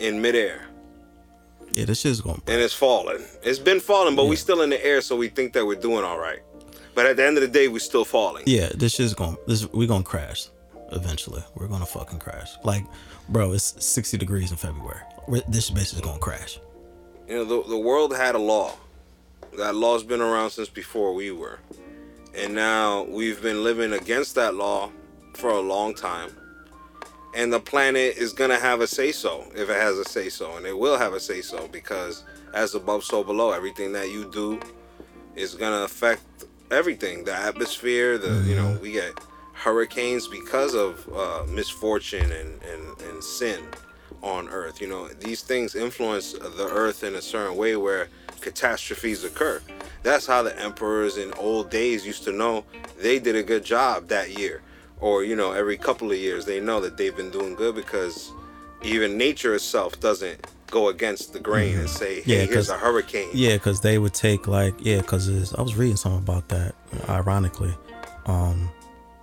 in 0.00 0.22
midair, 0.22 0.62
Yeah, 1.72 1.84
this 1.84 2.00
shit's 2.00 2.22
gonna. 2.22 2.40
and 2.46 2.60
it's 2.62 2.72
falling. 2.72 3.22
It's 3.42 3.58
been 3.58 3.78
falling, 3.80 4.16
but 4.16 4.24
we 4.24 4.36
still 4.36 4.62
in 4.62 4.70
the 4.70 4.82
air, 4.82 5.02
so 5.02 5.16
we 5.16 5.28
think 5.28 5.52
that 5.52 5.66
we're 5.66 5.78
doing 5.78 6.02
all 6.02 6.18
right. 6.18 6.40
But 6.94 7.06
at 7.06 7.16
the 7.16 7.24
end 7.24 7.36
of 7.36 7.42
the 7.42 7.48
day, 7.48 7.68
we're 7.68 7.78
still 7.78 8.04
falling. 8.04 8.44
Yeah, 8.46 8.70
this 8.74 8.94
shit's 8.94 9.14
gonna. 9.14 9.36
This 9.46 9.66
we're 9.72 9.86
gonna 9.86 10.04
crash 10.04 10.48
eventually. 10.92 11.42
We're 11.54 11.68
gonna 11.68 11.86
fucking 11.86 12.18
crash. 12.18 12.50
Like, 12.64 12.84
bro, 13.28 13.52
it's 13.52 13.84
sixty 13.84 14.18
degrees 14.18 14.50
in 14.50 14.56
February. 14.56 15.00
We're, 15.28 15.42
this 15.48 15.70
bitch 15.70 15.94
is 15.94 16.00
gonna 16.00 16.18
crash. 16.18 16.58
You 17.28 17.36
know, 17.36 17.44
the, 17.44 17.68
the 17.68 17.78
world 17.78 18.14
had 18.16 18.34
a 18.34 18.38
law. 18.38 18.74
That 19.56 19.74
law's 19.74 20.02
been 20.02 20.20
around 20.20 20.50
since 20.50 20.68
before 20.68 21.14
we 21.14 21.30
were. 21.30 21.60
And 22.36 22.54
now 22.54 23.04
we've 23.04 23.40
been 23.42 23.64
living 23.64 23.92
against 23.92 24.34
that 24.36 24.54
law 24.54 24.90
for 25.34 25.50
a 25.50 25.60
long 25.60 25.94
time. 25.94 26.30
And 27.34 27.52
the 27.52 27.60
planet 27.60 28.16
is 28.16 28.32
going 28.32 28.50
to 28.50 28.58
have 28.58 28.80
a 28.80 28.86
say 28.86 29.12
so 29.12 29.44
if 29.54 29.70
it 29.70 29.76
has 29.76 29.98
a 29.98 30.04
say 30.04 30.28
so. 30.28 30.56
And 30.56 30.66
it 30.66 30.76
will 30.76 30.98
have 30.98 31.12
a 31.12 31.20
say 31.20 31.40
so 31.40 31.68
because 31.68 32.24
as 32.54 32.74
above, 32.74 33.04
so 33.04 33.22
below. 33.22 33.52
Everything 33.52 33.92
that 33.92 34.10
you 34.10 34.30
do 34.30 34.60
is 35.36 35.54
going 35.54 35.72
to 35.72 35.84
affect 35.84 36.44
everything 36.70 37.24
the 37.24 37.34
atmosphere, 37.34 38.18
the, 38.18 38.42
you 38.46 38.54
know, 38.56 38.78
we 38.80 38.92
get 38.92 39.18
hurricanes 39.52 40.26
because 40.26 40.74
of 40.74 41.08
uh, 41.14 41.44
misfortune 41.48 42.32
and, 42.32 42.62
and, 42.62 43.00
and 43.02 43.22
sin 43.22 43.60
on 44.22 44.48
earth. 44.48 44.80
You 44.80 44.88
know 44.88 45.08
these 45.08 45.42
things 45.42 45.74
influence 45.74 46.32
the 46.32 46.68
earth 46.70 47.04
in 47.04 47.14
a 47.14 47.22
certain 47.22 47.56
way 47.56 47.76
where 47.76 48.08
catastrophes 48.40 49.24
occur. 49.24 49.60
That's 50.02 50.26
how 50.26 50.42
the 50.42 50.58
emperors 50.58 51.18
in 51.18 51.32
old 51.34 51.70
days 51.70 52.06
used 52.06 52.24
to 52.24 52.32
know 52.32 52.64
they 52.98 53.18
did 53.18 53.36
a 53.36 53.42
good 53.42 53.64
job 53.64 54.08
that 54.08 54.38
year. 54.38 54.62
Or 55.00 55.24
you 55.24 55.36
know 55.36 55.52
every 55.52 55.76
couple 55.76 56.10
of 56.10 56.18
years 56.18 56.44
they 56.44 56.60
know 56.60 56.80
that 56.80 56.96
they've 56.96 57.16
been 57.16 57.30
doing 57.30 57.54
good 57.54 57.74
because 57.74 58.32
even 58.82 59.16
nature 59.16 59.54
itself 59.54 60.00
doesn't 60.00 60.46
go 60.70 60.88
against 60.88 61.32
the 61.32 61.40
grain 61.40 61.78
and 61.78 61.88
say 61.88 62.22
hey 62.22 62.40
Yeah, 62.40 62.44
here's 62.46 62.70
a 62.70 62.78
hurricane. 62.78 63.30
Yeah, 63.32 63.54
because 63.54 63.80
they 63.80 63.98
would 63.98 64.14
take 64.14 64.46
like 64.46 64.74
yeah, 64.78 64.98
because 64.98 65.54
I 65.54 65.62
was 65.62 65.76
reading 65.76 65.96
something 65.96 66.22
about 66.22 66.48
that. 66.48 66.74
Ironically, 67.08 67.74
um, 68.26 68.70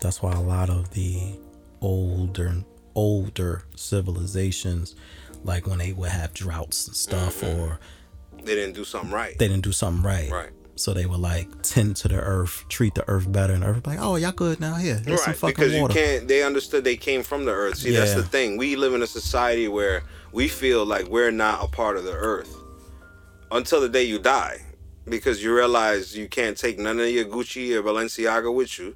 that's 0.02 0.22
why 0.22 0.32
a 0.32 0.42
lot 0.42 0.70
of 0.70 0.92
the 0.92 1.40
older 1.82 2.54
older 2.96 3.64
civilizations, 3.76 4.96
like 5.44 5.68
when 5.68 5.80
they 5.80 5.94
would 5.94 6.10
have 6.10 6.34
droughts 6.34 6.88
and 6.88 6.96
stuff, 6.96 7.44
or 7.44 7.80
they 8.44 8.56
didn't 8.56 8.76
do 8.76 8.84
something 8.84 9.12
right. 9.12 9.38
they 9.38 9.48
didn't 9.48 9.64
do 9.64 9.72
something 9.72 10.04
right, 10.04 10.32
right 10.32 10.52
So 10.78 10.94
they 10.94 11.06
would 11.06 11.20
like 11.20 11.64
tend 11.64 11.96
to 11.98 12.08
the 12.08 12.20
earth, 12.20 12.66
treat 12.70 12.94
the 12.96 13.04
earth 13.10 13.32
better, 13.32 13.54
and 13.54 13.64
earth 13.64 13.88
like, 13.88 14.00
oh, 14.00 14.16
y'all 14.16 14.32
good 14.32 14.60
now. 14.60 14.76
Here, 14.76 15.02
some 15.04 15.14
right, 15.14 15.36
fucking 15.36 15.56
because 15.56 15.74
water. 15.74 15.94
you 15.94 16.00
can't. 16.00 16.28
They 16.28 16.44
understood 16.44 16.84
they 16.84 16.98
came 16.98 17.24
from 17.24 17.46
the 17.46 17.52
earth. 17.52 17.78
See, 17.78 17.92
that's 17.92 18.14
the 18.14 18.24
thing. 18.24 18.58
We 18.58 18.76
live 18.76 18.94
in 18.94 19.02
a 19.02 19.08
society 19.08 19.68
where 19.68 20.04
we 20.32 20.48
feel 20.48 20.86
like 20.86 21.08
we're 21.08 21.32
not 21.32 21.64
a 21.64 21.68
part 21.68 21.98
of 21.98 22.04
the 22.04 22.14
earth 22.14 22.56
until 23.52 23.82
the 23.82 23.90
day 23.90 24.04
you 24.04 24.20
die, 24.20 24.62
because 25.06 25.44
you 25.44 25.56
realize 25.56 26.16
you 26.16 26.28
can't 26.28 26.58
take 26.58 26.78
none 26.78 27.00
of 27.00 27.10
your 27.10 27.26
Gucci 27.26 27.74
or 27.74 27.82
Balenciaga 27.82 28.54
with 28.54 28.78
you, 28.78 28.96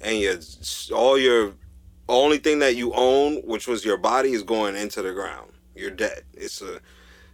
and 0.00 0.18
your 0.18 0.36
all 0.94 1.18
your 1.18 1.54
only 2.08 2.38
thing 2.38 2.58
that 2.58 2.76
you 2.76 2.92
own, 2.94 3.36
which 3.46 3.66
was 3.66 3.84
your 3.84 3.96
body, 3.96 4.32
is 4.32 4.42
going 4.42 4.76
into 4.76 5.00
the 5.02 5.12
ground. 5.12 5.50
You're 5.74 5.90
dead. 5.90 6.24
It's 6.34 6.60
a 6.60 6.80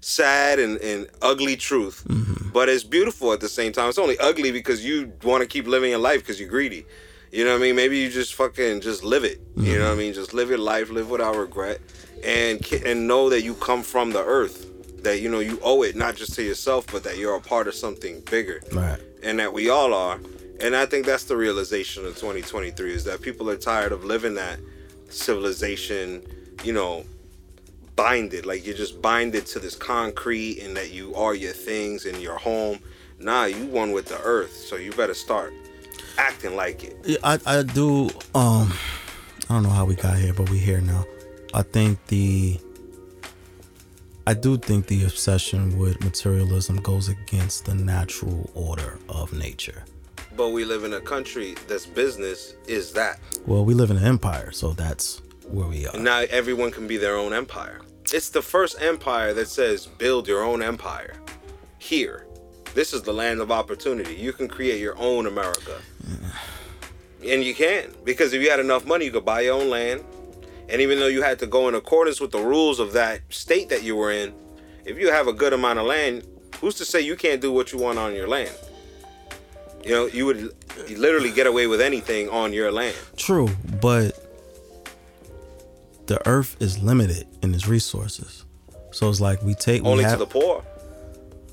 sad 0.01 0.59
and, 0.59 0.79
and 0.79 1.09
ugly 1.23 1.57
truth, 1.57 2.05
mm-hmm. 2.09 2.51
but 2.51 2.69
it's 2.69 2.85
beautiful 2.85 3.33
at 3.33 3.41
the 3.41 3.49
same 3.49 3.73
time. 3.73 3.89
It's 3.89 3.99
only 3.99 4.19
ugly 4.19 4.53
because 4.53 4.85
you 4.85 5.13
want 5.23 5.43
to 5.43 5.47
keep 5.47 5.67
living 5.67 5.91
your 5.91 5.99
life 5.99 6.21
because 6.21 6.41
you're 6.41 6.49
greedy. 6.49 6.87
You 7.31 7.45
know 7.45 7.53
what 7.53 7.59
I 7.59 7.63
mean? 7.63 7.77
Maybe 7.77 7.99
you 7.99 8.11
just 8.11 8.35
fucking 8.35 8.81
just 8.81 9.05
live 9.05 9.25
it. 9.25 9.41
You 9.57 9.75
know 9.75 9.81
what 9.81 9.87
I 9.87 9.91
mm-hmm. 9.91 9.99
mean? 9.99 10.15
Just 10.15 10.33
live 10.33 10.49
your 10.49 10.59
life, 10.59 10.91
live 10.91 11.11
without 11.11 11.37
regret, 11.37 11.81
and 12.25 12.65
and 12.73 13.07
know 13.07 13.29
that 13.29 13.43
you 13.43 13.55
come 13.55 13.83
from 13.83 14.11
the 14.11 14.25
earth. 14.25 14.67
That 15.03 15.21
you 15.21 15.29
know 15.29 15.41
you 15.41 15.61
owe 15.63 15.83
it 15.83 15.95
not 15.95 16.17
just 16.17 16.35
to 16.35 16.43
yourself, 16.43 16.87
but 16.91 17.05
that 17.05 17.19
you're 17.19 17.37
a 17.37 17.41
part 17.41 17.69
of 17.69 17.75
something 17.75 18.21
bigger 18.31 18.61
right. 18.73 18.99
and 19.23 19.39
that 19.39 19.53
we 19.53 19.69
all 19.69 19.95
are. 19.95 20.19
And 20.61 20.75
I 20.75 20.87
think 20.87 21.07
that's 21.07 21.25
the 21.25 21.37
realization 21.37 22.05
of 22.05 22.15
2023 22.17 22.93
is 22.93 23.05
that 23.05 23.21
people 23.21 23.49
are 23.49 23.57
tired 23.57 23.93
of 23.93 24.05
living 24.05 24.35
that 24.35 24.59
civilization, 25.09 26.23
you 26.65 26.73
know, 26.73 27.05
binded. 27.99 28.47
Like 28.47 28.65
you're 28.65 28.77
just 28.77 29.03
binded 29.03 29.45
to 29.47 29.59
this 29.59 29.75
concrete 29.75 30.61
and 30.63 30.77
that 30.77 30.93
you 30.93 31.15
are 31.17 31.35
your 31.35 31.53
things 31.53 32.07
and 32.07 32.23
your 32.23 32.39
home. 32.39 32.79
Nah, 33.19 33.47
you 33.47 33.67
one 33.67 33.91
with 33.91 34.07
the 34.07 34.21
earth, 34.23 34.53
so 34.53 34.77
you 34.77 34.93
better 34.93 35.15
start 35.15 35.53
acting 36.17 36.55
like 36.55 36.85
it. 36.85 36.97
Yeah, 37.05 37.19
I, 37.25 37.39
I 37.45 37.63
do 37.65 38.09
um 38.35 38.73
I 39.51 39.55
don't 39.55 39.65
know 39.65 39.71
how 39.71 39.85
we 39.85 39.97
got 39.97 40.17
here, 40.17 40.33
but 40.33 40.49
we 40.49 40.59
here 40.59 40.81
now. 40.81 41.05
I 41.53 41.63
think 41.63 41.99
the 42.07 42.61
I 44.29 44.35
do 44.35 44.59
think 44.59 44.87
the 44.87 45.05
obsession 45.05 45.77
with 45.79 46.01
materialism 46.05 46.77
goes 46.77 47.09
against 47.09 47.65
the 47.65 47.75
natural 47.75 48.49
order 48.55 48.99
of 49.09 49.33
nature. 49.33 49.85
But 50.37 50.51
we 50.51 50.65
live 50.65 50.85
in 50.85 50.93
a 50.93 51.01
country 51.01 51.57
that's 51.67 51.87
business 51.87 52.55
is 52.69 52.93
that. 52.93 53.19
Well, 53.45 53.65
we 53.65 53.75
live 53.75 53.91
in 53.91 53.97
an 53.97 54.05
empire, 54.05 54.53
so 54.53 54.73
that's 54.73 55.21
where 55.49 55.67
we 55.67 55.87
are. 55.87 55.95
And 55.95 56.05
now 56.05 56.19
everyone 56.31 56.71
can 56.71 56.87
be 56.87 56.97
their 56.97 57.17
own 57.17 57.33
empire. 57.33 57.81
It's 58.13 58.31
the 58.31 58.43
first 58.43 58.81
empire 58.81 59.35
that 59.35 59.49
says 59.49 59.87
build 59.87 60.27
your 60.27 60.43
own 60.43 60.63
empire. 60.63 61.15
Here. 61.79 62.27
This 62.75 62.93
is 62.93 63.03
the 63.03 63.13
land 63.13 63.41
of 63.41 63.51
opportunity. 63.51 64.15
You 64.15 64.33
can 64.33 64.49
create 64.49 64.81
your 64.81 64.97
own 64.99 65.27
America. 65.27 65.81
And 67.27 67.43
you 67.43 67.53
can. 67.53 67.93
Because 68.05 68.33
if 68.33 68.41
you 68.41 68.49
had 68.49 68.61
enough 68.61 68.87
money, 68.87 69.07
you 69.07 69.11
could 69.11 69.25
buy 69.25 69.41
your 69.41 69.55
own 69.55 69.69
land. 69.69 70.05
And 70.69 70.81
even 70.81 71.01
though 71.01 71.09
you 71.09 71.21
had 71.21 71.41
to 71.41 71.49
go 71.49 71.69
in 71.69 71.75
accordance 71.75 72.21
with 72.21 72.31
the 72.31 72.39
rules 72.39 72.79
of 72.79 72.93
that 72.93 73.23
state 73.29 73.69
that 73.71 73.83
you 73.83 73.97
were 73.97 74.13
in, 74.13 74.33
if 74.85 74.97
you 74.97 75.11
have 75.11 75.27
a 75.27 75.33
good 75.33 75.53
amount 75.53 75.81
of 75.81 75.87
land, 75.87 76.25
who's 76.61 76.77
to 76.77 76.85
say 76.85 77.01
you 77.01 77.17
can't 77.17 77.41
do 77.41 77.53
what 77.53 77.73
you 77.73 77.79
want 77.79 77.99
on 77.99 78.15
your 78.15 78.29
land? 78.29 78.55
You 79.85 79.91
know, 79.91 80.07
you 80.07 80.27
would 80.27 80.55
literally 80.91 81.33
get 81.33 81.49
away 81.49 81.67
with 81.67 81.81
anything 81.81 82.29
on 82.29 82.53
your 82.53 82.71
land. 82.71 82.97
True, 83.17 83.49
but 83.81 84.28
the 86.09 86.27
earth 86.29 86.57
is 86.61 86.83
limited 86.83 87.27
in 87.43 87.55
its 87.55 87.69
resources. 87.69 88.45
So 88.91 89.09
it's 89.09 89.21
like 89.21 89.41
we 89.43 89.55
take 89.55 89.83
we 89.83 89.91
Only 89.91 90.05
have, 90.05 90.15
to 90.15 90.19
the 90.19 90.27
poor. 90.27 90.65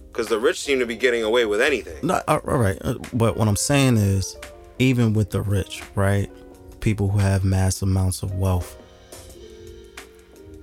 Because 0.07 0.27
the 0.27 0.39
rich 0.39 0.59
seem 0.59 0.79
to 0.79 0.85
be 0.85 0.95
getting 0.95 1.23
away 1.23 1.45
with 1.45 1.61
anything. 1.61 2.05
No, 2.07 2.21
all 2.27 2.39
all 2.47 2.57
right. 2.57 2.77
uh, 2.81 2.95
But 3.13 3.37
what 3.37 3.47
I'm 3.47 3.57
saying 3.57 3.97
is, 3.97 4.35
even 4.79 5.13
with 5.13 5.29
the 5.31 5.41
rich, 5.41 5.83
right? 5.95 6.31
People 6.79 7.09
who 7.09 7.19
have 7.19 7.43
mass 7.43 7.81
amounts 7.81 8.23
of 8.23 8.33
wealth, 8.35 8.77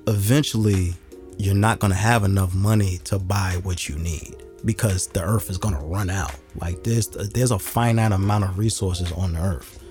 eventually 0.06 0.94
you're 1.38 1.54
not 1.54 1.78
going 1.78 1.90
to 1.92 1.96
have 1.98 2.24
enough 2.24 2.54
money 2.54 2.98
to 3.04 3.18
buy 3.18 3.58
what 3.62 3.88
you 3.88 3.96
need 3.96 4.36
because 4.64 5.08
the 5.08 5.22
earth 5.22 5.50
is 5.50 5.58
going 5.58 5.74
to 5.74 5.80
run 5.80 6.08
out. 6.08 6.34
Like 6.60 6.82
there's 6.84 7.08
there's 7.08 7.50
a 7.50 7.58
finite 7.58 8.12
amount 8.12 8.44
of 8.44 8.58
resources 8.58 9.12
on 9.12 9.34
the 9.34 9.40
earth. 9.40 9.82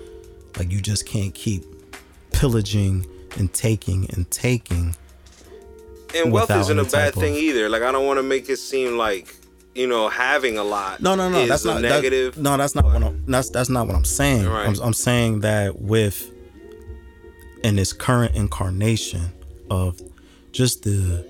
Like 0.58 0.70
you 0.72 0.80
just 0.80 1.06
can't 1.06 1.34
keep 1.34 1.64
pillaging 2.32 3.06
and 3.36 3.52
taking 3.52 4.08
and 4.10 4.30
taking. 4.30 4.94
And 6.14 6.30
wealth 6.32 6.50
isn't 6.50 6.78
a 6.78 6.84
bad 6.84 7.14
thing 7.14 7.34
of- 7.34 7.40
either. 7.40 7.68
Like, 7.68 7.82
I 7.82 7.90
don't 7.92 8.06
want 8.06 8.18
to 8.18 8.22
make 8.22 8.48
it 8.50 8.58
seem 8.58 8.98
like, 8.98 9.34
you 9.74 9.86
know, 9.86 10.08
having 10.10 10.58
a 10.58 10.62
lot 10.64 11.00
No, 11.00 11.14
no, 11.14 11.30
no. 11.30 11.46
That's 11.46 11.64
not 11.64 11.80
that- 11.80 11.88
negative. 11.88 12.36
no, 12.36 12.56
that's 12.58 12.74
not 12.74 12.84
what 12.84 13.02
I'm. 13.02 13.24
That's 13.26 13.48
that's 13.50 13.70
not 13.70 13.86
what 13.86 13.96
I'm 13.96 14.04
saying. 14.04 14.46
Right. 14.46 14.68
I'm, 14.68 14.74
I'm 14.82 14.92
saying 14.92 15.40
that 15.40 15.80
with 15.80 16.30
in 17.64 17.76
this 17.76 17.92
current 17.94 18.34
incarnation 18.34 19.32
of 19.70 19.98
just 20.52 20.82
the 20.82 21.24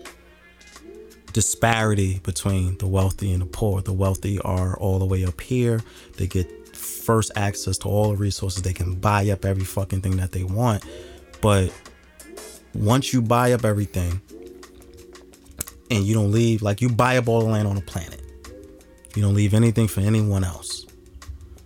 disparity 1.32 2.18
between 2.24 2.76
the 2.78 2.86
wealthy 2.86 3.32
and 3.32 3.42
the 3.42 3.46
poor. 3.46 3.80
The 3.82 3.92
wealthy 3.92 4.38
are 4.40 4.76
all 4.78 4.98
the 4.98 5.04
way 5.06 5.24
up 5.24 5.40
here. 5.40 5.80
They 6.16 6.26
get 6.26 6.76
first 6.76 7.30
access 7.36 7.78
to 7.78 7.88
all 7.88 8.10
the 8.10 8.16
resources. 8.16 8.62
They 8.62 8.72
can 8.72 8.94
buy 8.96 9.28
up 9.30 9.44
every 9.44 9.64
fucking 9.64 10.00
thing 10.02 10.16
that 10.16 10.32
they 10.32 10.44
want. 10.44 10.84
But 11.40 11.72
once 12.74 13.12
you 13.12 13.22
buy 13.22 13.52
up 13.52 13.64
everything 13.64 14.20
and 15.90 16.04
you 16.04 16.14
don't 16.14 16.32
leave, 16.32 16.62
like 16.62 16.80
you 16.80 16.88
buy 16.88 17.16
up 17.18 17.28
all 17.28 17.40
the 17.40 17.46
land 17.46 17.68
on 17.68 17.74
the 17.76 17.82
planet, 17.82 18.20
you 19.14 19.22
don't 19.22 19.34
leave 19.34 19.54
anything 19.54 19.88
for 19.88 20.00
anyone 20.00 20.44
else. 20.44 20.86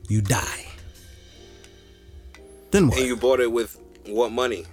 You 0.08 0.20
die. 0.20 0.66
Then 2.70 2.88
what? 2.88 2.98
And 2.98 3.06
you 3.06 3.16
bought 3.16 3.40
it 3.40 3.50
with 3.50 3.78
what 4.06 4.32
money? 4.32 4.66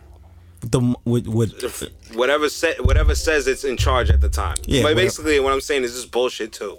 the 0.71 0.95
with, 1.05 1.27
with 1.27 1.91
Whatever 2.13 2.49
sa- 2.49 2.81
whatever 2.81 3.15
says 3.15 3.47
it's 3.47 3.63
in 3.63 3.77
charge 3.77 4.09
at 4.09 4.21
the 4.21 4.29
time. 4.29 4.57
Yeah, 4.65 4.83
But 4.83 4.95
basically, 4.95 5.39
what 5.39 5.53
I'm 5.53 5.61
saying 5.61 5.83
is 5.83 5.93
just 5.93 6.11
bullshit 6.11 6.53
too. 6.53 6.77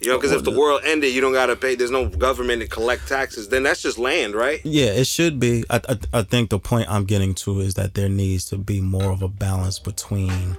You 0.00 0.08
know, 0.08 0.16
because 0.16 0.32
if 0.32 0.44
the 0.44 0.50
world 0.50 0.80
ended, 0.84 1.12
you 1.12 1.20
don't 1.20 1.34
gotta 1.34 1.56
pay. 1.56 1.74
There's 1.74 1.90
no 1.90 2.08
government 2.08 2.62
to 2.62 2.68
collect 2.68 3.06
taxes. 3.06 3.48
Then 3.48 3.62
that's 3.64 3.82
just 3.82 3.98
land, 3.98 4.34
right? 4.34 4.60
Yeah, 4.64 4.86
it 4.86 5.06
should 5.06 5.38
be. 5.38 5.64
I, 5.68 5.80
I 5.88 5.98
I 6.14 6.22
think 6.22 6.48
the 6.50 6.58
point 6.58 6.88
I'm 6.88 7.04
getting 7.04 7.34
to 7.36 7.60
is 7.60 7.74
that 7.74 7.92
there 7.94 8.08
needs 8.08 8.46
to 8.46 8.56
be 8.56 8.80
more 8.80 9.12
of 9.12 9.20
a 9.20 9.28
balance 9.28 9.78
between 9.78 10.56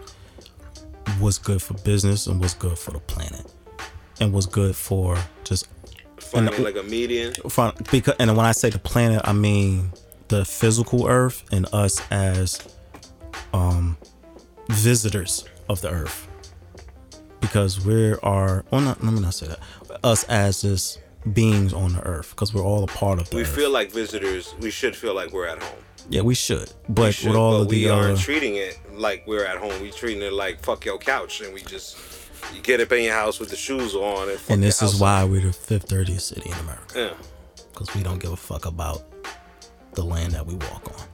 what's 1.20 1.40
good 1.40 1.62
for 1.62 1.74
business 1.76 2.28
and 2.28 2.40
what's 2.40 2.54
good 2.54 2.78
for 2.78 2.92
the 2.92 3.00
planet, 3.00 3.52
and 4.20 4.32
what's 4.32 4.46
good 4.46 4.76
for 4.76 5.18
just 5.44 5.68
Finding 6.20 6.64
like 6.64 6.78
a 6.78 6.84
median. 6.84 7.34
because. 7.92 8.16
And 8.20 8.38
when 8.38 8.46
I 8.46 8.52
say 8.52 8.70
the 8.70 8.80
planet, 8.80 9.22
I 9.26 9.34
mean 9.34 9.92
the 10.28 10.46
physical 10.46 11.08
Earth 11.08 11.44
and 11.52 11.66
us 11.74 12.00
as 12.12 12.60
um 13.54 13.98
visitors 14.70 15.46
of 15.68 15.82
the 15.82 15.90
Earth, 15.90 16.28
because 17.42 17.84
we 17.86 18.14
are. 18.24 18.64
Well, 18.72 18.82
not, 18.82 19.04
let 19.04 19.14
me 19.14 19.20
not 19.20 19.34
say 19.34 19.48
that. 19.48 19.60
Us 20.04 20.24
as 20.26 20.62
just 20.62 21.00
beings 21.34 21.74
on 21.74 21.94
the 21.94 22.02
Earth, 22.04 22.32
because 22.32 22.54
we're 22.54 22.64
all 22.64 22.84
a 22.84 22.88
part 22.88 23.20
of 23.20 23.30
the 23.30 23.36
We 23.36 23.42
Earth. 23.42 23.56
feel 23.56 23.70
like 23.70 23.92
visitors. 23.92 24.56
We 24.60 24.72
should 24.72 24.96
feel 24.96 25.14
like 25.14 25.32
we're 25.34 25.48
at 25.48 25.62
home. 25.62 25.78
Yeah, 26.10 26.22
we 26.22 26.34
should. 26.34 26.72
But 26.90 27.02
We 27.08 27.12
should, 27.12 27.28
with 27.30 27.38
all 27.38 27.52
but 27.52 27.62
of 27.62 27.68
we 27.68 27.84
the 27.84 27.90
aren't 27.90 28.18
uh, 28.18 28.22
treating 28.22 28.56
it 28.56 28.80
like 28.94 29.26
we're 29.28 29.46
at 29.46 29.58
home. 29.58 29.80
We 29.82 29.92
treating 29.92 30.24
it 30.24 30.34
like 30.34 30.62
fuck 30.64 30.84
your 30.86 30.98
couch, 30.98 31.42
and 31.42 31.54
we 31.54 31.62
just 31.62 31.98
you 32.56 32.62
get 32.62 32.82
up 32.82 32.92
in 32.92 33.04
your 33.04 33.14
house 33.14 33.40
with 33.40 33.50
the 33.50 33.56
shoes 33.56 33.94
on, 33.94 34.30
and, 34.30 34.40
and 34.50 34.64
this 34.64 34.82
is 34.82 35.00
why 35.00 35.24
we're 35.24 35.42
the 35.42 35.54
fifth 35.54 35.88
dirtiest 35.88 36.28
city 36.30 36.50
in 36.50 36.58
America 36.58 37.12
up. 37.12 37.18
Yeah. 37.18 37.64
because 37.72 37.94
we 37.96 38.02
don't 38.02 38.20
give 38.20 38.32
a 38.32 38.36
fuck 38.38 38.66
about 38.66 39.04
the 39.94 40.04
land 40.04 40.34
that 40.34 40.46
we 40.46 40.56
walk 40.56 40.88
on. 41.00 41.06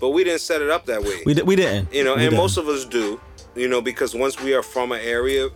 But 0.00 0.10
we 0.10 0.24
didn't 0.24 0.40
set 0.40 0.62
it 0.62 0.70
up 0.70 0.86
that 0.86 1.02
way. 1.02 1.22
We 1.26 1.34
di- 1.34 1.42
we 1.42 1.54
didn't. 1.54 1.92
you 1.92 2.02
know, 2.02 2.14
we 2.16 2.22
and 2.22 2.30
didn't. 2.30 2.38
most 2.38 2.56
of 2.56 2.66
us 2.68 2.84
do. 2.86 3.20
You 3.54 3.68
know, 3.68 3.82
because 3.82 4.14
once 4.14 4.40
we 4.40 4.54
are 4.54 4.62
from 4.62 4.92
an 4.92 5.00
area, 5.02 5.50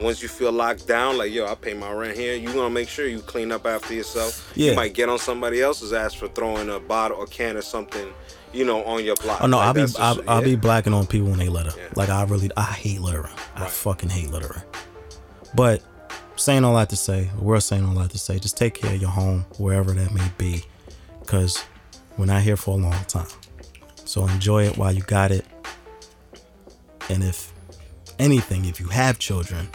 once 0.00 0.22
you 0.22 0.28
feel 0.28 0.52
locked 0.52 0.86
down, 0.88 1.18
like 1.18 1.32
yo, 1.32 1.46
I 1.46 1.54
pay 1.54 1.74
my 1.74 1.92
rent 1.92 2.16
here. 2.16 2.34
You 2.34 2.46
gonna 2.52 2.70
make 2.70 2.88
sure 2.88 3.06
you 3.06 3.20
clean 3.20 3.52
up 3.52 3.66
after 3.66 3.92
yourself. 3.94 4.52
Yeah. 4.56 4.70
You 4.70 4.76
might 4.76 4.94
get 4.94 5.08
on 5.10 5.18
somebody 5.18 5.60
else's 5.60 5.92
ass 5.92 6.14
for 6.14 6.28
throwing 6.28 6.70
a 6.70 6.80
bottle 6.80 7.18
or 7.18 7.26
can 7.26 7.56
or 7.58 7.62
something, 7.62 8.08
you 8.54 8.64
know, 8.64 8.82
on 8.84 9.04
your 9.04 9.16
block. 9.16 9.40
Oh 9.42 9.46
no, 9.46 9.58
Like, 9.58 9.66
I'll 9.66 9.74
be 9.74 9.80
I'll, 9.80 9.86
just- 10.16 10.28
I'll 10.28 10.42
be 10.42 10.56
blacking 10.56 10.94
on 10.94 11.06
people 11.06 11.28
when 11.28 11.38
they 11.38 11.48
litter. 11.50 11.72
Yeah. 11.76 11.88
Like 11.94 12.08
I 12.08 12.24
really 12.24 12.50
I 12.56 12.62
hate 12.64 13.00
littering. 13.02 13.32
I 13.54 13.66
fucking 13.66 14.08
hate 14.08 14.30
littering. 14.30 14.62
But 15.54 15.82
saying 16.36 16.64
all 16.64 16.74
that 16.76 16.88
to 16.88 16.96
say, 16.96 17.30
we're 17.38 17.60
saying 17.60 17.84
all 17.84 17.94
that 17.96 18.10
to 18.12 18.18
say, 18.18 18.38
just 18.38 18.56
take 18.56 18.74
care 18.74 18.94
of 18.94 19.00
your 19.00 19.10
home 19.10 19.44
wherever 19.58 19.92
that 19.92 20.12
may 20.14 20.30
be, 20.38 20.64
because 21.20 21.62
we're 22.16 22.24
not 22.24 22.40
here 22.42 22.56
for 22.56 22.78
a 22.78 22.80
long 22.82 23.04
time. 23.04 23.28
So 24.06 24.26
enjoy 24.26 24.64
it 24.64 24.78
while 24.78 24.92
you 24.92 25.02
got 25.02 25.30
it. 25.30 25.44
And 27.12 27.22
if 27.22 27.52
anything, 28.18 28.64
if 28.64 28.80
you 28.80 28.86
have 28.86 29.18
children, 29.18 29.68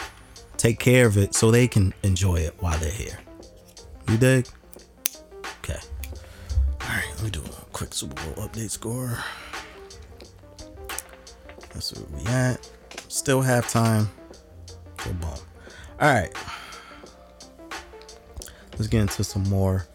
take 0.57 0.79
care 0.79 1.05
of 1.05 1.17
it 1.17 1.35
so 1.35 1.51
they 1.51 1.67
can 1.67 1.93
enjoy 2.01 2.37
it 2.37 2.55
while 2.59 2.79
they're 2.79 2.89
here. 2.89 3.19
You 4.09 4.17
dig? 4.17 4.47
Okay. 5.59 5.77
All 6.81 6.87
right, 6.89 7.05
let 7.13 7.23
me 7.23 7.29
do 7.29 7.41
a 7.41 7.65
quick 7.73 7.93
Super 7.93 8.15
Bowl 8.23 8.47
update 8.47 8.71
score. 8.71 9.19
That's 11.75 11.93
where 11.93 12.19
we 12.19 12.25
at. 12.25 12.67
Still 13.07 13.43
halftime. 13.43 14.07
So 15.03 15.13
boom. 15.13 15.29
All 15.29 15.39
right. 15.99 16.35
let's 18.71 18.87
get 18.87 19.01
into 19.01 19.23
some 19.23 19.43
more 19.43 19.85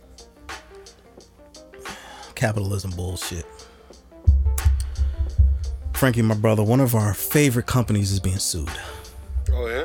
capitalism 2.36 2.92
bullshit. 2.92 3.46
Frankie, 6.02 6.20
my 6.20 6.34
brother, 6.34 6.64
one 6.64 6.80
of 6.80 6.96
our 6.96 7.14
favorite 7.14 7.66
companies 7.66 8.10
is 8.10 8.18
being 8.18 8.36
sued. 8.36 8.68
Oh 9.52 9.68
yeah. 9.68 9.84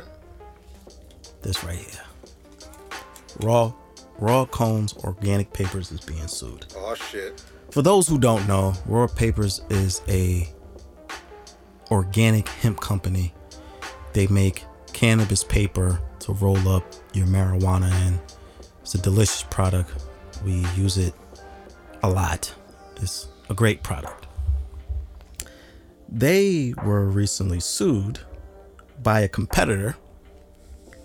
This 1.44 1.64
right 1.64 1.77
here. 1.77 2.02
Raw 3.41 3.72
Raw 4.18 4.45
Cones 4.45 4.95
Organic 5.03 5.53
Papers 5.53 5.91
is 5.91 5.99
being 5.99 6.27
sued. 6.27 6.65
Oh 6.76 6.95
shit. 6.95 7.44
For 7.69 7.84
those 7.84 8.07
who 8.07 8.18
don't 8.18 8.48
know, 8.48 8.73
Raw 8.88 9.06
Papers 9.06 9.61
is 9.69 10.02
a 10.07 10.49
organic 11.91 12.49
hemp 12.49 12.80
company. 12.80 13.31
They 14.14 14.26
make 14.26 14.64
cannabis 14.94 15.44
paper 15.44 16.02
to 16.22 16.34
roll 16.34 16.68
up 16.68 16.84
your 17.14 17.27
marijuana 17.27 17.91
in. 18.07 18.19
It's 18.81 18.95
a 18.95 18.98
delicious 18.98 19.44
product. 19.44 19.91
We 20.44 20.65
use 20.76 20.98
it 20.98 21.14
a 22.02 22.10
lot. 22.10 22.52
It's 22.95 23.27
a 23.52 23.53
great 23.53 23.84
product. 23.84 24.26
They 26.09 26.73
were 26.84 27.05
recently 27.05 27.59
sued 27.59 28.19
by 29.03 29.21
a 29.21 29.27
competitor 29.27 29.95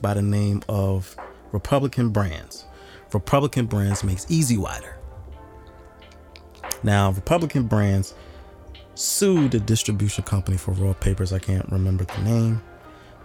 by 0.01 0.15
the 0.15 0.23
name 0.23 0.63
of 0.69 1.17
Republican 1.53 2.11
Brands. 2.11 2.65
Republican 3.13 3.67
Brands 3.67 4.03
makes 4.05 4.27
E-Z 4.31 4.57
Wider. 4.57 4.97
Now, 6.83 7.11
Republican 7.11 7.67
Brands 7.67 8.15
sued 8.95 9.53
the 9.53 9.61
distribution 9.61 10.25
company 10.25 10.57
for 10.57 10.73
raw 10.73 10.93
papers. 10.93 11.33
I 11.33 11.39
can't 11.39 11.71
remember 11.71 12.05
the 12.05 12.23
name, 12.23 12.63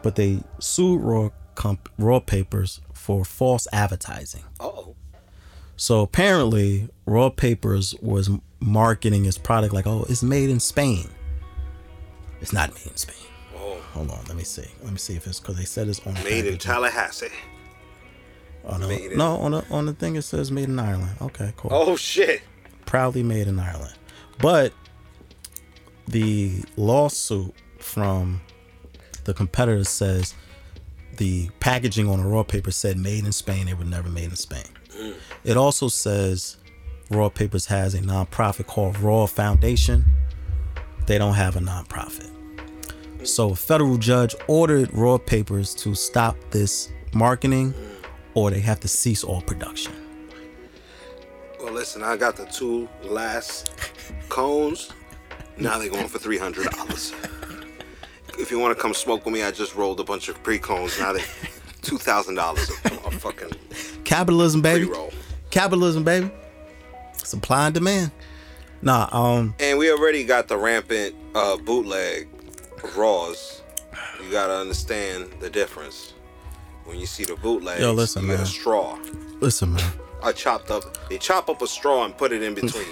but 0.02 0.16
they 0.16 0.42
sued 0.60 1.02
raw 1.02 1.30
comp- 1.56 1.90
raw 1.98 2.20
papers 2.20 2.82
for 2.94 3.26
false 3.26 3.68
advertising. 3.72 4.44
Oh. 4.60 4.96
So 5.76 6.02
apparently, 6.02 6.90
raw 7.06 7.30
papers 7.30 7.96
was 8.02 8.30
marketing 8.60 9.26
its 9.26 9.38
product 9.38 9.74
like, 9.74 9.88
"Oh, 9.88 10.06
it's 10.10 10.24
made 10.24 10.50
in 10.50 10.60
Spain." 10.60 11.10
It's 12.42 12.54
not 12.54 12.74
made 12.74 12.88
in 12.88 12.98
Spain. 12.98 13.16
Oh. 13.56 13.80
Hold 13.94 14.12
on, 14.12 14.24
let 14.28 14.38
me 14.38 14.44
see. 14.44 14.68
Let 14.84 14.92
me 14.92 15.00
see 15.00 15.16
if 15.16 15.26
it's 15.28 15.40
because 15.40 15.58
they 15.58 15.66
said 15.66 15.88
it's 15.88 16.06
on 16.06 16.14
Made 16.24 16.46
in. 16.46 16.58
Tallahassee. 16.58 17.28
Oh, 18.66 18.78
no, 18.78 18.88
made 18.88 19.12
in- 19.14 19.18
no, 19.18 19.38
on 19.38 19.52
the 19.52 19.66
on 19.72 19.86
the 19.86 19.94
thing 19.94 20.16
it 20.16 20.24
says 20.24 20.52
made 20.52 20.66
in 20.70 20.78
Ireland. 20.78 21.12
Okay, 21.22 21.54
cool. 21.58 21.72
Oh 21.74 21.96
shit. 21.96 22.42
proudly 22.86 23.24
made 23.24 23.48
in 23.48 23.60
Ireland. 23.60 23.96
But 24.40 24.74
the 26.08 26.64
lawsuit 26.76 27.54
from 27.80 28.42
the 29.24 29.34
competitor 29.34 29.84
says 29.84 30.34
the 31.18 31.50
packaging 31.60 32.10
on 32.10 32.22
the 32.22 32.28
raw 32.28 32.44
paper 32.44 32.72
said 32.72 32.98
made 32.98 33.26
in 33.26 33.32
Spain. 33.32 33.68
It 33.68 33.78
was 33.78 33.88
never 33.88 34.10
made 34.10 34.26
in 34.26 34.36
Spain. 34.36 34.64
Mm. 34.98 35.16
It 35.44 35.58
also 35.58 35.88
says 35.88 36.58
Raw 37.10 37.30
Papers 37.30 37.66
has 37.68 37.94
a 37.94 38.00
nonprofit 38.00 38.68
called 38.68 39.00
Raw 39.00 39.26
Foundation. 39.26 40.06
They 41.08 41.18
don't 41.18 41.34
have 41.34 41.56
a 41.56 41.60
nonprofit. 41.60 42.30
So 43.24 43.52
a 43.52 43.56
federal 43.56 43.98
judge 43.98 44.36
ordered 44.48 44.94
Raw 44.94 45.18
Papers 45.18 45.74
to 45.76 45.96
stop 45.96 46.38
this 46.52 46.90
marketing 47.14 47.74
or 48.36 48.52
they 48.52 48.60
have 48.60 48.80
to 48.82 48.88
cease 48.88 49.24
all 49.24 49.42
production. 49.42 49.94
Well, 51.60 51.74
listen, 51.74 52.04
I 52.04 52.16
got 52.18 52.36
the 52.36 52.46
two 52.46 52.88
last 53.04 53.72
cones. 54.30 54.92
Now 55.58 55.80
they're 55.80 55.90
going 55.90 56.08
for 56.08 56.20
three 56.20 56.38
hundred 56.38 56.70
dollars. 56.72 57.14
If 58.38 58.52
you 58.52 58.60
want 58.60 58.78
to 58.78 58.82
come 58.82 58.94
smoke 58.94 59.26
with 59.26 59.34
me, 59.34 59.42
I 59.42 59.50
just 59.50 59.76
rolled 59.76 60.00
a 60.00 60.04
bunch 60.04 60.30
of 60.30 60.42
pre 60.44 60.60
cones. 60.60 61.00
Now 61.00 61.14
they 61.14 61.24
two 61.82 61.98
thousand 61.98 62.36
dollars 62.36 62.70
a 62.70 63.12
fucking 63.12 63.50
Capitalism, 64.04 64.62
baby. 64.62 64.86
pre-roll. 64.86 65.12
Capitalism, 65.50 66.04
baby. 66.04 66.30
Supply 67.24 67.66
and 67.66 67.74
demand. 67.74 68.12
Nah, 68.82 69.10
um, 69.12 69.56
And 69.60 69.78
we 69.80 69.92
already 69.92 70.24
got 70.24 70.48
the 70.48 70.58
rampant 70.58 71.16
uh, 71.36 71.58
bootleg 71.58 72.28
raws. 72.96 73.62
You 74.24 74.32
gotta 74.32 74.54
understand 74.56 75.32
the 75.40 75.50
difference. 75.50 76.14
When 76.86 77.00
you 77.00 77.06
see 77.06 77.26
the 77.26 77.36
bootleg, 77.36 77.82
Yo, 77.82 77.92
listen, 77.92 78.22
you 78.24 78.30
man. 78.30 78.40
a 78.40 78.46
straw. 78.46 78.98
listen, 79.42 79.74
man. 79.74 79.92
I 80.24 80.32
chopped 80.32 80.72
up. 80.72 81.10
They 81.10 81.18
chop 81.18 81.50
up 81.50 81.62
a 81.62 81.68
straw 81.68 82.06
and 82.06 82.16
put 82.18 82.32
it 82.32 82.42
in 82.42 82.54
between. 82.54 82.86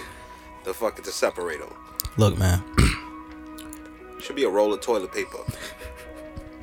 the 0.64 0.74
fucking 0.74 1.03
to 1.06 1.12
separate 1.12 1.60
them. 1.60 1.74
Look, 2.18 2.38
man. 2.38 2.62
Should 4.20 4.36
be 4.36 4.44
a 4.44 4.49
roll 4.49 4.74
of 4.74 4.82
toilet 4.82 5.12
paper. 5.14 5.38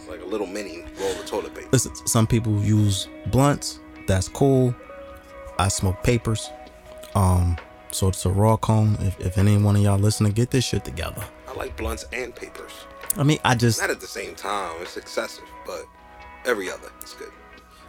Like 0.09 0.21
a 0.21 0.25
little 0.27 0.47
mini 0.47 0.85
roll 1.01 1.13
of 1.13 1.25
toilet 1.27 1.55
paper. 1.55 1.69
Listen, 1.73 1.95
some 2.07 2.27
people 2.27 2.61
use 2.61 3.09
blunts. 3.27 3.79
That's 4.07 4.29
cool. 4.29 4.75
I 5.59 5.69
smoke 5.69 6.03
papers. 6.03 6.51
Um, 7.15 7.57
so 7.93 8.09
it's 8.09 8.25
a 8.27 8.31
raw 8.31 8.57
cone. 8.57 8.97
If, 9.01 9.21
if 9.21 9.39
any 9.39 9.57
one 9.57 9.77
of 9.77 9.83
y'all 9.83 9.99
listening, 9.99 10.33
get 10.33 10.51
this 10.51 10.65
shit 10.65 10.85
together. 10.85 11.25
I 11.49 11.53
like 11.55 11.77
blunts 11.77 12.07
and 12.13 12.35
papers. 12.35 12.73
I 13.17 13.23
mean, 13.23 13.39
I 13.45 13.55
just, 13.55 13.81
Not 13.81 13.91
at 13.91 14.01
the 14.01 14.07
same 14.07 14.35
time. 14.35 14.75
It's 14.81 14.97
excessive, 14.97 15.45
but 15.67 15.85
every 16.47 16.71
other. 16.71 16.89
It's 17.01 17.15
good. 17.15 17.31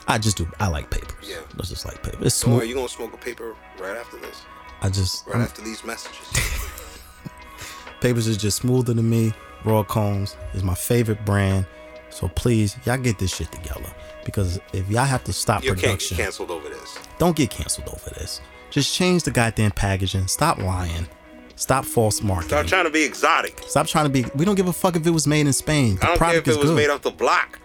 I 0.08 0.18
just 0.18 0.36
do. 0.38 0.46
I 0.60 0.68
like 0.68 0.90
papers. 0.90 1.28
Yeah. 1.30 1.38
Let's 1.56 1.70
just 1.70 1.86
like 1.86 2.04
papers. 2.04 2.26
It's 2.28 2.36
So 2.36 2.48
are 2.52 2.60
smooth. 2.60 2.70
you 2.70 2.76
gonna 2.76 2.90
smoke 2.90 3.14
a 3.14 3.18
paper 3.18 3.56
right 3.80 3.96
after 3.96 4.18
this? 4.20 4.42
I 4.82 4.90
just 4.90 5.26
Right 5.26 5.38
after 5.42 5.62
these 5.62 5.84
messages. 5.86 6.28
papers 8.02 8.28
is 8.28 8.38
just 8.38 8.58
smoother 8.58 8.94
than 8.94 9.10
me. 9.10 9.34
Raw 9.64 9.84
cones 9.84 10.36
is 10.54 10.62
my 10.64 10.76
favorite 10.76 11.24
brand. 11.26 11.66
So 12.10 12.28
please, 12.28 12.76
y'all 12.86 12.98
get 12.98 13.18
this 13.18 13.34
shit 13.34 13.52
together. 13.52 13.90
Because 14.26 14.60
if 14.74 14.90
y'all 14.90 15.06
have 15.06 15.24
to 15.24 15.34
stop 15.34 15.62
production, 15.64 15.78
You 15.78 15.82
can't 15.82 16.00
production, 16.00 16.18
get 16.18 16.24
canceled 16.24 16.52
over 16.52 16.68
this. 16.70 16.98
don't 17.18 17.36
get 17.36 17.50
canceled 17.50 17.88
over 17.88 18.10
this. 18.12 18.42
Just 18.74 18.96
change 18.96 19.22
the 19.22 19.30
goddamn 19.30 19.70
packaging. 19.72 20.26
Stop 20.28 20.58
lying. 20.58 21.08
Stop 21.56 21.86
false 21.86 22.24
marketing. 22.24 22.50
Stop 22.50 22.66
trying 22.66 22.86
to 22.86 22.90
be 22.90 23.04
exotic. 23.04 23.60
Stop 23.68 23.86
trying 23.86 24.06
to 24.06 24.10
be. 24.10 24.26
We 24.36 24.46
don't 24.46 24.56
give 24.56 24.68
a 24.68 24.74
fuck 24.74 24.96
if 24.96 25.06
it 25.06 25.12
was 25.12 25.28
made 25.28 25.46
in 25.46 25.54
Spain. 25.54 25.98
The 25.98 26.04
I 26.04 26.08
don't 26.08 26.18
care 26.18 26.18
product 26.18 26.48
if 26.48 26.56
it 26.56 26.60
was 26.60 26.70
good. 26.72 26.76
made 26.78 26.90
off 26.90 27.04
the 27.04 27.12
block. 27.12 27.60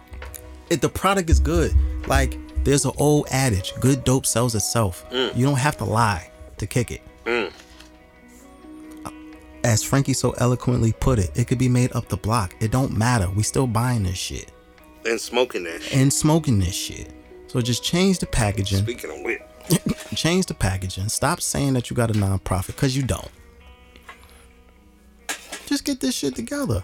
if 0.69 0.83
the 0.83 0.89
product 0.91 1.31
is 1.31 1.41
good, 1.41 1.75
like 2.07 2.37
there's 2.65 2.85
an 2.85 2.93
old 2.99 3.27
adage: 3.31 3.73
good 3.81 4.05
dope 4.05 4.27
sells 4.27 4.55
itself. 4.55 5.09
Mm. 5.11 5.35
You 5.35 5.47
don't 5.47 5.57
have 5.59 5.79
to 5.79 5.85
lie 5.87 6.31
to 6.59 6.67
kick 6.67 6.91
it. 6.91 7.01
As 9.65 9.83
Frankie 9.83 10.13
so 10.13 10.33
eloquently 10.33 10.93
put 10.93 11.19
it, 11.19 11.31
it 11.35 11.47
could 11.49 11.59
be 11.59 11.69
made 11.69 11.93
up 11.95 12.09
the 12.09 12.17
block. 12.17 12.55
It 12.61 12.71
don't 12.71 12.97
matter. 12.97 13.29
We 13.31 13.43
still 13.43 13.67
buying 13.67 14.05
this 14.05 14.17
shit 14.17 14.53
And 15.05 15.21
smoking 15.21 15.65
that 15.65 15.83
shit. 15.83 15.97
and 15.97 16.13
smoking 16.13 16.59
this 16.59 16.75
shit. 16.75 17.13
So 17.49 17.61
just 17.61 17.83
change 17.83 18.19
the 18.19 18.27
packaging. 18.27 18.79
Speaking 18.83 19.11
of 19.11 19.23
which, 19.25 19.41
change 20.19 20.47
the 20.47 20.55
packaging. 20.55 21.09
Stop 21.09 21.41
saying 21.41 21.75
that 21.75 21.89
you 21.89 21.97
got 21.97 22.11
a 22.11 22.15
nonprofit 22.15 22.75
because 22.75 22.97
you 22.97 23.05
don't. 23.05 23.31
Just 25.67 25.85
get 25.85 26.01
this 26.01 26.17
shit 26.17 26.35
together. 26.35 26.83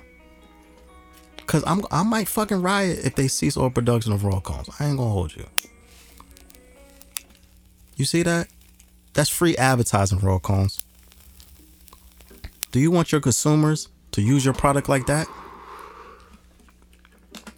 Cause 1.47 1.65
I'm 1.66 1.82
I 1.90 2.05
might 2.05 2.28
fucking 2.28 2.62
riot 2.62 3.01
if 3.05 3.16
they 3.16 3.28
cease 3.28 3.56
all 3.56 3.69
production 3.70 4.12
of 4.12 4.24
raw 4.24 4.40
cones. 4.40 4.70
I 4.78 4.86
ain't 4.86 4.97
gonna 4.97 5.11
hold 5.11 5.36
you. 5.36 5.47
You 7.97 8.05
see 8.05 8.23
that? 8.23 8.48
That's 9.12 9.28
free 9.28 9.56
advertising, 9.56 10.20
raw 10.20 10.39
cones. 10.39 10.82
Do 12.73 12.81
you 12.81 12.90
want 12.90 13.12
your 13.12 13.20
consumers 13.20 13.89
to 14.12 14.23
use 14.23 14.44
your 14.44 14.55
product 14.55 14.89
like 14.89 15.06
that? 15.06 15.27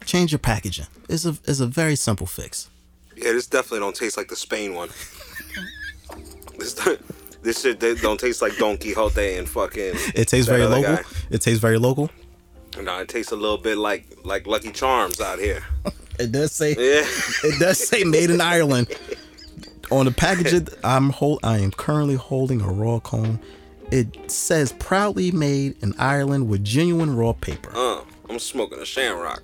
Change 0.04 0.32
your 0.32 0.38
packaging. 0.38 0.86
It's 1.08 1.26
a 1.26 1.36
it's 1.44 1.60
a 1.60 1.66
very 1.66 1.96
simple 1.96 2.26
fix. 2.26 2.70
yeah, 3.14 3.32
this 3.32 3.46
definitely 3.46 3.80
don't 3.80 3.94
taste 3.94 4.16
like 4.16 4.28
the 4.28 4.36
Spain 4.36 4.74
one. 4.74 4.88
this 6.58 6.74
this 7.42 7.60
shit 7.62 7.80
they 7.80 7.94
don't 7.94 8.18
taste 8.18 8.42
like 8.42 8.56
Don 8.56 8.76
Quixote 8.78 9.36
and 9.36 9.48
fucking. 9.48 9.94
It 10.14 10.28
tastes 10.28 10.48
very 10.48 10.64
local. 10.66 10.96
guy. 10.96 11.02
It 11.30 11.40
tastes 11.42 11.60
very 11.60 11.78
local. 11.78 12.10
No, 12.82 12.98
it 12.98 13.08
tastes 13.08 13.32
a 13.32 13.36
little 13.36 13.58
bit 13.58 13.78
like 13.78 14.06
like 14.24 14.46
Lucky 14.46 14.70
Charms 14.72 15.20
out 15.20 15.38
here. 15.38 15.62
It 16.18 16.32
does 16.32 16.50
say 16.52 16.70
Yeah. 16.70 17.04
it 17.44 17.60
does 17.60 17.76
say 17.88 18.02
made 18.02 18.30
in 18.30 18.40
Ireland. 18.40 18.88
On 19.90 20.06
the 20.06 20.10
package 20.10 20.66
I'm 20.84 21.10
hold 21.10 21.40
I 21.42 21.58
am 21.58 21.70
currently 21.72 22.14
holding 22.14 22.62
a 22.62 22.68
raw 22.68 23.00
cone. 23.00 23.38
It 23.90 24.30
says 24.30 24.72
proudly 24.72 25.30
made 25.30 25.76
in 25.82 25.94
Ireland 25.98 26.48
with 26.48 26.64
genuine 26.64 27.14
raw 27.14 27.34
paper. 27.34 27.70
Uh, 27.76 28.00
I'm 28.30 28.38
smoking 28.38 28.78
a 28.80 28.86
Shamrock. 28.86 29.42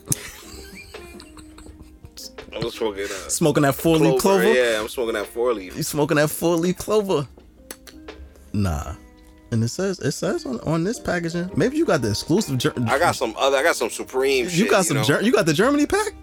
I'm 2.54 2.70
smoking 2.70 3.04
a 3.04 3.08
Smoking 3.30 3.62
that 3.64 3.74
four 3.74 3.96
leaf 3.96 4.20
clover. 4.20 4.52
Yeah, 4.52 4.80
I'm 4.80 4.88
smoking 4.88 5.14
that 5.14 5.26
four 5.26 5.52
leaf. 5.54 5.76
You 5.76 5.82
smoking 5.82 6.16
that 6.16 6.28
four 6.28 6.56
leaf 6.56 6.76
clover? 6.78 7.26
Nah. 8.52 8.94
And 9.50 9.62
it 9.62 9.68
says 9.68 9.98
it 10.00 10.12
says 10.12 10.46
on, 10.46 10.60
on 10.60 10.84
this 10.84 10.98
packaging. 10.98 11.50
Maybe 11.56 11.76
you 11.76 11.84
got 11.84 12.00
the 12.02 12.10
exclusive. 12.10 12.58
Ger- 12.58 12.72
I 12.86 12.98
got 12.98 13.16
some 13.16 13.34
other. 13.36 13.56
I 13.58 13.62
got 13.62 13.76
some 13.76 13.90
Supreme. 13.90 14.48
Shit, 14.48 14.58
you 14.58 14.70
got 14.70 14.86
some. 14.86 14.98
know? 14.98 15.02
Ger- 15.04 15.22
you 15.22 15.32
got 15.32 15.46
the 15.46 15.52
Germany 15.54 15.86
pack. 15.86 16.14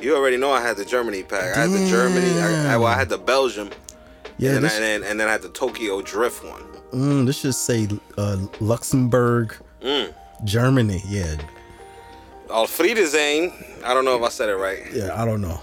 You 0.00 0.16
already 0.16 0.36
know 0.36 0.50
I 0.50 0.60
had 0.60 0.76
the 0.76 0.84
Germany 0.84 1.22
pack. 1.22 1.56
I 1.56 1.60
had 1.60 1.70
the 1.70 1.86
Germany. 1.88 2.40
I, 2.40 2.74
I, 2.74 2.76
well, 2.76 2.88
I 2.88 2.94
had 2.94 3.08
the 3.08 3.18
Belgium. 3.18 3.70
Yeah. 4.38 4.56
and, 4.56 4.64
This, 4.64 4.72
then, 4.76 4.82
and, 4.94 5.02
then, 5.04 5.10
and 5.12 5.20
then 5.20 5.28
I 5.28 5.32
had 5.32 5.42
the 5.42 5.50
Tokyo 5.50 6.02
Drift 6.02 6.42
one. 6.44 6.62
mm, 6.92 7.26
this 7.26 7.38
should 7.38 7.54
say 7.54 7.86
uh, 8.18 8.38
Luxembourg, 8.60 9.54
Mm. 9.80 10.12
Germany. 10.44 11.02
Yeah. 11.06 11.36
Alfriedezane. 12.48 13.82
I 13.84 13.94
don't 13.94 14.04
know 14.04 14.16
if 14.16 14.22
I 14.22 14.28
said 14.28 14.48
it 14.48 14.56
right. 14.56 14.82
Yeah. 14.92 15.10
I 15.20 15.24
don't 15.24 15.40
know. 15.40 15.60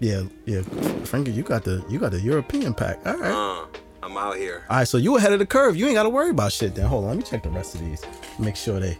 Yeah, 0.00 0.22
yeah. 0.46 0.62
Frankie, 1.04 1.30
you 1.32 1.42
got 1.42 1.64
the 1.64 1.84
you 1.88 1.98
got 1.98 2.12
the 2.12 2.20
European 2.20 2.74
pack. 2.74 2.98
All 3.06 3.16
right. 3.16 3.30
Uh, 3.30 3.66
I'm 4.02 4.16
out 4.16 4.36
here. 4.36 4.64
All 4.70 4.78
right, 4.78 4.88
so 4.88 4.96
you 4.96 5.16
ahead 5.16 5.32
of 5.32 5.38
the 5.38 5.46
curve. 5.46 5.76
You 5.76 5.86
ain't 5.86 5.94
got 5.94 6.04
to 6.04 6.08
worry 6.08 6.30
about 6.30 6.52
shit 6.52 6.74
then. 6.74 6.86
Hold 6.86 7.04
on, 7.04 7.10
let 7.10 7.16
me 7.18 7.22
check 7.22 7.42
the 7.42 7.50
rest 7.50 7.74
of 7.74 7.82
these. 7.82 8.02
Make 8.38 8.56
sure 8.56 8.80
they. 8.80 8.98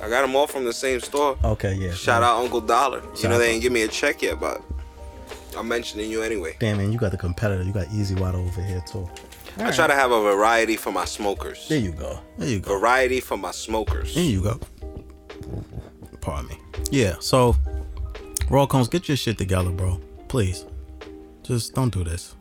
I 0.00 0.08
got 0.08 0.22
them 0.22 0.36
all 0.36 0.46
from 0.46 0.64
the 0.64 0.72
same 0.72 1.00
store. 1.00 1.36
Okay, 1.42 1.74
yeah. 1.74 1.92
Shout 1.92 2.22
out 2.22 2.42
Uncle 2.42 2.60
Dollar. 2.60 3.00
Shout 3.00 3.22
you 3.22 3.28
know 3.28 3.38
they 3.38 3.50
ain't 3.50 3.62
give 3.62 3.72
me 3.72 3.82
a 3.82 3.88
check 3.88 4.22
yet, 4.22 4.38
but 4.38 4.62
I'm 5.56 5.66
mentioning 5.66 6.10
you 6.10 6.22
anyway. 6.22 6.56
Damn, 6.60 6.76
man, 6.76 6.92
you 6.92 6.98
got 6.98 7.10
the 7.10 7.16
competitor. 7.16 7.62
You 7.62 7.72
got 7.72 7.86
E-Z 7.92 8.14
Wider 8.14 8.38
over 8.38 8.62
here 8.62 8.82
too. 8.86 9.08
I 9.58 9.70
try 9.70 9.86
to 9.86 9.94
have 9.94 10.10
a 10.10 10.20
variety 10.20 10.76
for 10.76 10.90
my 10.90 11.04
smokers. 11.04 11.68
There 11.68 11.78
you 11.78 11.92
go. 11.92 12.18
There 12.38 12.48
you 12.48 12.60
go. 12.60 12.78
Variety 12.78 13.20
for 13.20 13.36
my 13.36 13.52
smokers. 13.52 14.14
There 14.14 14.24
you 14.24 14.42
go. 14.42 14.60
Pardon 16.20 16.48
me. 16.48 16.58
Yeah. 16.90 17.16
So, 17.20 17.56
Raw 18.50 18.66
Cones, 18.66 18.88
get 18.88 19.08
your 19.08 19.16
shit 19.16 19.38
together, 19.38 19.70
bro. 19.70 20.00
Please. 20.28 20.66
Just 21.42 21.74
don't 21.74 21.92
do 21.92 22.04
this. 22.04 22.36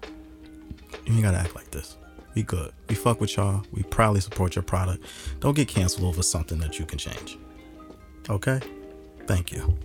You 1.06 1.14
ain't 1.14 1.24
gotta 1.24 1.38
act 1.38 1.56
like 1.56 1.72
this. 1.72 1.98
We 2.36 2.44
good. 2.44 2.72
We 2.88 2.96
fuck 2.96 3.22
with 3.22 3.36
y'all. 3.36 3.64
We 3.72 3.84
proudly 3.84 4.22
support 4.22 4.56
your 4.56 4.64
product. 4.64 5.06
Don't 5.40 5.56
get 5.56 5.68
canceled 5.68 6.06
over 6.06 6.24
something 6.24 6.58
that 6.60 6.80
you 6.80 6.86
can 6.86 6.98
change. 6.98 7.38
Okay? 8.30 8.60
Thank 9.28 9.52
you. 9.52 9.78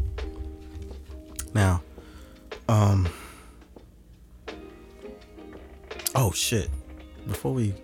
Now, 1.54 1.82
um 2.68 3.08
Oh 6.14 6.32
shit. 6.32 6.70
Before 7.26 7.52
we 7.52 7.74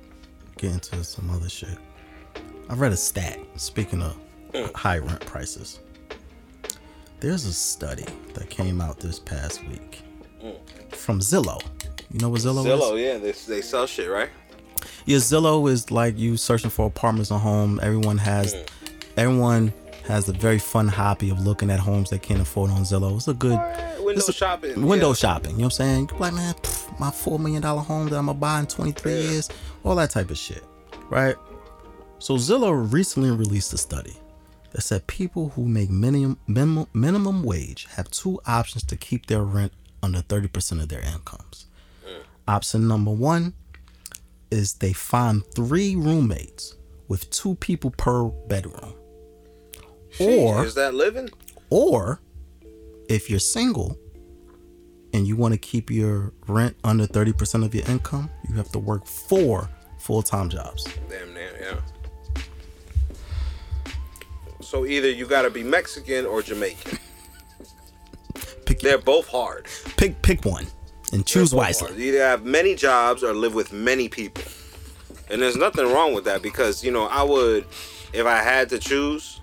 get 0.56 0.72
into 0.72 1.02
some 1.04 1.30
other 1.30 1.48
shit. 1.48 1.78
I 2.68 2.74
read 2.74 2.92
a 2.92 2.96
stat, 2.96 3.38
speaking 3.56 4.02
of 4.02 4.16
high 4.74 4.98
rent 4.98 5.20
prices. 5.26 5.80
There's 7.24 7.46
a 7.46 7.54
study 7.54 8.04
that 8.34 8.50
came 8.50 8.82
out 8.82 9.00
this 9.00 9.18
past 9.18 9.66
week 9.66 10.02
mm. 10.42 10.54
from 10.94 11.20
Zillow. 11.20 11.58
You 12.10 12.20
know 12.20 12.28
what 12.28 12.42
Zillow, 12.42 12.66
is? 12.66 12.66
Zillow, 12.66 13.02
yeah, 13.02 13.16
they, 13.16 13.32
they 13.32 13.62
sell 13.62 13.86
shit, 13.86 14.10
right? 14.10 14.28
Yeah, 15.06 15.16
Zillow 15.16 15.70
is 15.70 15.90
like 15.90 16.18
you 16.18 16.36
searching 16.36 16.68
for 16.68 16.86
apartments 16.86 17.30
or 17.30 17.38
home. 17.38 17.80
Everyone 17.82 18.18
has 18.18 18.52
mm. 18.52 18.68
everyone 19.16 19.72
has 20.06 20.28
a 20.28 20.34
very 20.34 20.58
fun 20.58 20.86
hobby 20.86 21.30
of 21.30 21.40
looking 21.40 21.70
at 21.70 21.80
homes 21.80 22.10
they 22.10 22.18
can't 22.18 22.42
afford 22.42 22.70
on 22.70 22.82
Zillow. 22.82 23.16
It's 23.16 23.26
a 23.26 23.32
good 23.32 23.58
Window 24.00 24.22
a- 24.28 24.30
shopping. 24.30 24.86
window 24.86 25.08
yeah. 25.08 25.14
shopping. 25.14 25.52
You 25.52 25.56
know 25.60 25.64
what 25.68 25.80
I'm 25.80 25.86
saying? 25.86 26.10
You 26.12 26.18
like, 26.18 26.34
man, 26.34 26.52
pff, 26.52 27.00
my 27.00 27.10
four 27.10 27.38
million 27.38 27.62
dollar 27.62 27.80
home 27.80 28.10
that 28.10 28.18
I'm 28.18 28.26
gonna 28.26 28.38
buy 28.38 28.60
in 28.60 28.66
23 28.66 29.12
Yeah. 29.14 29.18
years, 29.30 29.48
all 29.82 29.94
that 29.96 30.10
type 30.10 30.30
of 30.30 30.36
shit, 30.36 30.62
right? 31.08 31.36
So 32.18 32.34
Zillow 32.34 32.92
recently 32.92 33.30
released 33.30 33.72
a 33.72 33.78
study 33.78 34.14
that 34.74 34.82
said 34.82 35.06
people 35.06 35.50
who 35.50 35.64
make 35.66 35.88
minimum 35.88 36.36
minimum, 36.48 36.86
minimum 36.92 37.42
wage 37.44 37.86
have 37.92 38.10
two 38.10 38.40
options 38.44 38.84
to 38.84 38.96
keep 38.96 39.26
their 39.26 39.42
rent 39.44 39.72
under 40.02 40.20
30% 40.20 40.82
of 40.82 40.88
their 40.88 41.00
incomes. 41.00 41.66
Mm. 42.04 42.22
Option 42.48 42.88
number 42.88 43.12
one 43.12 43.54
is 44.50 44.74
they 44.74 44.92
find 44.92 45.42
three 45.54 45.94
roommates 45.96 46.74
with 47.08 47.30
two 47.30 47.54
people 47.56 47.90
per 47.92 48.24
bedroom. 48.24 48.94
Jeez, 50.18 50.38
Or 50.42 50.64
is 50.64 50.74
that 50.74 50.94
living? 50.94 51.30
or 51.70 52.20
if 53.08 53.28
you're 53.30 53.38
single 53.40 53.96
and 55.12 55.26
you 55.26 55.36
want 55.36 55.52
to 55.54 55.58
keep 55.58 55.90
your 55.90 56.32
rent 56.48 56.76
under 56.84 57.06
30% 57.06 57.64
of 57.64 57.74
your 57.74 57.84
income, 57.86 58.28
you 58.48 58.54
have 58.56 58.70
to 58.72 58.78
work 58.78 59.06
four 59.06 59.68
full-time 59.98 60.48
jobs. 60.48 60.86
Damn 61.08 61.33
So 64.74 64.84
either 64.84 65.08
you 65.08 65.24
gotta 65.24 65.50
be 65.50 65.62
Mexican 65.62 66.26
or 66.26 66.42
Jamaican. 66.42 66.98
Pick 68.66 68.80
They're 68.80 68.98
both 68.98 69.28
hard. 69.28 69.68
pick 69.96 70.20
pick 70.20 70.44
one 70.44 70.66
and 71.12 71.24
choose 71.24 71.52
They're 71.52 71.58
wisely. 71.58 71.86
hard. 71.90 72.00
You 72.00 72.08
either 72.08 72.24
have 72.24 72.44
many 72.44 72.74
jobs 72.74 73.22
or 73.22 73.32
live 73.34 73.54
with 73.54 73.72
many 73.72 74.08
people. 74.08 74.42
And 75.30 75.40
there's 75.40 75.54
nothing 75.54 75.86
wrong 75.92 76.12
with 76.12 76.24
that 76.24 76.42
because, 76.42 76.82
you 76.82 76.90
know, 76.90 77.04
I 77.06 77.22
would, 77.22 77.66
if 78.12 78.26
I 78.26 78.42
had 78.42 78.68
to 78.70 78.80
choose, 78.80 79.40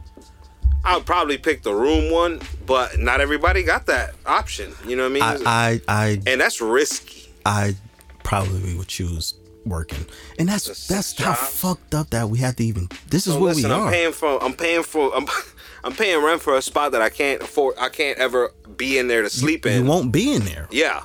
I 0.84 0.98
would 0.98 1.06
probably 1.06 1.38
pick 1.38 1.64
the 1.64 1.74
room 1.74 2.12
one, 2.12 2.42
but 2.66 3.00
not 3.00 3.22
everybody 3.22 3.64
got 3.64 3.86
that 3.86 4.14
option. 4.26 4.74
You 4.86 4.98
know 4.98 5.04
what 5.10 5.24
I 5.24 5.36
mean? 5.38 5.46
I 5.48 5.80
I 5.80 5.82
I 5.88 6.22
and 6.28 6.42
that's 6.42 6.60
risky. 6.60 7.32
I 7.46 7.76
probably 8.24 8.76
would 8.76 8.90
choose 8.90 9.36
working. 9.66 10.06
And 10.40 10.50
that's 10.50 10.88
The 10.88 10.94
that's 10.94 11.18
how 11.20 11.34
fucked 11.34 11.94
up 11.96 12.10
that 12.12 12.30
we 12.30 12.40
have 12.40 12.56
to 12.58 12.64
even 12.66 12.90
this 13.10 13.28
is 13.28 13.34
So 13.34 13.40
where 13.40 13.54
listen, 13.54 13.70
we 13.70 13.76
I'm 13.76 13.92
paying 13.92 14.12
for 14.14 14.44
I'm 14.44 14.54
paying 14.54 14.84
for 14.84 15.16
I'm 15.16 15.26
I'm 15.84 15.94
paying 15.94 16.24
rent 16.24 16.42
for 16.42 16.56
a 16.58 16.62
spot 16.62 16.92
that 16.94 17.02
I 17.02 17.10
can't 17.10 17.42
afford 17.42 17.76
I 17.80 17.90
can't 17.90 18.18
ever 18.20 18.52
be 18.78 18.98
in 18.98 19.08
there 19.08 19.22
to 19.24 19.30
sleep 19.30 19.66
you 19.66 19.72
in. 19.72 19.84
You 19.84 19.90
won't 19.90 20.12
be 20.12 20.34
in 20.34 20.44
there. 20.46 20.68
yeah. 20.72 21.04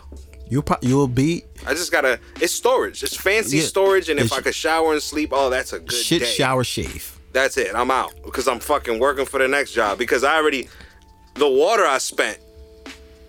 You 0.48 0.62
pro- 0.62 0.76
you'll 0.80 1.08
be 1.08 1.42
I 1.66 1.74
just 1.74 1.90
gotta 1.90 2.20
it's 2.40 2.52
storage. 2.52 3.02
It's 3.02 3.16
fancy 3.16 3.56
Yeah, 3.58 3.64
storage 3.64 4.08
and 4.08 4.20
if 4.20 4.32
I 4.32 4.40
could 4.40 4.54
shower 4.54 4.92
and 4.92 5.02
sleep, 5.02 5.30
oh 5.32 5.50
that's 5.50 5.72
a 5.72 5.80
good 5.80 5.92
shit 5.92 6.20
day. 6.20 6.26
shower 6.26 6.62
shave. 6.62 7.18
That's 7.32 7.56
it. 7.56 7.74
I'm 7.74 7.90
out 7.90 8.14
because 8.24 8.46
I'm 8.48 8.60
fucking 8.60 8.98
working 9.00 9.26
for 9.26 9.38
the 9.38 9.48
next 9.48 9.72
job 9.72 9.98
because 9.98 10.22
I 10.24 10.36
already 10.36 10.68
the 11.34 11.48
water 11.48 11.84
I 11.84 11.98
spent. 11.98 12.38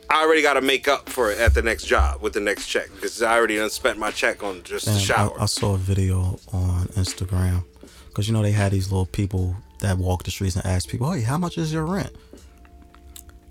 I 0.10 0.24
already 0.24 0.42
got 0.42 0.54
to 0.54 0.62
make 0.62 0.88
up 0.88 1.10
for 1.10 1.32
it 1.32 1.40
at 1.40 1.54
the 1.54 1.62
next 1.62 1.86
job 1.86 2.22
with 2.22 2.34
the 2.34 2.40
next 2.40 2.68
check 2.68 2.90
because 2.94 3.22
I 3.22 3.36
already 3.36 3.58
done 3.58 3.70
spent 3.70 4.00
my 4.00 4.12
check 4.12 4.42
on 4.42 4.64
just 4.64 4.86
the 4.86 4.98
shower. 4.98 5.38
I, 5.40 5.44
I 5.44 5.46
saw 5.48 5.76
a 5.76 5.78
video 5.78 6.40
on 6.54 6.88
Instagram 6.96 7.64
because 8.08 8.28
you 8.28 8.34
know 8.34 8.42
they 8.42 8.52
had 8.52 8.72
these 8.72 8.92
little 8.92 9.06
people 9.06 9.56
that 9.80 9.98
walk 9.98 10.24
the 10.24 10.32
streets 10.32 10.56
and 10.56 10.66
ask 10.66 10.90
people, 10.90 11.12
"Hey, 11.12 11.22
how 11.22 11.38
much 11.38 11.58
is 11.58 11.74
your 11.74 11.86
rent?" 11.86 12.16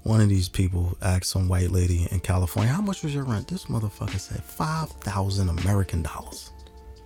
One 0.03 0.21
of 0.21 0.29
these 0.29 0.49
people 0.49 0.97
asked 1.03 1.27
some 1.27 1.49
white 1.49 1.71
lady 1.73 2.09
in 2.11 2.21
California, 2.21 2.73
"How 2.73 2.81
much 2.81 3.03
was 3.03 3.15
your 3.15 3.25
rent?" 3.25 3.49
This 3.49 3.67
motherfucker 3.67 4.19
said 4.19 4.43
five 4.43 4.91
thousand 4.91 5.51
American 5.51 6.03
dollars 6.03 6.51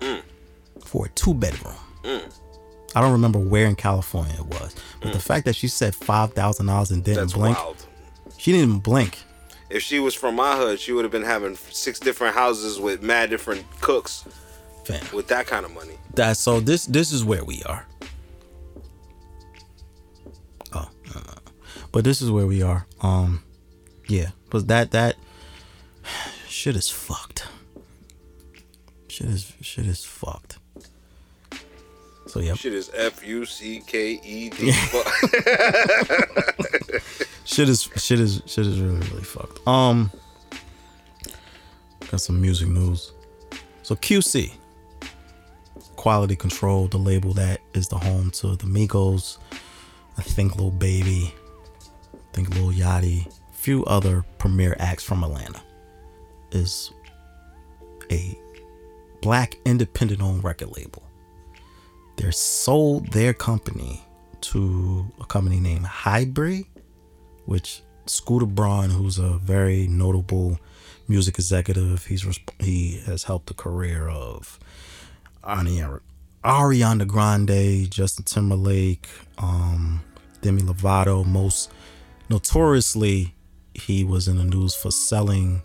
hmm. 0.00 0.18
for 0.84 1.06
a 1.06 1.08
two 1.10 1.34
bedroom. 1.34 1.74
Hmm. 2.04 2.28
I 2.94 3.00
don't 3.00 3.12
remember 3.12 3.38
where 3.38 3.66
in 3.66 3.76
California 3.76 4.34
it 4.34 4.46
was, 4.46 4.74
but 5.00 5.12
the 5.12 5.18
hmm. 5.18 5.18
fact 5.18 5.44
that 5.46 5.56
she 5.56 5.66
said 5.66 5.94
five 5.94 6.34
thousand 6.34 6.66
dollars 6.66 6.92
and 6.92 7.02
didn't 7.02 7.18
That's 7.18 7.32
blink, 7.32 7.58
wild. 7.58 7.84
she 8.38 8.52
didn't 8.52 8.68
even 8.68 8.80
blink. 8.80 9.18
If 9.70 9.82
she 9.82 10.00
was 10.00 10.14
from 10.14 10.34
my 10.34 10.56
hood, 10.56 10.80
she 10.80 10.92
would 10.92 11.04
have 11.04 11.12
been 11.12 11.22
having 11.22 11.54
six 11.54 12.00
different 12.00 12.34
houses 12.34 12.80
with 12.80 13.02
mad 13.02 13.30
different 13.30 13.64
cooks 13.80 14.24
Fam. 14.84 15.00
with 15.14 15.28
that 15.28 15.46
kind 15.46 15.64
of 15.64 15.72
money. 15.72 15.94
That 16.14 16.36
so 16.36 16.58
this 16.60 16.86
this 16.86 17.12
is 17.12 17.24
where 17.24 17.44
we 17.44 17.62
are. 17.62 17.86
Oh, 20.72 20.90
but 21.92 22.04
this 22.04 22.20
is 22.20 22.30
where 22.30 22.46
we 22.46 22.62
are. 22.62 22.86
Um, 23.00 23.42
yeah, 24.08 24.30
but 24.50 24.66
that 24.68 24.90
that 24.90 25.16
shit 26.48 26.76
is 26.76 26.90
fucked. 26.90 27.46
Shit 29.08 29.28
is 29.28 29.52
shit 29.60 29.86
is 29.86 30.04
fucked. 30.04 30.58
So 32.30 32.38
yeah, 32.38 32.54
Shit 32.54 32.74
is 32.74 32.92
F 32.94 33.26
U 33.26 33.44
C 33.44 33.82
K 33.84 34.20
E 34.22 34.50
D. 34.50 34.70
shit 37.44 37.68
is 37.68 37.90
shit 37.96 38.20
is 38.20 38.40
shit 38.46 38.68
is 38.68 38.80
really 38.80 39.04
really 39.08 39.24
fucked. 39.24 39.66
Um, 39.66 40.12
got 42.08 42.20
some 42.20 42.40
music 42.40 42.68
news. 42.68 43.10
So 43.82 43.96
QC, 43.96 44.52
Quality 45.96 46.36
Control, 46.36 46.86
the 46.86 46.98
label 46.98 47.32
that 47.32 47.62
is 47.74 47.88
the 47.88 47.98
home 47.98 48.30
to 48.30 48.54
the 48.54 48.66
Migos, 48.66 49.38
I 50.16 50.22
think 50.22 50.54
Lil 50.54 50.70
Baby, 50.70 51.34
I 52.14 52.18
think 52.32 52.54
Lil 52.54 52.70
Yachty, 52.70 53.26
few 53.50 53.84
other 53.86 54.24
premier 54.38 54.76
acts 54.78 55.02
from 55.02 55.24
Atlanta, 55.24 55.60
is 56.52 56.92
a 58.12 58.38
black 59.20 59.56
independent 59.64 60.22
owned 60.22 60.44
record 60.44 60.76
label. 60.76 61.09
They 62.20 62.30
sold 62.32 63.12
their 63.12 63.32
company 63.32 64.02
to 64.42 65.10
a 65.20 65.24
company 65.24 65.58
named 65.58 65.86
Highbury, 65.86 66.68
which 67.46 67.82
Scooter 68.04 68.44
Braun, 68.44 68.90
who's 68.90 69.18
a 69.18 69.38
very 69.38 69.86
notable 69.86 70.60
music 71.08 71.36
executive, 71.36 72.04
he's 72.04 72.38
he 72.58 73.00
has 73.06 73.24
helped 73.24 73.46
the 73.46 73.54
career 73.54 74.06
of 74.06 74.58
Ariana, 75.42 76.00
Ariana 76.44 77.06
Grande, 77.06 77.90
Justin 77.90 78.26
Timberlake, 78.26 79.08
um, 79.38 80.02
Demi 80.42 80.60
Lovato. 80.60 81.24
Most 81.24 81.70
notoriously, 82.28 83.34
he 83.72 84.04
was 84.04 84.28
in 84.28 84.36
the 84.36 84.44
news 84.44 84.74
for 84.74 84.90
selling 84.90 85.62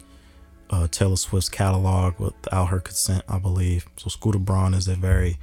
uh, 0.69 0.87
Taylor 0.87 1.17
Swift's 1.17 1.49
catalog 1.49 2.17
without 2.17 2.67
her 2.67 2.79
consent, 2.79 3.25
I 3.27 3.39
believe. 3.39 3.87
So 3.97 4.07
Scooter 4.07 4.39
Braun 4.39 4.73
is 4.73 4.87
a 4.87 4.95
very 4.95 5.37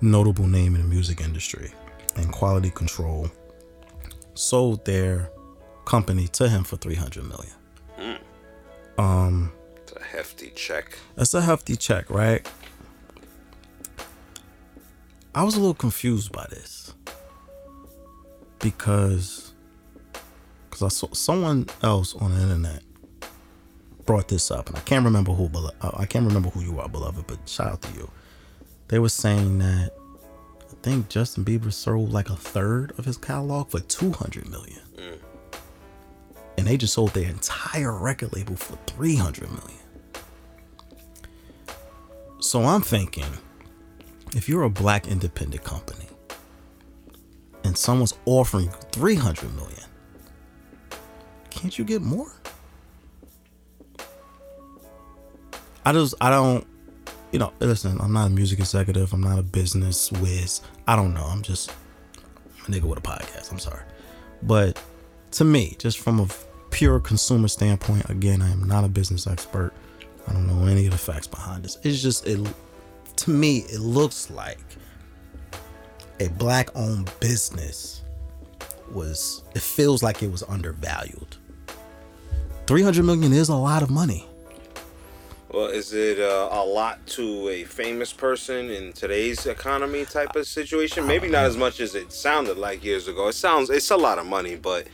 notable 0.00 0.46
name 0.46 0.74
in 0.74 0.82
the 0.82 0.88
music 0.88 1.20
industry 1.20 1.72
and 2.16 2.32
quality 2.32 2.70
control 2.70 3.30
sold 4.34 4.84
their 4.84 5.30
company 5.84 6.28
to 6.28 6.48
him 6.48 6.62
for 6.64 6.76
300 6.76 7.24
million 7.24 8.18
um 8.98 9.52
It's 9.82 9.92
a 9.92 10.02
hefty 10.02 10.50
check. 10.54 10.98
that's 11.16 11.34
a 11.34 11.40
hefty 11.40 11.76
check 11.76 12.08
right 12.10 12.46
i 15.34 15.42
was 15.42 15.54
a 15.56 15.58
little 15.60 15.74
confused 15.74 16.30
by 16.32 16.46
this 16.50 16.92
because 18.60 19.52
because 20.68 20.82
i 20.82 20.88
saw 20.88 21.08
someone 21.12 21.66
else 21.82 22.14
on 22.16 22.34
the 22.34 22.40
internet 22.42 22.82
brought 24.06 24.28
this 24.28 24.50
up, 24.50 24.68
and 24.70 24.76
I 24.78 24.80
can't 24.80 25.04
remember 25.04 25.32
who. 25.32 25.50
uh, 25.54 25.90
I 25.94 26.06
can't 26.06 26.26
remember 26.26 26.48
who 26.48 26.62
you 26.62 26.80
are, 26.80 26.88
beloved. 26.88 27.26
But 27.26 27.46
shout 27.46 27.66
out 27.72 27.82
to 27.82 27.92
you. 27.92 28.10
They 28.88 28.98
were 28.98 29.08
saying 29.08 29.58
that 29.58 29.92
I 30.60 30.74
think 30.82 31.08
Justin 31.08 31.44
Bieber 31.44 31.72
sold 31.72 32.12
like 32.12 32.30
a 32.30 32.36
third 32.36 32.92
of 32.98 33.04
his 33.04 33.16
catalog 33.16 33.70
for 33.70 33.80
two 33.80 34.12
hundred 34.12 34.48
million, 34.48 34.80
mm. 34.96 35.18
and 36.56 36.66
they 36.66 36.76
just 36.76 36.94
sold 36.94 37.12
their 37.14 37.28
entire 37.28 37.96
record 37.96 38.32
label 38.32 38.56
for 38.56 38.76
three 38.86 39.16
hundred 39.16 39.50
million. 39.50 39.78
So 42.40 42.64
I'm 42.64 42.82
thinking, 42.82 43.26
if 44.34 44.48
you're 44.48 44.62
a 44.62 44.70
black 44.70 45.08
independent 45.08 45.64
company 45.64 46.06
and 47.64 47.76
someone's 47.76 48.14
offering 48.24 48.66
you 48.66 48.72
300 48.92 49.54
million, 49.56 49.84
can't 51.50 51.76
you 51.78 51.84
get 51.84 52.00
more? 52.00 52.32
I 55.84 55.92
just, 55.92 56.14
I 56.20 56.30
don't, 56.30 56.66
you 57.32 57.38
know, 57.38 57.52
listen, 57.60 58.00
I'm 58.00 58.12
not 58.12 58.26
a 58.26 58.30
music 58.30 58.58
executive. 58.58 59.12
I'm 59.12 59.22
not 59.22 59.38
a 59.38 59.42
business 59.42 60.10
whiz. 60.12 60.60
I 60.86 60.96
don't 60.96 61.14
know. 61.14 61.24
I'm 61.24 61.42
just 61.42 61.70
a 62.66 62.70
nigga 62.70 62.82
with 62.82 62.98
a 62.98 63.02
podcast. 63.02 63.50
I'm 63.52 63.58
sorry. 63.58 63.82
But 64.42 64.82
to 65.32 65.44
me, 65.44 65.76
just 65.78 65.98
from 65.98 66.20
a 66.20 66.28
pure 66.70 67.00
consumer 67.00 67.48
standpoint, 67.48 68.08
again, 68.08 68.42
I 68.42 68.50
am 68.50 68.66
not 68.66 68.84
a 68.84 68.88
business 68.88 69.26
expert. 69.26 69.72
I 70.26 70.32
don't 70.32 70.46
know 70.46 70.66
any 70.66 70.86
of 70.86 70.92
the 70.92 70.98
facts 70.98 71.26
behind 71.26 71.64
this. 71.64 71.78
It's 71.82 72.00
just, 72.02 72.26
it, 72.26 72.40
to 73.16 73.30
me, 73.30 73.58
it 73.70 73.80
looks 73.80 74.30
like 74.30 74.58
a 76.20 76.28
black 76.28 76.70
owned 76.74 77.10
business 77.20 78.02
was 78.90 79.42
it 79.54 79.62
feels 79.62 80.02
like 80.02 80.22
it 80.22 80.30
was 80.30 80.42
undervalued 80.44 81.36
300 82.66 83.02
million 83.02 83.32
is 83.32 83.48
a 83.48 83.54
lot 83.54 83.82
of 83.82 83.90
money 83.90 84.26
Well, 85.50 85.66
is 85.68 85.94
it 85.94 86.20
uh, 86.20 86.48
a 86.52 86.62
lot 86.62 87.06
to 87.08 87.48
a 87.48 87.64
famous 87.64 88.12
person 88.12 88.70
in 88.70 88.92
today's 88.92 89.46
economy 89.46 90.04
type 90.04 90.36
of 90.36 90.46
situation? 90.46 91.06
Maybe 91.06 91.28
not 91.28 91.44
as 91.46 91.56
much 91.56 91.80
as 91.80 91.94
it 91.94 92.12
sounded 92.12 92.58
like 92.58 92.84
years 92.84 93.08
ago. 93.08 93.28
It 93.28 93.32
sounds 93.32 93.70
it's 93.70 93.90
a 93.90 93.96
lot 93.96 94.18
of 94.18 94.26
money, 94.26 94.56
but 94.56 94.86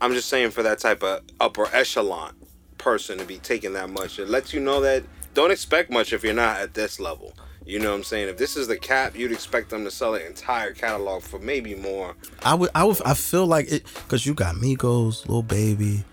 I'm 0.00 0.12
just 0.12 0.28
saying 0.28 0.50
for 0.52 0.62
that 0.62 0.78
type 0.78 1.02
of 1.02 1.22
upper 1.40 1.66
echelon 1.74 2.34
person 2.78 3.18
to 3.18 3.24
be 3.24 3.38
taking 3.38 3.72
that 3.72 3.90
much, 3.90 4.20
it 4.20 4.28
lets 4.28 4.52
you 4.54 4.60
know 4.60 4.80
that 4.82 5.02
don't 5.34 5.50
expect 5.50 5.90
much 5.90 6.12
if 6.12 6.22
you're 6.22 6.34
not 6.34 6.60
at 6.60 6.74
this 6.74 7.00
level. 7.00 7.34
You 7.64 7.80
know 7.80 7.90
what 7.90 7.96
I'm 7.96 8.04
saying? 8.04 8.28
If 8.28 8.36
this 8.36 8.56
is 8.56 8.68
the 8.68 8.78
cap, 8.78 9.16
you'd 9.16 9.32
expect 9.32 9.70
them 9.70 9.82
to 9.84 9.90
sell 9.90 10.14
an 10.14 10.22
entire 10.22 10.70
catalog 10.72 11.22
for 11.22 11.40
maybe 11.40 11.74
more. 11.74 12.14
i 12.44 12.54
would 12.54 12.70
i 12.76 12.84
would 12.84 13.02
i 13.04 13.12
feel 13.12 13.44
like 13.44 13.66
it 13.72 13.82
because 13.84 14.24
you 14.24 14.34
got 14.34 14.54
migos 14.54 15.28
Lil 15.28 15.42
Baby 15.42 16.04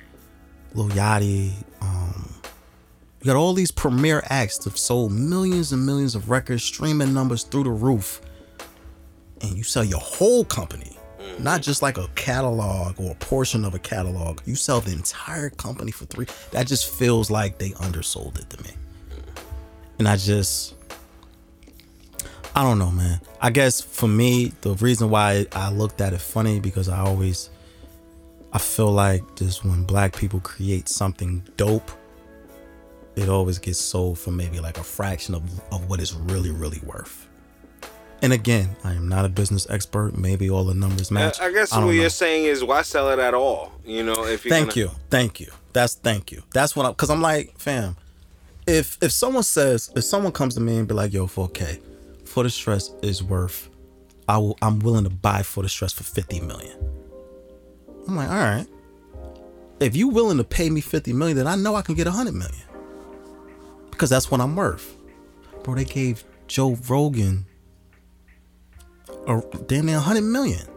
Lil 0.73 0.89
Yachty, 0.89 1.51
um 1.79 2.32
you 3.23 3.27
got 3.27 3.37
all 3.37 3.53
these 3.53 3.71
premier 3.71 4.21
acts 4.25 4.57
that 4.57 4.65
have 4.65 4.77
sold 4.77 5.13
millions 5.13 5.71
and 5.71 5.85
millions 5.85 6.13
of 6.13 6.29
records 6.29 6.61
streaming 6.61 7.13
numbers 7.13 7.43
through 7.43 7.63
the 7.63 7.69
roof. 7.69 8.19
And 9.39 9.55
you 9.55 9.63
sell 9.63 9.85
your 9.85 10.01
whole 10.01 10.43
company 10.43 10.97
mm-hmm. 11.23 11.41
not 11.41 11.61
just 11.61 11.81
like 11.81 11.97
a 11.97 12.09
catalog 12.15 12.99
or 12.99 13.11
a 13.11 13.15
portion 13.15 13.63
of 13.63 13.73
a 13.73 13.79
catalog. 13.79 14.41
You 14.45 14.55
sell 14.55 14.81
the 14.81 14.91
entire 14.91 15.49
company 15.51 15.91
for 15.91 16.03
three. 16.03 16.27
That 16.51 16.67
just 16.67 16.89
feels 16.89 17.31
like 17.31 17.59
they 17.59 17.73
undersold 17.79 18.39
it 18.39 18.49
to 18.49 18.63
me. 18.63 18.71
And 19.99 20.07
i 20.09 20.17
just 20.17 20.75
i 22.57 22.61
don't 22.61 22.77
know 22.77 22.91
man. 22.91 23.21
I 23.41 23.51
guess 23.51 23.79
for 23.79 24.07
me 24.07 24.51
the 24.61 24.73
reason 24.75 25.09
why 25.09 25.45
i 25.53 25.71
looked 25.71 26.01
at 26.01 26.11
it 26.11 26.19
funny 26.19 26.59
because 26.59 26.89
i 26.89 26.99
always 26.99 27.49
i 28.51 28.57
feel 28.57 28.91
like 28.91 29.23
just 29.35 29.63
when 29.63 29.83
black 29.83 30.13
people 30.13 30.41
create 30.41 30.89
something 30.89 31.43
dope 31.55 31.89
it 33.15 33.29
always 33.29 33.59
gets 33.59 33.79
sold 33.79 34.17
for 34.19 34.31
maybe 34.31 34.59
like 34.59 34.77
a 34.77 34.83
fraction 34.83 35.35
of, 35.35 35.43
of 35.71 35.89
what 35.89 35.99
it's 35.99 36.13
really 36.13 36.51
really 36.51 36.79
worth. 36.83 37.27
And 38.21 38.31
again 38.31 38.75
i 38.85 38.93
am 38.93 39.09
not 39.09 39.25
a 39.25 39.29
business 39.29 39.69
expert. 39.69 40.17
Maybe 40.17 40.49
all 40.49 40.63
the 40.63 40.73
numbers 40.73 41.11
I, 41.11 41.15
match. 41.15 41.39
I 41.41 41.51
guess 41.51 41.71
don't 41.71 41.81
what 41.85 41.85
know. 41.87 42.01
you're 42.01 42.09
saying 42.09 42.45
is 42.45 42.63
why 42.63 42.81
sell 42.81 43.09
it 43.09 43.19
at 43.19 43.33
all? 43.33 43.71
You 43.85 44.03
know, 44.03 44.25
if 44.25 44.45
you're 44.45 44.49
thank 44.53 44.69
gonna- 44.69 44.79
you. 44.81 44.91
Thank 45.09 45.39
you. 45.39 45.47
That's 45.73 45.95
thank 45.95 46.31
you. 46.31 46.43
That's 46.53 46.75
what 46.75 46.85
i'm 46.85 46.91
because 46.93 47.09
i'm 47.09 47.21
like 47.21 47.57
fam 47.57 47.95
if 48.65 48.97
if 49.01 49.11
someone 49.11 49.43
says 49.43 49.91
if 49.95 50.03
someone 50.05 50.31
comes 50.31 50.53
to 50.55 50.61
me 50.61 50.77
and 50.77 50.87
be 50.87 50.93
like 50.93 51.11
yo 51.11 51.25
4k 51.27 51.81
for 52.25 52.43
the 52.43 52.49
stress 52.49 52.91
is 53.01 53.21
worth 53.23 53.69
i 54.29 54.37
will 54.37 54.57
i'm 54.61 54.79
willing 54.79 55.03
to 55.03 55.09
buy 55.09 55.43
for 55.43 55.61
the 55.63 55.67
stress 55.69 55.91
for 55.91 56.03
50 56.03 56.39
million. 56.41 56.77
I'm 58.07 58.15
like 58.15 58.29
all 58.29 58.35
right. 58.35 58.67
If 59.79 59.95
you 59.97 60.07
willing 60.09 60.37
to 60.37 60.43
pay 60.45 60.69
me 60.69 60.79
50 60.79 61.11
million 61.13 61.35
then 61.37 61.47
i 61.47 61.55
know 61.55 61.75
i 61.75 61.81
can 61.81 61.95
get 61.95 62.05
100 62.07 62.33
million 62.33 62.61
because 63.93 64.09
that's 64.09 64.29
what 64.29 64.41
i'm 64.41 64.55
worth 64.55 64.97
bro 65.63 65.75
they 65.75 65.85
gave 65.85 66.23
joe 66.47 66.77
rogan 66.89 67.45
a 69.27 69.41
damn 69.67 69.85
near 69.85 69.95
100 69.95 70.21
million 70.21 70.67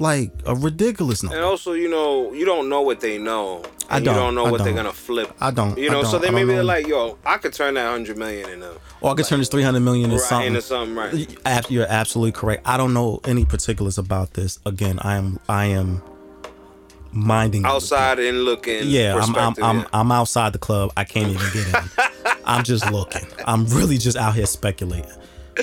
like 0.00 0.32
a 0.46 0.54
ridiculous 0.54 1.22
number 1.22 1.36
And 1.36 1.44
also, 1.44 1.74
you 1.74 1.88
know, 1.88 2.32
you 2.32 2.46
don't 2.46 2.70
know 2.70 2.80
what 2.80 3.00
they 3.00 3.18
know. 3.18 3.62
I 3.90 4.00
don't. 4.00 4.14
You 4.14 4.20
don't 4.20 4.34
know 4.34 4.46
I 4.46 4.50
what 4.50 4.64
they're 4.64 4.72
gonna 4.72 4.92
flip. 4.92 5.30
I 5.40 5.50
don't. 5.50 5.76
You 5.76 5.90
know, 5.90 6.02
so 6.04 6.12
don't. 6.12 6.22
they 6.22 6.28
I 6.28 6.30
don't 6.30 6.40
maybe 6.40 6.52
they're 6.54 6.64
like, 6.64 6.86
yo, 6.86 7.18
I 7.24 7.36
could 7.36 7.52
turn 7.52 7.74
that 7.74 7.90
hundred 7.90 8.16
million 8.16 8.48
into 8.48 8.80
Or 9.02 9.10
I 9.10 9.14
could 9.14 9.26
turn 9.26 9.40
this 9.40 9.48
300 9.50 9.80
million 9.80 10.04
into 10.04 10.16
right, 10.16 10.24
something. 10.28 10.46
into 10.48 10.62
something 10.62 10.96
right. 10.96 11.70
You're 11.70 11.86
absolutely 11.86 12.32
correct. 12.32 12.62
I 12.66 12.78
don't 12.78 12.94
know 12.94 13.20
any 13.24 13.44
particulars 13.44 13.98
about 13.98 14.32
this. 14.34 14.58
Again, 14.64 14.98
I 15.02 15.16
am 15.16 15.38
I 15.48 15.66
am 15.66 16.02
minding 17.12 17.64
outside 17.64 18.18
and 18.18 18.44
looking. 18.44 18.84
Yeah, 18.84 19.16
I'm 19.16 19.36
I'm 19.36 19.54
I'm, 19.62 19.78
yeah. 19.78 19.86
I'm 19.92 20.12
outside 20.12 20.52
the 20.52 20.58
club. 20.58 20.92
I 20.96 21.04
can't 21.04 21.28
even 21.28 21.46
get 21.52 21.68
in. 21.68 22.34
I'm 22.44 22.64
just 22.64 22.90
looking. 22.90 23.26
I'm 23.46 23.66
really 23.66 23.98
just 23.98 24.16
out 24.16 24.34
here 24.34 24.46
speculating. 24.46 25.10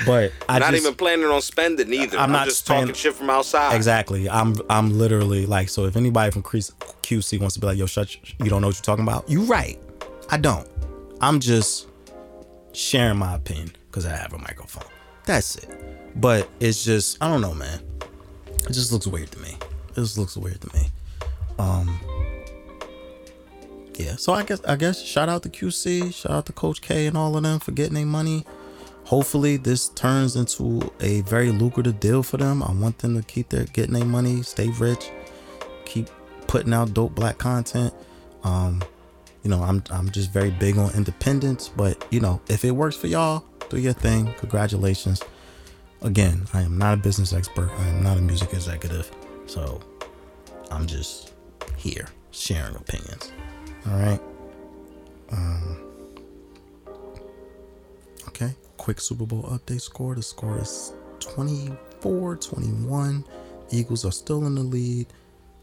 But 0.05 0.31
I 0.47 0.59
just 0.59 0.67
not 0.67 0.71
just, 0.71 0.83
even 0.83 0.95
planning 0.95 1.25
on 1.25 1.41
spending 1.41 1.91
either. 1.91 2.17
I'm 2.17 2.25
I'm, 2.25 2.31
not 2.31 2.45
just 2.45 2.65
spend- 2.65 2.81
talking 2.81 2.95
shit 2.95 3.13
from 3.15 3.29
outside. 3.29 3.75
Exactly. 3.75 4.29
I'm 4.29 4.55
I'm 4.69 4.97
literally 4.97 5.45
like 5.45 5.69
so. 5.69 5.85
If 5.85 5.95
anybody 5.95 6.31
from 6.31 6.43
QC 6.43 7.39
wants 7.39 7.55
to 7.55 7.61
be 7.61 7.67
like, 7.67 7.77
"Yo, 7.77 7.85
shut, 7.85 8.15
you 8.39 8.49
don't 8.49 8.61
know 8.61 8.67
what 8.67 8.75
you're 8.75 8.83
talking 8.83 9.03
about," 9.03 9.29
you 9.29 9.43
right. 9.43 9.79
I 10.29 10.37
don't. 10.37 10.67
I'm 11.21 11.39
just 11.39 11.87
sharing 12.73 13.17
my 13.17 13.35
opinion 13.35 13.71
because 13.87 14.05
I 14.05 14.15
have 14.15 14.33
a 14.33 14.37
microphone. 14.37 14.83
That's 15.25 15.55
it. 15.55 15.69
But 16.15 16.49
it's 16.59 16.83
just 16.83 17.21
I 17.21 17.31
don't 17.31 17.41
know, 17.41 17.53
man. 17.53 17.79
It 18.69 18.73
just 18.73 18.91
looks 18.91 19.07
weird 19.07 19.31
to 19.31 19.39
me. 19.39 19.57
It 19.89 19.95
just 19.95 20.17
looks 20.17 20.35
weird 20.37 20.61
to 20.61 20.77
me. 20.77 20.87
Um. 21.59 21.99
Yeah. 23.95 24.15
So 24.15 24.33
I 24.33 24.43
guess 24.43 24.63
I 24.65 24.75
guess 24.75 25.03
shout 25.03 25.29
out 25.29 25.43
to 25.43 25.49
QC, 25.49 26.13
shout 26.13 26.31
out 26.31 26.45
to 26.47 26.53
Coach 26.53 26.81
K 26.81 27.07
and 27.07 27.17
all 27.17 27.35
of 27.35 27.43
them 27.43 27.59
for 27.59 27.71
getting 27.71 27.95
their 27.95 28.05
money 28.05 28.45
hopefully 29.07 29.55
this 29.55 29.87
turns 29.87 30.35
into 30.35 30.81
a 30.99 31.21
very 31.21 31.49
lucrative 31.49 31.97
deal 31.97 32.21
for 32.21 32.35
them. 32.35 32.61
I 32.61 32.73
want 32.73 32.97
them 32.97 33.15
to 33.15 33.23
keep 33.25 33.47
their 33.47 33.63
getting 33.63 33.93
their 33.93 34.05
money, 34.05 34.43
stay 34.43 34.67
rich, 34.67 35.09
keep 35.85 36.09
putting 36.45 36.73
out 36.73 36.93
dope 36.93 37.15
black 37.15 37.37
content. 37.37 37.93
Um, 38.43 38.83
you 39.43 39.49
know, 39.49 39.63
I'm 39.63 39.81
I'm 39.91 40.11
just 40.11 40.31
very 40.31 40.51
big 40.51 40.77
on 40.77 40.93
independence, 40.93 41.69
but 41.69 42.05
you 42.11 42.19
know, 42.19 42.41
if 42.49 42.65
it 42.65 42.71
works 42.71 42.97
for 42.97 43.07
y'all, 43.07 43.45
do 43.69 43.77
your 43.77 43.93
thing. 43.93 44.33
Congratulations. 44.39 45.23
Again, 46.01 46.45
I 46.53 46.61
am 46.61 46.77
not 46.77 46.95
a 46.95 46.97
business 46.97 47.31
expert. 47.31 47.71
I 47.71 47.87
am 47.87 48.03
not 48.03 48.17
a 48.17 48.21
music 48.21 48.53
executive. 48.53 49.09
So 49.45 49.79
I'm 50.69 50.85
just 50.85 51.26
here 51.77 52.07
sharing 52.31 52.75
opinions. 52.75 53.31
All 53.87 53.97
right. 53.97 54.19
Um, 55.31 55.87
Okay, 58.39 58.53
quick 58.77 58.99
Super 58.99 59.25
Bowl 59.25 59.41
update 59.43 59.81
score. 59.81 60.13
The 60.13 60.21
score 60.21 60.59
is 60.59 60.93
24 61.21 62.35
21. 62.35 63.25
Eagles 63.71 64.05
are 64.05 64.11
still 64.11 64.45
in 64.45 64.53
the 64.53 64.61
lead. 64.61 65.07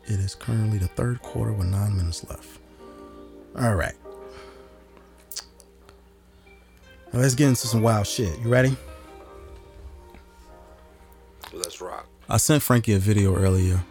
It 0.06 0.18
is 0.18 0.34
currently 0.34 0.78
the 0.78 0.88
third 0.88 1.22
quarter 1.22 1.52
with 1.52 1.68
nine 1.68 1.96
minutes 1.96 2.28
left. 2.28 2.58
All 3.56 3.76
right. 3.76 3.94
Now 7.12 7.20
let's 7.20 7.36
get 7.36 7.48
into 7.48 7.68
some 7.68 7.80
wild 7.80 8.08
shit. 8.08 8.40
You 8.40 8.48
ready? 8.48 8.76
Let's 11.52 11.80
rock. 11.80 12.08
I 12.28 12.38
sent 12.38 12.60
Frankie 12.62 12.94
a 12.94 12.98
video 12.98 13.36
earlier. 13.36 13.84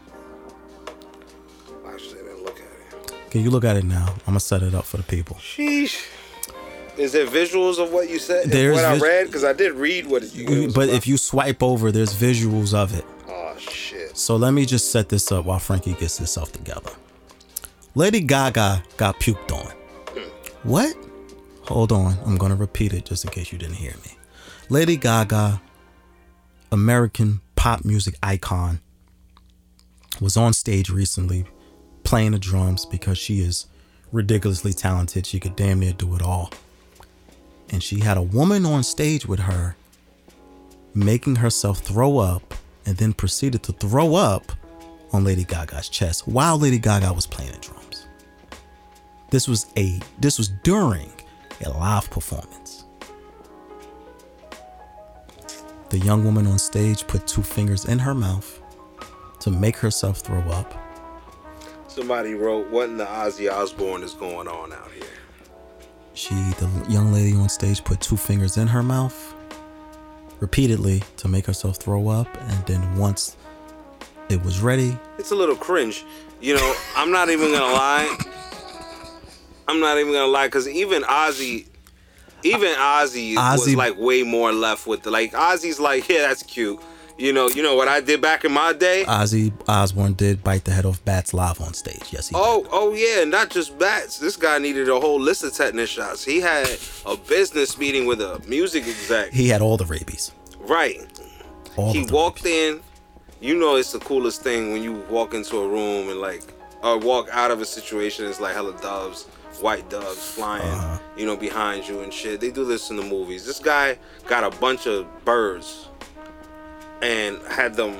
Can 3.34 3.41
you 3.41 3.49
look 3.49 3.64
at 3.65 3.76
it 3.76 3.84
now? 3.84 4.10
I'm 4.11 4.26
gonna 4.26 4.39
set 4.39 4.61
it 4.61 4.76
up 4.76 4.85
for 4.85 4.97
the 4.97 5.03
people. 5.03 5.38
Sheesh. 5.38 6.05
Is 6.97 7.14
there 7.14 7.26
visuals 7.26 7.84
of 7.84 7.91
what 7.91 8.07
you 8.07 8.19
said? 8.19 8.51
There's 8.51 8.76
what 8.76 8.85
I 8.85 8.93
vis- 8.93 9.01
read? 9.01 9.26
Because 9.26 9.43
I 9.43 9.53
did 9.53 9.72
read 9.73 10.05
what 10.05 10.22
it, 10.22 10.31
it 10.35 10.72
But 10.76 10.84
about. 10.84 10.95
if 10.95 11.07
you 11.07 11.18
swipe 11.18 11.64
over, 11.64 11.91
there's 11.91 12.14
visuals 12.14 12.76
of 12.76 12.95
it. 12.95 13.03
Oh 13.27 13.55
shit. 13.57 14.15
So 14.15 14.35
let 14.35 14.51
me 14.51 14.68
just 14.68 14.91
set 14.91 15.10
this 15.10 15.31
up 15.31 15.45
while 15.45 15.57
Frankie 15.57 15.93
gets 15.93 16.18
himself 16.18 16.51
together. 16.51 16.91
Lady 17.95 18.19
Gaga 18.19 18.84
got 18.97 19.19
puked 19.19 19.51
on. 19.51 19.72
Hmm. 20.10 20.30
What? 20.69 20.95
Hold 21.64 21.91
on. 21.91 22.15
I'm 22.27 22.38
going 22.38 22.51
to 22.51 22.55
repeat 22.55 22.93
it 22.93 23.05
just 23.05 23.26
in 23.26 23.31
case 23.31 23.51
you 23.51 23.57
didn't 23.57 23.77
hear 23.77 23.93
me. 24.05 24.15
Lady 24.69 24.95
Gaga, 24.95 25.60
American 26.72 27.41
pop 27.55 27.84
music 27.84 28.14
icon, 28.22 28.80
was 30.22 30.38
on 30.38 30.53
stage 30.53 30.91
recently 30.91 31.45
playing 32.04 32.32
the 32.32 32.40
drums 32.40 32.86
because 32.86 33.18
she 33.18 33.40
is 33.40 33.68
ridiculously 34.12 34.74
talented. 34.74 35.26
She 35.26 35.40
could 35.40 35.56
damn 35.56 35.80
near 35.80 35.94
do 35.94 36.16
it 36.16 36.22
all. 36.22 36.52
And 37.70 37.82
she 37.82 38.00
had 38.00 38.18
a 38.18 38.22
woman 38.22 38.66
on 38.66 38.84
stage 38.84 39.26
with 39.26 39.40
her 39.40 39.76
making 40.94 41.38
herself 41.38 41.80
throw 41.80 42.20
up 42.20 42.54
and 42.86 42.98
then 42.98 43.14
proceeded 43.14 43.64
to 43.64 43.72
throw 43.74 44.16
up 44.16 44.52
on 45.12 45.24
Lady 45.24 45.44
Gaga's 45.44 45.90
chest 45.90 46.28
while 46.28 46.58
Lady 46.58 46.80
Gaga 46.80 47.14
was 47.14 47.26
playing 47.26 47.52
the 47.52 47.58
drums. 47.60 48.08
This 49.32 49.48
was 49.48 49.68
a 49.78 50.00
this 50.20 50.38
was 50.38 50.50
during 50.64 51.12
a 51.66 51.70
live 51.70 52.10
performance. 52.12 52.86
The 55.90 56.00
young 56.00 56.24
woman 56.24 56.48
on 56.48 56.60
stage 56.60 57.06
put 57.08 57.28
two 57.28 57.44
fingers 57.44 57.86
in 57.86 58.00
her 58.00 58.16
mouth 58.16 58.60
to 59.42 59.52
make 59.52 59.78
herself 59.78 60.20
throw 60.20 60.42
up. 60.50 60.82
Somebody 61.94 62.34
wrote, 62.34 62.72
"What 62.72 62.90
in 62.90 62.98
the 62.98 63.06
Ozzy 63.06 63.52
Osbourne 63.52 64.02
is 64.02 64.15
going 64.15 64.48
on 64.48 64.74
out 64.74 64.90
here?" 64.95 65.06
She, 66.15 66.34
the 66.34 66.70
young 66.90 67.14
lady 67.14 67.36
on 67.36 67.49
stage, 67.49 67.84
put 67.84 68.02
two 68.02 68.18
fingers 68.18 68.57
in 68.57 68.65
her 68.68 68.82
mouth 68.82 69.36
repeatedly 70.40 71.03
to 71.18 71.28
make 71.28 71.45
herself 71.45 71.78
throw 71.78 72.07
up, 72.07 72.28
and 72.49 72.65
then 72.65 72.98
once 72.98 73.38
it 74.30 74.44
was 74.44 74.60
ready, 74.60 74.98
It's 75.20 75.30
a 75.30 75.36
little 75.36 75.56
cringe. 75.56 76.03
You 76.41 76.56
know, 76.56 76.76
I'm 76.95 77.11
not 77.11 77.30
even 77.30 77.52
gonna 77.52 77.74
lie. 77.74 78.18
I'm 79.68 79.80
not 79.80 79.99
even 79.99 80.14
gonna 80.14 80.26
lie, 80.26 80.49
cause 80.49 80.68
even 80.68 81.03
Ozzy, 81.03 81.68
even 82.41 82.70
Ozzy, 82.70 83.36
Ozzy 83.36 83.52
was 83.52 83.76
like 83.76 83.99
way 83.99 84.24
more 84.24 84.52
left 84.52 84.88
with 84.88 85.03
the 85.03 85.11
like. 85.11 85.34
Ozzy's 85.34 85.80
like, 85.80 86.10
yeah, 86.10 86.28
that's 86.28 86.41
cute. 86.41 86.82
You 87.18 87.31
know, 87.31 87.48
you 87.49 87.61
know 87.61 87.76
what 87.76 87.88
I 87.88 88.02
did 88.02 88.22
back 88.22 88.44
in 88.44 88.52
my 88.52 88.73
day. 88.73 89.03
Ozzy 89.07 89.53
Osbourne 89.68 90.14
did 90.14 90.44
bite 90.44 90.64
the 90.65 90.72
head 90.72 90.85
off 90.85 91.03
bats 91.06 91.31
live 91.34 91.61
on 91.61 91.73
stage. 91.76 92.11
Yes, 92.11 92.27
he 92.30 92.34
did. 92.34 92.41
Oh, 92.44 92.65
oh 92.72 92.94
yeah, 92.94 93.23
not 93.23 93.52
just 93.52 93.77
bats. 93.77 94.18
This 94.18 94.35
guy 94.35 94.57
needed 94.57 94.90
a 94.90 94.99
whole 94.99 95.19
list 95.19 95.44
of 95.44 95.53
tetanus 95.53 95.90
shots. 95.91 96.23
He 96.26 96.40
had 96.41 96.68
a 97.06 97.15
business 97.15 97.77
meeting 97.77 98.07
with 98.07 98.19
a 98.19 98.41
music 98.48 98.88
exec. 98.88 99.31
He 99.31 99.48
had 99.48 99.61
all 99.61 99.77
the 99.77 99.85
rabies. 99.85 100.31
Right. 100.61 100.98
All 101.76 101.94
he 101.94 102.06
walked 102.07 102.44
rabies. 102.44 102.76
in. 102.77 102.81
You 103.41 103.56
know, 103.60 103.76
it's 103.76 103.91
the 103.91 103.99
coolest 103.99 104.41
thing 104.41 104.72
when 104.72 104.81
you 104.81 104.94
walk 105.10 105.34
into 105.35 105.57
a 105.57 105.68
room 105.68 106.10
and 106.10 106.19
like, 106.19 106.41
or 106.81 106.98
walk 106.98 107.30
out 107.31 107.52
of 107.52 107.61
a 107.61 107.65
situation. 107.65 108.26
It's 108.26 108.40
like 108.40 108.56
hella 108.56 108.73
doves, 108.81 109.26
white 109.61 109.88
doves 109.90 110.18
flying, 110.34 110.64
Uh-huh. 110.64 110.98
you 111.15 111.26
know, 111.27 111.35
behind 111.35 111.88
you 111.88 111.99
and 112.02 112.11
shit. 112.11 112.40
They 112.41 112.49
do 112.52 112.65
this 112.65 112.90
in 112.90 112.95
the 112.95 113.03
movies. 113.03 113.45
This 113.45 113.60
guy 113.60 113.99
got 114.27 114.44
a 114.44 114.57
bunch 114.60 114.88
of 114.88 115.06
birds 115.26 115.90
and 117.04 117.38
had 117.48 117.76
them 117.76 117.94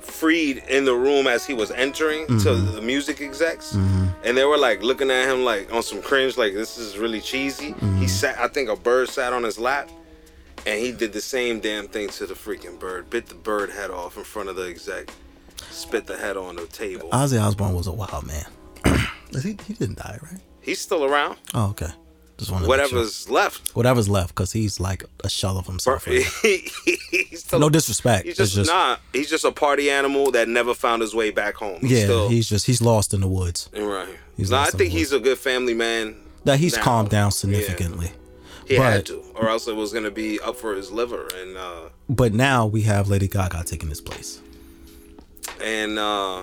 freed 0.00 0.58
in 0.68 0.84
the 0.84 0.94
room 0.94 1.26
as 1.26 1.46
he 1.46 1.54
was 1.54 1.70
entering 1.70 2.26
to 2.26 2.32
Mm-hmm. 2.34 2.74
the 2.74 2.82
music 2.82 3.20
execs 3.20 3.74
and 3.74 4.36
they 4.36 4.44
were 4.44 4.58
like 4.58 4.82
looking 4.82 5.10
at 5.10 5.28
him 5.30 5.44
like 5.44 5.72
on 5.72 5.82
some 5.82 6.02
cringe 6.02 6.36
like 6.36 6.52
this 6.54 6.76
is 6.78 6.98
really 6.98 7.20
cheesy 7.20 7.72
Mm-hmm. 7.72 7.98
he 8.00 8.08
sat 8.08 8.38
i 8.38 8.48
think 8.48 8.68
a 8.68 8.76
bird 8.76 9.08
sat 9.08 9.32
on 9.32 9.42
his 9.44 9.58
lap 9.58 9.88
and 10.66 10.78
he 10.80 10.90
did 10.92 11.12
the 11.12 11.20
same 11.20 11.60
damn 11.60 11.86
thing 11.88 12.08
to 12.08 12.26
the 12.26 12.34
freaking 12.34 12.78
bird 12.78 13.08
bit 13.10 13.26
the 13.26 13.34
bird 13.34 13.70
head 13.70 13.90
off 13.90 14.16
in 14.16 14.24
front 14.24 14.48
of 14.48 14.56
the 14.56 14.66
exec 14.68 15.10
spit 15.70 16.06
the 16.06 16.16
head 16.16 16.36
on 16.36 16.56
the 16.56 16.66
table 16.66 17.08
Ozzy 17.10 17.40
Osbourne 17.40 17.74
was 17.74 17.86
a 17.86 17.92
wild 17.92 18.26
man. 18.26 18.46
he, 19.42 19.56
he 19.66 19.74
didn't 19.74 19.98
die, 19.98 20.18
right? 20.22 20.40
he's 20.60 20.80
still 20.80 21.04
around 21.04 21.36
Oh, 21.54 21.68
okay. 21.70 21.90
Just 22.40 22.50
want 22.50 22.64
to 22.64 22.68
Whatever. 22.68 22.96
whatever's 22.96 23.30
left 23.30 23.76
Whatever's 23.76 24.08
left, 24.08 24.30
because 24.34 24.52
he's 24.52 24.80
like 24.80 25.04
a 25.22 25.28
shell 25.30 25.56
of 25.58 25.66
himself. 25.66 26.06
right 26.08 26.24
still 27.34 27.58
No 27.60 27.68
disrespect. 27.70 28.26
he's 28.26 28.40
It's 28.40 28.54
just, 28.54 28.70
nah 28.70 28.96
he's 29.12 29.30
just 29.30 29.44
a 29.44 29.52
party 29.52 29.90
animal 29.90 30.30
that 30.32 30.48
never 30.48 30.74
found 30.74 31.02
his 31.02 31.14
way 31.14 31.30
back 31.30 31.54
home 31.54 31.78
he's 31.80 31.92
yeah, 31.92 32.04
still, 32.04 32.28
he's 32.28 32.48
just 32.48 32.66
he's 32.66 32.82
lost 32.82 33.14
in 33.14 33.20
the 33.20 33.28
woods. 33.28 33.68
right 33.76 34.08
he's 34.36 34.50
no 34.50 34.58
i 34.58 34.70
think 34.70 34.90
he's 34.90 35.12
a 35.12 35.20
good 35.20 35.38
family 35.38 35.74
man 35.74 36.16
That 36.44 36.58
he's 36.58 36.76
now. 36.76 36.82
calmed 36.82 37.10
down 37.10 37.26
Yeah. 37.26 37.30
significantly. 37.42 38.12
He 38.66 38.76
had 38.76 39.06
to, 39.06 39.22
or 39.34 39.48
else 39.48 39.66
it 39.66 39.74
was 39.74 39.92
gonna 39.92 40.12
be 40.12 40.38
up 40.40 40.54
for 40.56 40.74
his 40.76 40.92
liver, 40.92 41.26
and 41.34 41.56
uh, 41.56 41.88
But 42.08 42.32
now 42.32 42.66
we 42.66 42.82
have 42.82 43.08
Lady 43.08 43.26
Gaga 43.26 43.64
taking 43.64 43.88
his 43.88 44.00
place. 44.00 44.40
and 45.60 45.98
uh, 45.98 46.42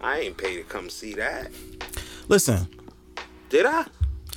I 0.00 0.20
ain't 0.20 0.36
paid 0.36 0.56
to 0.58 0.62
come 0.64 0.88
see 0.88 1.14
that. 1.14 1.50
Listen, 2.28 2.68
Did 3.50 3.66
I? 3.66 3.86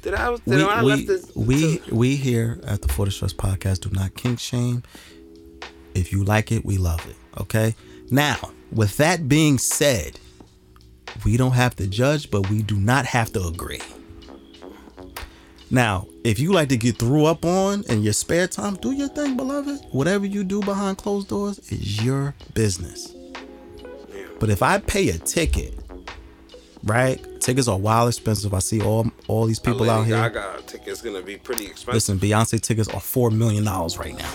Did 0.08 0.14
I? 0.14 0.38
Did 0.38 0.46
we 0.48 0.64
I 0.64 0.84
we 0.84 1.04
this? 1.06 1.36
we, 1.36 1.82
we 1.92 2.16
here 2.16 2.62
at 2.64 2.82
the 2.82 2.88
For 2.88 3.04
the 3.04 3.12
Stress 3.12 3.34
podcast 3.34 3.82
do 3.82 3.90
not 3.90 4.16
kink 4.16 4.40
shame. 4.40 4.84
If 5.96 6.14
you 6.14 6.24
like 6.24 6.50
it, 6.50 6.64
we 6.64 6.78
love 6.78 7.06
it. 7.10 7.18
Okay. 7.42 7.76
Now, 8.10 8.38
with 8.72 8.96
that 8.96 9.28
being 9.28 9.58
said, 9.58 10.18
we 11.26 11.36
don't 11.36 11.52
have 11.52 11.76
to 11.76 11.88
judge, 11.88 12.32
but 12.32 12.50
we 12.50 12.62
do 12.62 12.78
not 12.78 13.06
have 13.06 13.34
to 13.34 13.44
agree. 13.48 13.82
Now, 15.70 16.08
if 16.24 16.40
you 16.40 16.54
like 16.54 16.70
to 16.70 16.78
get 16.78 16.98
threw 16.98 17.26
up 17.26 17.44
on 17.44 17.84
in 17.90 18.02
your 18.02 18.14
spare 18.14 18.48
time, 18.48 18.76
do 18.76 18.94
your 18.94 19.10
thing, 19.10 19.36
beloved. 19.36 19.88
Whatever 19.92 20.26
you 20.26 20.46
do 20.46 20.62
behind 20.62 21.00
closed 21.00 21.28
doors 21.28 21.60
is 21.70 22.02
your 22.02 22.34
business. 22.54 23.14
But 24.40 24.50
if 24.50 24.64
I 24.64 24.78
pay 24.78 25.10
a 25.10 25.18
ticket, 25.18 25.77
right? 26.88 27.24
Tickets 27.42 27.68
are 27.68 27.78
wild 27.78 28.10
expensive. 28.10 28.54
I 28.54 28.60
see 28.60 28.82
all 28.82 29.10
all 29.28 29.46
these 29.46 29.60
people 29.60 29.82
Lady 29.82 29.92
out 29.92 30.06
here. 30.06 30.30
Gaga 30.30 30.64
ticket's 30.66 31.02
gonna 31.02 31.22
be 31.22 31.38
pretty 31.38 31.66
expensive. 31.66 31.94
Listen, 31.94 32.20
Beyonce 32.20 32.60
tickets 32.60 32.90
are 32.90 33.00
four 33.00 33.30
million 33.32 33.64
dollars 33.64 33.98
right 33.98 34.18
now. 34.18 34.32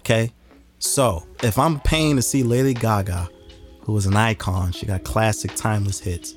Okay, 0.00 0.32
so 0.78 1.26
if 1.42 1.58
I'm 1.58 1.80
paying 1.80 2.16
to 2.16 2.22
see 2.22 2.42
Lady 2.42 2.74
Gaga, 2.74 3.28
who 3.82 3.96
is 3.96 4.06
an 4.06 4.16
icon, 4.16 4.72
she 4.72 4.86
got 4.86 5.04
classic, 5.04 5.54
timeless 5.54 6.00
hits, 6.00 6.34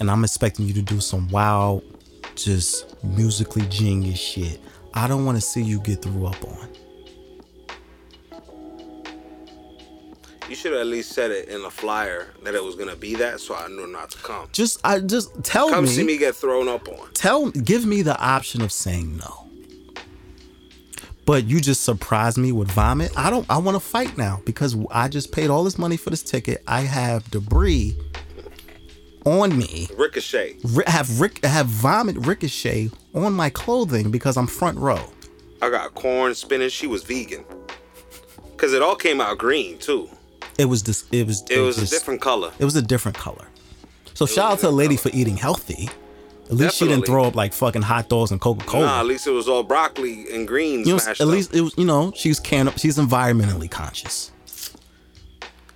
and 0.00 0.10
I'm 0.10 0.24
expecting 0.24 0.66
you 0.66 0.74
to 0.74 0.82
do 0.82 1.00
some 1.00 1.28
wild, 1.28 1.82
just 2.34 3.02
musically 3.04 3.66
genius 3.68 4.18
shit. 4.18 4.60
I 4.92 5.08
don't 5.08 5.24
want 5.24 5.36
to 5.36 5.42
see 5.42 5.62
you 5.62 5.80
get 5.80 6.02
threw 6.02 6.26
up 6.26 6.42
on. 6.44 6.68
You 10.48 10.54
should 10.54 10.72
have 10.72 10.82
at 10.82 10.86
least 10.86 11.12
said 11.12 11.30
it 11.30 11.48
in 11.48 11.62
the 11.62 11.70
flyer 11.70 12.28
that 12.42 12.54
it 12.54 12.62
was 12.62 12.74
gonna 12.74 12.96
be 12.96 13.14
that, 13.16 13.40
so 13.40 13.54
I 13.54 13.68
knew 13.68 13.86
not 13.86 14.10
to 14.10 14.18
come. 14.18 14.48
Just, 14.52 14.78
I 14.84 15.00
just 15.00 15.42
tell 15.42 15.70
Come 15.70 15.84
me, 15.84 15.88
Come 15.88 15.96
see 15.96 16.04
me 16.04 16.18
get 16.18 16.34
thrown 16.36 16.68
up 16.68 16.86
on. 16.88 17.08
tell, 17.14 17.50
give 17.50 17.86
me 17.86 18.02
the 18.02 18.18
option 18.20 18.60
of 18.60 18.70
saying 18.70 19.16
no. 19.16 19.40
But 21.26 21.44
you 21.44 21.60
just 21.62 21.82
surprised 21.84 22.36
me 22.36 22.52
with 22.52 22.70
vomit. 22.70 23.10
I 23.16 23.30
don't. 23.30 23.46
I 23.48 23.56
want 23.56 23.76
to 23.76 23.80
fight 23.80 24.18
now 24.18 24.42
because 24.44 24.76
I 24.90 25.08
just 25.08 25.32
paid 25.32 25.48
all 25.48 25.64
this 25.64 25.78
money 25.78 25.96
for 25.96 26.10
this 26.10 26.22
ticket. 26.22 26.62
I 26.66 26.82
have 26.82 27.30
debris 27.30 27.96
on 29.24 29.56
me. 29.56 29.88
Ricochet. 29.96 30.56
Ri- 30.62 30.84
Have 30.86 31.22
ric- 31.22 31.42
have 31.42 31.64
vomit 31.66 32.18
ricochet 32.26 32.90
on 33.14 33.32
my 33.32 33.48
clothing 33.48 34.10
because 34.10 34.36
I'm 34.36 34.46
front 34.46 34.76
row. 34.76 35.00
I 35.62 35.70
got 35.70 35.94
corn, 35.94 36.34
spinach. 36.34 36.72
She 36.72 36.86
was 36.86 37.02
vegan. 37.04 37.46
Cause 38.58 38.74
it 38.74 38.82
all 38.82 38.94
came 38.96 39.18
out 39.22 39.38
green 39.38 39.78
too. 39.78 40.10
It 40.58 40.66
was 40.66 40.82
this. 40.84 41.04
It 41.10 41.26
was. 41.26 41.42
It 41.50 41.58
was 41.60 41.78
a 41.78 41.86
different 41.86 42.20
color. 42.20 42.52
It 42.58 42.64
was 42.64 42.76
a 42.76 42.82
different 42.82 43.16
color. 43.16 43.46
So 44.14 44.26
shout 44.26 44.52
out 44.52 44.58
to 44.60 44.66
the 44.66 44.72
lady 44.72 44.96
for 44.96 45.10
eating 45.12 45.36
healthy. 45.36 45.88
At 46.46 46.52
least 46.52 46.76
she 46.76 46.86
didn't 46.86 47.06
throw 47.06 47.24
up 47.24 47.34
like 47.34 47.52
fucking 47.52 47.82
hot 47.82 48.08
dogs 48.08 48.30
and 48.30 48.40
Coca 48.40 48.64
Cola. 48.66 48.84
Nah, 48.86 49.00
at 49.00 49.06
least 49.06 49.26
it 49.26 49.30
was 49.30 49.48
all 49.48 49.62
broccoli 49.62 50.26
and 50.32 50.46
greens 50.46 50.86
you 50.86 50.92
know, 50.94 51.00
at 51.06 51.20
up. 51.20 51.26
least 51.26 51.54
it 51.54 51.62
was. 51.62 51.76
You 51.78 51.84
know, 51.86 52.12
she's 52.14 52.38
can. 52.38 52.70
She's 52.76 52.98
environmentally 52.98 53.70
conscious. 53.70 54.30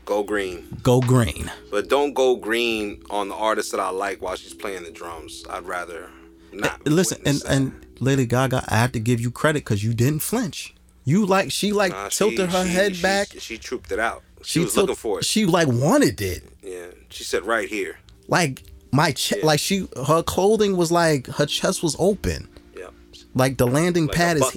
Go 0.04 0.22
green. 0.22 0.78
Go 0.82 1.00
green. 1.00 1.50
But 1.70 1.88
don't 1.88 2.14
go 2.14 2.36
green 2.36 3.02
on 3.10 3.28
the 3.28 3.34
artist 3.34 3.72
that 3.72 3.80
I 3.80 3.90
like 3.90 4.22
while 4.22 4.36
she's 4.36 4.54
playing 4.54 4.84
the 4.84 4.90
drums. 4.90 5.44
I'd 5.50 5.64
rather 5.66 6.08
not. 6.52 6.86
Listen, 6.86 7.20
and 7.26 7.38
that. 7.40 7.50
and 7.52 7.86
Lady 8.00 8.24
Gaga, 8.26 8.64
I 8.68 8.76
have 8.76 8.92
to 8.92 9.00
give 9.00 9.20
you 9.20 9.30
credit 9.30 9.64
because 9.64 9.84
you 9.84 9.92
didn't 9.92 10.20
flinch. 10.20 10.74
You 11.04 11.26
like 11.26 11.50
she 11.50 11.72
like 11.72 11.92
Nah, 11.92 12.08
tilted 12.08 12.50
she- 12.50 12.56
her 12.56 12.64
she- 12.64 12.70
head 12.70 12.96
she- 12.96 13.02
back. 13.02 13.28
She 13.38 13.58
trooped 13.58 13.90
it 13.92 13.98
out. 13.98 14.22
She, 14.44 14.60
was 14.60 14.72
tilt- 14.74 14.88
looking 14.88 14.96
for 14.96 15.18
it. 15.18 15.24
She 15.24 15.46
like 15.46 15.68
wanted 15.68 16.20
it. 16.20 16.44
yeah, 16.62 16.86
she 17.10 17.24
said 17.24 17.44
right 17.44 17.68
here. 17.68 17.98
Like 18.28 18.62
my 18.92 19.12
chest, 19.12 19.42
like 19.44 19.60
she 19.60 19.88
her 20.06 20.22
clothing 20.22 20.76
was 20.76 20.90
like 20.92 21.26
her 21.26 21.46
chest 21.46 21.82
was 21.82 21.96
open. 21.98 22.48
Yeah, 22.76 22.88
Like 23.34 23.56
the 23.58 23.66
landing 23.66 24.06
like 24.06 24.16
pad 24.16 24.36
is 24.38 24.50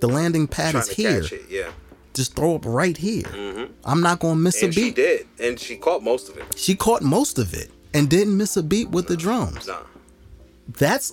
the 0.00 0.08
landing 0.08 0.46
pad 0.48 0.74
is 0.74 0.88
here. 0.88 1.22
Yeah, 1.48 1.70
Just 2.14 2.34
throw 2.34 2.56
up 2.56 2.64
right 2.66 2.96
here. 2.96 3.22
Mm-hmm. 3.24 3.72
I'm 3.84 4.00
not 4.00 4.18
gonna 4.20 4.36
miss 4.36 4.62
and 4.62 4.72
a 4.72 4.74
beat. 4.74 4.82
she 4.84 4.90
did, 4.92 5.26
and 5.38 5.58
she 5.60 5.76
caught 5.76 6.02
most 6.02 6.28
of 6.28 6.36
it. 6.38 6.44
She 6.58 6.74
caught 6.74 7.02
most 7.02 7.38
of 7.38 7.54
it 7.54 7.70
and 7.94 8.08
didn't 8.08 8.36
miss 8.36 8.56
a 8.56 8.62
beat 8.62 8.90
with 8.90 9.06
the 9.08 9.16
drums. 9.16 9.66
Nah, 9.68 9.78
That's 10.78 11.12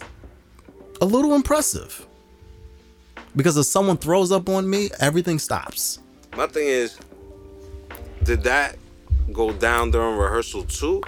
a 1.01 1.05
little 1.05 1.35
impressive. 1.35 2.05
Because 3.35 3.57
if 3.57 3.65
someone 3.67 3.97
throws 3.97 4.31
up 4.31 4.49
on 4.49 4.69
me, 4.69 4.89
everything 4.99 5.37
stops. 5.39 5.99
my 6.35 6.47
thing 6.47 6.67
is, 6.67 6.97
did 8.29 8.43
that 8.43 8.77
go 9.33 9.51
down 9.51 9.89
during 9.89 10.15
rehearsal 10.15 10.61
too? 10.65 11.01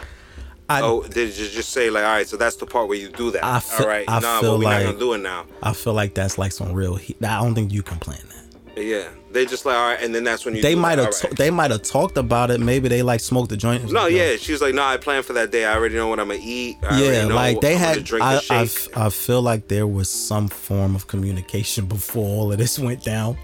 I 0.68 0.82
oh, 0.82 1.04
did 1.04 1.38
you 1.38 1.48
just 1.50 1.70
say 1.70 1.92
like, 1.92 2.04
all 2.04 2.10
right, 2.14 2.28
so 2.28 2.36
that's 2.36 2.56
the 2.56 2.66
part 2.66 2.88
where 2.88 2.98
you 2.98 3.10
do 3.10 3.30
that? 3.30 3.44
I 3.46 3.60
feel- 3.60 3.86
all 3.86 3.92
right, 3.92 4.06
I 4.08 4.20
nah, 4.20 4.40
feel 4.40 4.54
but 4.54 4.58
we're 4.60 4.66
like- 4.66 4.84
not 4.86 4.92
gonna 4.94 5.00
do 5.00 5.14
it 5.14 5.20
now. 5.20 5.46
I 5.62 5.74
feel 5.74 5.94
like 5.94 6.16
that's 6.16 6.40
like 6.40 6.52
some 6.52 6.74
real. 6.74 6.96
Heat. 6.96 7.18
I 7.24 7.44
don't 7.44 7.54
think 7.54 7.72
you 7.72 7.84
can 7.84 8.00
plan 8.00 8.18
that. 8.30 8.82
Yeah, 8.82 9.10
they 9.32 9.46
just 9.46 9.68
like 9.68 9.76
all 9.76 9.90
right, 9.90 10.02
and 10.02 10.16
then 10.16 10.24
that's 10.24 10.46
when 10.46 10.56
you. 10.56 10.64
They 10.64 10.74
might 10.74 10.98
have 10.98 11.10
All 11.14 11.30
right. 11.30 11.38
they 11.38 11.52
might 11.52 11.70
have 11.70 11.84
talked 11.84 12.18
about 12.18 12.50
it. 12.50 12.60
Maybe 12.60 12.88
they 12.88 13.04
like 13.04 13.20
smoked 13.20 13.50
the 13.50 13.58
joint. 13.58 13.92
No, 13.92 14.04
like, 14.04 14.14
yeah, 14.14 14.38
she 14.38 14.52
was 14.54 14.62
like, 14.62 14.74
no, 14.74 14.82
I 14.82 14.98
planned 14.98 15.26
for 15.26 15.34
that 15.34 15.52
day. 15.52 15.66
I 15.66 15.76
already 15.76 15.96
know 15.96 16.08
what 16.08 16.20
I'm 16.20 16.30
gonna 16.30 16.40
eat. 16.42 16.78
I 16.82 17.00
yeah, 17.00 17.28
know 17.28 17.36
like 17.36 17.62
they 17.62 17.76
had. 17.76 18.04
drink 18.04 18.26
I, 18.26 18.40
I, 18.50 18.68
I 18.96 19.10
feel 19.10 19.44
like 19.44 19.68
there 19.68 19.86
was 19.86 20.10
some 20.10 20.48
form 20.48 20.96
of 20.96 21.06
communication 21.06 21.86
before 21.98 22.26
all 22.26 22.52
of 22.52 22.58
this 22.58 22.80
went 22.80 23.04
down. 23.04 23.38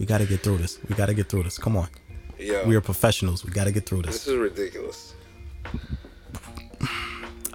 We 0.00 0.06
got 0.06 0.18
to 0.18 0.26
get 0.26 0.40
through 0.40 0.58
this. 0.58 0.78
We 0.88 0.96
got 0.96 1.06
to 1.06 1.14
get 1.14 1.28
through 1.28 1.42
this. 1.42 1.58
Come 1.58 1.76
on, 1.76 1.86
yeah, 2.38 2.66
we 2.66 2.74
are 2.74 2.80
professionals. 2.80 3.44
We 3.44 3.52
got 3.52 3.64
to 3.64 3.72
get 3.72 3.84
through 3.84 4.02
this 4.02 4.24
this. 4.24 4.28
is 4.28 4.36
ridiculous. 4.36 5.14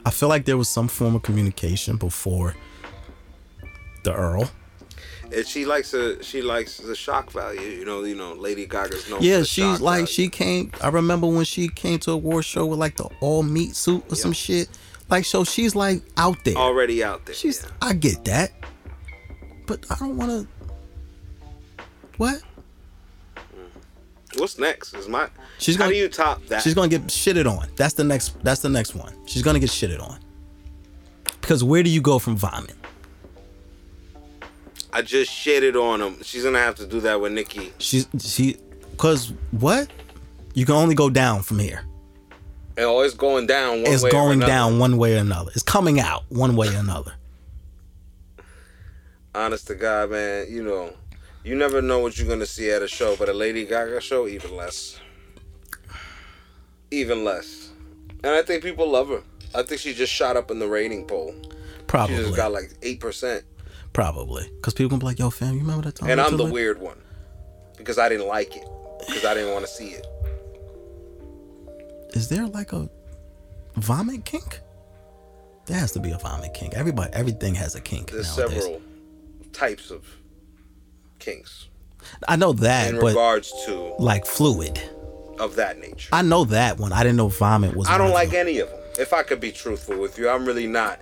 I 0.05 0.11
feel 0.11 0.29
like 0.29 0.45
there 0.45 0.55
was 0.55 0.69
some 0.69 0.87
form 0.87 1.15
of 1.15 1.23
communication 1.23 1.97
before 1.97 2.55
the 4.03 4.13
Earl. 4.13 4.51
And 5.35 5.47
she 5.47 5.65
likes 5.65 5.95
a 5.95 6.23
she 6.23 6.43
likes 6.43 6.77
the 6.77 6.93
shock 6.93 7.31
value. 7.31 7.61
You 7.61 7.83
know, 7.83 8.03
you 8.03 8.15
know, 8.15 8.33
Lady 8.33 8.67
Gaga's 8.67 9.09
known. 9.09 9.23
Yeah, 9.23 9.41
she's 9.41 9.81
like 9.81 10.01
value. 10.01 10.05
she 10.05 10.29
came. 10.29 10.71
I 10.81 10.89
remember 10.89 11.25
when 11.25 11.45
she 11.45 11.67
came 11.67 11.97
to 11.99 12.11
a 12.11 12.13
award 12.13 12.45
show 12.45 12.67
with 12.67 12.77
like 12.77 12.95
the 12.97 13.09
all 13.21 13.41
meat 13.41 13.75
suit 13.75 14.03
or 14.11 14.15
some 14.15 14.33
shit. 14.33 14.69
Like, 15.09 15.25
so 15.25 15.43
she's 15.43 15.75
like 15.75 16.03
out 16.17 16.37
there. 16.45 16.55
already 16.55 17.03
out 17.03 17.25
there. 17.25 17.33
She's. 17.33 17.63
yeah. 17.63 17.71
I 17.81 17.93
get 17.93 18.23
that, 18.25 18.51
but 19.65 19.83
I 19.89 19.95
don't 19.95 20.15
want 20.15 20.29
to. 20.29 20.54
What? 22.17 22.41
What's 24.37 24.57
next? 24.59 24.93
Is 24.93 25.07
my 25.07 25.29
She's 25.59 25.75
how 25.75 25.83
gonna- 25.83 25.93
do 25.93 25.97
you 25.99 26.09
top 26.09 26.45
that? 26.47 26.61
She's 26.61 26.73
gonna 26.73 26.87
get 26.89 27.03
shitted 27.07 27.49
on. 27.49 27.67
That's 27.75 27.93
the 27.93 28.03
next. 28.03 28.41
That's 28.43 28.61
the 28.61 28.69
next 28.69 28.93
one. 28.95 29.13
She's 29.25 29.41
gonna 29.41 29.59
get 29.59 29.69
shitted 29.69 30.01
on. 30.01 30.19
Because 31.41 31.63
where 31.63 31.83
do 31.83 31.89
you 31.89 32.01
go 32.01 32.19
from 32.19 32.35
vomit? 32.35 32.75
I 34.91 35.01
just 35.01 35.31
shitted 35.31 35.75
on 35.81 36.01
him. 36.01 36.21
She's 36.23 36.43
gonna 36.43 36.59
have 36.59 36.75
to 36.75 36.85
do 36.87 36.99
that 37.01 37.19
with 37.21 37.31
Nikki. 37.31 37.71
She's 37.79 38.07
she. 38.19 38.57
Cause 38.97 39.31
what? 39.51 39.89
You 40.53 40.65
can 40.65 40.75
only 40.75 40.95
go 40.95 41.09
down 41.09 41.43
from 41.43 41.59
here. 41.59 41.83
And 42.77 42.85
always 42.85 43.13
going 43.13 43.45
down 43.45 43.83
one 43.83 43.93
it's 43.93 44.03
way 44.03 44.09
going 44.11 44.39
down 44.39 44.79
one 44.79 44.97
way 44.97 45.15
or 45.15 45.19
another. 45.19 45.51
It's 45.53 45.63
coming 45.63 45.99
out 45.99 46.23
one 46.29 46.55
way 46.55 46.67
or 46.73 46.77
another. 46.79 47.13
Honest 49.33 49.67
to 49.67 49.75
God, 49.75 50.11
man, 50.11 50.47
you 50.49 50.63
know, 50.63 50.93
you 51.45 51.55
never 51.55 51.81
know 51.81 51.99
what 51.99 52.17
you're 52.17 52.27
gonna 52.27 52.45
see 52.45 52.71
at 52.71 52.81
a 52.81 52.87
show, 52.87 53.15
but 53.15 53.29
a 53.29 53.33
Lady 53.33 53.65
Gaga 53.65 54.01
show, 54.01 54.27
even 54.27 54.55
less. 54.57 54.99
Even 56.91 57.23
less. 57.23 57.69
And 58.23 58.33
I 58.33 58.41
think 58.41 58.63
people 58.63 58.89
love 58.89 59.09
her. 59.09 59.21
I 59.53 59.63
think 59.63 59.79
she 59.79 59.93
just 59.93 60.11
shot 60.11 60.35
up 60.35 60.49
in 60.51 60.59
the 60.59 60.67
rating 60.67 61.05
poll. 61.05 61.33
Probably. 61.87 62.17
She 62.17 62.23
just 62.23 62.35
got 62.35 62.51
like 62.51 62.71
eight 62.81 62.99
percent. 62.99 63.45
Probably. 63.93 64.49
Because 64.55 64.73
people 64.73 64.89
can 64.89 64.99
be 64.99 65.05
like, 65.05 65.19
yo, 65.19 65.29
fam, 65.29 65.53
you 65.53 65.61
remember 65.61 65.83
that 65.83 65.95
time? 65.95 66.09
And 66.09 66.19
I'm 66.19 66.35
the 66.35 66.47
it?" 66.47 66.51
weird 66.51 66.81
one. 66.81 66.97
Because 67.77 67.97
I 67.97 68.09
didn't 68.09 68.27
like 68.27 68.55
it. 68.55 68.67
Because 69.05 69.23
I 69.23 69.33
didn't 69.35 69.53
want 69.53 69.65
to 69.65 69.71
see 69.71 69.89
it. 69.89 70.05
Is 72.13 72.27
there 72.27 72.47
like 72.47 72.73
a 72.73 72.89
vomit 73.75 74.25
kink? 74.25 74.59
There 75.67 75.77
has 75.77 75.91
to 75.93 75.99
be 75.99 76.11
a 76.11 76.17
vomit 76.17 76.53
kink. 76.53 76.73
Everybody, 76.73 77.11
everything 77.13 77.55
has 77.55 77.75
a 77.75 77.81
kink 77.81 78.11
There's 78.11 78.37
nowadays. 78.37 78.63
several 78.63 78.81
types 79.51 79.91
of 79.91 80.05
kinks 81.25 81.67
I 82.27 82.35
know 82.35 82.53
that, 82.53 82.93
in 82.93 82.97
regards 82.97 83.51
to 83.65 83.93
like 83.99 84.25
fluid. 84.25 84.79
of 85.39 85.55
that 85.55 85.79
nature. 85.79 86.09
I 86.13 86.21
know 86.21 86.45
that 86.45 86.77
one. 86.77 86.93
I 86.93 87.01
didn't 87.03 87.17
know 87.17 87.29
vomit 87.29 87.75
was. 87.75 87.87
I 87.89 87.97
don't 87.97 88.11
like 88.11 88.33
any 88.33 88.59
of 88.59 88.69
them. 88.69 88.79
If 88.99 89.11
I 89.11 89.23
could 89.23 89.41
be 89.41 89.51
truthful 89.51 89.97
with 89.99 90.17
you, 90.17 90.29
I'm 90.29 90.45
really 90.45 90.67
not 90.67 90.99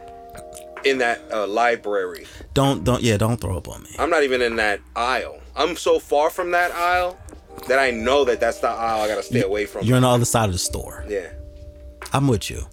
in 0.85 0.97
that 0.99 1.19
uh, 1.31 1.45
library. 1.45 2.25
Don't 2.53 2.83
don't 2.83 3.03
yeah. 3.03 3.17
Don't 3.17 3.39
throw 3.39 3.57
up 3.57 3.67
on 3.67 3.83
me. 3.83 3.89
I'm 3.99 4.09
not 4.09 4.23
even 4.23 4.41
in 4.41 4.55
that 4.55 4.79
aisle. 4.95 5.39
I'm 5.55 5.75
so 5.75 5.99
far 5.99 6.29
from 6.29 6.51
that 6.51 6.71
aisle 6.71 7.19
that 7.67 7.79
I 7.79 7.91
know 7.91 8.23
that 8.25 8.39
that's 8.39 8.59
the 8.59 8.69
aisle 8.69 9.01
I 9.01 9.07
gotta 9.07 9.23
stay 9.23 9.43
away 9.43 9.65
from. 9.65 9.85
You're 9.85 9.97
on 9.97 10.03
the 10.03 10.09
other 10.09 10.25
side 10.25 10.45
of 10.45 10.53
the 10.53 10.57
store. 10.59 11.05
yeah, 11.07 11.29
I'm 12.13 12.27
with 12.27 12.49
you. 12.49 12.65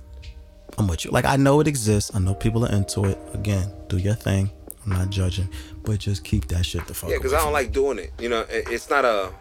I'm 0.79 0.87
with 0.87 1.05
you. 1.05 1.11
Like 1.11 1.27
I 1.27 1.37
know 1.37 1.61
it 1.61 1.67
exists. 1.67 2.11
I 2.15 2.21
know 2.21 2.35
people 2.35 2.65
are 2.65 2.73
into 2.73 3.05
it. 3.05 3.19
Again, 3.35 3.71
do 3.89 3.99
your 3.99 4.15
thing. 4.15 4.51
I'm 4.87 4.93
not 4.93 5.11
judging, 5.11 5.49
but 5.85 5.99
just 5.99 6.25
keep 6.25 6.47
that 6.49 6.65
shit 6.65 6.87
the 6.87 6.95
fuck. 6.95 7.11
yeah, 7.11 7.17
because 7.17 7.33
I 7.33 7.41
don't 7.41 7.53
like 7.53 7.73
doing 7.73 7.99
it. 7.99 8.13
You 8.19 8.29
know, 8.29 8.45
it's 8.49 8.91
not 8.91 9.05
a. 9.05 9.33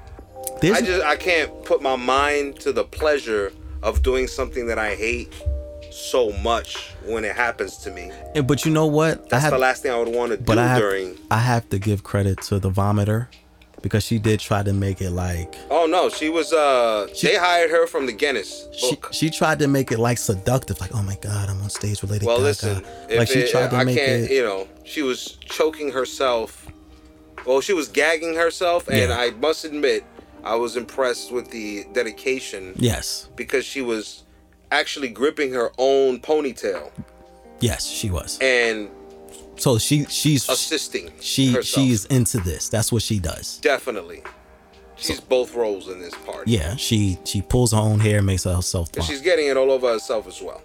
There's- 0.61 0.81
I 0.81 0.85
just 0.85 1.05
I 1.05 1.15
can't 1.15 1.63
put 1.65 1.81
my 1.81 1.95
mind 1.95 2.59
to 2.61 2.71
the 2.71 2.83
pleasure 2.83 3.51
of 3.83 4.01
doing 4.03 4.27
something 4.27 4.67
that 4.67 4.77
I 4.77 4.95
hate 4.95 5.33
so 5.91 6.31
much 6.43 6.93
when 7.05 7.25
it 7.25 7.35
happens 7.35 7.77
to 7.77 7.91
me. 7.91 8.11
Yeah, 8.35 8.41
but 8.41 8.65
you 8.65 8.71
know 8.71 8.85
what? 8.85 9.29
That's 9.29 9.43
have, 9.43 9.51
the 9.53 9.59
last 9.59 9.83
thing 9.83 9.91
I 9.91 9.97
would 9.97 10.13
want 10.13 10.31
to 10.31 10.37
do 10.37 10.43
but 10.43 10.57
I 10.57 10.67
have, 10.67 10.79
during. 10.79 11.17
I 11.31 11.39
have 11.39 11.67
to 11.69 11.79
give 11.79 12.03
credit 12.03 12.41
to 12.43 12.59
the 12.59 12.69
vomiter 12.69 13.27
because 13.81 14.03
she 14.03 14.19
did 14.19 14.39
try 14.39 14.61
to 14.63 14.73
make 14.73 15.01
it 15.01 15.11
like 15.11 15.55
Oh 15.69 15.85
no, 15.85 16.09
she 16.09 16.29
was. 16.29 16.51
uh 16.53 17.07
They 17.21 17.35
hired 17.35 17.69
her 17.71 17.87
from 17.87 18.05
the 18.05 18.11
Guinness 18.13 18.67
she, 18.73 18.95
book. 18.95 19.09
she 19.11 19.29
tried 19.29 19.59
to 19.59 19.67
make 19.67 19.91
it 19.91 19.99
like 19.99 20.17
seductive, 20.17 20.79
like 20.81 20.93
oh 20.95 21.03
my 21.03 21.15
god, 21.21 21.49
I'm 21.49 21.61
on 21.61 21.69
stage 21.69 22.03
Lady 22.03 22.25
Well, 22.25 22.37
Gaga. 22.37 22.45
listen, 22.47 22.83
like 23.17 23.27
she 23.27 23.39
it- 23.39 23.51
tried 23.51 23.69
to 23.71 23.77
I 23.77 23.83
make 23.83 23.97
can't, 23.97 24.23
it. 24.23 24.31
you 24.31 24.43
know, 24.43 24.67
she 24.83 25.01
was 25.01 25.37
choking 25.45 25.91
herself. 25.91 26.67
Well, 27.45 27.61
she 27.61 27.73
was 27.73 27.87
gagging 27.87 28.35
herself, 28.35 28.87
and 28.89 29.09
Yeah. 29.09 29.17
I 29.17 29.31
must 29.31 29.63
admit, 29.63 30.03
I 30.43 30.55
was 30.55 30.75
impressed 30.75 31.31
with 31.31 31.49
the 31.51 31.85
dedication 31.93 32.73
Yes, 32.75 33.29
because 33.35 33.65
she 33.65 33.81
was 33.81 34.23
actually 34.71 35.07
gripping 35.09 35.53
her 35.53 35.71
own 35.77 36.19
ponytail 36.19 36.91
yes, 37.59 37.85
she 37.87 38.09
was. 38.09 38.37
and 38.41 38.89
So 39.57 39.77
she 39.77 40.05
she's 40.05 40.47
assisting. 40.49 41.11
she 41.19 41.53
herself. 41.53 41.65
she's 41.85 42.05
into 42.05 42.37
this. 42.39 42.69
That's 42.69 42.91
what 42.91 43.01
she 43.01 43.19
does. 43.19 43.57
definitely. 43.59 44.23
She's 44.95 45.21
both 45.21 45.55
roles 45.55 45.87
in 45.87 46.01
this 46.01 46.13
part. 46.25 46.45
Yeah, 46.47 46.75
she 46.75 47.17
she 47.23 47.41
pulls 47.41 47.71
her 47.71 47.77
own 47.77 47.99
hair, 48.01 48.17
and 48.17 48.25
makes 48.25 48.43
herself. 48.43 48.89
And 48.95 49.03
she's 49.05 49.21
getting 49.21 49.47
it 49.47 49.55
all 49.55 49.71
over 49.71 49.87
herself 49.93 50.27
as 50.27 50.41
well. 50.41 50.61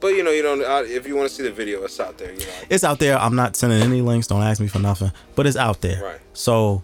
But 0.00 0.08
you 0.08 0.22
know, 0.24 0.30
you 0.30 0.42
don't. 0.42 0.62
Uh, 0.62 0.84
if 0.86 1.06
you 1.06 1.16
want 1.16 1.28
to 1.28 1.34
see 1.34 1.42
the 1.42 1.50
video, 1.52 1.82
it's 1.84 2.00
out 2.00 2.16
there. 2.16 2.32
You 2.32 2.38
know, 2.40 2.44
It's 2.70 2.82
out 2.84 2.98
there. 2.98 3.18
I'm 3.18 3.34
not 3.36 3.54
sending 3.56 3.82
any 3.82 4.00
links. 4.00 4.26
Don't 4.26 4.42
ask 4.42 4.58
me 4.60 4.68
for 4.68 4.78
nothing. 4.78 5.12
But 5.34 5.46
it's 5.46 5.56
out 5.56 5.80
there. 5.82 6.02
Right. 6.02 6.20
So 6.32 6.82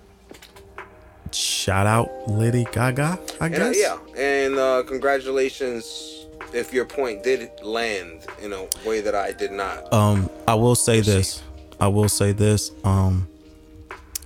shout 1.32 1.86
out 1.86 2.10
Lady 2.28 2.66
Gaga. 2.72 3.18
I 3.40 3.46
And 3.46 3.54
uh, 3.54 3.58
guess. 3.72 3.78
yeah, 3.80 3.98
and 4.18 4.58
uh, 4.58 4.82
congratulations 4.86 6.21
if 6.52 6.72
your 6.72 6.84
point 6.84 7.22
did 7.22 7.50
land 7.62 8.26
in 8.40 8.52
a 8.52 8.66
way 8.86 9.00
that 9.00 9.14
I 9.14 9.32
did 9.32 9.52
not. 9.52 9.92
Um, 9.92 10.28
I 10.46 10.54
will 10.54 10.74
say 10.74 11.00
this. 11.00 11.42
I 11.80 11.88
will 11.88 12.08
say 12.08 12.32
this. 12.32 12.70
Um, 12.84 13.28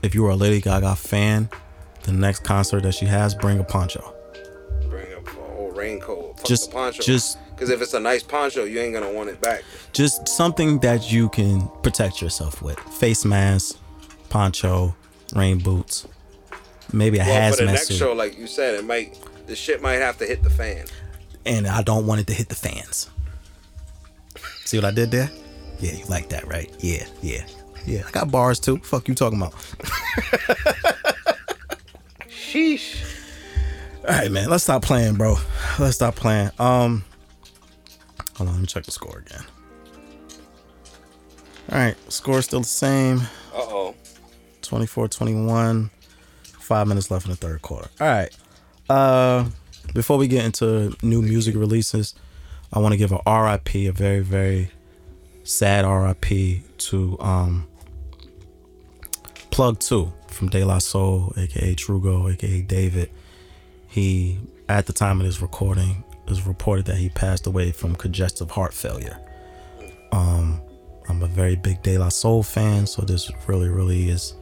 if 0.03 0.15
you 0.15 0.25
are 0.27 0.31
a 0.31 0.37
Lady 0.37 0.61
Gaga 0.61 0.97
fan, 0.97 1.49
the 2.03 2.13
next 2.13 2.45
concert 2.45 2.83
that 2.83 2.93
she 2.95 3.07
has, 3.07 3.35
bring 3.35 3.59
a 3.59 3.65
poncho. 3.65 4.15
Bring 4.89 5.07
a 5.13 5.31
whole 5.31 5.71
raincoat, 5.73 6.45
Just- 6.45 6.71
poncho. 6.71 7.03
just- 7.03 7.39
because 7.55 7.71
if 7.71 7.81
it's 7.81 7.95
a 7.95 8.01
nice 8.01 8.23
poncho, 8.23 8.65
you 8.65 8.79
ain't 8.81 8.93
gonna 8.93 9.11
want 9.11 9.31
it 9.31 9.41
back. 9.41 9.63
Just 9.95 10.29
something 10.29 10.79
that 10.81 11.11
you 11.11 11.31
can 11.31 11.69
protect 11.83 12.21
yourself 12.21 12.61
with. 12.61 12.79
Face 12.79 13.25
mask, 13.25 13.77
poncho, 14.29 14.95
rain 15.35 15.59
boots, 15.59 16.07
maybe 16.93 17.19
a 17.19 17.25
Well, 17.25 17.53
for 17.53 17.65
the 17.65 17.73
next 17.73 17.87
suit. 17.89 17.97
show, 17.97 18.13
like 18.13 18.39
you 18.39 18.47
said, 18.47 18.75
it 18.75 18.85
might 18.85 19.17
the 19.47 19.57
shit 19.57 19.81
might 19.81 19.95
have 20.03 20.19
to 20.19 20.27
hit 20.27 20.43
the 20.43 20.51
fan. 20.51 20.85
And 21.47 21.67
I 21.67 21.83
don't 21.83 22.07
want 22.07 22.21
it 22.21 22.27
to 22.29 22.35
hit 22.35 22.49
the 22.49 22.55
fans. 22.55 23.09
See 24.65 24.77
what 24.77 24.85
I 24.85 24.91
did 24.91 25.11
there? 25.11 25.31
Yeah, 25.79 25.93
you 25.93 26.05
like 26.07 26.29
that, 26.31 26.47
right? 26.49 26.71
Yeah, 26.81 27.07
yeah, 27.23 27.47
yeah. 27.87 28.03
I 28.07 28.11
got 28.11 28.31
bars 28.31 28.59
too. 28.59 28.79
Fuck 28.79 29.09
you 29.09 29.15
talking 29.15 29.41
about? 29.41 29.53
Sheesh. 32.29 33.03
All 34.09 34.15
right, 34.15 34.31
man. 34.31 34.49
Let's 34.51 34.65
stop 34.65 34.83
playing, 34.83 35.15
bro. 35.15 35.37
Let's 35.79 35.97
stop 35.97 36.17
playing. 36.17 36.51
Um, 36.59 37.05
hold 38.37 38.49
on. 38.49 38.55
Let 38.55 38.61
me 38.61 38.67
check 38.67 38.85
the 38.85 38.91
score 38.91 39.19
again. 39.19 39.45
All 41.73 41.79
right, 41.79 42.13
score 42.13 42.43
still 42.43 42.61
the 42.61 42.67
same. 42.67 43.19
Uh 43.53 43.59
oh. 43.59 43.95
24-21. 44.63 45.91
Five 46.43 46.89
minutes 46.89 47.11
left 47.11 47.27
in 47.27 47.31
the 47.31 47.37
third 47.37 47.63
quarter. 47.63 47.89
All 48.01 48.07
right. 48.07 48.37
Uh, 48.89 49.45
before 49.95 50.19
we 50.19 50.29
get 50.29 50.45
into 50.45 50.97
new 51.03 51.23
music 51.23 51.55
releases, 51.55 52.15
I 52.73 52.79
want 52.79 52.93
to 52.93 52.99
give 52.99 53.13
a 53.13 53.21
RIP, 53.27 53.75
a 53.75 53.91
very 53.91 54.21
very 54.21 54.71
sad 55.45 55.85
RIP 55.85 56.63
to 56.79 57.17
um 57.21 57.67
Plug 59.51 59.79
Two 59.79 60.13
from 60.29 60.51
De 60.51 60.65
La 60.65 60.79
Soul, 60.79 61.33
aka 61.37 61.75
Trugoy, 61.75 62.35
aka 62.35 62.61
David. 62.61 63.11
He 63.89 64.39
at 64.69 64.87
the 64.87 64.93
time 64.93 65.21
of 65.21 65.27
this 65.27 65.41
recording 65.41 66.05
was 66.29 66.47
reported 66.47 66.85
that 66.87 66.97
he 66.97 67.09
passed 67.09 67.47
away 67.47 67.73
from 67.73 67.95
congestive 67.97 68.51
heart 68.51 68.75
failure. 68.75 69.19
Um, 70.13 70.61
I'm 71.09 71.23
a 71.23 71.27
very 71.27 71.57
big 71.57 71.83
De 71.83 71.97
La 71.97 72.09
Soul 72.09 72.43
fan, 72.43 72.87
so 72.87 73.03
this 73.03 73.31
really 73.47 73.69
really 73.69 74.11
is 74.11 74.35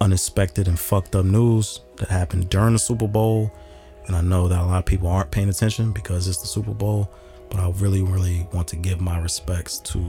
unexpected 0.00 0.68
and 0.68 0.78
fucked 0.78 1.14
up 1.16 1.24
news 1.24 1.80
that 1.96 2.08
happened 2.08 2.48
during 2.48 2.74
the 2.74 2.78
Super 2.78 3.08
Bowl. 3.08 3.52
And 4.06 4.14
I 4.14 4.20
know 4.20 4.48
that 4.48 4.60
a 4.60 4.64
lot 4.64 4.78
of 4.78 4.84
people 4.84 5.08
aren't 5.08 5.30
paying 5.30 5.48
attention 5.48 5.92
because 5.92 6.28
it's 6.28 6.40
the 6.40 6.46
Super 6.46 6.74
Bowl, 6.74 7.10
but 7.50 7.58
I 7.58 7.70
really, 7.70 8.02
really 8.02 8.46
want 8.52 8.68
to 8.68 8.76
give 8.76 9.00
my 9.00 9.18
respects 9.18 9.78
to 9.78 10.04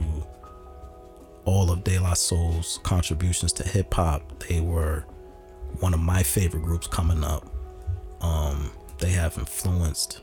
all 1.44 1.70
of 1.70 1.82
De 1.82 1.98
La 1.98 2.14
Soul's 2.14 2.78
contributions 2.82 3.52
to 3.54 3.66
hip 3.66 3.92
hop. 3.92 4.38
They 4.44 4.60
were 4.60 5.04
one 5.80 5.94
of 5.94 6.00
my 6.00 6.22
favorite 6.22 6.62
groups 6.62 6.86
coming 6.86 7.24
up. 7.24 7.46
Um, 8.20 8.70
they 8.98 9.10
have 9.10 9.38
influenced 9.38 10.20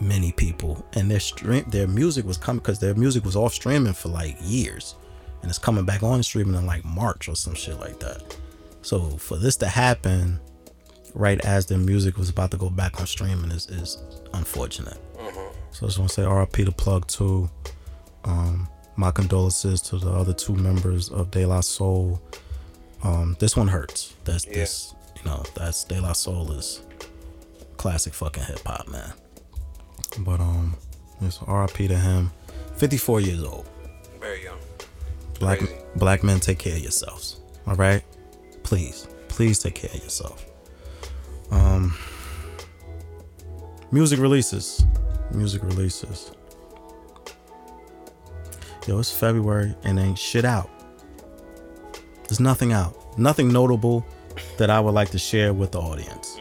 many 0.00 0.32
people, 0.32 0.84
and 0.94 1.10
their 1.10 1.20
stream, 1.20 1.64
their 1.68 1.86
music 1.86 2.24
was 2.24 2.38
coming 2.38 2.60
because 2.60 2.78
their 2.78 2.94
music 2.94 3.24
was 3.24 3.36
off 3.36 3.52
streaming 3.52 3.92
for 3.92 4.08
like 4.08 4.36
years, 4.40 4.94
and 5.42 5.50
it's 5.50 5.58
coming 5.58 5.84
back 5.84 6.02
on 6.02 6.22
streaming 6.22 6.54
in 6.54 6.66
like 6.66 6.84
March 6.84 7.28
or 7.28 7.34
some 7.34 7.54
shit 7.54 7.78
like 7.78 8.00
that. 8.00 8.36
So 8.82 9.10
for 9.18 9.36
this 9.36 9.56
to 9.56 9.68
happen 9.68 10.40
right 11.14 11.40
as 11.44 11.66
their 11.66 11.78
music 11.78 12.16
was 12.16 12.28
about 12.28 12.50
to 12.52 12.56
go 12.56 12.70
back 12.70 13.00
on 13.00 13.06
streaming 13.06 13.50
is, 13.50 13.66
is 13.68 13.98
unfortunate. 14.34 14.98
So 15.72 15.86
I 15.86 15.88
just 15.88 15.98
want 15.98 16.10
to 16.10 16.14
say 16.14 16.26
RIP 16.26 16.52
to 16.66 16.72
Plug 16.72 17.06
2. 17.06 17.48
Um, 18.24 18.68
my 18.96 19.10
condolences 19.10 19.80
to 19.82 19.98
the 19.98 20.10
other 20.10 20.32
two 20.32 20.54
members 20.54 21.08
of 21.10 21.30
De 21.30 21.46
La 21.46 21.60
Soul. 21.60 22.20
Um, 23.02 23.36
this 23.38 23.56
one 23.56 23.68
hurts. 23.68 24.14
That's 24.24 24.46
Yeah. 24.46 24.54
this, 24.54 24.94
you 25.16 25.22
know, 25.30 25.42
that's 25.54 25.84
De 25.84 26.00
La 26.00 26.12
Soul 26.12 26.52
is 26.52 26.80
classic 27.76 28.12
fucking 28.12 28.42
hip 28.44 28.60
hop, 28.66 28.88
man. 28.88 29.12
But 30.20 30.40
um, 30.40 30.76
it's 31.22 31.40
RIP 31.46 31.88
to 31.88 31.96
him. 31.96 32.30
54 32.76 33.20
years 33.20 33.42
old. 33.42 33.66
Very 34.20 34.42
young. 34.44 34.58
Black 35.38 35.60
Crazy. 35.60 35.74
black 35.96 36.22
men, 36.24 36.40
take 36.40 36.58
care 36.58 36.74
of 36.74 36.80
yourselves. 36.82 37.40
All 37.66 37.74
right, 37.76 38.02
please, 38.64 39.06
please 39.28 39.58
take 39.60 39.76
care 39.76 39.90
of 39.94 40.02
yourself. 40.02 40.44
Um, 41.50 41.94
music 43.90 44.18
releases, 44.20 44.84
music 45.32 45.62
releases. 45.62 46.32
Yo, 48.86 48.98
it's 48.98 49.12
February 49.12 49.74
and 49.84 49.98
ain't 49.98 50.18
shit 50.18 50.44
out. 50.44 50.70
There's 52.28 52.40
nothing 52.40 52.72
out, 52.72 53.18
nothing 53.18 53.52
notable 53.52 54.06
that 54.56 54.70
I 54.70 54.80
would 54.80 54.94
like 54.94 55.10
to 55.10 55.18
share 55.18 55.52
with 55.52 55.72
the 55.72 55.80
audience. 55.80 56.38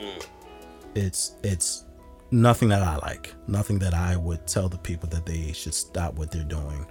It's 0.95 1.35
it's 1.43 1.85
nothing 2.31 2.69
that 2.69 2.81
I 2.81 2.97
like, 2.97 3.33
nothing 3.47 3.79
that 3.79 3.93
I 3.93 4.15
would 4.15 4.45
tell 4.47 4.69
the 4.69 4.77
people 4.77 5.09
that 5.09 5.25
they 5.25 5.51
should 5.51 5.73
stop 5.73 6.13
what 6.15 6.31
they're 6.31 6.43
doing 6.43 6.85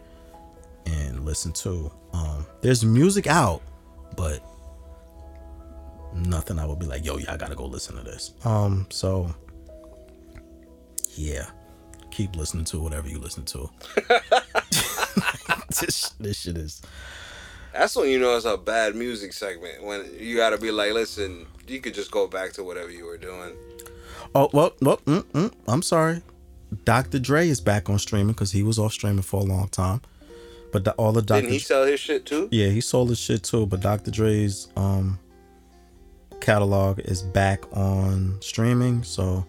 and 0.86 1.24
listen 1.24 1.52
to. 1.52 1.92
Um, 2.12 2.46
there's 2.60 2.84
music 2.84 3.26
out, 3.26 3.62
but 4.16 4.42
nothing 6.14 6.58
I 6.58 6.66
would 6.66 6.78
be 6.78 6.86
like, 6.86 7.04
yo, 7.04 7.18
y'all 7.18 7.36
gotta 7.36 7.54
go 7.54 7.66
listen 7.66 7.96
to 7.96 8.02
this. 8.02 8.32
Um, 8.44 8.86
so 8.90 9.34
yeah, 11.14 11.46
keep 12.10 12.36
listening 12.36 12.64
to 12.66 12.80
whatever 12.80 13.08
you 13.08 13.18
listen 13.18 13.44
to. 13.46 13.70
this, 15.80 16.10
this 16.20 16.40
shit 16.40 16.56
is 16.56 16.82
That's 17.72 17.96
when 17.96 18.08
you 18.08 18.18
know 18.18 18.36
it's 18.36 18.44
a 18.44 18.56
bad 18.56 18.94
music 18.94 19.32
segment. 19.32 19.82
When 19.82 20.06
you 20.18 20.36
got 20.36 20.50
to 20.50 20.58
be 20.58 20.70
like, 20.70 20.92
listen, 20.92 21.46
you 21.66 21.80
could 21.80 21.94
just 21.94 22.10
go 22.10 22.26
back 22.26 22.52
to 22.54 22.64
whatever 22.64 22.90
you 22.90 23.04
were 23.04 23.18
doing. 23.18 23.52
Oh 24.34 24.48
well, 24.52 24.72
well 24.80 24.98
mm, 24.98 25.22
mm, 25.24 25.52
I'm 25.66 25.82
sorry. 25.82 26.22
Dr. 26.84 27.18
Dre 27.18 27.48
is 27.48 27.60
back 27.60 27.88
on 27.88 27.98
streaming 27.98 28.34
because 28.34 28.52
he 28.52 28.62
was 28.62 28.78
off 28.78 28.92
streaming 28.92 29.22
for 29.22 29.40
a 29.40 29.44
long 29.44 29.68
time. 29.68 30.02
But 30.70 30.84
the, 30.84 30.92
all 30.92 31.12
the 31.12 31.22
Dr. 31.22 31.40
Didn't 31.40 31.52
he 31.52 31.58
sell 31.58 31.86
his 31.86 31.98
shit 31.98 32.26
too? 32.26 32.48
Yeah, 32.50 32.68
he 32.68 32.80
sold 32.80 33.08
his 33.08 33.18
shit 33.18 33.42
too, 33.42 33.66
but 33.66 33.80
Dr. 33.80 34.10
Dre's 34.10 34.68
um 34.76 35.18
catalog 36.40 37.00
is 37.00 37.22
back 37.22 37.64
on 37.76 38.36
streaming. 38.40 39.02
So 39.02 39.44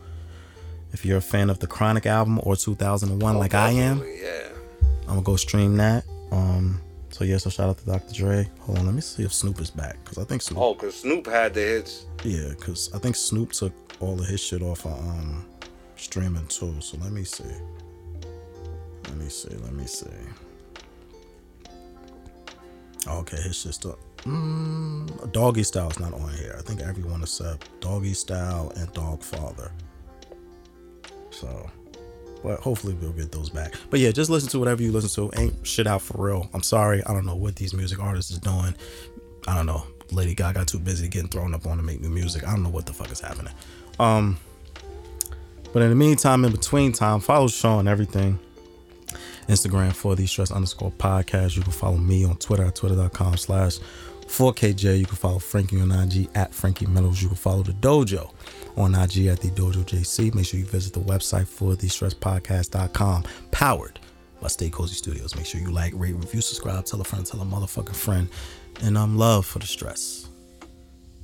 if 0.91 1.05
you're 1.05 1.17
a 1.17 1.21
fan 1.21 1.49
of 1.49 1.59
the 1.59 1.67
Chronic 1.67 2.05
album 2.05 2.39
or 2.43 2.55
2001 2.55 3.37
like 3.37 3.53
I 3.53 3.71
am, 3.71 4.01
Oh, 4.01 4.05
Yeah. 4.05 4.47
I'm 5.03 5.15
gonna 5.15 5.21
go 5.21 5.35
stream 5.35 5.77
that. 5.77 6.03
Um 6.31 6.81
so 7.11 7.23
yeah, 7.25 7.37
so 7.37 7.49
shout 7.49 7.69
out 7.69 7.77
to 7.79 7.85
Dr. 7.85 8.13
Dre. 8.13 8.49
Hold 8.61 8.79
on, 8.79 8.85
let 8.85 8.95
me 8.95 9.01
see 9.01 9.23
if 9.23 9.33
Snoop 9.33 9.59
is 9.59 9.69
back 9.71 10.03
cause 10.05 10.17
I 10.17 10.23
think 10.23 10.41
Snoop 10.41 10.59
Oh, 10.59 10.75
cause 10.75 10.95
Snoop 10.95 11.25
had 11.27 11.53
the 11.53 11.61
hits. 11.61 12.05
yeah, 12.23 12.53
cause 12.59 12.89
I 12.93 12.99
think 12.99 13.15
Snoop 13.15 13.51
took 13.51 13.73
all 13.99 14.19
of 14.19 14.25
his 14.27 14.39
shit 14.39 14.61
off 14.61 14.85
of 14.85 14.93
um 14.99 15.45
streaming 15.95 16.45
too. 16.47 16.75
So 16.79 16.97
let 17.01 17.11
me 17.11 17.23
see. 17.23 17.43
Let 19.05 19.17
me 19.17 19.27
see. 19.29 19.49
Let 19.49 19.73
me 19.73 19.85
see. 19.87 20.07
Okay, 23.07 23.37
his 23.41 23.55
shit's 23.57 23.75
still. 23.75 23.97
Mm, 24.23 25.31
Doggy 25.31 25.61
is 25.61 25.73
not 25.75 26.13
on 26.13 26.33
here. 26.33 26.55
I 26.57 26.61
think 26.61 26.81
everyone 26.81 27.21
except 27.21 27.67
Doggy 27.79 28.13
Style 28.13 28.71
and 28.75 28.91
Dog 28.93 29.23
Father. 29.23 29.71
So, 31.31 31.69
but 32.43 32.59
hopefully 32.59 32.93
we'll 32.93 33.11
get 33.11 33.31
those 33.31 33.49
back. 33.49 33.73
But 33.89 33.99
yeah, 33.99 34.11
just 34.11 34.29
listen 34.29 34.49
to 34.49 34.59
whatever 34.59 34.81
you 34.81 34.91
listen 34.91 35.09
to. 35.29 35.39
Ain't 35.39 35.65
shit 35.65 35.87
out 35.87 36.01
for 36.01 36.23
real. 36.23 36.49
I'm 36.53 36.63
sorry. 36.63 37.03
I 37.05 37.13
don't 37.13 37.25
know 37.25 37.35
what 37.35 37.55
these 37.55 37.73
music 37.73 37.99
artists 37.99 38.31
is 38.31 38.39
doing. 38.39 38.75
I 39.47 39.55
don't 39.55 39.65
know. 39.65 39.85
Lady 40.11 40.33
Gaga 40.33 40.65
too 40.65 40.79
busy 40.79 41.07
getting 41.07 41.29
thrown 41.29 41.53
up 41.53 41.65
on 41.65 41.77
to 41.77 41.83
make 41.83 42.01
new 42.01 42.09
music. 42.09 42.47
I 42.47 42.51
don't 42.51 42.63
know 42.63 42.69
what 42.69 42.85
the 42.85 42.93
fuck 42.93 43.11
is 43.11 43.19
happening. 43.19 43.53
Um, 43.99 44.39
but 45.71 45.81
in 45.81 45.89
the 45.89 45.95
meantime, 45.95 46.45
in 46.45 46.51
between 46.51 46.91
time, 46.91 47.19
follow 47.19 47.47
on 47.63 47.87
everything. 47.87 48.39
Instagram 49.47 49.93
for 49.93 50.15
the 50.15 50.25
stress 50.27 50.51
underscore 50.51 50.91
podcast. 50.91 51.55
You 51.55 51.63
can 51.63 51.71
follow 51.71 51.97
me 51.97 52.23
on 52.23 52.37
Twitter 52.37 52.65
at 52.65 52.75
twitter.com 52.75 53.37
slash 53.37 53.79
4KJ. 54.29 54.99
You 54.99 55.05
can 55.05 55.15
follow 55.17 55.39
Frankie 55.39 55.81
on 55.81 55.91
IG 55.91 56.29
at 56.35 56.53
Frankie 56.53 56.85
Meadows. 56.85 57.21
You 57.21 57.29
can 57.29 57.37
follow 57.37 57.63
the 57.63 57.73
dojo 57.73 58.31
on 58.77 58.95
IG 58.95 59.25
at 59.25 59.41
the 59.41 59.49
dojo 59.49 59.83
JC. 59.83 60.33
Make 60.33 60.45
sure 60.45 60.59
you 60.59 60.65
visit 60.65 60.93
the 60.93 60.99
website 60.99 61.47
for 61.47 61.75
the 61.75 61.87
stresspodcast.com, 61.87 63.23
powered 63.51 63.99
by 64.39 64.47
Stay 64.47 64.69
Cozy 64.69 64.95
Studios. 64.95 65.35
Make 65.35 65.45
sure 65.45 65.59
you 65.59 65.71
like, 65.71 65.93
rate, 65.95 66.15
review, 66.15 66.41
subscribe, 66.41 66.85
tell 66.85 67.01
a 67.01 67.03
friend, 67.03 67.25
tell 67.25 67.41
a 67.41 67.45
motherfucking 67.45 67.95
friend. 67.95 68.29
And 68.81 68.97
um, 68.97 69.17
love 69.17 69.45
for 69.45 69.59
the 69.59 69.67
stress. 69.67 70.29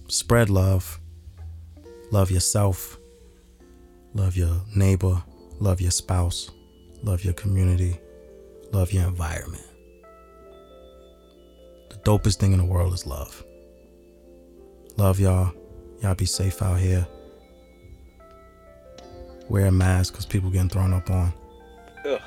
Spread 0.08 0.50
love. 0.50 1.00
Love 2.12 2.32
yourself. 2.32 2.98
Love 4.14 4.36
your 4.36 4.62
neighbor. 4.76 5.24
Love 5.60 5.80
your 5.80 5.92
spouse. 5.92 6.52
Love 7.04 7.24
your 7.24 7.34
community. 7.34 8.00
Love 8.72 8.92
your 8.92 9.08
environment. 9.08 9.65
The 12.06 12.12
dopest 12.12 12.36
thing 12.38 12.52
in 12.52 12.60
the 12.60 12.66
world 12.66 12.94
is 12.94 13.08
love. 13.08 13.44
Love 14.96 15.20
y'all. 15.20 15.52
Y'all 16.02 16.14
be 16.14 16.26
safe 16.26 16.62
out 16.62 16.80
here. 16.80 17.08
Wear 19.50 19.66
a 19.66 19.72
mask 19.72 20.14
because 20.14 20.28
people 20.28 20.52
getting 20.52 20.70
thrown 20.70 20.94
up 20.94 21.10
on. 21.10 21.34
Ugh, 22.06 22.22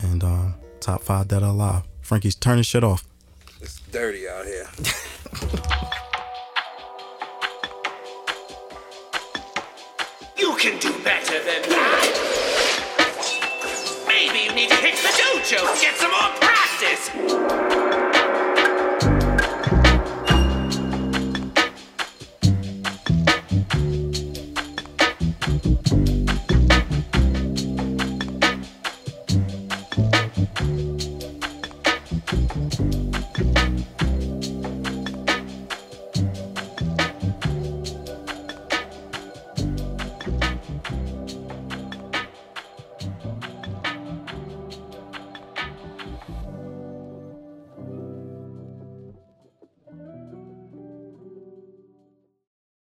And 0.00 0.24
um, 0.24 0.54
top 0.80 1.02
five 1.02 1.28
dead 1.28 1.42
or 1.42 1.46
alive. 1.46 1.82
Frankie's 2.00 2.34
turning 2.34 2.64
shit 2.64 2.82
off. 2.82 3.04
it's 3.60 3.78
dirty 3.92 4.28
out 4.28 4.44
here. 4.44 4.66
You 10.36 10.54
can 10.56 10.78
do 10.78 10.92
better 11.02 11.38
than 11.38 11.62
that. 11.70 12.02
Maybe 14.06 14.38
you 14.44 14.52
need 14.54 14.68
to 14.68 14.76
hit 14.76 14.96
the 14.96 15.08
dojo 15.08 15.66
and 15.70 15.80
get 15.80 15.96
some 15.96 16.10
more 16.10 16.30
practice. 16.40 18.15